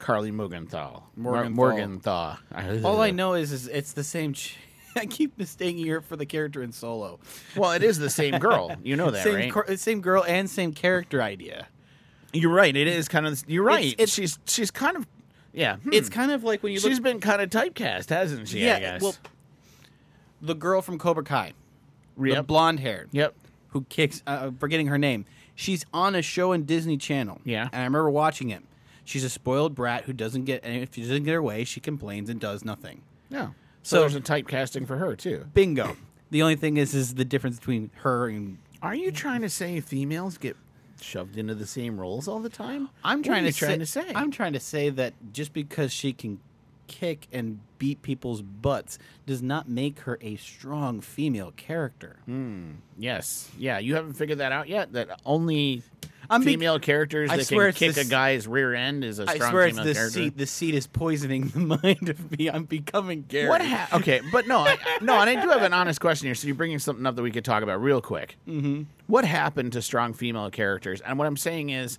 Karli 0.00 0.32
Morgenthau. 0.32 1.02
Mor- 1.16 1.48
Morgenthau. 1.48 2.36
Morgenthau. 2.52 2.84
All 2.88 3.00
I 3.00 3.10
know 3.12 3.34
is, 3.34 3.52
is 3.52 3.68
it's 3.68 3.92
the 3.92 4.02
same. 4.04 4.32
Ch- 4.32 4.56
I 4.96 5.06
keep 5.06 5.38
mistaking 5.38 5.86
her 5.86 6.00
for 6.00 6.16
the 6.16 6.26
character 6.26 6.62
in 6.62 6.72
Solo. 6.72 7.20
Well, 7.56 7.72
it 7.72 7.82
is 7.84 7.98
the 7.98 8.10
same 8.10 8.38
girl. 8.38 8.72
You 8.82 8.96
know 8.96 9.10
that, 9.12 9.22
same, 9.24 9.34
right? 9.36 9.52
cor- 9.52 9.76
same 9.76 10.00
girl 10.00 10.24
and 10.26 10.50
same 10.50 10.72
character 10.72 11.22
idea. 11.22 11.68
you're 12.32 12.52
right. 12.52 12.74
It 12.76 12.88
is 12.88 13.08
kind 13.08 13.26
of. 13.26 13.42
You're 13.46 13.62
right. 13.64 13.84
It's- 13.84 13.94
it's- 13.94 14.14
she's 14.14 14.38
she's 14.46 14.70
kind 14.72 14.96
of. 14.96 15.06
Yeah. 15.52 15.76
hmm. 15.76 15.92
It's 15.92 16.08
kind 16.08 16.32
of 16.32 16.42
like 16.42 16.64
when 16.64 16.72
you 16.72 16.80
she's 16.80 16.94
look. 16.94 17.04
been 17.04 17.20
kind 17.20 17.40
of 17.40 17.48
typecast, 17.50 18.08
hasn't 18.10 18.48
she? 18.48 18.68
I 18.68 18.80
guess. 18.80 19.00
well, 19.00 19.14
the 20.44 20.54
girl 20.54 20.82
from 20.82 20.98
Cobra 20.98 21.24
Kai, 21.24 21.52
the 22.16 22.30
Yep. 22.30 22.46
blonde 22.46 22.80
haired, 22.80 23.08
Yep. 23.12 23.34
who 23.68 23.84
kicks. 23.88 24.22
Uh, 24.26 24.50
forgetting 24.58 24.86
her 24.88 24.98
name. 24.98 25.24
She's 25.54 25.84
on 25.92 26.14
a 26.14 26.22
show 26.22 26.52
in 26.52 26.64
Disney 26.64 26.96
Channel. 26.96 27.40
Yeah. 27.44 27.64
and 27.72 27.82
I 27.82 27.84
remember 27.84 28.10
watching 28.10 28.50
it. 28.50 28.62
She's 29.04 29.22
a 29.24 29.30
spoiled 29.30 29.74
brat 29.74 30.04
who 30.04 30.12
doesn't 30.12 30.44
get. 30.44 30.64
And 30.64 30.82
if 30.82 30.94
she 30.94 31.02
doesn't 31.02 31.24
get 31.24 31.32
her 31.32 31.42
way, 31.42 31.64
she 31.64 31.78
complains 31.80 32.28
and 32.30 32.40
does 32.40 32.64
nothing. 32.64 33.02
Yeah. 33.30 33.48
So, 33.82 33.96
So- 33.96 34.00
there's 34.00 34.14
a 34.14 34.20
typecasting 34.20 34.86
for 34.86 34.96
her 34.96 35.14
too. 35.14 35.46
Bingo. 35.54 35.96
the 36.30 36.42
only 36.42 36.56
thing 36.56 36.76
is, 36.78 36.94
is 36.94 37.14
the 37.14 37.24
difference 37.24 37.58
between 37.58 37.90
her 38.02 38.28
and 38.28 38.58
Are 38.82 38.94
you 38.94 39.12
trying 39.12 39.42
to 39.42 39.48
say 39.48 39.80
females 39.80 40.36
get 40.38 40.56
shoved 41.00 41.36
into 41.38 41.54
the 41.54 41.66
same 41.66 41.98
roles 42.00 42.26
all 42.26 42.40
the 42.40 42.48
time? 42.48 42.88
I'm 43.04 43.22
trying 43.22 43.44
to 43.44 43.52
trying 43.52 43.72
say, 43.84 44.02
to 44.02 44.06
say. 44.08 44.12
I'm 44.14 44.30
trying 44.30 44.52
to 44.54 44.60
say 44.60 44.90
that 44.90 45.14
just 45.32 45.52
because 45.52 45.92
she 45.92 46.12
can 46.12 46.40
kick 46.86 47.28
and 47.32 47.60
beat 47.84 48.00
people's 48.00 48.40
butts 48.40 48.98
does 49.26 49.42
not 49.42 49.68
make 49.68 49.98
her 50.00 50.16
a 50.22 50.36
strong 50.36 51.02
female 51.02 51.52
character. 51.54 52.16
Yes. 52.98 53.50
Yeah, 53.58 53.78
you 53.78 53.94
haven't 53.94 54.14
figured 54.14 54.38
that 54.38 54.52
out 54.52 54.68
yet. 54.70 54.92
That 54.94 55.20
only 55.26 55.82
I'm 56.30 56.40
be- 56.40 56.52
female 56.52 56.78
characters 56.78 57.30
I 57.30 57.36
that 57.36 57.44
swear 57.44 57.66
can 57.72 57.74
kick 57.88 57.94
this- 57.96 58.06
a 58.06 58.10
guy's 58.10 58.48
rear 58.48 58.72
end 58.74 59.04
is 59.04 59.18
a 59.18 59.26
strong 59.28 59.50
swear 59.50 59.66
it's 59.66 59.76
female 59.76 59.84
the 59.84 59.94
character. 59.94 60.18
seat. 60.18 60.38
The 60.38 60.46
seat 60.46 60.74
is 60.74 60.86
poisoning 60.86 61.48
the 61.54 61.60
mind 61.60 62.08
of 62.08 62.38
me. 62.38 62.48
I'm 62.48 62.64
becoming 62.64 63.26
Gary. 63.28 63.50
What 63.50 63.60
ha- 63.60 63.88
okay, 63.98 64.22
but 64.32 64.46
no, 64.46 64.60
I, 64.60 64.78
no, 65.02 65.20
and 65.20 65.28
I 65.28 65.42
do 65.42 65.50
have 65.50 65.62
an 65.62 65.74
honest 65.74 66.00
question 66.00 66.26
here. 66.26 66.34
So 66.34 66.46
you're 66.46 66.56
bringing 66.56 66.78
something 66.78 67.04
up 67.04 67.16
that 67.16 67.22
we 67.22 67.30
could 67.30 67.44
talk 67.44 67.62
about 67.62 67.82
real 67.82 68.00
quick. 68.00 68.36
Mm-hmm. 68.48 68.84
What 69.08 69.26
happened 69.26 69.74
to 69.74 69.82
strong 69.82 70.14
female 70.14 70.50
characters? 70.50 71.02
And 71.02 71.18
what 71.18 71.26
I'm 71.26 71.36
saying 71.36 71.68
is, 71.68 71.98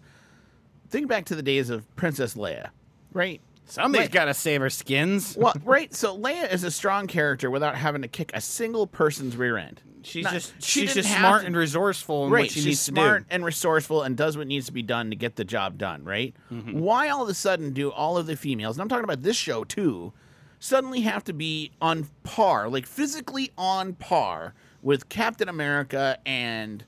think 0.90 1.08
back 1.08 1.26
to 1.26 1.36
the 1.36 1.44
days 1.44 1.70
of 1.70 1.96
Princess 1.96 2.34
Leia, 2.34 2.70
right? 3.14 3.40
Somebody's 3.66 4.10
got 4.10 4.26
to 4.26 4.34
save 4.34 4.62
her 4.62 4.70
skins. 4.70 5.36
Well, 5.38 5.54
right. 5.64 5.94
So 5.94 6.18
Leia 6.18 6.52
is 6.52 6.64
a 6.64 6.72
strong 6.72 7.08
character 7.08 7.50
without 7.50 7.76
having 7.76 8.02
to 8.04 8.08
kick 8.08 8.32
a 8.34 8.42
single 8.42 8.88
person's 8.88 9.36
rear 9.36 9.58
end. 9.58 9.82
She's 10.04 10.24
Not- 10.24 10.34
just 10.34 10.54
she 10.62 10.82
she's 10.82 10.94
didn't 10.94 11.04
just 11.04 11.10
have 11.16 11.20
smart 11.22 11.42
to- 11.42 11.48
and 11.48 11.58
resourceful 11.58 12.26
in 12.28 12.32
right. 12.32 12.42
what 12.44 12.52
she 12.52 12.60
she's 12.60 12.66
needs 12.66 12.80
smart 12.82 13.24
to 13.24 13.30
do. 13.30 13.36
and 13.36 13.44
resourceful 13.46 14.04
and 14.04 14.16
does 14.16 14.38
what 14.38 14.46
needs 14.46 14.68
to 14.68 14.72
be 14.72 14.84
done 14.84 15.10
to 15.10 15.16
get 15.16 15.36
the 15.36 15.44
job 15.44 15.80
done. 15.80 16.04
Right. 16.04 16.36
Mm-hmm. 16.52 16.80
Why 16.80 17.10
all 17.10 17.24
of 17.24 17.30
a 17.30 17.34
sudden 17.34 17.74
do 17.74 17.92
all 17.92 18.18
of 18.18 18.28
the 18.28 18.36
females? 18.36 18.76
And 18.78 18.84
I'm 18.84 18.90
talking 18.90 19.04
about 19.04 19.24
this 19.24 19.36
show 19.36 19.64
too. 19.64 20.14
Suddenly 20.60 21.02
have 21.02 21.24
to 21.26 21.34
be 21.34 21.72
on 21.82 22.08
par, 22.24 22.70
like 22.70 22.86
physically 22.86 23.52
on 23.58 23.94
par 23.94 24.54
with 24.84 25.10
Captain 25.10 25.50
America 25.50 26.18
and 26.26 26.86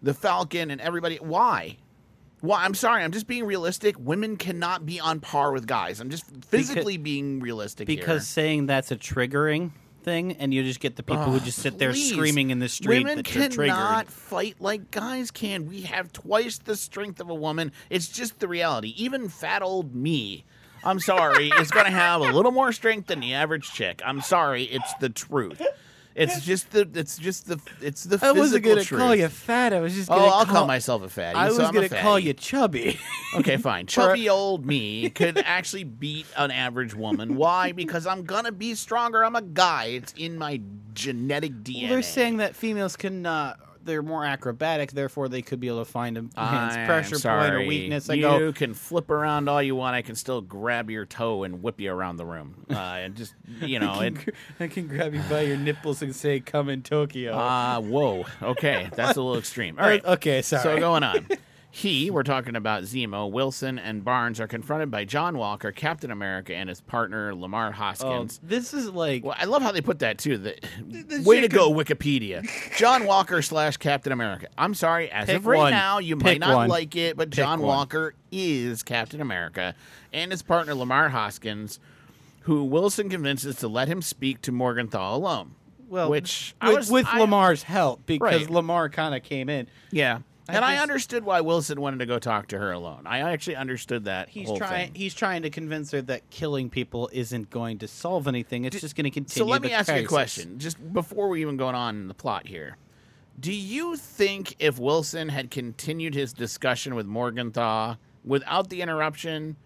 the 0.00 0.14
Falcon 0.14 0.70
and 0.70 0.80
everybody. 0.80 1.16
Why? 1.16 1.76
Why? 2.40 2.64
I'm 2.64 2.74
sorry. 2.74 3.02
I'm 3.02 3.12
just 3.12 3.26
being 3.26 3.44
realistic. 3.44 3.96
Women 3.98 4.36
cannot 4.36 4.86
be 4.86 5.00
on 5.00 5.20
par 5.20 5.52
with 5.52 5.66
guys. 5.66 6.00
I'm 6.00 6.10
just 6.10 6.24
physically 6.44 6.96
being 6.96 7.40
realistic 7.40 7.88
here. 7.88 7.98
Because 7.98 8.26
saying 8.26 8.66
that's 8.66 8.90
a 8.90 8.96
triggering 8.96 9.72
thing, 10.02 10.32
and 10.38 10.52
you 10.52 10.62
just 10.62 10.80
get 10.80 10.96
the 10.96 11.02
people 11.02 11.24
who 11.24 11.40
just 11.40 11.58
sit 11.58 11.78
there 11.78 11.92
Please. 11.92 12.12
screaming 12.12 12.50
in 12.50 12.58
the 12.58 12.68
street 12.68 13.04
Women 13.04 13.22
cannot 13.22 14.08
fight 14.08 14.56
like 14.58 14.90
guys 14.90 15.30
can. 15.30 15.66
We 15.66 15.82
have 15.82 16.12
twice 16.12 16.58
the 16.58 16.76
strength 16.76 17.20
of 17.20 17.30
a 17.30 17.34
woman. 17.34 17.72
It's 17.90 18.08
just 18.08 18.40
the 18.40 18.48
reality. 18.48 18.94
Even 18.96 19.28
fat 19.28 19.62
old 19.62 19.94
me, 19.94 20.44
I'm 20.82 21.00
sorry, 21.00 21.48
is 21.48 21.70
going 21.70 21.86
to 21.86 21.92
have 21.92 22.22
a 22.22 22.32
little 22.32 22.52
more 22.52 22.72
strength 22.72 23.08
than 23.08 23.20
the 23.20 23.34
average 23.34 23.72
chick. 23.72 24.00
I'm 24.04 24.22
sorry, 24.22 24.64
it's 24.64 24.94
the 24.94 25.10
truth. 25.10 25.60
It's 26.20 26.44
just 26.44 26.70
the. 26.70 26.88
It's 26.94 27.16
just 27.18 27.48
the. 27.48 27.58
It's 27.80 28.04
the. 28.04 28.18
I 28.24 28.32
wasn't 28.32 28.64
gonna 28.64 28.84
truth. 28.84 29.00
call 29.00 29.14
you 29.14 29.28
fat. 29.28 29.72
I 29.72 29.80
was 29.80 29.94
just 29.94 30.10
Oh, 30.10 30.16
gonna 30.16 30.26
I'll 30.26 30.44
call, 30.44 30.54
call 30.54 30.66
myself 30.66 31.02
a 31.02 31.08
fatty. 31.08 31.36
I 31.36 31.48
was 31.48 31.58
I'm 31.58 31.72
gonna 31.74 31.88
call 31.88 32.18
you 32.18 32.32
chubby. 32.34 32.98
Okay, 33.32 33.58
fine. 33.58 33.86
Chubby 33.86 34.28
old 34.28 34.66
me 34.66 35.08
could 35.10 35.38
actually 35.38 35.84
beat 35.84 36.26
an 36.36 36.50
average 36.50 36.96
woman. 36.96 37.36
Why? 37.36 37.70
Because 37.70 38.04
I'm 38.04 38.24
gonna 38.24 38.50
be 38.50 38.74
stronger. 38.74 39.24
I'm 39.24 39.36
a 39.36 39.42
guy. 39.42 39.84
It's 39.84 40.12
in 40.16 40.36
my 40.36 40.60
genetic 40.94 41.52
DNA. 41.62 41.82
Well, 41.82 41.90
they're 41.90 42.02
saying 42.02 42.38
that 42.38 42.56
females 42.56 42.96
can. 42.96 43.24
Uh, 43.90 43.92
they're 43.92 44.02
more 44.02 44.24
acrobatic, 44.24 44.92
therefore 44.92 45.28
they 45.28 45.42
could 45.42 45.60
be 45.60 45.68
able 45.68 45.84
to 45.84 45.90
find 45.90 46.16
a 46.16 46.22
man's 46.22 46.32
I'm 46.36 46.86
pressure 46.86 47.18
point 47.18 47.54
or 47.54 47.66
weakness. 47.66 48.08
I 48.08 48.14
you 48.14 48.22
go, 48.22 48.52
can 48.52 48.74
flip 48.74 49.10
around 49.10 49.48
all 49.48 49.62
you 49.62 49.74
want. 49.74 49.94
I 49.94 50.02
can 50.02 50.14
still 50.14 50.40
grab 50.40 50.90
your 50.90 51.06
toe 51.06 51.42
and 51.42 51.62
whip 51.62 51.80
you 51.80 51.92
around 51.92 52.16
the 52.16 52.26
room. 52.26 52.66
Uh, 52.80 53.00
and 53.02 53.14
just 53.14 53.34
you 53.60 53.78
know, 53.78 53.92
I 53.92 54.06
it. 54.06 54.14
can, 54.14 54.34
I 54.60 54.66
can 54.68 54.86
grab 54.86 55.12
you 55.12 55.20
by 55.28 55.42
your 55.42 55.56
nipples 55.56 56.02
and 56.02 56.14
say, 56.14 56.40
"Come 56.40 56.68
in 56.68 56.82
Tokyo." 56.82 57.34
Uh, 57.34 57.80
whoa. 57.80 58.24
Okay, 58.42 58.88
that's 58.94 59.18
a 59.18 59.22
little 59.22 59.38
extreme. 59.38 59.78
All 59.78 59.84
right. 59.84 60.02
Okay, 60.04 60.40
sorry. 60.40 60.62
So 60.62 60.78
going 60.78 61.02
on. 61.02 61.26
He, 61.72 62.10
we're 62.10 62.24
talking 62.24 62.56
about 62.56 62.82
Zemo, 62.82 63.30
Wilson, 63.30 63.78
and 63.78 64.04
Barnes 64.04 64.40
are 64.40 64.48
confronted 64.48 64.90
by 64.90 65.04
John 65.04 65.38
Walker, 65.38 65.70
Captain 65.70 66.10
America, 66.10 66.52
and 66.54 66.68
his 66.68 66.80
partner 66.80 67.32
Lamar 67.32 67.68
Oh, 67.68 67.72
Hoskins. 67.72 68.40
Um, 68.42 68.48
this 68.48 68.74
is 68.74 68.90
like 68.90 69.24
Well, 69.24 69.36
I 69.38 69.44
love 69.44 69.62
how 69.62 69.70
they 69.70 69.80
put 69.80 70.00
that 70.00 70.18
too. 70.18 70.36
The, 70.36 70.56
way 71.24 71.40
to 71.40 71.48
go, 71.48 71.70
Wikipedia. 71.72 72.44
John 72.76 73.06
Walker 73.06 73.40
slash 73.40 73.76
Captain 73.76 74.12
America. 74.12 74.48
I'm 74.58 74.74
sorry, 74.74 75.10
as 75.12 75.26
Pick 75.26 75.36
of 75.36 75.46
right 75.46 75.58
one. 75.58 75.70
now, 75.70 75.98
you 75.98 76.16
Pick 76.16 76.24
might 76.24 76.40
not 76.40 76.56
one. 76.56 76.68
like 76.68 76.96
it, 76.96 77.16
but 77.16 77.30
John 77.30 77.60
one. 77.60 77.68
Walker 77.68 78.14
is 78.32 78.82
Captain 78.82 79.20
America, 79.20 79.76
and 80.12 80.32
his 80.32 80.42
partner 80.42 80.74
Lamar 80.74 81.10
Hoskins, 81.10 81.78
who 82.42 82.64
Wilson 82.64 83.08
convinces 83.08 83.54
to 83.56 83.68
let 83.68 83.86
him 83.86 84.02
speak 84.02 84.42
to 84.42 84.50
Morgenthau 84.50 85.14
alone. 85.14 85.52
well, 85.88 86.10
which 86.10 86.52
I 86.60 86.70
with, 86.70 86.76
was- 86.78 86.90
with 86.90 87.06
I- 87.06 87.20
Lamar's 87.20 87.62
help 87.62 88.04
because 88.06 88.40
Right. 88.42 88.50
Lamar 88.50 88.88
kind 88.88 89.14
of 89.14 89.22
came 89.22 89.48
in. 89.48 89.68
Yeah. 89.92 90.18
I 90.50 90.54
and 90.54 90.64
I 90.64 90.78
understood 90.78 91.24
why 91.24 91.40
Wilson 91.40 91.80
wanted 91.80 91.98
to 91.98 92.06
go 92.06 92.18
talk 92.18 92.48
to 92.48 92.58
her 92.58 92.72
alone. 92.72 93.06
I 93.06 93.20
actually 93.32 93.56
understood 93.56 94.04
that. 94.04 94.28
He's 94.28 94.48
whole 94.48 94.58
trying. 94.58 94.92
thing. 94.92 94.94
He's 94.94 95.14
trying 95.14 95.42
to 95.42 95.50
convince 95.50 95.90
her 95.92 96.02
that 96.02 96.28
killing 96.30 96.70
people 96.70 97.08
isn't 97.12 97.50
going 97.50 97.78
to 97.78 97.88
solve 97.88 98.26
anything. 98.28 98.64
It's 98.64 98.80
just 98.80 98.96
going 98.96 99.04
to 99.04 99.10
continue. 99.10 99.46
So 99.46 99.50
let 99.50 99.62
me 99.62 99.72
ask 99.72 99.88
you 99.88 100.02
a 100.02 100.04
question, 100.04 100.58
just 100.58 100.92
before 100.92 101.28
we 101.28 101.40
even 101.40 101.56
go 101.56 101.68
on 101.68 101.96
in 101.96 102.08
the 102.08 102.14
plot 102.14 102.46
here. 102.46 102.76
Do 103.38 103.52
you 103.52 103.96
think 103.96 104.56
if 104.58 104.78
Wilson 104.78 105.30
had 105.30 105.50
continued 105.50 106.14
his 106.14 106.32
discussion 106.32 106.94
with 106.94 107.06
Morgenthau 107.06 107.96
without 108.24 108.68
the 108.68 108.82
interruption, 108.82 109.56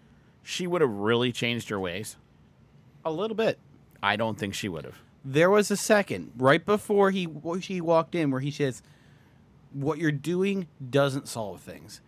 she 0.43 0.65
would 0.65 0.81
have 0.81 0.91
really 0.91 1.33
changed 1.33 1.67
her 1.69 1.79
ways? 1.79 2.15
A 3.03 3.11
little 3.11 3.35
bit. 3.35 3.59
I 4.01 4.15
don't 4.15 4.37
think 4.37 4.53
she 4.53 4.69
would 4.69 4.85
have. 4.85 4.97
There 5.25 5.49
was 5.49 5.71
a 5.71 5.77
second 5.77 6.31
right 6.37 6.63
before 6.63 7.11
he 7.11 7.27
he 7.59 7.81
walked 7.81 8.13
in 8.15 8.29
where 8.31 8.41
he 8.41 8.51
says, 8.51 8.81
"What 9.75 9.97
you're 9.99 10.11
doing 10.11 10.67
doesn't 10.89 11.27
solve 11.27 11.61
things. 11.61 12.01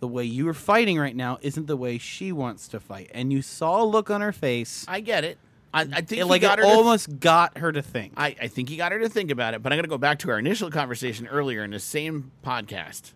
The 0.00 0.08
way 0.08 0.24
you 0.24 0.48
are 0.48 0.54
fighting 0.54 0.98
right 0.98 1.14
now 1.14 1.38
isn't 1.42 1.66
the 1.66 1.76
way 1.76 1.98
she 1.98 2.32
wants 2.32 2.68
to 2.68 2.80
fight." 2.80 3.10
And 3.12 3.32
you 3.32 3.42
saw 3.42 3.82
a 3.82 3.84
look 3.84 4.10
on 4.10 4.20
her 4.22 4.32
face. 4.32 4.84
I 4.88 5.00
get 5.00 5.24
it. 5.24 5.36
I, 5.74 5.82
I 5.82 5.84
think 5.86 6.12
It, 6.12 6.16
he 6.16 6.24
like 6.24 6.40
got 6.42 6.58
it 6.58 6.62
her 6.64 6.70
to- 6.70 6.76
almost 6.76 7.20
got 7.20 7.58
her 7.58 7.70
to 7.70 7.80
think. 7.82 8.14
I, 8.16 8.34
I 8.42 8.46
think 8.48 8.68
he 8.68 8.76
got 8.76 8.90
her 8.92 8.98
to 8.98 9.08
think 9.08 9.30
about 9.30 9.54
it, 9.54 9.62
but 9.62 9.72
I'm 9.72 9.76
going 9.76 9.84
to 9.84 9.88
go 9.90 9.98
back 9.98 10.18
to 10.20 10.30
our 10.30 10.38
initial 10.38 10.70
conversation 10.70 11.26
earlier 11.28 11.62
in 11.62 11.70
the 11.70 11.78
same 11.78 12.32
podcast. 12.44 13.12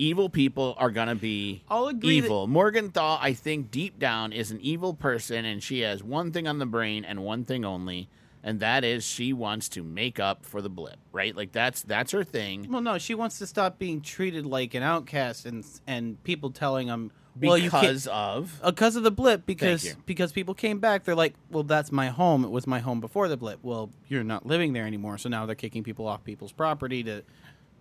Evil 0.00 0.28
people 0.28 0.74
are 0.78 0.90
going 0.92 1.08
to 1.08 1.16
be 1.16 1.62
I'll 1.68 1.88
agree 1.88 2.20
that- 2.20 2.26
evil. 2.26 2.46
Morgenthau, 2.46 3.18
I 3.20 3.32
think, 3.32 3.70
deep 3.70 3.98
down 3.98 4.32
is 4.32 4.50
an 4.50 4.60
evil 4.60 4.94
person, 4.94 5.44
and 5.44 5.62
she 5.62 5.80
has 5.80 6.04
one 6.04 6.30
thing 6.32 6.46
on 6.46 6.58
the 6.58 6.66
brain 6.66 7.04
and 7.04 7.24
one 7.24 7.44
thing 7.44 7.64
only, 7.64 8.08
and 8.42 8.60
that 8.60 8.84
is 8.84 9.04
she 9.04 9.32
wants 9.32 9.68
to 9.70 9.82
make 9.82 10.18
up 10.20 10.44
for 10.46 10.62
the 10.62 10.70
blip, 10.70 10.98
right? 11.12 11.34
Like 11.36 11.52
that's 11.52 11.82
that's 11.82 12.12
her 12.12 12.24
thing. 12.24 12.66
well, 12.70 12.80
no, 12.80 12.98
she 12.98 13.14
wants 13.14 13.38
to 13.38 13.46
stop 13.46 13.78
being 13.78 14.00
treated 14.00 14.46
like 14.46 14.74
an 14.74 14.82
outcast 14.82 15.46
and 15.46 15.64
and 15.86 16.22
people 16.24 16.50
telling 16.50 16.86
them 16.88 17.10
"Well, 17.40 17.58
you 17.58 17.70
can't." 17.70 17.82
Because 17.82 18.06
of 18.08 18.60
because 18.64 18.96
of 18.96 19.02
the 19.02 19.10
blip 19.10 19.44
because 19.46 19.84
you. 19.84 19.94
because 20.06 20.32
people 20.32 20.54
came 20.54 20.78
back 20.78 21.04
they're 21.04 21.14
like 21.14 21.34
well 21.50 21.62
that's 21.62 21.92
my 21.92 22.08
home 22.08 22.44
it 22.44 22.50
was 22.50 22.66
my 22.66 22.80
home 22.80 23.00
before 23.00 23.28
the 23.28 23.36
blip 23.36 23.58
well 23.62 23.90
you're 24.08 24.24
not 24.24 24.44
living 24.46 24.72
there 24.72 24.86
anymore 24.86 25.18
so 25.18 25.28
now 25.28 25.46
they're 25.46 25.54
kicking 25.54 25.82
people 25.84 26.06
off 26.08 26.24
people's 26.24 26.52
property 26.52 27.02
to 27.04 27.22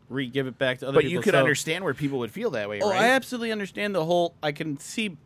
re 0.09 0.27
give 0.27 0.47
it 0.47 0.57
back 0.57 0.79
to 0.79 0.87
other 0.87 0.95
but 0.95 1.01
people 1.03 1.11
you 1.13 1.21
could 1.21 1.33
So- 1.33 1.39
understand 1.39 1.83
where 1.83 1.93
people 1.93 2.19
would 2.19 2.31
feel 2.31 2.51
that 2.51 2.69
way, 2.69 2.81
oh 2.81 2.89
right? 2.91 3.01
i 3.01 3.07
absolutely 3.09 3.51
understand 3.51 3.93
the 3.95 4.05
whole 4.05 4.35
i 4.43 4.51
can 4.51 4.77
see 4.79 5.17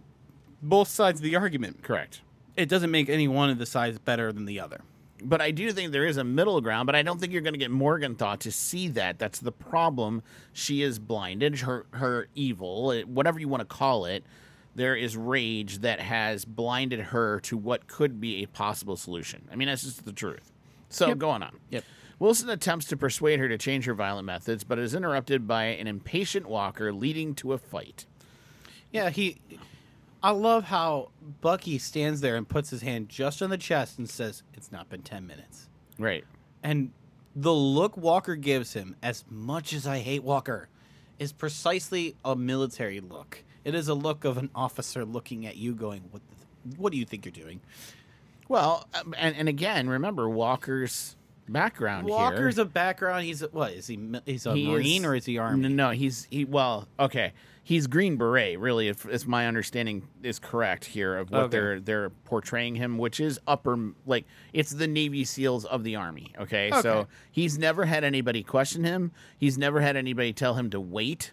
both 0.61 0.88
sides 0.88 1.19
of 1.19 1.23
the 1.23 1.36
argument 1.36 1.84
Correct. 1.84 2.21
it 2.55 2.67
doesn't 2.69 2.91
make 2.91 3.09
any 3.09 3.27
one 3.27 3.49
of 3.49 3.57
the 3.57 3.65
sides 3.65 3.99
better 3.99 4.32
than 4.32 4.45
the 4.45 4.59
other 4.59 4.82
But 5.24 5.41
I 5.41 5.51
do 5.51 5.72
think 5.72 5.91
there 5.91 6.05
is 6.05 6.17
a 6.17 6.24
middle 6.24 6.59
ground, 6.61 6.88
but 6.88 6.95
I 6.95 7.03
don't 7.03 7.19
think 7.19 7.32
you're 7.32 7.41
going 7.41 7.53
to 7.53 7.59
get 7.59 7.72
Morgenthau 7.72 8.38
to 8.38 8.51
see 8.51 8.88
that. 8.89 9.19
That's 9.19 9.39
the 9.39 9.51
problem. 9.51 10.24
She 10.53 10.82
is 10.82 10.99
blinded. 10.99 11.59
Her 11.59 11.86
her 11.91 12.28
evil, 12.36 12.91
eh, 12.91 13.03
whatever 13.03 13.39
you 13.39 13.47
want 13.47 13.61
to 13.61 13.65
call 13.65 14.05
it, 14.05 14.24
there 14.76 14.95
is 14.95 15.15
rage 15.15 15.80
that 15.80 15.99
has 15.99 16.45
blinded 16.45 16.99
her 16.99 17.39
to 17.41 17.57
what 17.57 17.88
could 17.88 18.19
be 18.19 18.43
a 18.43 18.47
possible 18.47 18.97
solution. 18.97 19.47
I 19.51 19.55
mean, 19.55 19.67
that's 19.67 19.84
just 19.84 20.05
the 20.05 20.13
truth. 20.13 20.51
So 20.89 21.13
going 21.15 21.43
on. 21.43 21.57
Yep. 21.69 21.84
Wilson 22.19 22.49
attempts 22.49 22.86
to 22.86 22.97
persuade 22.97 23.39
her 23.39 23.49
to 23.49 23.57
change 23.57 23.86
her 23.86 23.95
violent 23.95 24.28
methods, 24.28 24.63
but 24.63 24.78
is 24.78 24.93
interrupted 24.93 25.47
by 25.47 25.65
an 25.65 25.88
impatient 25.88 26.47
Walker, 26.47 26.93
leading 26.93 27.34
to 27.36 27.53
a 27.53 27.57
fight. 27.57 28.05
yeah 28.91 29.09
he 29.09 29.38
i 30.24 30.32
love 30.32 30.65
how 30.65 31.09
bucky 31.41 31.78
stands 31.78 32.22
there 32.22 32.36
and 32.36 32.47
puts 32.47 32.69
his 32.69 32.82
hand 32.82 33.09
just 33.09 33.41
on 33.41 33.49
the 33.49 33.57
chest 33.57 33.97
and 33.97 34.09
says 34.09 34.43
it's 34.53 34.72
not 34.72 34.89
been 34.89 35.01
10 35.01 35.26
minutes 35.28 35.67
Right. 35.99 36.24
And 36.63 36.91
the 37.36 37.53
look 37.53 37.95
Walker 37.95 38.36
gives 38.36 38.74
him, 38.74 38.95
as 39.03 39.24
much 39.30 39.72
as 39.72 39.86
I 39.86 39.99
hate 39.99 40.24
Walker, 40.24 40.67
is 41.19 41.32
precisely 41.32 42.15
a 42.26 42.36
military 42.36 42.99
look. 42.99 43.43
It 43.63 43.76
is 43.76 43.88
a 43.88 43.93
look 43.93 44.26
of 44.26 44.38
an 44.38 44.49
officer 44.55 45.05
looking 45.05 45.45
at 45.45 45.57
you, 45.57 45.74
going, 45.76 46.01
"What? 46.09 46.24
The, 46.30 46.76
what 46.78 46.91
do 46.91 46.97
you 46.97 47.05
think 47.05 47.26
you're 47.26 47.32
doing?" 47.32 47.61
Well, 48.49 48.88
um, 48.95 49.13
and, 49.17 49.36
and 49.36 49.47
again, 49.47 49.88
remember 49.88 50.28
Walker's 50.28 51.15
background 51.47 52.07
here. 52.07 52.17
Walker's 52.17 52.57
a 52.57 52.65
background. 52.65 53.26
He's 53.26 53.43
a, 53.43 53.47
what? 53.47 53.74
Is 53.74 53.86
he? 53.88 53.99
He's 54.26 54.45
a 54.47 54.55
He 54.55 54.67
marine 54.67 55.05
or 55.05 55.13
is 55.15 55.26
he 55.26 55.38
army? 55.38 55.69
No, 55.69 55.89
no, 55.89 55.89
he's 55.91 56.28
he. 56.32 56.45
Well, 56.45 56.88
okay, 56.99 57.34
he's 57.64 57.88
Green 57.88 58.18
Beret. 58.18 58.59
Really, 58.59 58.88
if, 58.88 59.05
if 59.07 59.28
my 59.28 59.47
understanding 59.47 60.07
is 60.24 60.39
correct 60.39 60.86
here 60.86 61.16
of 61.18 61.30
what 61.32 61.41
Okay. 61.43 61.51
they're 61.51 61.80
they're 61.80 62.09
portraying 62.09 62.76
him, 62.76 62.97
which 62.97 63.20
is 63.20 63.39
upper 63.47 63.78
like 64.05 64.26
it's 64.53 64.72
the 64.72 64.88
Navy 64.88 65.24
SEALs 65.24 65.66
of 65.66 65.84
the 65.84 65.95
Army. 65.95 66.34
Okay, 66.39 66.72
so 66.82 67.07
he's 67.32 67.57
never 67.57 67.86
had 67.86 68.03
anybody 68.03 68.43
question 68.43 68.84
him. 68.84 69.12
He's 69.38 69.57
never 69.57 69.82
had 69.82 69.95
anybody 69.95 70.34
tell 70.34 70.55
him 70.55 70.70
to 70.72 70.80
wait. 70.80 71.32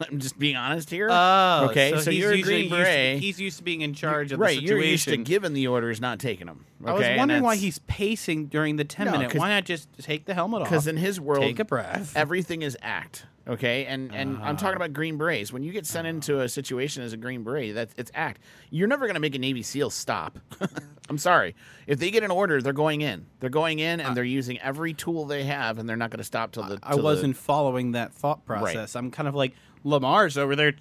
I'm 0.10 0.18
just 0.18 0.38
being 0.38 0.56
honest 0.56 0.90
here. 0.90 1.08
Oh, 1.10 1.68
okay. 1.70 1.96
So, 2.00 2.10
he's 2.10 2.20
you're 2.20 2.32
a 2.32 2.42
Green 2.42 2.64
used 2.64 2.70
to- 2.72 2.76
Beret. 2.76 3.18
he's 3.20 3.40
used 3.40 3.58
to 3.58 3.62
being 3.62 3.80
in 3.82 3.94
charge 3.94 4.32
of 4.32 4.40
right. 4.40 4.58
the 4.58 4.64
You're 4.64 4.80
used 4.82 5.04
to 5.04 5.16
giving 5.16 5.52
the 5.52 5.68
orders, 5.68 6.00
not 6.00 6.18
taking 6.18 6.46
them. 6.48 6.66
Okay? 6.82 6.90
I 6.90 6.94
was 7.10 7.18
wondering 7.18 7.42
why 7.44 7.54
he's 7.56 7.78
pacing 7.78 8.46
during 8.46 8.74
the 8.74 8.84
ten 8.84 9.06
No, 9.06 9.12
minute. 9.12 9.34
Why 9.36 9.50
not 9.50 9.64
just 9.64 9.88
take 10.02 10.24
the 10.24 10.34
helmet 10.34 10.62
off? 10.62 10.68
because 10.68 10.88
in 10.88 10.96
his 10.96 11.20
world, 11.20 11.42
take 11.44 11.60
a 11.60 11.64
breath. 11.64 12.16
everything 12.16 12.62
is 12.62 12.76
act. 12.82 13.26
Okay, 13.46 13.84
and 13.84 14.14
and 14.14 14.38
I'm 14.38 14.56
talking 14.56 14.68
uh-huh. 14.68 14.76
about 14.76 14.92
Green 14.94 15.18
Berets. 15.18 15.52
When 15.52 15.62
you 15.62 15.70
get 15.70 15.84
sent 15.84 16.06
into 16.06 16.40
a 16.40 16.48
situation 16.48 17.02
as 17.02 17.12
a 17.12 17.18
Green 17.18 17.42
Beret, 17.42 17.74
that's 17.74 17.92
it's 17.98 18.10
act. 18.14 18.40
You're 18.70 18.88
never 18.88 19.06
going 19.06 19.14
to 19.14 19.20
make 19.20 19.34
a 19.34 19.38
Navy 19.38 19.62
SEAL 19.62 19.90
stop. 19.90 20.38
I'm 21.10 21.18
sorry. 21.18 21.54
If 21.86 21.98
they 21.98 22.10
get 22.10 22.22
an 22.22 22.30
order, 22.30 22.62
they're 22.62 22.72
going 22.72 23.02
in. 23.02 23.26
They're 23.40 23.50
going 23.50 23.80
in, 23.80 24.00
and 24.00 24.16
they're 24.16 24.24
using 24.24 24.58
every 24.60 24.94
tool 24.94 25.26
they 25.26 25.44
have, 25.44 25.78
and 25.78 25.86
they're 25.86 25.96
not 25.96 26.08
going 26.08 26.18
to 26.18 26.24
stop 26.24 26.52
till 26.52 26.62
the. 26.62 26.78
I 26.82 26.90
till 26.90 26.98
the- 26.98 27.04
wasn't 27.04 27.36
following 27.36 27.92
that 27.92 28.14
thought 28.14 28.46
process. 28.46 28.96
I'm 28.96 29.10
kind 29.10 29.28
of 29.28 29.34
like 29.34 29.52
Lamar's 29.84 30.38
over 30.38 30.56
there, 30.56 30.72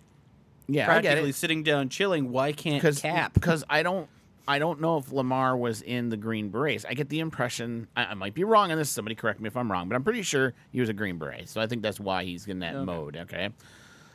yeah, 0.67 0.83
I 0.83 1.01
get 1.01 1.03
practically 1.03 1.29
it. 1.31 1.35
sitting 1.35 1.63
down 1.63 1.89
chilling. 1.89 2.31
Why 2.31 2.53
can't 2.53 2.81
Cap? 2.81 3.33
because 3.33 3.65
I 3.69 3.83
don't 3.83 4.07
I 4.47 4.59
don't 4.59 4.81
know 4.81 4.97
if 4.97 5.11
Lamar 5.11 5.55
was 5.55 5.81
in 5.81 6.09
the 6.09 6.17
Green 6.17 6.49
Berets. 6.49 6.85
I 6.87 6.93
get 6.93 7.09
the 7.09 7.19
impression 7.21 7.87
I, 7.95 8.05
I 8.07 8.13
might 8.13 8.33
be 8.33 8.43
wrong 8.43 8.71
on 8.71 8.77
this. 8.77 8.89
Somebody 8.89 9.15
correct 9.15 9.39
me 9.39 9.47
if 9.47 9.55
I'm 9.55 9.71
wrong, 9.71 9.87
but 9.87 9.95
I'm 9.95 10.03
pretty 10.03 10.21
sure 10.21 10.53
he 10.71 10.79
was 10.81 10.89
a 10.89 10.93
Green 10.93 11.17
Beret. 11.17 11.47
So 11.47 11.61
I 11.61 11.67
think 11.67 11.81
that's 11.81 11.99
why 11.99 12.25
he's 12.25 12.47
in 12.47 12.59
that 12.59 12.75
mode. 12.75 13.15
Okay. 13.15 13.49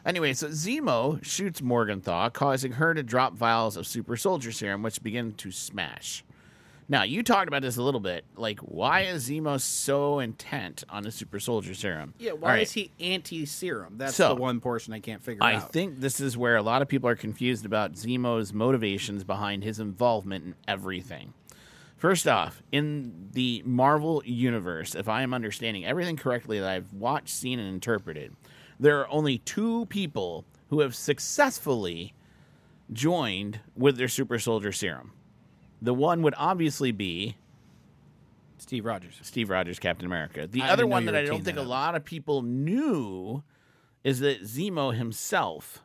Anyway, 0.05 0.33
so 0.33 0.49
Zemo 0.49 1.23
shoots 1.25 1.61
Morgenthau, 1.61 2.31
causing 2.31 2.73
her 2.73 2.95
to 2.95 3.03
drop 3.03 3.35
vials 3.35 3.77
of 3.77 3.87
super 3.87 4.17
soldier 4.17 4.53
serum, 4.53 4.83
which 4.83 5.03
begin 5.03 5.33
to 5.35 5.51
smash. 5.51 6.25
Now, 6.91 7.03
you 7.03 7.23
talked 7.23 7.49
about 7.49 7.61
this 7.61 7.77
a 7.77 7.83
little 7.83 8.01
bit. 8.01 8.25
Like, 8.35 8.61
why 8.61 9.03
is 9.03 9.29
Zemo 9.29 9.61
so 9.61 10.21
intent 10.21 10.85
on 10.89 11.03
the 11.03 11.11
super 11.11 11.39
soldier 11.39 11.75
serum? 11.75 12.15
yeah, 12.19 12.33
why 12.33 12.55
right. 12.55 12.63
is 12.63 12.73
he 12.73 12.91
anti-serum? 12.99 13.99
That's 13.99 14.15
So- 14.17 14.29
the 14.35 14.41
one 14.41 14.61
portion 14.61 14.95
I 14.95 15.01
can't 15.01 15.23
figure 15.23 15.43
I 15.45 15.55
out. 15.55 15.65
I 15.65 15.67
think 15.67 16.01
this 16.01 16.19
is 16.19 16.37
where 16.37 16.57
a 16.57 16.63
lot 16.63 16.81
of 16.81 16.89
people 16.89 17.09
are 17.11 17.17
confused 17.17 17.67
about 17.67 17.93
Zemo's 17.93 18.55
motivations 18.55 19.23
behind 19.23 19.65
his 19.65 19.79
involvement 19.81 20.45
in 20.47 20.55
everything. 20.67 21.35
First 21.99 22.27
off, 22.29 22.63
in 22.73 23.29
the 23.33 23.63
Marvel 23.67 24.23
universe, 24.25 24.95
if 24.95 25.09
I 25.09 25.23
am 25.23 25.35
understanding 25.35 25.85
everything 25.85 26.17
correctly 26.17 26.61
that 26.61 26.69
I've 26.71 26.93
watched, 26.95 27.31
seen, 27.31 27.59
and 27.59 27.69
interpreted, 27.69 28.35
there 28.81 28.99
are 29.01 29.09
only 29.11 29.39
two 29.39 29.85
people 29.87 30.45
who 30.71 30.81
have 30.81 30.95
successfully 30.95 32.15
joined 32.93 33.61
with 33.77 33.97
their 33.97 34.09
super 34.09 34.39
soldier 34.39 34.71
serum. 34.73 35.13
The 35.81 35.95
one 35.95 36.23
would 36.23 36.35
obviously 36.37 36.93
be 36.93 37.37
Steve 38.59 38.85
Rogers. 38.85 39.19
Steve 39.23 39.51
Rogers, 39.51 39.79
Captain 39.79 40.07
America. 40.07 40.47
The 40.47 40.63
I 40.63 40.71
other 40.71 40.87
one 40.87 41.07
that 41.07 41.15
I 41.15 41.25
don't 41.25 41.45
think 41.45 41.59
a 41.59 41.63
lot 41.63 41.95
of 41.95 42.05
people 42.05 42.43
knew 42.43 43.43
is 44.05 44.21
that 44.21 44.43
Zemo 44.43 44.95
himself 44.95 45.85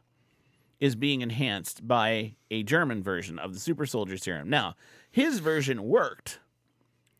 is 0.79 0.95
being 0.95 1.21
enhanced 1.21 1.87
by 1.87 2.35
a 2.51 2.63
German 2.63 3.01
version 3.01 3.39
of 3.39 3.53
the 3.53 3.59
super 3.59 3.85
soldier 3.85 4.17
serum. 4.17 4.49
Now, 4.49 4.75
his 5.09 5.39
version 5.39 5.83
worked. 5.83 6.39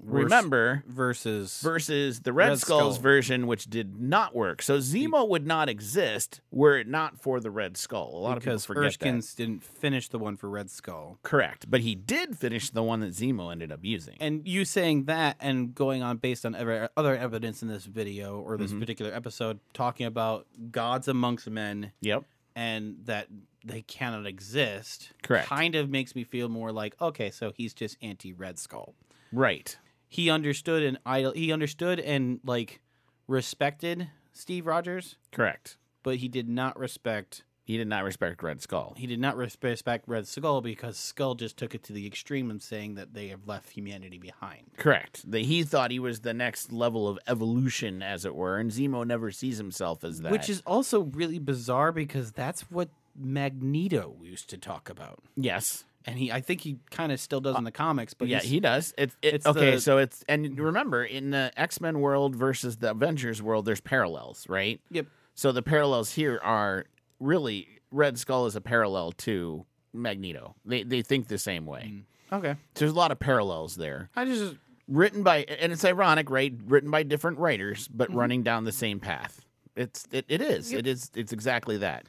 Remember, 0.05 0.83
versus 0.87 1.61
versus 1.61 2.21
the 2.21 2.33
Red, 2.33 2.49
Red 2.49 2.59
Skull's 2.59 2.95
Skull. 2.95 3.01
version, 3.03 3.47
which 3.47 3.65
did 3.65 3.99
not 3.99 4.35
work. 4.35 4.61
So 4.61 4.77
Zemo 4.77 5.27
would 5.27 5.45
not 5.45 5.69
exist 5.69 6.41
were 6.51 6.77
it 6.77 6.87
not 6.87 7.19
for 7.19 7.39
the 7.39 7.51
Red 7.51 7.77
Skull. 7.77 8.11
A 8.15 8.17
lot 8.19 8.35
because 8.39 8.63
of 8.63 8.67
people 8.69 8.81
forget 8.83 8.99
that. 8.99 9.05
Erskine's 9.05 9.33
didn't 9.35 9.63
finish 9.63 10.07
the 10.09 10.19
one 10.19 10.35
for 10.37 10.49
Red 10.49 10.69
Skull. 10.69 11.19
Correct, 11.23 11.69
but 11.69 11.81
he 11.81 11.95
did 11.95 12.37
finish 12.37 12.69
the 12.69 12.83
one 12.83 12.99
that 13.01 13.11
Zemo 13.11 13.51
ended 13.51 13.71
up 13.71 13.79
using. 13.83 14.15
And 14.19 14.47
you 14.47 14.65
saying 14.65 15.05
that 15.05 15.37
and 15.39 15.73
going 15.75 16.01
on 16.03 16.17
based 16.17 16.45
on 16.45 16.55
ever, 16.55 16.89
other 16.97 17.15
evidence 17.15 17.61
in 17.61 17.67
this 17.67 17.85
video 17.85 18.39
or 18.39 18.53
Mm-hmm. 18.53 18.63
this 18.63 18.73
particular 18.73 19.11
episode, 19.13 19.59
talking 19.73 20.05
about 20.05 20.45
gods 20.71 21.07
amongst 21.07 21.49
men 21.49 21.91
yep. 22.01 22.23
and 22.55 22.97
that 23.05 23.27
they 23.65 23.81
cannot 23.81 24.27
exist, 24.27 25.11
Correct. 25.23 25.47
kind 25.47 25.73
of 25.75 25.89
makes 25.89 26.15
me 26.15 26.23
feel 26.23 26.49
more 26.49 26.71
like 26.71 26.95
okay, 27.01 27.31
so 27.31 27.51
he's 27.55 27.73
just 27.73 27.97
anti 28.01 28.33
Red 28.33 28.59
Skull. 28.59 28.93
Right. 29.31 29.75
He 30.13 30.29
understood 30.29 30.83
and 30.83 30.99
idol. 31.07 31.31
He 31.31 31.51
understood 31.51 31.99
and 31.99 32.39
like 32.45 32.81
respected 33.27 34.09
Steve 34.31 34.67
Rogers, 34.67 35.15
Correct. 35.31 35.77
but 36.03 36.17
he 36.17 36.27
did 36.27 36.47
not 36.47 36.77
respect. 36.77 37.41
He 37.65 37.77
did 37.77 37.87
not 37.87 38.03
respect 38.03 38.43
Red 38.43 38.61
Skull. 38.61 38.93
He 38.95 39.07
did 39.07 39.19
not 39.19 39.35
res- 39.35 39.57
respect 39.59 40.07
Red 40.07 40.27
Skull 40.27 40.61
because 40.61 40.97
Skull 40.97 41.33
just 41.33 41.57
took 41.57 41.73
it 41.73 41.81
to 41.85 41.93
the 41.93 42.05
extreme 42.05 42.51
of 42.51 42.61
saying 42.61 42.93
that 42.93 43.15
they 43.15 43.29
have 43.29 43.47
left 43.47 43.71
humanity 43.71 44.19
behind. 44.19 44.69
Correct. 44.77 45.31
That 45.31 45.39
he 45.45 45.63
thought 45.63 45.89
he 45.89 45.97
was 45.97 46.19
the 46.19 46.33
next 46.35 46.71
level 46.71 47.07
of 47.07 47.17
evolution, 47.25 48.03
as 48.03 48.23
it 48.23 48.35
were, 48.35 48.59
and 48.59 48.69
Zemo 48.69 49.07
never 49.07 49.31
sees 49.31 49.57
himself 49.57 50.03
as 50.03 50.21
that. 50.21 50.31
Which 50.31 50.47
is 50.49 50.61
also 50.67 51.03
really 51.05 51.39
bizarre 51.39 51.91
because 51.91 52.33
that's 52.33 52.69
what 52.69 52.89
Magneto 53.15 54.17
used 54.21 54.49
to 54.51 54.57
talk 54.59 54.89
about. 54.89 55.23
yes, 55.35 55.85
And 56.05 56.17
he 56.19 56.31
I 56.31 56.41
think 56.41 56.61
he 56.61 56.77
kind 56.91 57.11
of 57.11 57.19
still 57.19 57.39
does 57.41 57.57
in 57.57 57.63
the 57.63 57.71
comics, 57.71 58.13
but 58.13 58.27
yeah, 58.27 58.39
he 58.39 58.59
does. 58.59 58.93
It, 58.97 59.11
it, 59.21 59.33
it's 59.35 59.45
okay, 59.45 59.75
the- 59.75 59.81
so 59.81 59.97
it's 59.99 60.23
and 60.27 60.59
remember 60.59 61.03
in 61.03 61.29
the 61.31 61.51
X 61.55 61.79
Men 61.79 61.99
world 62.01 62.35
versus 62.35 62.77
the 62.77 62.91
Avengers 62.91 63.41
world, 63.41 63.65
there's 63.65 63.81
parallels, 63.81 64.45
right? 64.49 64.81
Yep. 64.91 65.07
So 65.35 65.51
the 65.51 65.61
parallels 65.63 66.11
here 66.13 66.39
are 66.43 66.85
really 67.19 67.67
Red 67.91 68.17
Skull 68.19 68.45
is 68.47 68.55
a 68.55 68.61
parallel 68.61 69.11
to 69.13 69.65
Magneto. 69.93 70.55
They 70.65 70.83
they 70.83 71.01
think 71.01 71.27
the 71.27 71.37
same 71.37 71.65
way. 71.65 72.03
Okay. 72.31 72.55
So 72.75 72.79
there's 72.85 72.91
a 72.91 72.95
lot 72.95 73.11
of 73.11 73.19
parallels 73.19 73.75
there. 73.75 74.09
I 74.15 74.25
just 74.25 74.55
written 74.87 75.23
by 75.23 75.43
and 75.43 75.71
it's 75.71 75.85
ironic 75.85 76.29
right 76.29 76.53
written 76.65 76.91
by 76.91 77.03
different 77.03 77.37
writers 77.39 77.87
but 77.87 78.09
Mm-hmm. 78.09 78.17
running 78.19 78.43
down 78.43 78.65
the 78.65 78.71
same 78.73 78.99
path 78.99 79.45
it's 79.77 80.05
it, 80.11 80.25
it 80.27 80.41
is 80.41 80.73
it 80.73 80.85
is 80.85 81.09
it's 81.15 81.31
exactly 81.31 81.77
that 81.77 82.05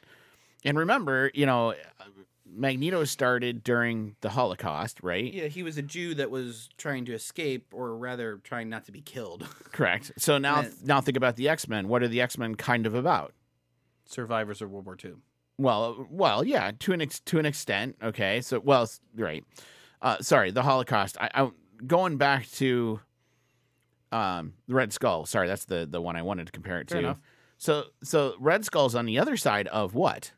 and 0.65 0.77
remember 0.77 1.31
you 1.33 1.45
know 1.45 1.73
magneto 2.47 3.03
started 3.03 3.63
during 3.63 4.15
the 4.21 4.29
holocaust 4.29 4.99
right? 5.01 5.33
Yeah, 5.33 5.47
he 5.47 5.63
was 5.63 5.77
a 5.77 5.81
Jew 5.81 6.13
that 6.15 6.29
was 6.29 6.69
trying 6.77 7.05
to 7.05 7.13
escape 7.13 7.73
or 7.73 7.97
rather 7.97 8.37
trying 8.43 8.69
not 8.69 8.85
to 8.85 8.91
be 8.91 9.01
killed. 9.01 9.47
correct. 9.71 10.11
So 10.17 10.37
now 10.37 10.59
And- 10.61 10.85
now 10.87 11.01
think 11.01 11.17
about 11.17 11.35
the 11.37 11.49
x-men. 11.49 11.87
What 11.87 12.03
are 12.03 12.07
the 12.07 12.21
x-men 12.21 12.55
kind 12.55 12.85
of 12.85 12.93
about? 12.93 13.33
Survivors 14.05 14.61
of 14.61 14.69
World 14.71 14.85
War 14.85 14.97
II. 15.03 15.13
well 15.57 16.07
well 16.11 16.43
yeah 16.43 16.71
to 16.79 16.93
an 16.93 17.01
ex- 17.01 17.19
to 17.21 17.39
an 17.39 17.45
extent 17.45 17.95
okay. 18.03 18.41
So 18.41 18.59
well 18.59 18.87
right. 19.15 19.43
Uh 20.01 20.17
sorry 20.21 20.51
the 20.51 20.61
holocaust. 20.63 21.17
I, 21.19 21.29
I 21.33 21.49
going 21.87 22.17
back 22.17 22.47
to 22.53 22.99
um 24.11 24.53
the 24.67 24.75
red 24.75 24.93
skull. 24.93 25.25
Sorry 25.25 25.47
that's 25.47 25.65
the 25.65 25.87
the 25.89 25.99
one 26.01 26.15
i 26.15 26.21
wanted 26.21 26.45
to 26.45 26.51
compare 26.51 26.79
it 26.79 26.89
Fair 26.89 27.01
to 27.01 27.07
enough. 27.07 27.17
so 27.57 27.85
so 28.03 28.35
red 28.39 28.63
skull's 28.63 28.93
on 28.95 29.05
the 29.05 29.17
other 29.19 29.35
side 29.35 29.67
of 29.69 29.95
what 29.95 30.31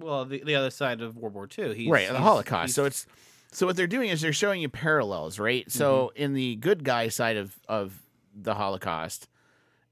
Well, 0.00 0.24
the, 0.24 0.42
the 0.44 0.54
other 0.56 0.70
side 0.70 1.00
of 1.00 1.16
World 1.16 1.34
War 1.34 1.48
II. 1.56 1.74
He's, 1.74 1.88
right 1.88 2.06
the 2.08 2.14
he's- 2.14 2.22
holocaust 2.22 2.62
he's- 2.68 2.74
so 2.74 2.84
it's 2.84 3.06
so 3.52 3.66
what 3.66 3.76
they're 3.76 3.86
doing 3.86 4.10
is 4.10 4.20
they're 4.20 4.32
showing 4.32 4.60
you 4.60 4.68
parallels 4.68 5.38
right 5.38 5.70
so 5.70 6.12
Mm-hmm. 6.14 6.22
in 6.22 6.34
the 6.34 6.56
good 6.56 6.84
guy 6.84 7.08
side 7.08 7.36
of 7.36 7.58
of 7.68 8.00
the 8.34 8.54
holocaust 8.54 9.28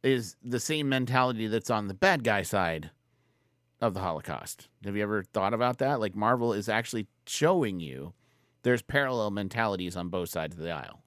is 0.03 0.37
the 0.45 0.61
same 0.61 0.89
mentality 0.89 1.49
that's 1.49 1.71
on 1.71 1.89
the 1.89 1.95
bad 1.95 2.23
guy 2.23 2.43
side 2.43 2.91
of 3.81 3.95
the 3.95 4.01
holocaust 4.01 4.69
have 4.85 4.97
you 4.97 5.03
ever 5.03 5.23
thought 5.25 5.53
about 5.55 5.79
that 5.79 5.99
like 5.99 6.15
marvel 6.15 6.53
is 6.53 6.69
actually 6.69 7.07
showing 7.27 7.81
you 7.81 8.13
there's 8.63 8.81
parallel 8.83 9.31
mentalities 9.33 9.97
on 9.97 10.09
both 10.09 10.29
sides 10.29 10.57
of 10.57 10.63
the 10.63 10.71
aisle 10.71 11.03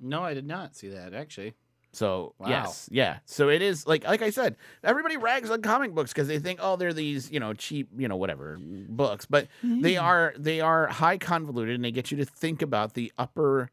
No, 0.00 0.22
I 0.22 0.34
did 0.34 0.46
not 0.46 0.76
see 0.76 0.88
that 0.88 1.14
actually. 1.14 1.54
So 1.96 2.34
Wow. 2.38 2.48
yes, 2.48 2.88
yeah. 2.92 3.18
So 3.24 3.48
it 3.48 3.62
is 3.62 3.86
like 3.86 4.04
like 4.04 4.22
I 4.22 4.30
said, 4.30 4.56
everybody 4.84 5.16
rags 5.16 5.50
on 5.50 5.62
comic 5.62 5.94
books 5.94 6.12
because 6.12 6.28
they 6.28 6.38
think 6.38 6.60
oh 6.62 6.76
they're 6.76 6.92
these 6.92 7.30
you 7.30 7.40
know 7.40 7.52
cheap 7.54 7.88
you 7.96 8.06
know 8.08 8.16
whatever 8.16 8.58
books, 8.60 9.26
but 9.26 9.48
Mm-hmm. 9.64 9.80
they 9.82 9.96
are 9.96 10.34
they 10.38 10.60
are 10.60 10.86
high 10.88 11.18
convoluted 11.18 11.74
and 11.74 11.84
they 11.84 11.90
get 11.92 12.10
you 12.10 12.16
to 12.18 12.24
think 12.24 12.62
about 12.62 12.94
the 12.94 13.12
upper 13.18 13.70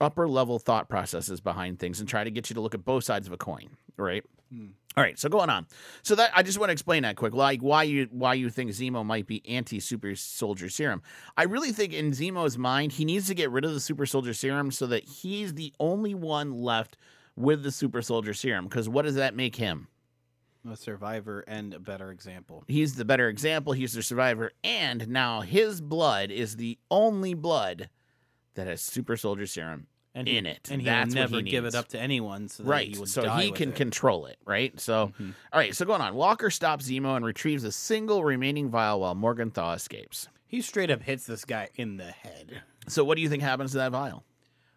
upper 0.00 0.26
level 0.28 0.58
thought 0.58 0.88
processes 0.88 1.40
behind 1.40 1.78
things 1.78 2.00
and 2.00 2.08
try 2.08 2.24
to 2.24 2.30
get 2.30 2.50
you 2.50 2.54
to 2.54 2.60
look 2.60 2.74
at 2.74 2.84
both 2.84 3.04
sides 3.04 3.26
of 3.28 3.32
a 3.32 3.36
coin, 3.36 3.68
right? 3.96 4.24
Hmm. 4.52 4.66
All 4.96 5.02
right, 5.02 5.18
so 5.18 5.28
going 5.28 5.50
on. 5.50 5.66
So 6.02 6.14
that 6.14 6.30
I 6.36 6.44
just 6.44 6.58
want 6.60 6.68
to 6.68 6.72
explain 6.72 7.02
that 7.02 7.16
quick, 7.16 7.34
like 7.34 7.60
why 7.62 7.82
you 7.82 8.06
why 8.12 8.34
you 8.34 8.48
think 8.48 8.70
Zemo 8.70 9.04
might 9.04 9.26
be 9.26 9.42
anti 9.48 9.80
super 9.80 10.14
soldier 10.14 10.68
serum. 10.68 11.02
I 11.36 11.44
really 11.44 11.72
think 11.72 11.92
in 11.92 12.12
Zemo's 12.12 12.56
mind, 12.56 12.92
he 12.92 13.04
needs 13.04 13.26
to 13.26 13.34
get 13.34 13.50
rid 13.50 13.64
of 13.64 13.72
the 13.74 13.80
super 13.80 14.06
soldier 14.06 14.32
serum 14.34 14.70
so 14.70 14.86
that 14.86 15.04
he's 15.04 15.54
the 15.54 15.72
only 15.80 16.14
one 16.14 16.52
left 16.52 16.96
with 17.36 17.62
the 17.62 17.70
super 17.72 18.02
soldier 18.02 18.34
serum. 18.34 18.64
Because 18.66 18.88
what 18.88 19.02
does 19.02 19.14
that 19.16 19.34
make 19.34 19.56
him? 19.56 19.88
A 20.70 20.76
survivor 20.76 21.44
and 21.46 21.74
a 21.74 21.78
better 21.78 22.10
example. 22.10 22.64
He's 22.66 22.94
the 22.94 23.04
better 23.04 23.28
example. 23.28 23.74
He's 23.74 23.92
the 23.92 24.02
survivor, 24.02 24.52
and 24.62 25.08
now 25.08 25.42
his 25.42 25.80
blood 25.82 26.30
is 26.30 26.56
the 26.56 26.78
only 26.90 27.34
blood 27.34 27.90
that 28.54 28.66
has 28.66 28.80
super 28.80 29.16
soldier 29.18 29.46
serum 29.46 29.88
And 30.14 30.26
in 30.26 30.46
he, 30.46 30.50
it. 30.52 30.68
and 30.70 30.80
he 30.80 30.86
That's 30.86 31.08
will 31.14 31.20
never 31.22 31.36
he 31.36 31.42
give 31.42 31.66
it 31.66 31.74
up 31.74 31.88
to 31.88 32.00
anyone. 32.00 32.48
So 32.48 32.62
that 32.62 32.68
right 32.70 32.88
he 32.94 32.98
would 32.98 33.08
so 33.10 33.28
he 33.32 33.50
can 33.50 33.70
it. 33.70 33.74
control 33.74 34.24
it 34.26 34.38
right 34.46 34.78
so 34.80 35.08
Mm-hmm. 35.08 35.30
all 35.52 35.58
right 35.60 35.74
so 35.74 35.84
going 35.84 36.00
on 36.00 36.14
walker 36.14 36.48
stops 36.50 36.88
zemo 36.88 37.16
and 37.16 37.24
retrieves 37.26 37.64
a 37.64 37.72
single 37.72 38.22
remaining 38.24 38.70
vial 38.70 39.00
while 39.00 39.14
morgenthau 39.16 39.72
escapes 39.72 40.28
He 40.46 40.60
straight 40.62 40.90
up 40.90 41.02
hits 41.02 41.26
this 41.26 41.44
guy 41.44 41.68
in 41.74 41.96
the 41.96 42.12
head. 42.12 42.62
so 42.86 43.02
what 43.04 43.16
do 43.16 43.22
you 43.22 43.28
think 43.28 43.42
happens 43.42 43.72
to 43.72 43.78
that 43.78 43.90
vial 43.92 44.22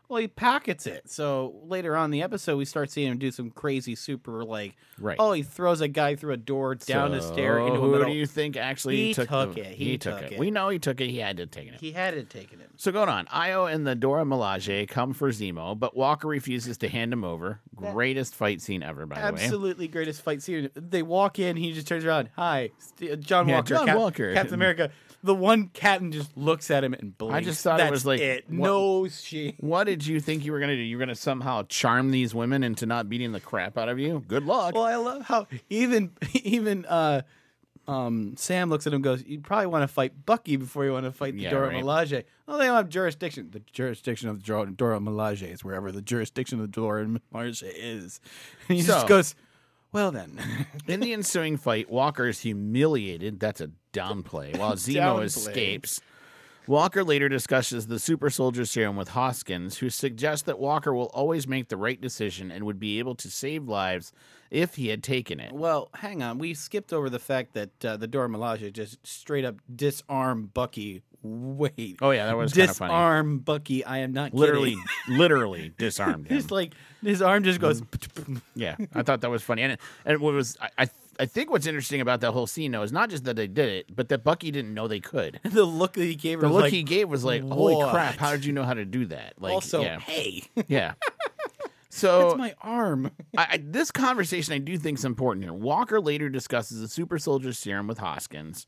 Well, 0.09 0.21
he 0.21 0.27
pockets 0.29 0.88
it. 0.88 1.09
So 1.09 1.55
later 1.65 1.95
on 1.97 2.05
in 2.05 2.11
the 2.11 2.21
episode, 2.21 2.55
we 2.57 2.63
start 2.63 2.89
seeing 2.89 3.11
him 3.11 3.17
do 3.17 3.29
some 3.29 3.49
crazy 3.51 3.93
super 3.93 4.45
like, 4.45 4.75
Right. 4.97 5.17
oh, 5.19 5.34
he 5.34 5.43
throws 5.43 5.81
a 5.81 5.89
guy 5.89 6.15
through 6.15 6.31
a 6.34 6.38
door 6.38 6.75
down 6.75 7.13
a 7.13 7.21
stair 7.21 7.59
into 7.59 7.73
a 7.73 7.75
who 7.79 7.91
middle. 7.91 8.07
do 8.07 8.13
you 8.13 8.25
think 8.25 8.55
actually 8.55 8.95
He 9.07 9.13
took, 9.13 9.27
took 9.27 9.55
the- 9.55 9.61
it. 9.69 9.75
He 9.75 9.97
took, 9.97 10.21
it. 10.21 10.31
it. 10.34 10.39
We 10.39 10.49
know 10.49 10.69
he 10.69 10.79
took 10.79 11.01
it. 11.01 11.09
He 11.09 11.17
had 11.19 11.35
to 11.38 11.45
take 11.45 11.67
it. 11.67 11.75
He 11.81 11.91
had 11.91 12.13
it 12.13 12.29
taken 12.29 12.59
him. 12.59 12.69
So 12.77 12.91
going 12.93 13.09
on, 13.09 13.25
Ayo 13.25 13.69
and 13.71 13.85
the 13.85 13.95
Dora 13.95 14.23
Milaje 14.23 14.88
come 14.88 15.13
for 15.13 15.29
Zemo, 15.31 15.77
but 15.77 15.95
Walker 15.97 16.27
refuses 16.29 16.77
to 16.77 16.88
hand 16.88 17.11
him 17.11 17.25
over. 17.25 17.59
Greatest 17.75 18.34
fight 18.34 18.61
scene 18.61 18.84
ever, 18.84 19.05
by 19.05 19.15
the 19.15 19.34
way. 19.34 19.43
Absolutely 19.43 19.88
greatest 19.89 20.21
fight 20.21 20.41
scene. 20.41 20.69
They 20.73 21.03
walk 21.03 21.38
in, 21.38 21.57
he 21.57 21.73
just 21.73 21.85
turns 21.88 22.05
around. 22.05 22.29
Hi, 22.38 22.71
St- 22.79 23.19
John 23.19 23.47
Yeah, 23.49 23.55
Walker. 23.55 23.67
John 23.75 23.95
Walker. 23.97 24.34
Captain 24.34 24.53
America. 24.55 24.89
The 25.23 25.34
one 25.35 25.68
captain 25.69 26.11
just 26.11 26.38
looks 26.38 26.69
at 26.72 26.84
him 26.84 26.94
and 26.94 27.18
blinks. 27.18 27.35
I 27.35 27.41
just 27.41 27.64
thought 27.64 27.80
it 27.80 27.84
That's 27.84 27.91
was 27.91 28.06
like, 28.06 28.19
it. 28.22 28.45
what- 28.49 28.56
no 28.68 29.07
she. 29.07 29.56
What 29.60 29.85
did 29.85 30.06
you 30.06 30.19
think 30.19 30.45
you 30.45 30.52
were 30.52 30.60
gonna 30.60 30.76
do? 30.76 30.81
You're 30.81 30.99
gonna 30.99 31.15
somehow 31.15 31.64
charm 31.69 32.11
these 32.11 32.34
women 32.35 32.64
into 32.64 32.85
not 32.85 33.10
beating 33.10 33.31
the 33.31 33.39
crap 33.39 33.77
out 33.77 33.89
of 33.89 33.99
you? 33.99 34.23
Good 34.27 34.44
luck. 34.45 34.76
Well, 34.76 34.84
I 34.84 34.95
love 34.95 35.23
how 35.23 35.48
even 35.69 36.11
even 36.34 36.85
uh, 36.85 37.23
um, 37.88 38.35
Sam 38.38 38.69
looks 38.69 38.85
at 38.85 38.91
him 38.94 38.98
and 38.98 39.03
goes, 39.03 39.23
"You 39.26 39.39
probably 39.39 39.68
want 39.68 39.84
to 39.84 39.88
fight 39.88 40.26
Bucky 40.26 40.56
before 40.57 40.85
you 40.85 40.91
want 40.91 41.06
to 41.06 41.11
fight 41.11 41.35
the 41.35 41.41
Yeah, 41.44 41.52
Dora 41.52 41.69
right. 41.69 41.84
Milaje." 41.84 42.23
Oh, 42.48 42.57
they 42.57 42.65
don't 42.65 42.76
have 42.76 42.89
jurisdiction. 42.89 43.49
The 43.52 43.61
jurisdiction 43.72 44.30
of 44.30 44.39
the 44.39 44.44
Dora, 44.45 44.69
Dora 44.72 44.99
Milaje 44.99 45.52
is 45.52 45.64
wherever 45.64 45.91
the 45.91 46.02
jurisdiction 46.02 46.60
of 46.60 46.64
the 46.64 46.72
Dora 46.72 47.06
Milaje 47.06 47.64
is. 47.76 48.19
And 48.69 48.77
he 48.77 48.84
So- 48.84 48.94
just 48.94 49.07
goes, 49.07 49.35
"Well 49.91 50.11
then." 50.11 50.39
In 50.88 50.99
the 50.99 51.14
ensuing 51.14 51.57
fight, 51.57 51.89
Walker 51.89 52.27
is 52.27 52.39
humiliated. 52.41 53.39
That's 53.39 53.61
a 53.61 53.72
downplay. 53.93 54.57
While 54.57 54.73
Zemo 54.76 55.19
Downplay. 55.19 55.23
escapes. 55.26 56.01
Walker 56.68 57.01
later 57.01 57.30
discusses 57.30 57.88
the 57.88 57.97
super 57.97 58.30
soldier 58.30 58.65
serum 58.65 58.97
with 58.97 59.09
Hoskins, 59.09 59.77
who 59.77 59.89
suggests 59.89 60.43
that 60.43 60.59
Walker 60.59 60.93
will 60.93 61.05
always 61.14 61.47
make 61.47 61.69
the 61.69 61.77
right 61.77 61.99
decision 61.99 62.51
and 62.51 62.65
would 62.65 62.77
be 62.77 62.99
able 62.99 63.15
to 63.15 63.31
save 63.31 63.69
lives 63.69 64.11
if 64.51 64.76
he 64.76 64.89
had 64.89 65.01
taken 65.01 65.39
it. 65.39 65.53
Well, 65.53 65.89
hang 65.93 66.22
on. 66.22 66.39
We 66.39 66.53
skipped 66.53 66.91
over 66.91 67.09
the 67.09 67.19
fact 67.19 67.53
that 67.53 67.85
uh, 67.85 67.95
the 67.95 68.05
Dora 68.07 68.27
Milaje 68.27 68.73
just 68.73 69.05
straight 69.07 69.45
up 69.45 69.55
disarm 69.73 70.47
Bucky. 70.53 71.03
Wait. 71.23 71.98
Oh, 72.02 72.11
yeah, 72.11 72.27
that 72.27 72.38
was 72.38 72.53
kinda 72.53 72.73
funny. 72.73 72.91
disarm 72.91 73.39
Bucky. 73.39 73.84
I 73.84 73.99
am 73.99 74.14
not 74.14 74.34
Literally, 74.34 74.76
kidding. 74.76 74.85
literally 75.18 75.73
disarmed 75.77 76.27
him. 76.27 76.38
Just 76.38 76.52
like 76.52 76.73
his 77.02 77.22
arm 77.22 77.44
just 77.44 77.60
goes. 77.60 77.81
Mm-hmm. 77.81 78.38
Yeah, 78.56 78.76
I 78.94 79.03
thought 79.03 79.22
that 79.22 79.30
was 79.30 79.44
funny, 79.44 79.64
and 79.64 79.77
and 80.06 80.19
what 80.19 80.34
was 80.34 80.57
I, 80.61 80.84
I 80.84 80.89
I 81.19 81.26
think 81.26 81.49
what's 81.49 81.65
interesting 81.65 82.02
about 82.02 82.22
that 82.22 82.31
whole 82.31 82.48
scene 82.48 82.72
though 82.72 82.84
is 82.84 82.91
not 82.91 83.10
just 83.10 83.23
that 83.26 83.35
they 83.35 83.48
did 83.48 83.69
it, 83.69 83.95
but 83.95 84.10
that 84.10 84.23
Bucky 84.23 84.52
didn't 84.52 84.73
know 84.73 84.88
they 84.88 84.99
could. 84.99 85.39
the 85.44 85.64
look 85.65 85.94
that 85.94 86.03
he 86.03 86.15
gave 86.15 86.39
her. 86.39 86.48
The 86.48 86.53
look 86.53 86.64
like, 86.64 86.73
he 86.73 86.84
gave 86.84 87.10
was 87.10 87.23
like, 87.23 87.41
"Holy 87.41 87.76
"What?" 87.76 87.91
crap! 87.91 88.15
How 88.18 88.31
did 88.31 88.45
you 88.45 88.53
know 88.53 88.64
how 88.64 88.73
to 88.73 88.85
do 88.85 89.06
that?" 89.07 89.34
Like, 89.39 89.53
also, 89.53 89.81
yeah, 89.81 89.99
hey, 89.99 90.44
yeah. 90.68 90.94
So 91.89 92.30
it's 92.30 92.38
my 92.38 92.53
arm. 92.61 93.11
I, 93.35 93.48
I, 93.52 93.64
this 93.64 93.91
conversation 93.91 94.53
I 94.53 94.60
do 94.60 94.77
think 94.77 94.99
is 94.99 95.06
important 95.06 95.45
here. 95.45 95.53
Walker 95.53 95.99
later 95.99 96.30
discusses 96.30 96.80
the 96.80 96.88
super 96.88 97.18
soldier 97.18 97.53
serum 97.53 97.88
with 97.88 97.98
Hoskins, 97.98 98.68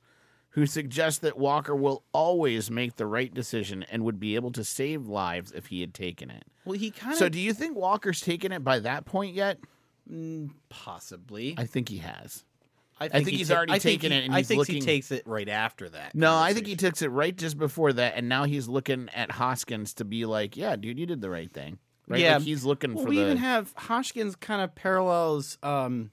who 0.54 0.66
suggests 0.66 1.20
that 1.20 1.38
Walker 1.38 1.76
will 1.76 2.04
always 2.12 2.72
make 2.72 2.96
the 2.96 3.06
right 3.06 3.34
decision 3.34 3.84
and 3.92 4.04
would 4.04 4.20
be 4.20 4.36
able 4.36 4.52
to 4.54 4.64
save 4.64 5.08
lives 5.08 5.52
if 5.52 5.68
he 5.68 5.82
had 5.82 5.94
taken 5.94 6.30
it. 6.32 6.44
Well, 6.66 6.78
he 6.78 6.92
kind 6.92 7.14
of 7.14 7.20
So, 7.20 7.30
do 7.30 7.40
you 7.40 7.54
think 7.54 7.76
Walker's 7.78 8.22
taken 8.22 8.52
it 8.52 8.64
by 8.64 8.80
that 8.80 9.06
point 9.06 9.36
yet? 9.36 9.60
possibly. 10.70 11.56
I 11.58 11.66
think 11.66 11.90
he 11.90 11.98
has. 12.00 12.44
I 13.02 13.08
think 13.08 13.30
he 13.30 13.38
he's 13.38 13.48
ta- 13.48 13.56
already 13.56 13.72
I 13.74 13.80
think 13.80 14.02
taken 14.02 14.12
he- 14.12 14.18
it 14.18 14.26
and 14.26 14.36
I 14.36 14.44
think 14.44 14.58
looking- 14.60 14.76
he 14.76 14.82
takes 14.82 15.12
it 15.12 15.26
right 15.26 15.48
after 15.48 15.88
that. 15.90 16.14
No, 16.16 16.36
I 16.36 16.54
think 16.54 16.68
he 16.68 16.76
takes 16.76 17.02
it 17.02 17.08
right 17.10 17.36
just 17.36 17.58
before 17.58 17.94
that, 17.94 18.16
and 18.16 18.28
now 18.28 18.44
he's 18.44 18.68
looking 18.68 19.08
at 19.14 19.32
Hoskins 19.32 19.94
to 19.96 20.06
be 20.06 20.26
like, 20.26 20.58
"Yeah, 20.58 20.76
dude, 20.76 21.00
you 21.00 21.06
did 21.06 21.22
the 21.22 21.30
right 21.30 21.52
thing." 21.52 21.80
Right? 22.10 22.22
Yeah. 22.22 22.38
like 22.38 22.44
he's 22.44 22.66
looking 22.66 22.96
Well, 22.96 23.04
for 23.06 23.10
we 23.12 23.18
the. 23.18 23.22
even 23.22 23.38
have 23.38 23.72
Hoskins 23.78 24.36
kind 24.36 24.62
of 24.64 24.74
parallels. 24.76 25.58
Um, 25.64 26.10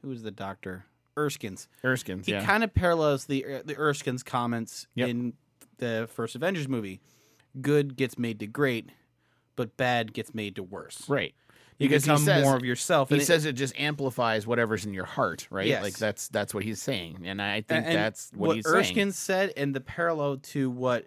who 0.00 0.08
was 0.08 0.22
the 0.22 0.30
doctor? 0.30 0.86
Erskine's. 1.16 1.68
Erskines, 1.84 2.26
He 2.26 2.32
yeah. 2.32 2.44
kind 2.44 2.62
of 2.64 2.74
parallels 2.74 3.24
the 3.26 3.44
uh, 3.44 3.62
the 3.64 3.74
Erskine's 3.74 4.22
comments 4.22 4.86
Yep. 4.94 5.08
in 5.08 5.32
the 5.78 6.08
first 6.12 6.34
Avengers 6.34 6.68
movie. 6.68 7.00
Good 7.60 7.96
gets 7.96 8.18
made 8.18 8.38
to 8.40 8.46
great, 8.46 8.90
but 9.56 9.76
bad 9.76 10.12
gets 10.12 10.34
made 10.34 10.56
to 10.56 10.62
worse. 10.62 11.08
right. 11.08 11.34
You 11.78 11.88
Because 11.90 12.04
he 12.04 12.10
become 12.10 12.24
says- 12.24 12.42
more 12.44 12.56
of 12.56 12.64
yourself. 12.64 13.10
He 13.10 13.16
it- 13.16 13.26
says 13.26 13.44
it 13.44 13.52
just 13.52 13.78
amplifies 13.78 14.46
whatever's 14.46 14.86
in 14.86 14.94
your 14.94 15.04
heart, 15.04 15.46
right? 15.50 15.66
Yes. 15.66 15.82
Like 15.82 15.98
that's 15.98 16.28
that's 16.28 16.54
what 16.54 16.64
he's 16.64 16.80
saying, 16.80 17.22
and 17.26 17.40
I 17.42 17.60
think 17.60 17.84
and 17.86 17.94
that's 17.94 18.30
what, 18.34 18.56
he's 18.56 18.66
Erskine 18.66 18.94
saying. 18.94 19.12
said, 19.12 19.52
and 19.58 19.74
the 19.74 19.80
parallel 19.82 20.38
to 20.38 20.70
what 20.70 21.06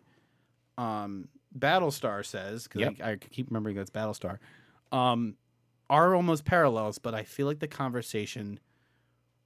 um, 0.77 1.27
Battlestar 1.57 2.23
says, 2.25 2.63
because 2.67 2.81
Yep. 2.81 2.93
I, 3.03 3.11
I 3.11 3.15
keep 3.15 3.47
remembering 3.49 3.75
that's 3.75 3.89
Battlestar, 3.89 4.37
um, 4.91 5.35
are 5.89 6.13
almost 6.13 6.45
parallels, 6.45 6.99
but 6.99 7.15
I 7.15 7.23
feel 7.23 7.47
like 7.47 7.59
the 7.59 7.67
conversation 7.67 8.59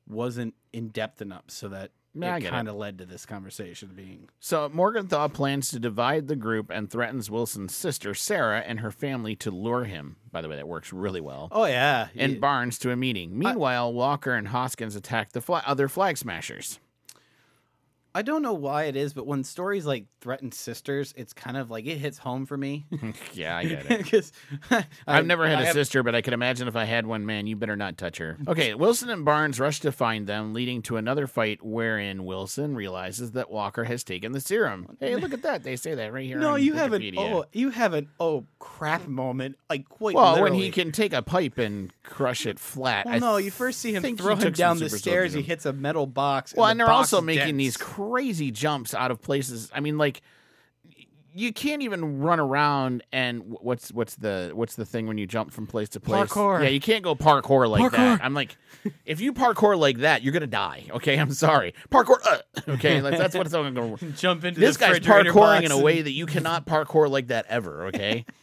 wasn't 0.08 0.54
in 0.72 0.90
depth 0.90 1.22
enough 1.22 1.46
so 1.48 1.70
that 1.70 1.92
Yeah, 2.14 2.38
it 2.38 2.42
kind 2.46 2.68
of 2.68 2.76
led 2.76 2.98
to 3.00 3.06
this 3.06 3.26
conversation 3.26 3.92
being. 3.96 4.30
So 4.40 4.70
Morgenthau 4.70 5.28
plans 5.30 5.70
to 5.70 5.80
divide 5.80 6.28
the 6.28 6.36
group 6.36 6.70
and 6.70 6.90
threatens 6.90 7.30
Wilson's 7.32 7.76
sister 7.76 8.14
Sarah 8.14 8.60
and 8.60 8.80
her 8.82 8.92
family 8.92 9.36
to 9.38 9.50
lure 9.52 9.86
him. 9.86 10.18
By 10.32 10.42
the 10.42 10.50
way, 10.50 10.56
that 10.58 10.68
works 10.68 10.92
really 10.94 11.22
well. 11.22 11.48
Oh 11.52 11.66
yeah, 11.66 12.10
And 12.16 12.34
It- 12.34 12.42
Barnes 12.42 12.78
to 12.80 12.92
a 12.92 12.96
meeting. 12.96 13.38
Meanwhile, 13.38 13.94
Walker 13.94 14.34
and 14.34 14.50
Hoskins 14.50 14.96
attack 14.96 15.32
the 15.32 15.42
other 15.66 15.88
flag 15.88 16.18
smashers. 16.18 16.80
I 18.16 18.22
don't 18.22 18.44
know 18.44 18.54
why 18.54 18.84
it 18.84 18.96
is, 18.96 19.14
but 19.14 19.26
when 19.26 19.44
stories 19.44 19.88
like 19.88 20.06
threaten 20.22 20.52
sisters, 20.52 21.16
it's 21.18 21.34
kind 21.34 21.58
of 21.58 21.72
like 21.72 21.88
it 21.88 21.98
hits 21.98 22.20
home 22.20 22.46
for 22.46 22.56
me. 22.56 22.86
yeah, 23.34 23.58
I 23.58 23.64
get 23.66 23.90
it. 23.90 24.04
Because 24.04 24.32
I've 25.08 25.26
never 25.26 25.48
had 25.48 25.62
a 25.62 25.72
sister, 25.72 26.04
but 26.04 26.14
I 26.14 26.22
can 26.22 26.34
imagine 26.34 26.68
if 26.68 26.76
I 26.76 26.84
had 26.84 27.08
one, 27.08 27.26
man, 27.26 27.48
you 27.48 27.56
better 27.56 27.76
not 27.76 27.98
touch 27.98 28.18
her. 28.18 28.38
Okay, 28.48 28.74
Wilson 28.74 29.10
and 29.10 29.26
Barnes 29.26 29.60
rush 29.60 29.80
to 29.82 29.92
find 29.92 30.28
them, 30.28 30.54
leading 30.54 30.82
to 30.84 30.98
another 30.98 31.26
fight 31.26 31.64
wherein 31.64 32.26
Wilson 32.26 32.76
realizes 32.76 33.32
that 33.32 33.50
Walker 33.50 33.86
has 33.86 34.04
taken 34.04 34.32
the 34.34 34.42
serum. 34.42 34.98
Hey, 35.00 35.16
look 35.16 35.34
at 35.34 35.42
that. 35.44 35.64
They 35.64 35.76
say 35.76 35.96
that 35.96 36.14
right 36.14 36.26
here. 36.26 36.38
No, 36.38 36.54
on 36.54 36.62
you 36.62 36.74
have 36.74 36.94
an 36.94 37.18
oh, 37.18 37.46
you 37.54 37.70
have 37.72 37.94
an 37.94 38.10
oh 38.20 38.46
crap 38.60 39.08
moment, 39.08 39.58
like 39.70 39.88
quite 39.90 40.16
Well, 40.16 40.34
literally. 40.34 40.52
when 40.52 40.60
he 40.60 40.70
can 40.70 40.92
take 40.92 41.14
a 41.14 41.22
pipe 41.22 41.58
and 41.58 41.92
crush 42.04 42.46
it 42.46 42.60
flat. 42.60 43.06
Well, 43.06 43.20
no, 43.20 43.38
you 43.38 43.52
first 43.52 43.80
see 43.80 43.94
him 43.94 44.18
throw 44.18 44.36
him 44.36 44.54
down 44.54 44.78
the 44.78 44.90
stairs. 44.90 45.34
He 45.34 45.42
hits 45.42 45.66
a 45.66 45.74
metal 45.74 46.06
box. 46.06 46.54
Well, 46.56 46.66
the 46.68 46.72
and 46.72 46.80
they're 46.80 46.90
also 46.90 47.22
making 47.22 47.58
these. 47.58 47.78
Crazy 48.10 48.52
jumps 48.52 48.94
out 48.94 49.12
of 49.12 49.22
places. 49.22 49.72
I 49.74 49.80
mean, 49.80 49.98
like 49.98 50.22
you 51.36 51.52
can't 51.52 51.82
even 51.82 52.20
run 52.20 52.40
around 52.40 53.04
and 53.12 53.42
what's 53.46 53.92
what's 53.92 54.16
the 54.16 54.52
what's 54.54 54.76
the 54.76 54.86
thing 54.86 55.08
when 55.08 55.18
you 55.18 55.26
jump 55.26 55.52
from 55.52 55.66
place 55.66 55.90
to 55.90 56.00
place? 56.00 56.30
Parkour. 56.30 56.62
Yeah, 56.62 56.70
you 56.70 56.80
can't 56.80 57.04
go 57.04 57.16
parkour 57.16 57.68
like 57.68 57.82
Parkour. 57.82 57.92
that. 57.98 58.24
I'm 58.24 58.34
like, 58.36 58.56
if 59.06 59.20
you 59.20 59.34
parkour 59.34 59.78
like 59.78 60.00
that, 60.00 60.22
you're 60.22 60.34
gonna 60.34 60.46
die. 60.46 60.86
Okay, 60.92 61.18
I'm 61.18 61.32
sorry. 61.32 61.74
Parkour. 61.90 62.18
Uh, 62.26 62.38
okay, 62.74 63.02
like, 63.02 63.18
that's 63.18 63.36
what 63.36 63.48
it's 63.48 63.54
going 63.54 63.74
to. 63.98 64.06
jump 64.12 64.46
into 64.46 64.60
This 64.60 64.78
guy's 64.78 65.00
parkouring 65.00 65.64
in 65.64 65.72
a 65.72 65.80
way 65.80 66.02
that 66.04 66.12
you 66.12 66.26
cannot 66.28 66.68
parkour 66.68 67.10
like 67.10 67.28
that 67.28 67.46
ever. 67.50 67.88
Okay. 67.88 68.26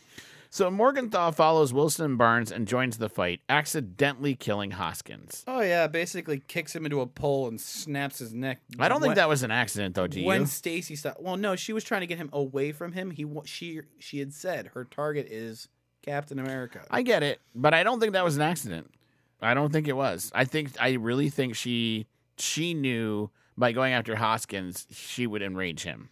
So 0.53 0.69
Morgenthau 0.69 1.31
follows 1.31 1.73
Wilson 1.73 2.05
and 2.05 2.19
Barnes 2.19 2.51
and 2.51 2.67
joins 2.67 2.99
the 2.99 3.09
fight, 3.09 3.41
accidentally 3.49 4.35
killing 4.35 4.73
Hoskins. 4.73 5.45
Oh 5.47 5.61
yeah, 5.61 5.87
basically 5.87 6.41
kicks 6.41 6.75
him 6.75 6.85
into 6.85 7.01
a 7.01 7.07
pole 7.07 7.47
and 7.47 7.61
snaps 7.61 8.19
his 8.19 8.35
neck. 8.35 8.61
I 8.77 8.89
don't 8.89 9.01
think 9.01 9.11
When- 9.11 9.17
that 9.17 9.29
was 9.29 9.45
an 9.45 9.53
accident, 9.53 9.95
though. 9.95 10.09
Do 10.09 10.25
when 10.25 10.41
you? 10.41 10.47
Stacy 10.47 10.97
stopped. 10.97 11.23
Well, 11.23 11.37
no, 11.37 11.55
she 11.55 11.73
was 11.73 11.85
trying 11.85 12.01
to 12.01 12.09
get 12.09 12.19
him 12.19 12.31
away 12.33 12.73
from 12.73 12.93
him. 12.93 13.13
He 13.13 13.25
she 13.45 13.83
she 14.01 14.19
had 14.19 14.35
said 14.35 14.73
her 14.75 14.85
target 14.85 15.29
is 15.31 15.69
Captain 16.03 16.41
America. 16.41 16.85
I 16.91 17.03
get 17.03 17.23
it, 17.23 17.41
but 17.55 17.73
I 17.73 17.85
don't 17.85 18.01
think 18.01 18.15
that 18.15 18.25
was 18.25 18.35
an 18.35 18.43
accident. 18.43 18.91
I 19.41 19.55
don't 19.55 19.73
think 19.73 19.87
it 19.87 19.97
was. 19.97 20.33
I 20.35 20.45
think 20.47 20.73
I 20.81 20.95
really 20.95 21.31
think 21.31 21.55
she 21.55 22.07
she 22.39 22.75
knew 22.75 23.31
by 23.57 23.71
going 23.71 23.93
after 23.93 24.17
Hoskins 24.17 24.89
she 24.91 25.29
would 25.29 25.43
enrage 25.43 25.85
him. 25.85 26.09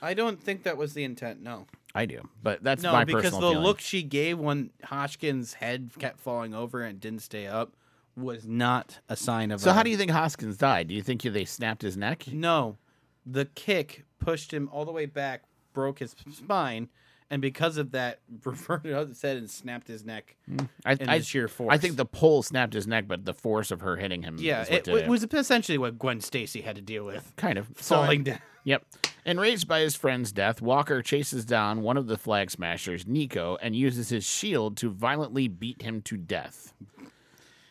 I 0.00 0.14
don't 0.14 0.40
think 0.42 0.62
that 0.62 0.76
was 0.76 0.94
the 0.94 1.04
intent. 1.04 1.42
No, 1.42 1.66
I 1.96 2.06
do, 2.06 2.28
but 2.42 2.62
that's 2.62 2.82
no, 2.82 2.92
my 2.92 3.04
because 3.04 3.32
the 3.32 3.38
feeling. 3.38 3.58
look 3.58 3.80
she 3.80 4.02
gave 4.02 4.38
when 4.38 4.70
Hoskins' 4.84 5.54
head 5.54 5.90
kept 5.98 6.20
falling 6.20 6.54
over 6.54 6.82
and 6.82 7.00
didn't 7.00 7.22
stay 7.22 7.46
up 7.46 7.72
was 8.16 8.46
not 8.46 9.00
a 9.08 9.16
sign 9.16 9.50
of. 9.50 9.60
So 9.60 9.70
a- 9.70 9.72
how 9.74 9.82
do 9.82 9.90
you 9.90 9.96
think 9.96 10.10
Hoskins 10.10 10.56
died? 10.56 10.88
Do 10.88 10.94
you 10.94 11.02
think 11.02 11.22
they 11.22 11.44
snapped 11.44 11.82
his 11.82 11.96
neck? 11.96 12.26
No, 12.32 12.76
the 13.24 13.44
kick 13.44 14.04
pushed 14.18 14.52
him 14.52 14.68
all 14.72 14.84
the 14.84 14.92
way 14.92 15.06
back, 15.06 15.42
broke 15.72 15.98
his 15.98 16.14
spine, 16.32 16.88
and 17.30 17.42
because 17.42 17.76
of 17.76 17.90
that, 17.92 18.20
reverted 18.44 18.94
out 18.94 19.08
his 19.08 19.20
head 19.20 19.36
and 19.36 19.50
snapped 19.50 19.88
his 19.88 20.04
neck. 20.04 20.36
Mm, 20.50 20.68
I, 20.84 20.92
in 20.92 21.08
I, 21.08 21.20
sheer 21.20 21.48
force. 21.48 21.74
I 21.74 21.78
think 21.78 21.96
the 21.96 22.06
pole 22.06 22.42
snapped 22.42 22.72
his 22.74 22.86
neck, 22.86 23.06
but 23.08 23.24
the 23.24 23.34
force 23.34 23.70
of 23.70 23.80
her 23.80 23.96
hitting 23.96 24.22
him. 24.22 24.36
Yeah, 24.38 24.62
is 24.62 24.68
what 24.70 24.78
it, 24.78 24.84
did 24.84 24.94
it 24.96 25.08
was 25.08 25.24
essentially 25.24 25.78
what 25.78 25.98
Gwen 25.98 26.20
Stacy 26.20 26.60
had 26.60 26.76
to 26.76 26.82
deal 26.82 27.04
with. 27.04 27.32
kind 27.36 27.58
of 27.58 27.68
So 27.80 27.96
I- 27.96 28.04
Falling 28.04 28.24
down. 28.24 28.38
Yep. 28.64 28.84
Enraged 29.26 29.66
by 29.66 29.80
his 29.80 29.96
friend's 29.96 30.30
death, 30.30 30.62
Walker 30.62 31.02
chases 31.02 31.44
down 31.44 31.82
one 31.82 31.96
of 31.96 32.06
the 32.06 32.16
flag 32.16 32.48
smashers, 32.48 33.08
Nico, 33.08 33.58
and 33.60 33.74
uses 33.74 34.08
his 34.08 34.24
shield 34.24 34.76
to 34.76 34.88
violently 34.88 35.48
beat 35.48 35.82
him 35.82 36.00
to 36.02 36.16
death. 36.16 36.72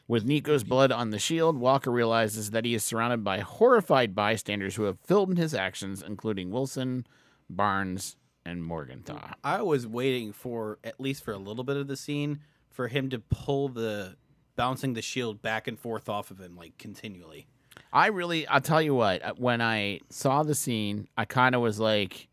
With 0.06 0.26
Nico's 0.26 0.66
blood 0.66 0.92
on 0.92 1.12
the 1.12 1.18
shield, 1.18 1.58
Walker 1.58 1.92
realizes 1.92 2.52
that 2.52 2.66
he 2.66 2.76
is 2.76 2.84
surrounded 2.84 3.24
by 3.24 3.40
horrified 3.40 4.14
bystanders 4.14 4.76
who 4.76 4.84
have 4.84 5.00
filmed 5.00 5.38
his 5.38 5.54
actions, 5.54 6.04
including 6.06 6.52
Wilson, 6.52 7.08
Barnes, 7.50 8.18
and 8.46 8.62
Morgenthau. 8.62 9.32
I 9.42 9.62
was 9.62 9.88
waiting 9.88 10.34
for 10.34 10.80
at 10.84 11.00
least 11.00 11.24
for 11.24 11.32
a 11.32 11.38
little 11.38 11.64
bit 11.64 11.78
of 11.78 11.88
the 11.88 11.96
scene 11.96 12.42
for 12.70 12.90
him 12.90 13.10
to 13.12 13.20
pull 13.20 13.70
the 13.70 14.18
bouncing 14.58 14.92
the 14.92 15.02
shield 15.02 15.42
back 15.42 15.70
and 15.70 15.80
forth 15.80 16.10
off 16.10 16.32
of 16.32 16.42
him 16.42 16.58
like 16.58 16.78
continually. 16.78 17.48
I 17.96 18.08
really, 18.08 18.46
I'll 18.48 18.60
tell 18.62 18.82
you 18.82 18.94
what, 18.94 19.24
uh, 19.24 19.34
when 19.38 19.62
I 19.62 20.02
saw 20.10 20.44
the 20.44 20.54
scene, 20.54 21.08
I 21.18 21.24
kind 21.26 21.56
of 21.56 21.62
was 21.62 21.80
like, 21.80 22.28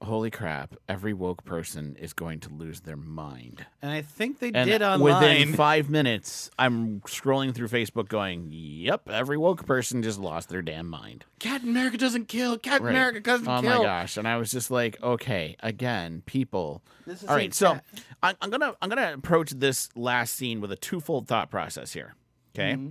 holy 0.00 0.30
crap, 0.30 0.74
every 0.88 1.12
woke 1.12 1.44
person 1.44 1.94
is 2.00 2.12
going 2.12 2.40
to 2.40 2.48
lose 2.48 2.80
their 2.80 2.96
mind. 2.96 3.64
And 3.82 3.90
I 3.92 4.02
think 4.02 4.40
they 4.40 4.50
And 4.52 4.68
did 4.68 4.82
online. 4.82 5.00
within 5.00 5.54
five 5.54 5.90
minutes, 5.90 6.50
I'm 6.58 7.00
scrolling 7.02 7.54
through 7.54 7.68
Facebook 7.68 8.08
going, 8.08 8.48
yep, 8.50 9.08
every 9.10 9.36
woke 9.36 9.64
person 9.66 10.02
just 10.02 10.18
lost 10.18 10.48
their 10.48 10.62
damn 10.62 10.88
mind. 10.88 11.24
Captain 11.38 11.68
America 11.68 11.98
doesn't 11.98 12.26
kill. 12.28 12.58
Captain 12.58 12.86
Right. 12.86 12.90
America 12.92 13.20
doesn't 13.20 13.46
oh 13.46 13.60
kill. 13.60 13.78
my 13.78 13.84
gosh! 13.84 14.16
And 14.16 14.26
I 14.26 14.38
was 14.38 14.50
just 14.50 14.70
like, 14.70 15.00
okay, 15.02 15.54
again, 15.60 16.22
people. 16.26 16.82
This 17.06 17.22
is 17.22 17.28
All 17.28 17.36
right, 17.36 17.44
like 17.50 17.54
so. 17.54 17.78
I'm, 18.22 18.34
I'm 18.40 18.50
gonna 18.50 18.74
I'm 18.80 18.88
gonna 18.88 19.12
approach 19.12 19.50
this 19.50 19.88
last 19.94 20.34
scene 20.34 20.60
with 20.60 20.72
a 20.72 20.76
twofold 20.76 21.28
thought 21.28 21.50
process 21.50 21.92
here. 21.92 22.14
Okay, 22.56 22.72
Mm-hmm. 22.72 22.88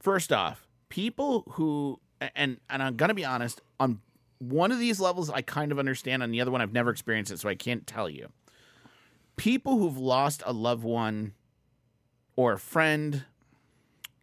first 0.00 0.30
off, 0.32 0.63
people 0.94 1.42
who 1.50 1.98
and 2.36 2.58
and 2.70 2.80
I'm 2.80 2.94
gonna 2.94 3.14
be 3.14 3.24
honest 3.24 3.60
on 3.80 3.98
one 4.38 4.70
of 4.70 4.78
these 4.78 5.00
levels 5.00 5.28
I 5.28 5.42
kind 5.42 5.72
of 5.72 5.80
understand, 5.80 6.22
on 6.22 6.30
the 6.30 6.40
other 6.40 6.52
one 6.52 6.60
I've 6.60 6.72
never 6.72 6.90
experienced 6.90 7.32
it, 7.32 7.40
so 7.40 7.48
I 7.48 7.56
can't 7.56 7.84
tell 7.84 8.08
you. 8.08 8.28
People 9.36 9.78
who've 9.78 9.98
lost 9.98 10.44
a 10.46 10.52
loved 10.52 10.84
one, 10.84 11.34
or 12.36 12.52
a 12.52 12.58
friend, 12.60 13.24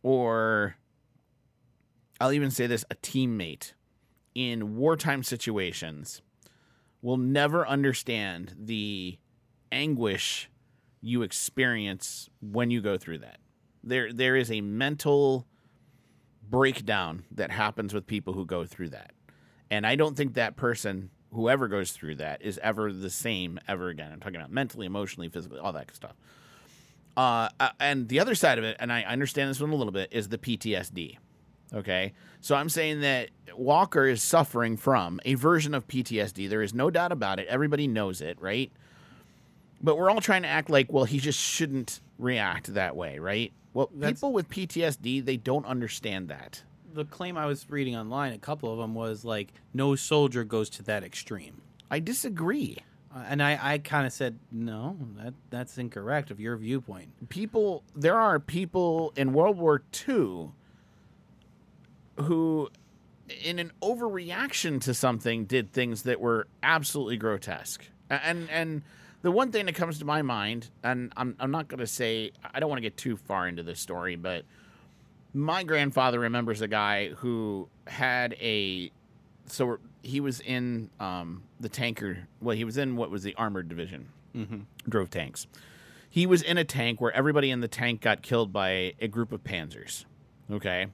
or 0.02 0.78
I'll 2.22 2.32
even 2.32 2.52
say 2.52 2.68
this, 2.68 2.86
a 2.90 2.96
teammate 2.96 3.74
in 4.34 4.78
wartime 4.78 5.24
situations 5.24 6.22
will 7.02 7.18
never 7.18 7.68
understand 7.68 8.56
the 8.58 9.18
anguish 9.74 10.50
you 11.02 11.22
experience 11.22 12.30
when 12.40 12.72
you 12.72 12.80
go 12.80 12.98
through 12.98 13.18
that. 13.18 13.40
There 13.84 14.14
there 14.14 14.38
is 14.38 14.50
a 14.50 14.62
mental 14.62 15.48
breakdown 16.52 17.24
that 17.32 17.50
happens 17.50 17.94
with 17.94 18.06
people 18.06 18.34
who 18.34 18.46
go 18.46 18.66
through 18.66 18.90
that. 18.90 19.14
And 19.72 19.88
I 19.88 19.96
don't 19.96 20.16
think 20.16 20.36
that 20.36 20.58
person 20.58 21.10
whoever 21.34 21.68
goes 21.68 21.92
through 21.92 22.16
that 22.16 22.42
is 22.42 22.60
ever 22.62 22.92
the 22.92 23.10
same 23.10 23.60
ever 23.68 23.90
again. 23.90 24.12
I'm 24.12 24.20
talking 24.20 24.36
about 24.36 24.52
mentally, 24.52 24.86
emotionally, 24.86 25.30
physically, 25.30 25.60
all 25.60 25.72
that 25.74 25.96
stuff. 25.96 26.16
Uh, 27.16 27.50
uh, 27.60 27.70
and 27.80 28.10
the 28.10 28.20
other 28.20 28.36
side 28.36 28.58
of 28.58 28.64
it, 28.64 28.78
and 28.80 28.92
I 28.92 29.04
understand 29.04 29.50
this 29.50 29.60
one 29.60 29.72
a 29.72 29.76
little 29.76 29.94
bit, 29.94 30.10
is 30.12 30.30
the 30.30 30.38
PTSD. 30.38 31.18
Okay. 31.74 32.14
So 32.42 32.56
I'm 32.56 32.70
saying 32.70 33.02
that 33.02 33.30
Walker 33.56 34.06
is 34.06 34.22
suffering 34.22 34.76
from 34.76 35.22
a 35.24 35.36
version 35.36 35.74
of 35.74 35.88
PTSD. 35.88 36.50
There 36.50 36.62
is 36.62 36.74
no 36.74 36.90
doubt 36.90 37.14
about 37.14 37.40
it. 37.40 37.48
Everybody 37.48 37.88
knows 37.88 38.22
it, 38.22 38.38
right? 38.42 38.72
But 39.82 39.98
we're 39.98 40.10
all 40.10 40.22
trying 40.22 40.44
to 40.44 40.48
act 40.48 40.70
like, 40.70 40.92
well, 40.92 41.06
he 41.06 41.20
just 41.20 41.40
shouldn't 41.40 42.02
react 42.22 42.74
that 42.74 42.96
way, 42.96 43.20
right? 43.20 43.52
Well, 43.74 43.90
That's- 43.94 44.20
people 44.20 44.34
with 44.34 44.50
PTSD, 44.50 45.20
they 45.24 45.38
don't 45.38 45.66
understand 45.66 46.28
that. 46.30 46.64
The 46.94 47.06
claim 47.06 47.38
I 47.38 47.46
was 47.46 47.70
reading 47.70 47.96
online, 47.96 48.34
a 48.34 48.38
couple 48.38 48.72
of 48.72 48.78
them 48.78 48.94
was 48.94 49.24
like, 49.24 49.54
no 49.74 49.96
soldier 49.96 50.44
goes 50.44 50.70
to 50.72 50.84
that 50.84 51.04
extreme. 51.04 51.62
I 51.90 52.00
disagree. 52.00 52.78
Uh, 53.14 53.24
and 53.28 53.42
I, 53.42 53.60
I 53.62 53.78
kind 53.78 54.06
of 54.06 54.14
said, 54.14 54.40
no, 54.52 54.98
that 55.18 55.34
that's 55.50 55.78
incorrect 55.78 56.32
of 56.32 56.40
your 56.40 56.56
viewpoint. 56.58 57.10
People, 57.30 57.84
there 57.96 58.18
are 58.18 58.40
people 58.40 59.14
in 59.16 59.34
World 59.34 59.58
War 59.58 59.82
II 60.08 60.50
who, 62.18 62.70
in 63.44 63.60
an 63.60 63.72
overreaction 63.82 64.80
to 64.82 64.94
something, 64.94 65.46
did 65.46 65.72
things 65.72 66.04
that 66.04 66.20
were 66.20 66.48
absolutely 66.62 67.18
grotesque. 67.18 67.86
And 68.10 68.50
and 68.50 68.82
the 69.22 69.32
one 69.32 69.52
thing 69.52 69.66
that 69.68 69.76
comes 69.76 70.00
to 70.00 70.06
my 70.06 70.22
mind, 70.22 70.70
and 70.84 71.12
I'm 71.16 71.36
I'm 71.40 71.52
not 71.52 71.68
going 71.68 71.80
to 71.80 71.88
say 71.88 72.32
I 72.44 72.60
don't 72.60 72.70
want 72.70 72.78
to 72.78 72.84
get 72.84 72.98
too 72.98 73.18
far 73.18 73.48
into 73.48 73.64
this 73.64 73.80
story, 73.80 74.16
but 74.16 74.46
my 75.34 75.64
grandfather 75.64 76.20
remembers 76.20 76.62
a 76.62 76.68
guy 76.68 77.10
who 77.10 77.70
had 77.88 78.34
a 78.42 78.92
so 79.48 79.78
he 80.02 80.20
was 80.20 80.40
in 80.40 80.90
um, 81.00 81.44
the 81.60 81.70
tanker. 81.70 82.28
Well, 82.42 82.56
he 82.56 82.64
was 82.64 82.78
in 82.78 82.96
what 82.96 83.12
was 83.12 83.24
the 83.24 83.36
armored 83.36 83.70
division, 83.70 84.08
mm-hmm. 84.36 84.60
drove 84.90 85.10
tanks. 85.10 85.48
He 86.10 86.26
was 86.26 86.42
in 86.42 86.58
a 86.58 86.66
tank 86.66 87.00
where 87.00 87.12
everybody 87.12 87.52
in 87.52 87.62
the 87.62 87.68
tank 87.68 88.02
got 88.02 88.22
killed 88.22 88.52
by 88.52 88.94
a 89.00 89.08
group 89.08 89.32
of 89.32 89.44
panzers. 89.44 90.06
Okay. 90.52 90.88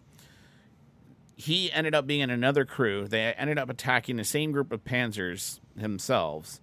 He 1.36 1.72
ended 1.72 1.96
up 1.96 2.06
being 2.06 2.22
in 2.22 2.30
another 2.30 2.66
crew. 2.66 3.08
They 3.08 3.22
ended 3.34 3.58
up 3.58 3.70
attacking 3.70 4.18
the 4.18 4.24
same 4.24 4.52
group 4.52 4.72
of 4.72 4.84
panzers 4.84 5.60
themselves. 5.76 6.62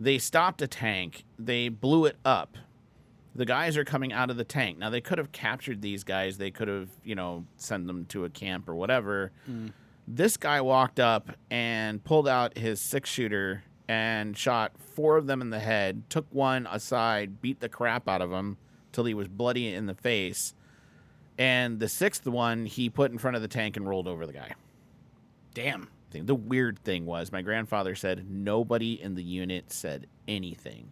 They 0.00 0.16
stopped 0.16 0.62
a 0.62 0.66
tank. 0.66 1.24
They 1.38 1.68
blew 1.68 2.06
it 2.06 2.16
up. 2.24 2.56
The 3.34 3.44
guys 3.44 3.76
are 3.76 3.84
coming 3.84 4.14
out 4.14 4.30
of 4.30 4.38
the 4.38 4.44
tank. 4.44 4.78
Now 4.78 4.88
they 4.88 5.02
could 5.02 5.18
have 5.18 5.30
captured 5.30 5.82
these 5.82 6.04
guys. 6.04 6.38
They 6.38 6.50
could 6.50 6.68
have, 6.68 6.88
you 7.04 7.14
know, 7.14 7.44
sent 7.58 7.86
them 7.86 8.06
to 8.06 8.24
a 8.24 8.30
camp 8.30 8.66
or 8.66 8.74
whatever. 8.74 9.30
Mm. 9.48 9.72
This 10.08 10.38
guy 10.38 10.62
walked 10.62 10.98
up 10.98 11.30
and 11.50 12.02
pulled 12.02 12.26
out 12.26 12.56
his 12.56 12.80
six 12.80 13.10
shooter 13.10 13.62
and 13.88 14.36
shot 14.38 14.72
four 14.78 15.18
of 15.18 15.26
them 15.26 15.42
in 15.42 15.50
the 15.50 15.60
head, 15.60 16.04
took 16.08 16.26
one 16.30 16.66
aside, 16.70 17.42
beat 17.42 17.60
the 17.60 17.68
crap 17.68 18.08
out 18.08 18.22
of 18.22 18.32
him 18.32 18.56
till 18.92 19.04
he 19.04 19.12
was 19.12 19.28
bloody 19.28 19.74
in 19.74 19.84
the 19.84 19.94
face. 19.94 20.54
And 21.38 21.78
the 21.78 21.88
sixth 21.88 22.26
one 22.26 22.64
he 22.64 22.88
put 22.88 23.12
in 23.12 23.18
front 23.18 23.36
of 23.36 23.42
the 23.42 23.48
tank 23.48 23.76
and 23.76 23.86
rolled 23.86 24.08
over 24.08 24.26
the 24.26 24.32
guy. 24.32 24.54
Damn. 25.52 25.88
Thing. 26.10 26.26
The 26.26 26.34
weird 26.34 26.78
thing 26.80 27.06
was 27.06 27.32
my 27.32 27.42
grandfather 27.42 27.94
said 27.94 28.28
nobody 28.28 29.00
in 29.00 29.14
the 29.14 29.22
unit 29.22 29.72
said 29.72 30.06
anything 30.26 30.90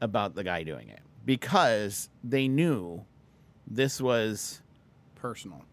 about 0.00 0.34
the 0.34 0.44
guy 0.44 0.62
doing 0.62 0.88
it 0.88 1.00
because 1.24 2.08
they 2.22 2.48
knew 2.48 3.04
this 3.66 4.00
was 4.00 4.62
Personal. 5.16 5.64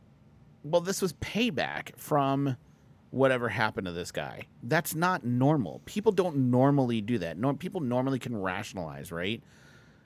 well, 0.64 0.82
this 0.82 1.02
was 1.02 1.14
payback 1.14 1.96
from 1.98 2.58
whatever 3.12 3.48
happened 3.48 3.86
to 3.86 3.94
this 3.94 4.12
guy. 4.12 4.48
That's 4.64 4.96
not 4.96 5.24
normal. 5.24 5.82
People 5.86 6.12
don't 6.12 6.36
normally 6.50 7.00
do 7.00 7.20
that. 7.20 7.38
No, 7.38 7.54
people 7.54 7.80
normally 7.80 8.18
can 8.20 8.36
rationalize, 8.36 9.12
right? 9.12 9.42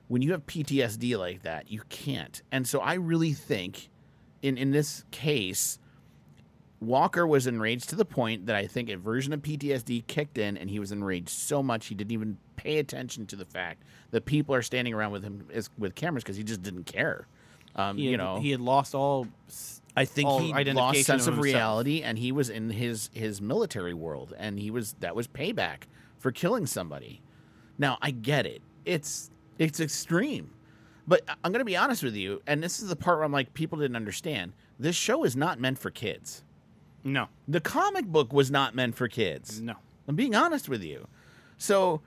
When 0.09 0.21
you 0.21 0.33
have 0.33 0.45
PTSD 0.45 1.17
like 1.17 1.43
that, 1.43 1.71
you 1.71 1.81
can't. 1.89 2.41
And 2.51 2.67
so 2.67 2.79
I 2.81 2.95
really 2.95 3.33
think 3.33 3.89
in 4.41 4.57
in 4.57 4.71
this 4.71 5.05
case 5.11 5.79
Walker 6.81 7.27
was 7.27 7.45
enraged 7.45 7.89
to 7.89 7.95
the 7.95 8.05
point 8.05 8.45
that 8.45 8.55
I 8.55 8.65
think 8.65 8.89
a 8.89 8.95
version 8.95 9.33
of 9.33 9.41
PTSD 9.41 10.07
kicked 10.07 10.37
in 10.37 10.57
and 10.57 10.69
he 10.69 10.79
was 10.79 10.91
enraged 10.91 11.29
so 11.29 11.61
much 11.61 11.87
he 11.87 11.95
didn't 11.95 12.11
even 12.11 12.37
pay 12.55 12.77
attention 12.79 13.25
to 13.27 13.35
the 13.35 13.45
fact 13.45 13.83
that 14.11 14.25
people 14.25 14.55
are 14.55 14.61
standing 14.61 14.93
around 14.93 15.11
with 15.11 15.23
him 15.23 15.45
as, 15.53 15.69
with 15.77 15.95
cameras 15.95 16.23
because 16.23 16.37
he 16.37 16.43
just 16.43 16.61
didn't 16.61 16.85
care. 16.85 17.27
Um, 17.75 17.97
He 17.97 18.09
you 18.09 18.17
know, 18.17 18.39
he 18.39 18.51
had 18.51 18.61
lost 18.61 18.95
all. 18.95 19.27
I 19.95 20.05
think 20.05 20.29
all 20.29 20.39
he 20.39 20.53
lost 20.71 21.03
sense 21.03 21.27
of, 21.27 21.33
himself. 21.35 21.43
reality, 21.43 22.01
and 22.01 22.17
he 22.17 22.31
was 22.31 22.49
in 22.49 22.69
his 22.69 23.09
his 23.13 23.41
military 23.41 23.93
world, 23.93 24.33
and 24.37 24.59
he 24.59 24.71
was 24.71 24.93
that 25.01 25.15
was 25.15 25.27
payback 25.27 25.83
for 26.17 26.31
killing 26.31 26.65
somebody. 26.65 27.21
Now 27.77 27.97
I 28.01 28.11
get 28.11 28.45
it; 28.45 28.61
it's 28.85 29.29
it's 29.57 29.79
extreme, 29.79 30.51
but 31.07 31.21
I'm 31.43 31.51
going 31.51 31.59
to 31.59 31.65
be 31.65 31.77
honest 31.77 32.03
with 32.03 32.15
you, 32.15 32.41
and 32.47 32.63
this 32.63 32.81
is 32.81 32.87
the 32.89 32.95
part 32.95 33.17
where 33.17 33.25
I'm 33.25 33.31
like, 33.31 33.53
people 33.53 33.77
didn't 33.77 33.97
understand. 33.97 34.53
This 34.79 34.95
show 34.95 35.23
is 35.23 35.35
not 35.35 35.59
meant 35.59 35.77
for 35.77 35.91
kids. 35.91 36.43
No. 37.03 37.27
The 37.47 37.61
comic 37.61 38.05
book 38.05 38.33
was 38.33 38.49
not 38.51 38.75
meant 38.75 38.95
for 38.95 39.07
kids. 39.07 39.61
No. 39.61 39.75
I'm 40.07 40.15
being 40.15 40.35
honest 40.35 40.67
with 40.69 40.83
you. 40.83 41.07
So 41.57 42.01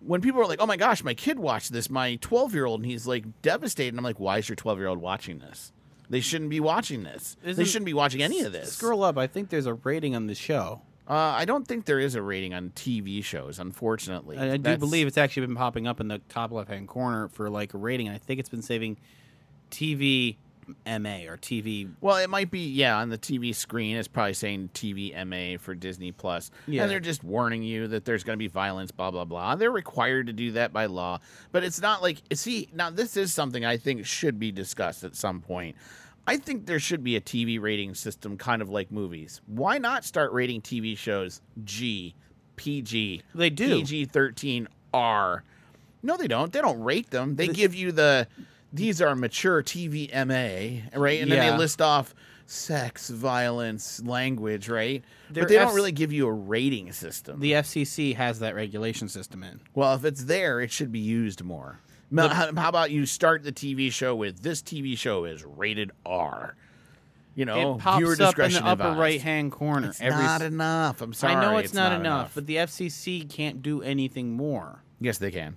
when 0.00 0.20
people 0.20 0.40
are 0.40 0.46
like, 0.46 0.60
"Oh 0.60 0.66
my 0.66 0.76
gosh, 0.76 1.02
my 1.02 1.14
kid 1.14 1.38
watched 1.38 1.72
this," 1.72 1.88
my 1.90 2.16
12 2.16 2.54
year 2.54 2.66
old, 2.66 2.80
and 2.82 2.90
he's 2.90 3.06
like 3.06 3.24
devastated. 3.42 3.96
I'm 3.96 4.04
like, 4.04 4.20
"Why 4.20 4.38
is 4.38 4.48
your 4.48 4.56
12 4.56 4.78
year 4.78 4.88
old 4.88 5.00
watching 5.00 5.38
this? 5.38 5.72
They 6.08 6.20
shouldn't 6.20 6.50
be 6.50 6.60
watching 6.60 7.02
this. 7.02 7.36
they 7.42 7.50
Isn't- 7.50 7.64
shouldn't 7.66 7.86
be 7.86 7.94
watching 7.94 8.22
any 8.22 8.40
of 8.42 8.52
this." 8.52 8.72
Scroll 8.74 9.02
up. 9.02 9.16
I 9.18 9.26
think 9.26 9.48
there's 9.48 9.66
a 9.66 9.74
rating 9.74 10.14
on 10.14 10.26
the 10.26 10.34
show. 10.34 10.82
Uh, 11.08 11.12
I 11.14 11.44
don't 11.44 11.66
think 11.68 11.84
there 11.84 12.00
is 12.00 12.14
a 12.16 12.22
rating 12.22 12.52
on 12.52 12.70
TV 12.70 13.22
shows, 13.22 13.60
unfortunately. 13.60 14.38
I, 14.38 14.54
I 14.54 14.56
do 14.56 14.76
believe 14.76 15.06
it's 15.06 15.16
actually 15.16 15.46
been 15.46 15.54
popping 15.56 15.86
up 15.86 16.00
in 16.00 16.08
the 16.08 16.18
top 16.28 16.50
left 16.50 16.68
hand 16.68 16.88
corner 16.88 17.28
for 17.28 17.48
like 17.48 17.74
a 17.74 17.78
rating. 17.78 18.08
I 18.08 18.18
think 18.18 18.40
it's 18.40 18.48
been 18.48 18.62
saving 18.62 18.96
TV 19.70 20.36
MA 20.86 21.26
or 21.28 21.36
TV. 21.36 21.90
Well, 22.00 22.16
it 22.16 22.28
might 22.30 22.50
be 22.50 22.68
yeah 22.68 22.96
on 22.98 23.08
the 23.08 23.18
TV 23.18 23.54
screen. 23.54 23.96
It's 23.96 24.08
probably 24.08 24.34
saying 24.34 24.70
TV 24.74 25.12
MA 25.26 25.58
for 25.58 25.74
Disney 25.74 26.12
Plus, 26.12 26.50
Yeah. 26.66 26.82
and 26.82 26.90
they're 26.90 27.00
just 27.00 27.22
warning 27.24 27.62
you 27.62 27.86
that 27.88 28.04
there's 28.04 28.24
going 28.24 28.36
to 28.36 28.42
be 28.42 28.48
violence, 28.48 28.90
blah 28.90 29.10
blah 29.10 29.24
blah. 29.24 29.54
They're 29.56 29.70
required 29.70 30.26
to 30.28 30.32
do 30.32 30.52
that 30.52 30.72
by 30.72 30.86
law, 30.86 31.20
but 31.52 31.64
it's 31.64 31.80
not 31.80 32.02
like 32.02 32.22
see 32.34 32.68
now. 32.74 32.90
This 32.90 33.16
is 33.16 33.32
something 33.32 33.64
I 33.64 33.76
think 33.76 34.04
should 34.06 34.38
be 34.38 34.52
discussed 34.52 35.04
at 35.04 35.14
some 35.16 35.40
point. 35.40 35.76
I 36.28 36.38
think 36.38 36.66
there 36.66 36.80
should 36.80 37.04
be 37.04 37.14
a 37.14 37.20
TV 37.20 37.60
rating 37.60 37.94
system, 37.94 38.36
kind 38.36 38.60
of 38.60 38.68
like 38.68 38.90
movies. 38.90 39.40
Why 39.46 39.78
not 39.78 40.04
start 40.04 40.32
rating 40.32 40.60
TV 40.60 40.98
shows 40.98 41.40
G, 41.64 42.16
PG? 42.56 43.22
They 43.34 43.50
do. 43.50 43.68
PG 43.76 44.06
thirteen 44.06 44.66
R. 44.92 45.44
No, 46.02 46.16
they 46.16 46.26
don't. 46.28 46.52
They 46.52 46.60
don't 46.60 46.80
rate 46.82 47.10
them. 47.10 47.36
They 47.36 47.48
give 47.48 47.74
you 47.74 47.92
the 47.92 48.26
these 48.76 49.00
are 49.02 49.14
mature 49.14 49.62
TV 49.62 50.10
MA, 50.12 50.98
right? 50.98 51.20
And 51.20 51.30
then 51.30 51.38
they 51.38 51.56
list 51.56 51.80
off 51.82 52.14
sex, 52.46 53.10
violence, 53.10 54.02
language, 54.04 54.68
right? 54.68 55.02
Their 55.30 55.44
but 55.44 55.48
they 55.48 55.56
don't 55.56 55.74
really 55.74 55.92
give 55.92 56.12
you 56.12 56.26
a 56.26 56.32
rating 56.32 56.92
system. 56.92 57.40
The 57.40 57.52
FCC 57.52 58.14
has 58.14 58.38
that 58.38 58.54
regulation 58.54 59.08
system 59.08 59.42
in. 59.42 59.60
well, 59.74 59.94
if 59.94 60.04
it's 60.04 60.24
there, 60.24 60.60
it 60.60 60.70
should 60.70 60.92
be 60.92 61.00
used 61.00 61.42
more. 61.42 61.80
Now, 62.10 62.28
how, 62.28 62.54
how 62.54 62.68
about 62.68 62.92
you 62.92 63.04
start 63.04 63.42
the 63.42 63.52
TV 63.52 63.90
show 63.90 64.14
with 64.14 64.40
this 64.42 64.62
TV 64.62 64.96
show 64.96 65.24
is 65.24 65.44
rated 65.44 65.90
R? 66.04 66.54
You 67.34 67.44
know, 67.44 67.74
it 67.74 67.80
pops 67.80 67.98
viewer 67.98 68.12
up 68.12 68.20
in 68.20 68.24
discretion 68.26 68.64
the 68.64 68.70
upper 68.70 68.82
advised. 68.84 69.00
right 69.00 69.20
hand 69.20 69.52
corner. 69.52 69.88
It's 69.88 70.00
every 70.00 70.22
not 70.22 70.40
enough. 70.40 71.02
I'm 71.02 71.12
sorry. 71.12 71.34
I 71.34 71.40
know 71.42 71.58
it's, 71.58 71.74
not, 71.74 71.92
enough, 71.92 72.32
but 72.34 72.46
the 72.46 72.56
FCC 72.56 73.28
can't 73.28 73.60
do 73.60 73.82
anything 73.82 74.32
more. 74.32 74.82
yes, 75.00 75.18
they 75.18 75.30
can. 75.30 75.56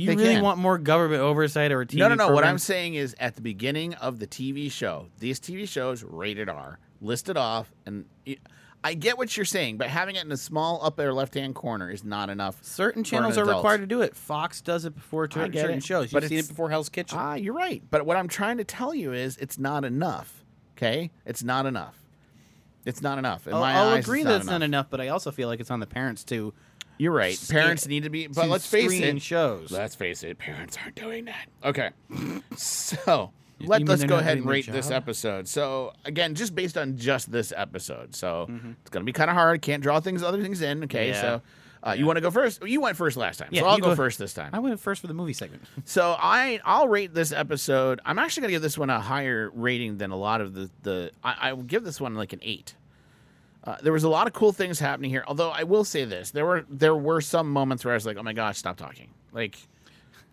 You 0.00 0.06
They 0.06 0.16
really 0.16 0.34
can. 0.36 0.42
want 0.42 0.58
more 0.58 0.78
government 0.78 1.20
oversight 1.20 1.72
or 1.72 1.82
a 1.82 1.86
TV 1.86 1.98
No, 1.98 2.08
no, 2.08 2.14
no. 2.14 2.32
What? 2.32 2.44
I'm 2.44 2.58
saying 2.58 2.94
is, 2.94 3.14
at 3.20 3.34
the 3.36 3.42
beginning 3.42 3.94
of 3.94 4.18
the 4.18 4.26
TV 4.26 4.70
show, 4.72 5.08
these 5.18 5.38
TV 5.38 5.68
shows 5.68 6.02
rated 6.02 6.48
R, 6.48 6.78
listed 7.02 7.36
off, 7.36 7.70
and 7.84 8.06
it- 8.24 8.38
I 8.82 8.94
get 8.94 9.18
what 9.18 9.36
you're 9.36 9.44
saying, 9.44 9.76
but 9.76 9.88
having 9.88 10.16
it 10.16 10.24
in 10.24 10.32
a 10.32 10.38
small 10.38 10.80
upper 10.82 11.12
left-hand 11.12 11.54
corner 11.54 11.90
is 11.90 12.02
not 12.02 12.30
enough. 12.30 12.64
Certain 12.64 13.04
channels 13.04 13.36
are 13.36 13.44
required 13.44 13.82
to 13.82 13.86
do 13.86 14.00
it. 14.00 14.16
Fox 14.16 14.62
does 14.62 14.86
it 14.86 14.94
before 14.94 15.28
certain 15.30 15.54
it, 15.54 15.84
shows. 15.84 16.10
but 16.10 16.22
You've 16.22 16.28
seen 16.30 16.38
it 16.38 16.40
it's- 16.40 16.48
before 16.48 16.70
Hell's 16.70 16.88
Kitchen. 16.88 17.18
Ah, 17.20 17.34
you're 17.34 17.52
right. 17.52 17.82
But 17.90 18.06
what 18.06 18.16
I'm 18.16 18.28
trying 18.28 18.56
to 18.56 18.64
tell 18.64 18.94
you 18.94 19.12
is, 19.12 19.36
it's 19.36 19.58
not 19.58 19.84
enough. 19.84 20.42
Okay, 20.78 21.10
it's 21.26 21.42
not 21.42 21.66
enough. 21.66 21.96
It's 22.86 23.02
not 23.02 23.18
enough. 23.18 23.46
In 23.46 23.52
I'll, 23.52 23.60
my 23.60 23.74
I'll 23.74 23.88
eyes, 23.90 24.04
agree 24.06 24.20
it's 24.20 24.24
that 24.24 24.30
not 24.30 24.36
it's 24.36 24.44
enough. 24.46 24.60
not 24.60 24.64
enough, 24.64 24.86
but 24.88 24.98
I 25.02 25.08
also 25.08 25.30
feel 25.30 25.48
like 25.48 25.60
it's 25.60 25.70
on 25.70 25.80
the 25.80 25.86
parents 25.86 26.24
to. 26.24 26.54
You're 27.00 27.12
right. 27.12 27.38
Parents 27.48 27.88
need 27.88 28.02
to 28.02 28.10
be, 28.10 28.26
but 28.26 28.42
to 28.42 28.48
let's 28.48 28.66
face 28.66 28.92
it. 28.92 29.22
shows. 29.22 29.70
Let's 29.72 29.94
face 29.94 30.22
it. 30.22 30.38
Parents 30.38 30.76
aren't 30.82 30.96
doing 30.96 31.24
that. 31.24 31.46
Okay, 31.64 31.90
so 32.56 33.32
let, 33.60 33.88
us 33.88 34.04
go 34.04 34.18
ahead 34.18 34.38
and 34.38 34.46
rate 34.46 34.70
this 34.70 34.90
episode. 34.90 35.48
So 35.48 35.92
again, 36.04 36.34
just 36.34 36.54
based 36.54 36.76
on 36.76 36.96
just 36.96 37.30
this 37.32 37.52
episode, 37.56 38.14
so 38.14 38.46
Mm-hmm. 38.50 38.72
it's 38.82 38.90
gonna 38.90 39.04
be 39.04 39.12
kind 39.12 39.30
of 39.30 39.34
hard. 39.36 39.62
Can't 39.62 39.82
draw 39.82 40.00
things, 40.00 40.22
other 40.22 40.42
things 40.42 40.60
in. 40.62 40.84
Okay, 40.84 41.08
Yeah. 41.08 41.20
so. 41.20 41.42
Uh, 41.82 41.92
You 41.92 42.04
want 42.04 42.18
to 42.18 42.20
go 42.20 42.30
first? 42.30 42.62
You 42.62 42.82
went 42.82 42.98
first 42.98 43.16
last 43.16 43.38
time, 43.38 43.48
Yeah, 43.52 43.62
so 43.62 43.68
I'll 43.68 43.78
go, 43.78 43.86
go- 43.86 43.94
first 43.96 44.18
this 44.18 44.34
time. 44.34 44.50
I 44.52 44.58
went 44.58 44.78
first 44.78 45.00
for 45.00 45.06
the 45.06 45.14
movie 45.14 45.32
segment. 45.32 45.62
So 45.86 46.14
I 46.18 46.60
I'll 46.62 46.88
rate 46.88 47.14
this 47.14 47.32
episode. 47.32 48.00
I'm 48.04 48.18
actually 48.18 48.42
gonna 48.42 48.52
give 48.52 48.60
this 48.60 48.76
one 48.76 48.90
a 48.90 49.00
higher 49.00 49.50
rating 49.54 49.96
than 49.96 50.10
a 50.10 50.16
lot 50.16 50.42
of 50.42 50.52
the 50.52 50.68
the. 50.82 51.10
I, 51.24 51.36
I 51.40 51.52
will 51.54 51.62
give 51.62 51.82
this 51.82 51.98
one 51.98 52.14
like 52.16 52.34
an 52.34 52.40
eight. 52.42 52.74
Uh, 53.62 53.76
there 53.82 53.92
was 53.92 54.04
a 54.04 54.08
lot 54.08 54.26
of 54.26 54.32
cool 54.32 54.52
things 54.52 54.78
happening 54.80 55.10
here. 55.10 55.22
Although 55.26 55.50
I 55.50 55.64
will 55.64 55.84
say 55.84 56.04
this, 56.04 56.30
there 56.30 56.46
were 56.46 56.64
there 56.70 56.96
were 56.96 57.20
some 57.20 57.50
moments 57.50 57.84
where 57.84 57.92
I 57.92 57.96
was 57.96 58.06
like, 58.06 58.16
oh 58.16 58.22
my 58.22 58.32
gosh, 58.32 58.56
stop 58.58 58.76
talking. 58.78 59.10
Like, 59.32 59.58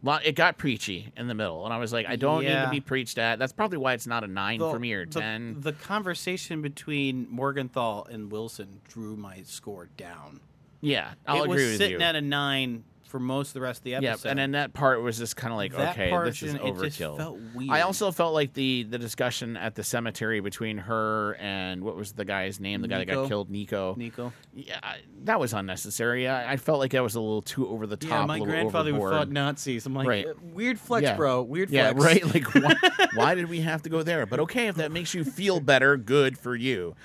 lot- 0.01 0.25
it 0.25 0.35
got 0.35 0.57
preachy 0.57 1.11
in 1.17 1.27
the 1.27 1.33
middle, 1.33 1.65
and 1.65 1.73
I 1.73 1.77
was 1.77 1.91
like, 1.91 2.07
I 2.07 2.15
don't 2.15 2.43
need 2.43 2.49
to 2.49 2.69
be 2.71 2.79
preached 2.79 3.17
at. 3.17 3.37
That's 3.37 3.51
probably 3.53 3.77
why 3.79 3.93
it's 3.93 4.07
not 4.07 4.23
a 4.23 4.27
nine 4.27 4.59
The- 4.59 4.69
for 4.71 4.79
me 4.79 4.93
or 4.93 5.05
the- 5.05 5.19
ten. 5.19 5.57
The, 5.59 5.73
conversation 5.73 6.61
between 6.61 7.27
Morgenthau 7.29 8.03
and 8.03 8.31
Wilson 8.31 8.79
drew 8.87 9.17
my 9.17 9.41
score 9.43 9.89
down. 9.97 10.39
yeah, 10.79 11.13
I'll 11.27 11.43
it 11.43 11.49
agree 11.49 11.55
was 11.63 11.71
with 11.71 11.77
sitting 11.79 11.99
you. 11.99 12.05
at 12.05 12.15
a 12.15 12.21
nine 12.21 12.83
for 13.07 13.19
most 13.19 13.49
of 13.49 13.53
the 13.55 13.61
rest 13.61 13.79
of 13.79 13.83
the 13.85 13.95
episode. 13.95 14.25
yeah, 14.25 14.29
and 14.31 14.37
then 14.39 14.51
that 14.51 14.73
part 14.73 15.01
was 15.01 15.17
just 15.17 15.35
kind 15.35 15.51
of 15.51 15.57
like, 15.57 15.73
That 15.73 15.91
okay, 15.97 16.11
this 16.25 16.43
is 16.43 16.53
portion, 16.55 16.67
it 16.67 16.89
just 16.89 16.99
overkill. 17.01 17.69
I 17.69 17.81
also 17.81 18.11
felt 18.11 18.33
like 18.33 18.53
the 18.53 18.83
the 18.83 18.97
discussion 18.97 19.57
at 19.57 19.75
the 19.75 19.83
cemetery 19.83 20.39
between 20.39 20.77
her 20.77 21.33
and 21.39 21.83
what 21.83 21.95
was 21.95 22.11
the 22.11 22.25
guy's 22.25 22.59
name? 22.59 22.81
The 22.81 22.87
guy 22.87 22.99
that 22.99 23.05
got 23.05 23.27
killed, 23.27 23.49
Nico. 23.49 23.95
Nico. 23.97 24.33
Yeah, 24.53 24.79
that 25.23 25.39
was 25.39 25.53
unnecessary. 25.53 26.27
I, 26.27 26.53
I 26.53 26.57
felt 26.57 26.79
like 26.79 26.91
that 26.91 27.03
was 27.03 27.15
a 27.15 27.19
little 27.21 27.41
too 27.41 27.67
over 27.67 27.87
the 27.87 27.97
top. 27.97 28.09
Yeah, 28.09 28.25
my 28.25 28.39
grandfather 28.39 28.91
overboard. 28.91 29.13
fought 29.13 29.29
Nazis. 29.29 29.85
I'm 29.85 29.93
like, 29.95 30.07
Right. 30.07 30.25
"Uh, 30.27 30.33
weird 30.53 30.79
flex, 30.79 31.03
Yeah. 31.03 31.15
bro. 31.15 31.41
Weird 31.43 31.69
Yeah, 31.69 31.93
flex. 31.93 32.05
right. 32.05 32.33
Like, 32.33 32.53
why, 32.53 33.07
why 33.15 33.35
did 33.35 33.49
we 33.49 33.61
have 33.61 33.81
to 33.83 33.89
go 33.89 34.03
there? 34.03 34.25
But 34.25 34.39
okay, 34.41 34.67
if 34.67 34.75
that 34.75 34.91
makes 34.91 35.13
you 35.13 35.23
feel 35.23 35.59
better, 35.59 35.97
good 35.97 36.37
for 36.37 36.55
you. 36.55 36.95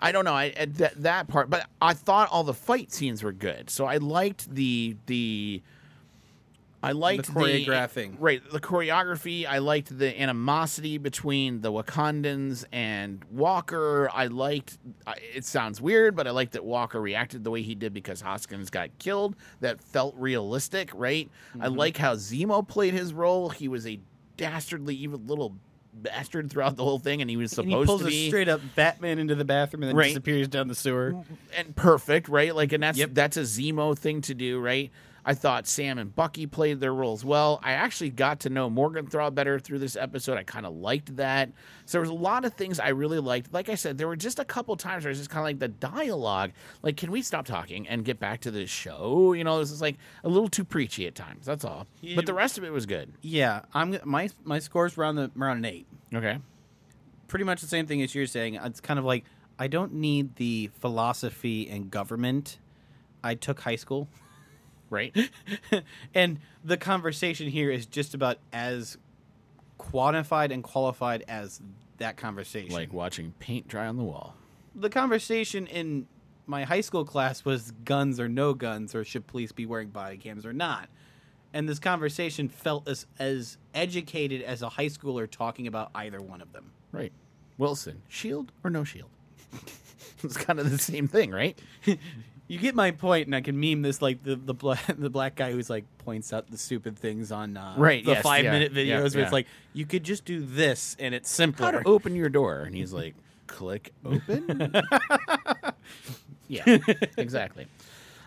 I 0.00 0.12
don't 0.12 0.24
know. 0.24 0.34
I 0.34 0.48
at 0.56 0.74
that 0.76 1.02
that 1.02 1.28
part, 1.28 1.50
but 1.50 1.68
I 1.80 1.92
thought 1.94 2.28
all 2.32 2.42
the 2.44 2.54
fight 2.54 2.90
scenes 2.92 3.22
were 3.22 3.32
good. 3.32 3.68
So 3.70 3.84
I 3.86 3.98
liked 3.98 4.52
the 4.54 4.96
the. 5.06 5.62
I 6.82 6.92
liked 6.92 7.26
the, 7.26 7.32
choreographing. 7.32 8.16
right? 8.18 8.40
The 8.50 8.58
choreography. 8.58 9.44
I 9.46 9.58
liked 9.58 9.98
the 9.98 10.18
animosity 10.18 10.96
between 10.96 11.60
the 11.60 11.70
Wakandans 11.70 12.64
and 12.72 13.22
Walker. 13.30 14.08
I 14.14 14.28
liked. 14.28 14.78
It 15.34 15.44
sounds 15.44 15.78
weird, 15.82 16.16
but 16.16 16.26
I 16.26 16.30
liked 16.30 16.52
that 16.52 16.64
Walker 16.64 16.98
reacted 16.98 17.44
the 17.44 17.50
way 17.50 17.60
he 17.60 17.74
did 17.74 17.92
because 17.92 18.22
Hoskins 18.22 18.70
got 18.70 18.98
killed. 18.98 19.36
That 19.60 19.82
felt 19.82 20.14
realistic, 20.16 20.90
right? 20.94 21.28
I 21.60 21.66
Mm-hmm. 21.66 21.76
like 21.76 21.96
how 21.98 22.14
Zemo 22.14 22.66
played 22.66 22.94
his 22.94 23.12
role. 23.12 23.50
He 23.50 23.68
was 23.68 23.86
a 23.86 24.00
dastardly, 24.38 24.94
evil 24.94 25.20
little 25.26 25.56
bastard 25.92 26.50
throughout 26.50 26.76
the 26.76 26.84
whole 26.84 26.98
thing, 26.98 27.20
and 27.20 27.28
he 27.30 27.36
was 27.36 27.52
And 27.58 27.68
supposed 27.68 27.68
he 27.80 27.86
pulls 27.86 28.00
to 28.02 28.06
a 28.06 28.10
be 28.10 28.28
straight 28.28 28.48
up 28.48 28.60
Batman 28.76 29.18
into 29.18 29.34
the 29.34 29.44
bathroom 29.44 29.82
and 29.82 29.90
then 29.90 29.96
Right. 29.96 30.08
disappears 30.08 30.48
down 30.48 30.68
the 30.68 30.74
sewer. 30.74 31.14
and 31.56 31.74
perfect, 31.76 32.28
right? 32.28 32.54
Like, 32.54 32.72
and 32.72 32.82
that's 32.82 32.98
Yep. 32.98 33.10
that's 33.12 33.36
a 33.36 33.42
Zemo 33.42 33.96
thing 33.98 34.20
to 34.22 34.34
do, 34.34 34.58
right? 34.60 34.90
I 35.24 35.34
thought 35.34 35.66
Sam 35.66 35.98
and 35.98 36.14
Bucky 36.14 36.46
played 36.46 36.80
their 36.80 36.94
roles 36.94 37.24
well. 37.24 37.60
I 37.62 37.72
actually 37.72 38.10
got 38.10 38.40
to 38.40 38.50
know 38.50 38.70
Morgenthau 38.70 39.30
better 39.30 39.58
through 39.58 39.80
this 39.80 39.96
episode. 39.96 40.38
I 40.38 40.42
kind 40.42 40.66
of 40.66 40.74
liked 40.74 41.16
that. 41.16 41.50
So 41.86 41.92
there 41.92 42.00
was 42.00 42.10
a 42.10 42.14
lot 42.14 42.44
of 42.44 42.54
things 42.54 42.80
I 42.80 42.88
really 42.88 43.18
liked. 43.18 43.52
Like 43.52 43.68
I 43.68 43.74
said, 43.74 43.98
there 43.98 44.08
were 44.08 44.16
just 44.16 44.38
a 44.38 44.44
couple 44.44 44.76
times 44.76 45.04
where 45.04 45.10
it's 45.10 45.20
just 45.20 45.30
kind 45.30 45.40
of 45.40 45.44
like 45.44 45.58
the 45.58 45.68
dialogue. 45.68 46.52
Like, 46.82 46.96
can 46.96 47.10
we 47.10 47.22
stop 47.22 47.46
talking 47.46 47.86
and 47.88 48.04
get 48.04 48.18
back 48.18 48.40
to 48.42 48.50
the 48.50 48.66
show? 48.66 49.32
You 49.32 49.44
know, 49.44 49.58
this 49.58 49.70
is 49.70 49.80
like 49.80 49.96
a 50.24 50.28
little 50.28 50.48
too 50.48 50.64
preachy 50.64 51.06
at 51.06 51.14
times. 51.14 51.46
That's 51.46 51.64
all. 51.64 51.86
But 52.14 52.26
the 52.26 52.34
rest 52.34 52.58
of 52.58 52.64
it 52.64 52.72
was 52.72 52.86
good. 52.86 53.12
Yeah, 53.22 53.62
I'm 53.74 53.98
my 54.04 54.30
my 54.44 54.58
scores 54.58 54.96
around 54.96 55.16
the 55.16 55.30
around 55.38 55.58
an 55.58 55.64
eight. 55.66 55.86
Okay. 56.14 56.38
Pretty 57.28 57.44
much 57.44 57.60
the 57.60 57.68
same 57.68 57.86
thing 57.86 58.02
as 58.02 58.14
you're 58.14 58.26
saying. 58.26 58.54
It's 58.54 58.80
kind 58.80 58.98
of 58.98 59.04
like 59.04 59.24
I 59.58 59.66
don't 59.68 59.92
need 59.94 60.36
the 60.36 60.70
philosophy 60.80 61.68
and 61.68 61.90
government. 61.90 62.58
I 63.22 63.34
took 63.34 63.60
high 63.60 63.76
school. 63.76 64.08
Right. 64.90 65.16
and 66.14 66.40
the 66.64 66.76
conversation 66.76 67.48
here 67.48 67.70
is 67.70 67.86
just 67.86 68.12
about 68.14 68.38
as 68.52 68.98
quantified 69.78 70.52
and 70.52 70.62
qualified 70.62 71.24
as 71.28 71.60
that 71.98 72.16
conversation. 72.16 72.72
like 72.72 72.92
watching 72.92 73.32
paint 73.38 73.68
dry 73.68 73.86
on 73.86 73.96
the 73.96 74.02
wall. 74.04 74.34
the 74.74 74.90
conversation 74.90 75.66
in 75.66 76.06
my 76.46 76.64
high 76.64 76.80
school 76.80 77.04
class 77.04 77.44
was 77.44 77.72
guns 77.84 78.18
or 78.18 78.28
no 78.28 78.52
guns, 78.54 78.94
or 78.94 79.04
should 79.04 79.26
police 79.26 79.52
be 79.52 79.64
wearing 79.66 79.88
body 79.88 80.16
cams 80.16 80.44
or 80.44 80.52
not. 80.52 80.88
And 81.52 81.68
this 81.68 81.78
conversation 81.78 82.48
felt 82.48 82.88
as 82.88 83.06
as 83.18 83.56
educated 83.74 84.42
as 84.42 84.62
a 84.62 84.68
high 84.68 84.86
schooler 84.86 85.30
talking 85.30 85.66
about 85.66 85.90
either 85.94 86.20
one 86.20 86.40
of 86.40 86.52
them. 86.52 86.72
Right. 86.92 87.12
Wilson, 87.58 88.02
shield 88.08 88.52
or 88.64 88.70
no 88.70 88.84
shield? 88.84 89.10
it's 90.24 90.36
kind 90.36 90.58
of 90.58 90.70
the 90.70 90.78
same 90.78 91.06
thing, 91.08 91.30
right? 91.30 91.58
You 92.50 92.58
get 92.58 92.74
my 92.74 92.90
point, 92.90 93.28
and 93.28 93.36
I 93.36 93.42
can 93.42 93.60
meme 93.60 93.82
this 93.82 94.02
like 94.02 94.24
the 94.24 94.34
the 94.34 94.52
black 94.52 94.84
the 94.98 95.08
black 95.08 95.36
guy 95.36 95.52
who's 95.52 95.70
like 95.70 95.84
points 95.98 96.32
out 96.32 96.50
the 96.50 96.58
stupid 96.58 96.98
things 96.98 97.30
on 97.30 97.56
uh, 97.56 97.74
Right, 97.76 98.04
the 98.04 98.10
yes, 98.10 98.22
five 98.24 98.42
yeah, 98.42 98.50
minute 98.50 98.74
videos 98.74 98.86
yeah, 98.86 98.98
where 99.02 99.18
yeah. 99.18 99.22
it's 99.22 99.32
like 99.32 99.46
you 99.72 99.86
could 99.86 100.02
just 100.02 100.24
do 100.24 100.44
this 100.44 100.96
and 100.98 101.14
it's 101.14 101.30
simpler. 101.30 101.66
How 101.66 101.70
to 101.78 101.86
open 101.86 102.16
your 102.16 102.28
door? 102.28 102.62
And 102.62 102.74
he's 102.74 102.92
like, 102.92 103.14
click 103.46 103.92
open. 104.04 104.72
yeah, 106.48 106.78
exactly. 107.16 107.68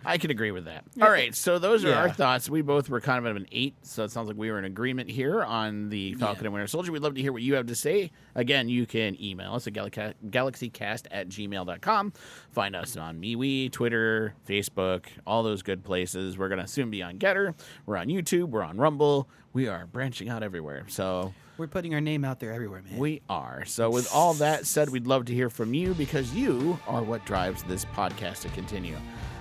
I 0.05 0.17
can 0.17 0.31
agree 0.31 0.51
with 0.51 0.65
that. 0.65 0.83
All 1.01 1.09
right, 1.09 1.33
so 1.35 1.59
those 1.59 1.83
are 1.85 1.93
our 1.93 2.09
thoughts. 2.09 2.49
We 2.49 2.61
both 2.61 2.89
were 2.89 3.01
kind 3.01 3.19
of 3.19 3.25
at 3.25 3.35
an 3.41 3.47
eight, 3.51 3.75
so 3.83 4.03
it 4.03 4.11
sounds 4.11 4.27
like 4.27 4.37
we 4.37 4.51
were 4.51 4.59
in 4.59 4.65
agreement 4.65 5.09
here 5.09 5.43
on 5.43 5.89
the 5.89 6.13
Falcon 6.15 6.43
Yeah. 6.43 6.47
and 6.47 6.53
Winter 6.53 6.67
Soldier. 6.67 6.91
We'd 6.91 7.01
love 7.01 7.15
to 7.15 7.21
hear 7.21 7.31
what 7.33 7.41
you 7.41 7.55
have 7.55 7.67
to 7.67 7.75
say. 7.75 8.11
Again, 8.35 8.69
you 8.69 8.85
can 8.85 9.21
email 9.21 9.53
us 9.53 9.67
at 9.67 9.73
galaca- 9.73 10.13
galaxycast 10.29 11.07
at 11.11 11.29
gmail.com. 11.29 12.13
Find 12.51 12.75
us 12.75 12.97
on 12.97 13.19
MeWe, 13.21 13.71
Twitter, 13.71 14.33
Facebook, 14.47 15.05
all 15.25 15.43
those 15.43 15.61
good 15.63 15.83
places. 15.83 16.37
We're 16.37 16.49
going 16.49 16.61
to 16.61 16.67
soon 16.67 16.89
be 16.89 17.01
on 17.03 17.17
Gettr. 17.19 17.53
We're 17.85 17.97
on 17.97 18.07
YouTube. 18.07 18.49
We're 18.49 18.63
on 18.63 18.77
Rumble. 18.77 19.29
We 19.53 19.67
are 19.67 19.85
branching 19.85 20.29
out 20.29 20.41
everywhere. 20.43 20.85
So 20.87 21.33
We're 21.57 21.67
putting 21.67 21.93
our 21.93 22.01
name 22.01 22.25
out 22.25 22.39
there 22.39 22.51
everywhere, 22.53 22.81
man. 22.81 22.97
we 22.97 23.21
are. 23.29 23.65
So, 23.65 23.91
with 23.91 24.09
all 24.11 24.33
that 24.35 24.65
said, 24.65 24.89
we'd 24.89 25.05
love 25.05 25.25
to 25.25 25.33
hear 25.33 25.49
from 25.51 25.75
you 25.75 25.93
because 25.93 26.33
you 26.33 26.79
are 26.87 27.03
what 27.03 27.23
drives 27.25 27.61
this 27.63 27.85
podcast 27.85 28.41
to 28.41 28.49
continue. 28.49 28.97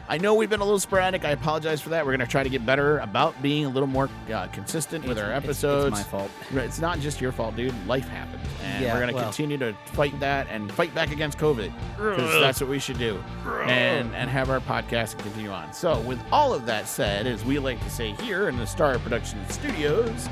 I 0.08 0.18
know 0.18 0.34
we've 0.34 0.50
been 0.50 0.60
a 0.60 0.64
little 0.64 0.80
sporadic. 0.80 1.24
I 1.24 1.30
apologize 1.30 1.80
for 1.80 1.88
that. 1.90 2.04
We're 2.04 2.12
going 2.12 2.26
to 2.26 2.30
try 2.30 2.42
to 2.42 2.48
get 2.50 2.66
better 2.66 2.98
about 2.98 3.40
being 3.40 3.64
a 3.64 3.68
little 3.68 3.86
more 3.86 4.10
uh, 4.32 4.46
consistent 4.48 5.06
with 5.06 5.16
our 5.18 5.26
It's- 5.32 5.38
it's- 5.44 5.44
episodes. 5.64 5.98
It's, 6.00 6.06
my 6.06 6.10
fault. 6.18 6.30
It's 6.52 6.80
not 6.80 6.98
just 6.98 7.20
your 7.20 7.32
fault, 7.32 7.56
dude. 7.56 7.74
Life 7.86 8.06
happens. 8.08 8.42
And 8.64 8.84
Yeah, 8.84 8.92
we're 8.92 9.00
going 9.00 9.08
to 9.10 9.14
well. 9.14 9.24
continue 9.24 9.56
to 9.58 9.74
fight 9.86 10.18
that 10.20 10.48
and 10.50 10.70
fight 10.72 10.94
back 10.94 11.12
against 11.12 11.38
COVID 11.38 11.72
because 11.96 12.40
that's 12.40 12.60
what 12.60 12.68
we 12.68 12.78
should 12.78 12.98
do 12.98 13.22
and, 13.66 14.14
and 14.14 14.28
have 14.28 14.50
our 14.50 14.60
podcast 14.60 15.18
continue 15.18 15.50
on. 15.50 15.72
So, 15.72 15.98
with 16.00 16.20
all 16.30 16.52
of 16.52 16.66
that 16.66 16.88
said, 16.88 17.26
as 17.26 17.44
we 17.44 17.58
like 17.58 17.82
to 17.82 17.90
say 17.90 18.12
here 18.12 18.48
in 18.48 18.56
the 18.58 18.66
Star 18.66 18.98
Production 18.98 19.38
Studios, 19.48 20.28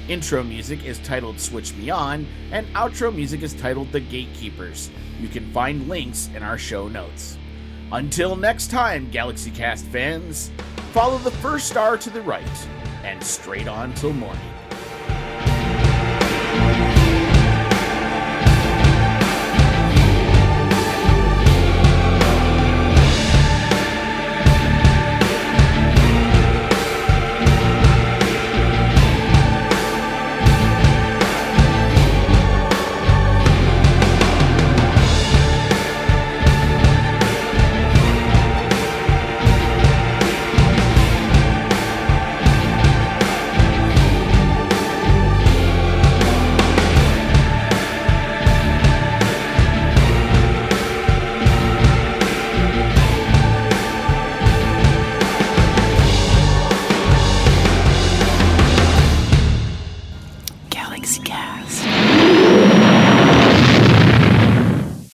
Intro 0.06 0.42
music 0.42 0.84
is 0.84 0.98
titled 0.98 1.40
Switch 1.40 1.72
Me 1.76 1.88
On, 1.88 2.26
and 2.52 2.66
outro 2.74 3.10
music 3.10 3.42
is 3.42 3.54
titled 3.54 3.90
The 3.90 4.00
Gatekeepers. 4.00 4.90
You 5.18 5.28
can 5.28 5.50
find 5.54 5.88
links 5.88 6.28
in 6.34 6.42
our 6.42 6.58
show 6.58 6.88
notes. 6.88 7.38
Until 7.94 8.34
next 8.34 8.72
time, 8.72 9.08
Galaxy 9.10 9.52
Cast 9.52 9.84
fans, 9.84 10.50
follow 10.90 11.16
the 11.18 11.30
first 11.30 11.68
star 11.68 11.96
to 11.96 12.10
the 12.10 12.22
right 12.22 12.66
and 13.04 13.22
straight 13.22 13.68
on 13.68 13.94
till 13.94 14.12
morning. 14.12 14.53